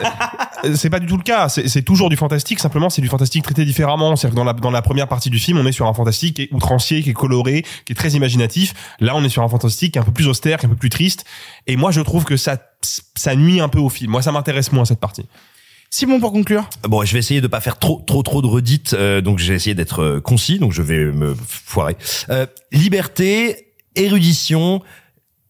c'est 0.74 0.91
pas 0.91 0.99
du 0.99 1.07
tout 1.07 1.16
le 1.16 1.22
cas. 1.22 1.49
C'est 1.49 1.68
c'est 1.68 1.82
toujours 1.82 2.09
du 2.11 2.16
fantastique. 2.16 2.59
Simplement, 2.59 2.91
c'est 2.91 3.03
du 3.03 3.09
fantastique 3.09 3.45
traité 3.45 3.64
différemment. 3.64 4.16
C'est-à-dire 4.16 4.34
que 4.34 4.36
dans 4.41 4.45
la 4.45 4.53
dans 4.53 4.70
la 4.70 4.82
première 4.82 5.07
partie 5.09 5.30
du 5.30 5.39
film, 5.39 5.59
on 5.59 5.66
est 5.66 5.72
sur 5.72 5.86
un 5.86 5.95
fantastique 5.95 6.36
qui 6.36 6.43
est 6.43 6.49
outrancier, 6.53 7.03
qui 7.03 7.11
est 7.11 7.14
coloré, 7.14 7.64
qui 7.84 7.93
est 7.93 7.97
très 7.97 8.11
imaginatif. 8.11 8.74
Là, 9.01 9.12
on 9.14 9.22
est 9.24 9.28
sur 9.28 9.43
un 9.43 9.49
fantastique 9.49 9.93
qui 9.93 9.99
est 9.99 10.03
un 10.03 10.05
peu 10.05 10.12
plus 10.12 10.26
austère, 10.28 10.59
qui 10.59 10.66
est 10.66 10.68
un 10.68 10.70
peu 10.72 10.76
plus 10.76 10.91
triste. 10.91 11.24
Et 11.68 11.76
moi, 11.76 11.92
je 11.92 12.00
trouve 12.00 12.24
que 12.24 12.36
ça 12.36 12.58
ça 13.14 13.36
nuit 13.36 13.60
un 13.60 13.68
peu 13.68 13.78
au 13.78 13.88
film. 13.88 14.10
Moi, 14.10 14.22
ça 14.22 14.32
m'intéresse 14.32 14.72
moins 14.72 14.84
cette 14.84 15.00
partie. 15.00 15.26
Simon, 15.90 16.20
pour 16.20 16.32
conclure. 16.32 16.68
Bon, 16.82 17.04
je 17.04 17.12
vais 17.12 17.18
essayer 17.18 17.40
de 17.40 17.46
pas 17.46 17.60
faire 17.60 17.78
trop 17.78 18.02
trop 18.06 18.22
trop 18.22 18.42
de 18.42 18.46
redites, 18.46 18.92
euh, 18.92 19.20
donc 19.20 19.38
j'ai 19.38 19.54
essayé 19.54 19.74
d'être 19.74 20.02
euh, 20.02 20.20
concis, 20.20 20.58
donc 20.58 20.72
je 20.72 20.82
vais 20.82 21.06
me 21.06 21.34
foirer. 21.34 21.96
Euh, 22.28 22.46
liberté, 22.72 23.72
érudition 23.94 24.82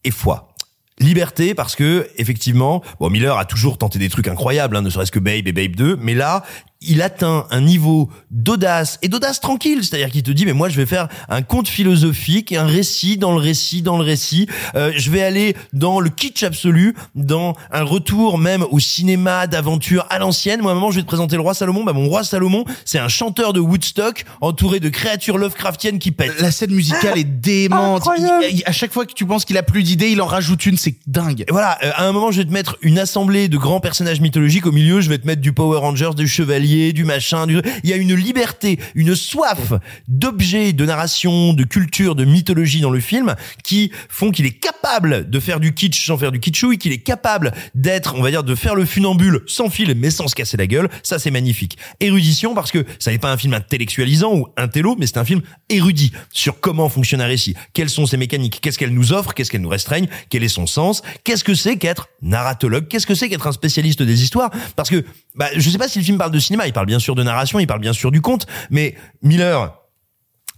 et 0.05 0.11
foi. 0.11 0.55
Liberté 1.01 1.55
parce 1.55 1.77
que 1.77 2.09
effectivement, 2.17 2.83
bon 3.01 3.11
Miller 3.11 3.37
a 3.37 3.45
toujours 3.45 3.79
tenté 3.79 3.99
des 3.99 4.09
trucs 4.09 4.29
incroyables, 4.29 4.77
hein, 4.77 4.83
ne 4.83 4.91
serait-ce 4.91 5.13
que 5.13 5.19
Babe 5.19 5.47
et 5.47 5.53
Babe 5.53 5.77
2, 5.77 5.97
mais 6.01 6.15
là 6.15 6.45
il 6.81 7.03
atteint 7.03 7.47
un 7.51 7.61
niveau 7.61 8.09
d'audace 8.31 8.99
et 9.03 9.09
d'audace 9.09 9.41
tranquille, 9.41 9.81
c'est-à-dire 9.83 10.11
qu'il 10.11 10.23
te 10.23 10.31
dit 10.31 10.47
mais 10.47 10.53
moi 10.53 10.69
je 10.69 10.77
vais 10.77 10.87
faire 10.87 11.09
un 11.29 11.43
conte 11.43 11.67
philosophique 11.69 12.53
et 12.53 12.57
un 12.57 12.67
récit 12.67 13.17
dans 13.17 13.33
le 13.33 13.39
récit 13.41 13.83
dans 13.83 13.99
le 13.99 14.05
récit, 14.05 14.47
Euh, 14.77 14.93
je 14.97 15.11
vais 15.11 15.23
aller 15.23 15.57
dans 15.73 15.99
le 15.99 16.09
kitsch 16.11 16.43
absolu, 16.45 16.95
dans 17.15 17.55
un 17.73 17.83
retour 17.83 18.39
même 18.39 18.65
au 18.71 18.79
cinéma 18.79 19.47
d'aventure 19.47 20.07
à 20.11 20.19
l'ancienne. 20.19 20.61
Moi 20.63 20.71
à 20.71 20.75
un 20.75 20.77
moment 20.77 20.91
je 20.91 20.97
vais 20.97 21.03
te 21.03 21.07
présenter 21.09 21.35
le 21.37 21.43
roi 21.43 21.55
Salomon, 21.55 21.83
bah 21.85 21.93
mon 21.93 22.09
roi 22.09 22.23
Salomon 22.23 22.65
c'est 22.85 22.99
un 22.99 23.09
chanteur 23.09 23.53
de 23.53 23.61
Woodstock 23.61 24.25
entouré 24.41 24.79
de 24.79 24.89
créatures 24.89 25.39
Lovecraftiennes 25.39 25.99
qui 25.99 26.13
pètent. 26.13 26.41
La 26.41 26.53
scène 26.53 26.73
musicale 26.73 27.19
est 27.19 27.25
démente. 27.25 28.03
Il- 28.51 28.59
il- 28.59 28.63
à 28.67 28.73
chaque 28.73 28.93
fois 28.93 29.05
que 29.07 29.15
tu 29.15 29.27
penses 29.27 29.45
qu'il 29.45 29.57
a 29.57 29.63
plus 29.65 29.83
d'idées, 29.83 30.11
il 30.11 30.21
en 30.23 30.27
rajoute 30.27 30.65
une, 30.67 30.77
c'est 30.77 30.95
dingue. 31.07 31.41
Et 31.49 31.53
voilà, 31.53 31.79
euh, 31.83 31.91
à 31.97 32.07
un 32.07 32.13
moment, 32.13 32.31
je 32.31 32.39
vais 32.39 32.45
te 32.45 32.53
mettre 32.53 32.77
une 32.83 32.99
assemblée 32.99 33.49
de 33.49 33.57
grands 33.57 33.81
personnages 33.81 34.21
mythologiques. 34.21 34.67
Au 34.67 34.73
milieu, 34.73 35.01
je 35.01 35.09
vais 35.09 35.19
te 35.19 35.27
mettre 35.27 35.41
du 35.43 35.53
Power 35.53 35.79
Rangers, 35.79 36.11
du 36.17 36.29
Chevalier, 36.29 36.68
du 36.93 37.05
machin. 37.05 37.47
Du... 37.47 37.61
Il 37.83 37.91
y 37.91 37.93
a 37.93 37.97
une 37.97 38.15
liberté, 38.15 38.79
une 38.95 39.15
soif 39.15 39.73
d'objets, 40.07 40.73
de 40.73 40.85
narration, 40.85 41.53
de 41.53 41.65
culture, 41.65 42.15
de 42.15 42.25
mythologie 42.25 42.81
dans 42.81 42.91
le 42.91 43.01
film 43.01 43.35
qui 43.65 43.91
font 44.09 44.31
qu'il 44.31 44.47
est 44.47 44.59
capable 44.59 45.29
de 45.29 45.41
faire 45.41 45.61
du 45.61 45.75
kitsch 45.75 46.07
sans 46.07 46.19
faire 46.19 46.33
du 46.33 46.41
kitschouille, 46.41 46.79
qu'il 46.79 46.93
est 46.93 46.99
capable 46.99 47.53
d'être, 47.75 48.15
on 48.17 48.23
va 48.23 48.31
dire, 48.31 48.45
de 48.45 48.55
faire 48.55 48.75
le 48.75 48.85
funambule 48.85 49.43
sans 49.47 49.71
fil 49.71 49.95
mais 49.97 50.11
sans 50.11 50.29
se 50.29 50.35
casser 50.35 50.57
la 50.57 50.67
gueule. 50.67 50.89
Ça, 51.03 51.19
c'est 51.19 51.31
magnifique. 51.31 51.79
Érudition 52.01 52.55
parce 52.55 52.71
que 52.71 52.85
ça 52.99 53.11
n'est 53.11 53.19
pas 53.19 53.33
un 53.33 53.37
film 53.37 53.55
intellectualisant 53.55 54.35
ou 54.35 54.49
intello, 54.57 54.97
mais 54.99 55.07
c'est 55.07 55.19
un 55.19 55.25
film 55.25 55.43
érudit 55.69 56.13
sur 56.33 56.61
comment 56.61 56.89
fonctionne 56.89 57.21
un 57.21 57.27
récit, 57.27 57.55
quelles 57.73 57.91
sont 57.91 58.07
ses 58.07 58.17
mécaniques, 58.17 58.61
qu'est-ce 58.61 58.79
qu'elle 58.79 58.95
nous 58.95 59.13
offre, 59.13 59.35
qu'est-ce 59.35 59.51
qu'elle 59.51 59.61
nous 59.61 59.69
restreigne, 59.69 60.09
quel 60.31 60.43
est 60.43 60.49
son 60.49 60.67
sens, 60.67 61.03
qu'est-ce 61.25 61.45
que 61.45 61.55
c'est 61.55 61.77
qu'être 61.77 62.09
narratologue, 62.23 62.89
qu'est-ce 62.89 63.07
que 63.07 63.15
c'est 63.15 63.29
qu'être 63.29 63.47
un 63.47 63.53
spécialiste 63.53 64.03
des 64.03 64.23
histoires, 64.23 64.51
parce 64.77 64.91
que 64.91 65.05
bah, 65.35 65.49
je 65.57 65.71
sais 65.71 65.79
pas 65.79 65.89
si 65.89 65.99
le 65.99 66.05
film 66.05 66.19
parle 66.19 66.33
de 66.33 66.39
cinéma, 66.39 66.58
il 66.67 66.73
parle 66.73 66.87
bien 66.87 66.99
sûr 66.99 67.15
de 67.15 67.23
narration, 67.23 67.59
il 67.59 67.67
parle 67.67 67.81
bien 67.81 67.93
sûr 67.93 68.11
du 68.11 68.21
conte, 68.21 68.47
mais 68.71 68.95
Miller, 69.23 69.79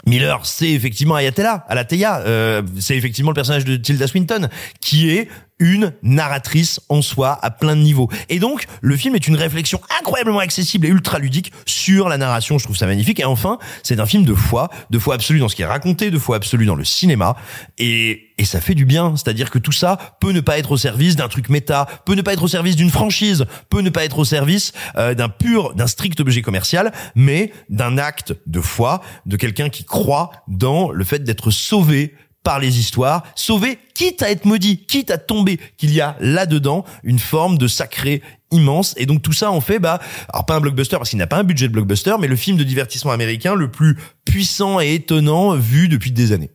Miller, 0.06 0.46
c'est 0.46 0.70
effectivement 0.70 1.14
Ayatella, 1.14 1.64
Alateya, 1.68 2.20
euh, 2.20 2.62
c'est 2.78 2.96
effectivement 2.96 3.30
le 3.30 3.34
personnage 3.34 3.64
de 3.64 3.76
Tilda 3.76 4.06
Swinton, 4.06 4.48
qui 4.80 5.10
est 5.10 5.28
une 5.60 5.92
narratrice 6.02 6.80
en 6.88 7.02
soi 7.02 7.38
à 7.40 7.50
plein 7.50 7.76
de 7.76 7.82
niveaux. 7.82 8.08
Et 8.28 8.40
donc, 8.40 8.64
le 8.80 8.96
film 8.96 9.14
est 9.14 9.28
une 9.28 9.36
réflexion 9.36 9.80
incroyablement 10.00 10.40
accessible 10.40 10.86
et 10.86 10.88
ultra 10.88 11.18
ludique 11.18 11.52
sur 11.66 12.08
la 12.08 12.18
narration. 12.18 12.58
Je 12.58 12.64
trouve 12.64 12.76
ça 12.76 12.86
magnifique. 12.86 13.20
Et 13.20 13.24
enfin, 13.24 13.58
c'est 13.82 14.00
un 14.00 14.06
film 14.06 14.24
de 14.24 14.34
foi, 14.34 14.70
de 14.90 14.98
foi 14.98 15.14
absolue 15.14 15.38
dans 15.38 15.48
ce 15.48 15.54
qui 15.54 15.62
est 15.62 15.66
raconté, 15.66 16.10
de 16.10 16.18
foi 16.18 16.36
absolue 16.36 16.66
dans 16.66 16.74
le 16.74 16.84
cinéma. 16.84 17.36
Et, 17.78 18.30
et 18.38 18.44
ça 18.44 18.60
fait 18.60 18.74
du 18.74 18.86
bien. 18.86 19.14
C'est-à-dire 19.16 19.50
que 19.50 19.58
tout 19.58 19.72
ça 19.72 20.16
peut 20.20 20.32
ne 20.32 20.40
pas 20.40 20.58
être 20.58 20.72
au 20.72 20.76
service 20.76 21.14
d'un 21.14 21.28
truc 21.28 21.50
méta, 21.50 21.86
peut 22.06 22.14
ne 22.14 22.22
pas 22.22 22.32
être 22.32 22.42
au 22.42 22.48
service 22.48 22.74
d'une 22.74 22.90
franchise, 22.90 23.44
peut 23.68 23.82
ne 23.82 23.90
pas 23.90 24.04
être 24.04 24.18
au 24.18 24.24
service 24.24 24.72
euh, 24.96 25.14
d'un 25.14 25.28
pur, 25.28 25.74
d'un 25.74 25.86
strict 25.86 26.18
objet 26.20 26.42
commercial, 26.42 26.92
mais 27.14 27.52
d'un 27.68 27.98
acte 27.98 28.34
de 28.46 28.60
foi, 28.60 29.02
de 29.26 29.36
quelqu'un 29.36 29.68
qui 29.68 29.84
croit 29.84 30.30
dans 30.48 30.90
le 30.90 31.04
fait 31.04 31.22
d'être 31.22 31.50
sauvé 31.50 32.14
par 32.42 32.58
les 32.58 32.78
histoires, 32.78 33.22
sauvé 33.34 33.78
quitte 33.94 34.22
à 34.22 34.30
être 34.30 34.44
maudit, 34.44 34.78
quitte 34.86 35.10
à 35.10 35.18
tomber, 35.18 35.58
qu'il 35.76 35.92
y 35.92 36.00
a 36.00 36.16
là-dedans 36.20 36.84
une 37.02 37.18
forme 37.18 37.58
de 37.58 37.68
sacré 37.68 38.22
immense 38.50 38.94
et 38.96 39.06
donc 39.06 39.22
tout 39.22 39.32
ça 39.32 39.52
en 39.52 39.60
fait 39.60 39.78
bah 39.78 40.00
alors 40.32 40.44
pas 40.44 40.56
un 40.56 40.60
blockbuster 40.60 40.96
parce 40.96 41.10
qu'il 41.10 41.18
n'a 41.18 41.28
pas 41.28 41.38
un 41.38 41.44
budget 41.44 41.68
de 41.68 41.72
blockbuster 41.72 42.16
mais 42.18 42.26
le 42.26 42.34
film 42.34 42.56
de 42.56 42.64
divertissement 42.64 43.12
américain 43.12 43.54
le 43.54 43.70
plus 43.70 43.96
puissant 44.24 44.80
et 44.80 44.94
étonnant 44.94 45.54
vu 45.54 45.88
depuis 45.88 46.10
des 46.10 46.32
années. 46.32 46.50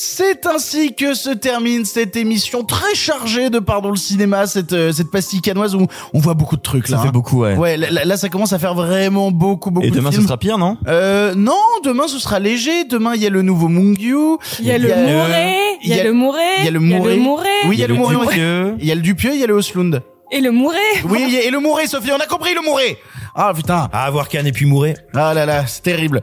C'est 0.00 0.46
ainsi 0.46 0.94
que 0.94 1.12
se 1.12 1.28
termine 1.30 1.84
cette 1.84 2.14
émission 2.14 2.62
très 2.62 2.94
chargée 2.94 3.50
de 3.50 3.58
pardon 3.58 3.90
le 3.90 3.96
cinéma, 3.96 4.46
cette 4.46 4.72
euh, 4.72 4.92
cette 4.92 5.10
pastille 5.10 5.40
canoise 5.40 5.74
où 5.74 5.88
on 6.14 6.20
voit 6.20 6.34
beaucoup 6.34 6.56
de 6.56 6.62
trucs 6.62 6.86
Ça 6.86 6.94
là. 6.94 7.02
fait 7.02 7.08
hein. 7.08 7.10
beaucoup, 7.10 7.40
ouais. 7.42 7.56
Ouais, 7.56 7.76
là, 7.76 8.04
là, 8.04 8.16
ça 8.16 8.28
commence 8.28 8.52
à 8.52 8.60
faire 8.60 8.74
vraiment 8.76 9.32
beaucoup 9.32 9.72
beaucoup 9.72 9.84
Et 9.84 9.90
de 9.90 9.96
demain, 9.96 10.12
ce 10.12 10.22
sera 10.22 10.36
pire, 10.36 10.56
non 10.56 10.78
Euh, 10.86 11.34
non, 11.34 11.58
demain 11.82 12.06
ce 12.06 12.20
sera 12.20 12.38
léger. 12.38 12.84
Demain 12.84 13.16
il 13.16 13.22
y 13.22 13.26
a 13.26 13.30
le 13.30 13.42
nouveau 13.42 13.66
Mungyu. 13.66 14.36
Il 14.60 14.66
y 14.66 14.70
a 14.70 14.78
le 14.78 14.86
Mouret, 14.86 15.56
il 15.82 15.88
y 15.88 15.98
a 15.98 16.04
le 16.04 16.12
Mouret, 16.12 16.42
il 16.60 16.64
y 16.64 16.68
a 16.68 16.70
le 16.70 16.78
Mouret. 16.78 17.48
Oui, 17.66 17.74
il 17.74 17.80
y 17.80 17.82
a 17.82 17.88
le 17.88 17.94
Mouret. 17.94 18.14
Dupieux. 18.14 18.76
Il 18.78 18.86
y 18.86 18.92
a 18.92 18.94
le 18.94 19.00
Dupieux, 19.00 19.30
il 19.34 19.40
y 19.40 19.42
a 19.42 19.48
le 19.48 19.54
Oslund. 19.54 20.00
Et 20.30 20.40
le 20.40 20.52
Mouret. 20.52 20.76
Oui, 21.08 21.24
il 21.26 21.34
y 21.34 21.38
a- 21.38 21.42
et 21.44 21.50
le 21.50 21.58
Mouret, 21.58 21.88
Sophie, 21.88 22.12
on 22.12 22.20
a 22.22 22.26
compris 22.26 22.54
le 22.54 22.60
Mouret. 22.60 22.98
Ah 23.40 23.52
putain. 23.54 23.88
À 23.92 24.04
avoir 24.04 24.28
Cannes 24.28 24.48
et 24.48 24.52
puis 24.52 24.66
Mouret. 24.66 24.96
Ah 25.14 25.32
là 25.32 25.46
là, 25.46 25.64
c'est 25.68 25.82
terrible. 25.82 26.22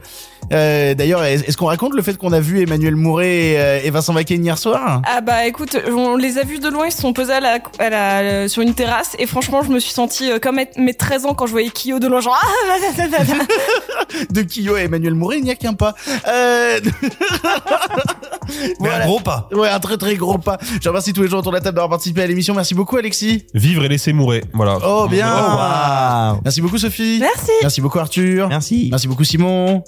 Euh, 0.52 0.94
D'ailleurs, 0.94 1.24
est- 1.24 1.48
est-ce 1.48 1.56
qu'on 1.56 1.66
raconte 1.66 1.94
le 1.94 2.02
fait 2.02 2.16
qu'on 2.18 2.32
a 2.32 2.38
vu 2.40 2.60
Emmanuel 2.62 2.94
Mouret 2.94 3.36
et, 3.52 3.58
euh, 3.58 3.80
et 3.82 3.90
Vincent 3.90 4.12
Macken 4.12 4.44
hier 4.44 4.58
soir? 4.58 5.00
Ah 5.06 5.20
bah 5.22 5.46
écoute, 5.46 5.76
on 5.90 6.16
les 6.16 6.36
a 6.38 6.42
vus 6.44 6.58
de 6.60 6.68
loin, 6.68 6.86
ils 6.86 6.92
se 6.92 7.00
sont 7.00 7.12
posés 7.14 7.32
à 7.32 7.40
la, 7.40 7.58
à 7.78 7.88
la, 7.90 8.18
euh, 8.20 8.48
sur 8.48 8.62
une 8.62 8.74
terrasse 8.74 9.16
et 9.18 9.26
franchement 9.26 9.62
je 9.64 9.70
me 9.70 9.80
suis 9.80 9.92
sentie 9.92 10.30
euh, 10.30 10.38
comme 10.38 10.60
mes 10.76 10.94
13 10.94 11.24
ans 11.26 11.34
quand 11.34 11.46
je 11.46 11.52
voyais 11.52 11.70
Kyo 11.70 11.98
de 11.98 12.06
loin 12.06 12.20
genre 12.20 12.38
ah. 12.40 12.46
De 14.30 14.42
Kyo 14.42 14.76
et 14.76 14.82
Emmanuel 14.82 15.14
Mouret, 15.14 15.38
il 15.38 15.44
n'y 15.44 15.50
a 15.50 15.56
qu'un 15.56 15.74
pas. 15.74 15.94
Euh... 16.28 16.78
Mais 18.80 18.90
un 18.90 19.04
gros 19.06 19.18
pas. 19.20 19.48
Ouais, 19.52 19.68
un 19.68 19.80
très 19.80 19.96
très 19.96 20.14
gros 20.14 20.38
pas. 20.38 20.58
Je 20.80 20.88
remercie 20.88 21.12
tous 21.12 21.22
les 21.22 21.28
gens 21.28 21.38
autour 21.38 21.50
de 21.50 21.56
la 21.56 21.62
table 21.62 21.74
d'avoir 21.74 21.90
participé 21.90 22.22
à 22.22 22.26
l'émission. 22.26 22.54
Merci 22.54 22.74
beaucoup 22.74 22.96
Alexis. 22.96 23.46
Vivre 23.54 23.84
et 23.84 23.88
laisser 23.88 24.12
mourir. 24.12 24.42
Voilà. 24.52 24.78
Oh 24.86 25.08
bien. 25.08 25.28
Waouh. 25.32 26.40
Merci 26.44 26.60
beaucoup 26.60 26.78
Sophie. 26.78 27.05
Merci. 27.20 27.50
Merci 27.62 27.80
beaucoup 27.80 27.98
Arthur. 27.98 28.48
Merci. 28.48 28.88
Merci 28.90 29.08
beaucoup 29.08 29.24
Simon. 29.24 29.82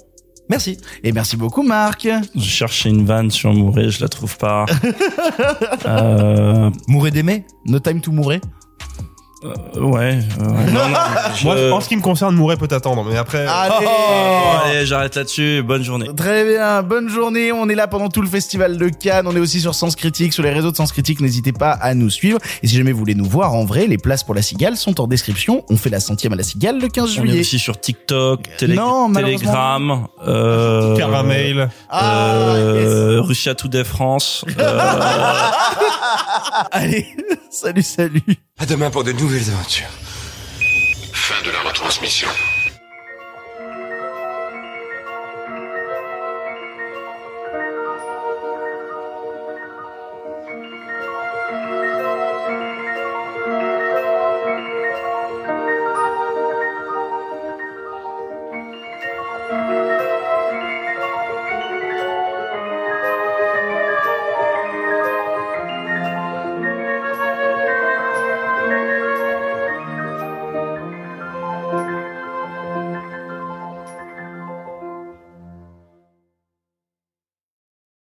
Merci. 0.49 0.77
Et 1.03 1.11
merci 1.11 1.37
beaucoup 1.37 1.61
Marc. 1.61 2.07
Je 2.35 2.41
cherchais 2.41 2.89
une 2.89 3.05
vanne 3.05 3.29
sur 3.29 3.53
Mouret, 3.53 3.89
je 3.89 4.01
la 4.01 4.09
trouve 4.09 4.35
pas. 4.37 4.65
euh, 5.85 6.71
Mouret 6.87 7.11
d'aimer 7.11 7.45
No 7.65 7.79
time 7.79 8.01
to 8.01 8.11
Mouret. 8.11 8.41
Euh, 9.43 9.79
ouais. 9.81 10.19
euh. 10.41 10.45
Non, 10.71 10.89
non, 10.89 10.97
je- 11.35 11.43
Moi, 11.45 11.71
en 11.71 11.81
ce 11.81 11.87
qui 11.87 11.95
me 11.95 12.01
concerne, 12.01 12.35
Mouret 12.35 12.57
peut 12.57 12.67
attendre, 12.71 13.03
mais 13.03 13.17
après. 13.17 13.45
Allez. 13.47 13.85
Oh, 14.41 14.55
allez, 14.65 14.85
j'arrête 14.85 15.15
là-dessus. 15.15 15.63
Bonne 15.65 15.83
journée. 15.83 16.07
Très 16.15 16.43
bien, 16.45 16.81
bonne 16.83 17.09
journée. 17.09 17.51
On 17.51 17.67
est 17.69 17.75
là 17.75 17.87
pendant 17.87 18.09
tout 18.09 18.21
le 18.21 18.27
festival 18.27 18.77
de 18.77 18.89
Cannes. 18.89 19.27
On 19.27 19.35
est 19.35 19.39
aussi 19.39 19.59
sur 19.61 19.75
Sens 19.75 19.95
Critique, 19.95 20.33
sur 20.33 20.43
les 20.43 20.51
réseaux 20.51 20.71
de 20.71 20.75
Sens 20.75 20.91
Critique. 20.91 21.19
N'hésitez 21.21 21.51
pas 21.51 21.71
à 21.71 21.93
nous 21.93 22.09
suivre. 22.09 22.39
Et 22.63 22.67
si 22.67 22.75
jamais 22.75 22.91
vous 22.91 22.99
voulez 22.99 23.15
nous 23.15 23.25
voir 23.25 23.53
en 23.53 23.65
vrai, 23.65 23.87
les 23.87 23.97
places 23.97 24.23
pour 24.23 24.33
la 24.35 24.41
Cigale 24.41 24.75
sont 24.77 24.99
en 25.01 25.07
description. 25.07 25.63
On 25.69 25.77
fait 25.77 25.89
la 25.89 25.99
centième 25.99 26.33
à 26.33 26.35
la 26.35 26.43
Cigale 26.43 26.79
le 26.79 26.87
15 26.87 27.03
On 27.03 27.05
est 27.23 27.27
juillet. 27.27 27.39
aussi 27.41 27.59
sur 27.59 27.79
TikTok, 27.79 28.41
télé 28.57 28.75
Non. 28.75 29.11
Telegram, 29.13 30.07
euh, 30.27 30.95
Caramel. 30.97 31.69
Ah, 31.89 32.53
euh, 32.55 33.21
Russia 33.21 33.55
Today 33.55 33.83
France. 33.83 34.43
euh, 34.59 34.79
Allez, 36.71 37.07
salut, 37.49 37.83
salut. 37.83 38.23
À 38.61 38.65
demain 38.65 38.89
pour 38.89 39.05
de 39.05 39.13
nouvelles 39.13 39.49
aventures. 39.51 39.87
Fin 41.13 41.41
de 41.45 41.49
la 41.49 41.61
retransmission. 41.61 42.27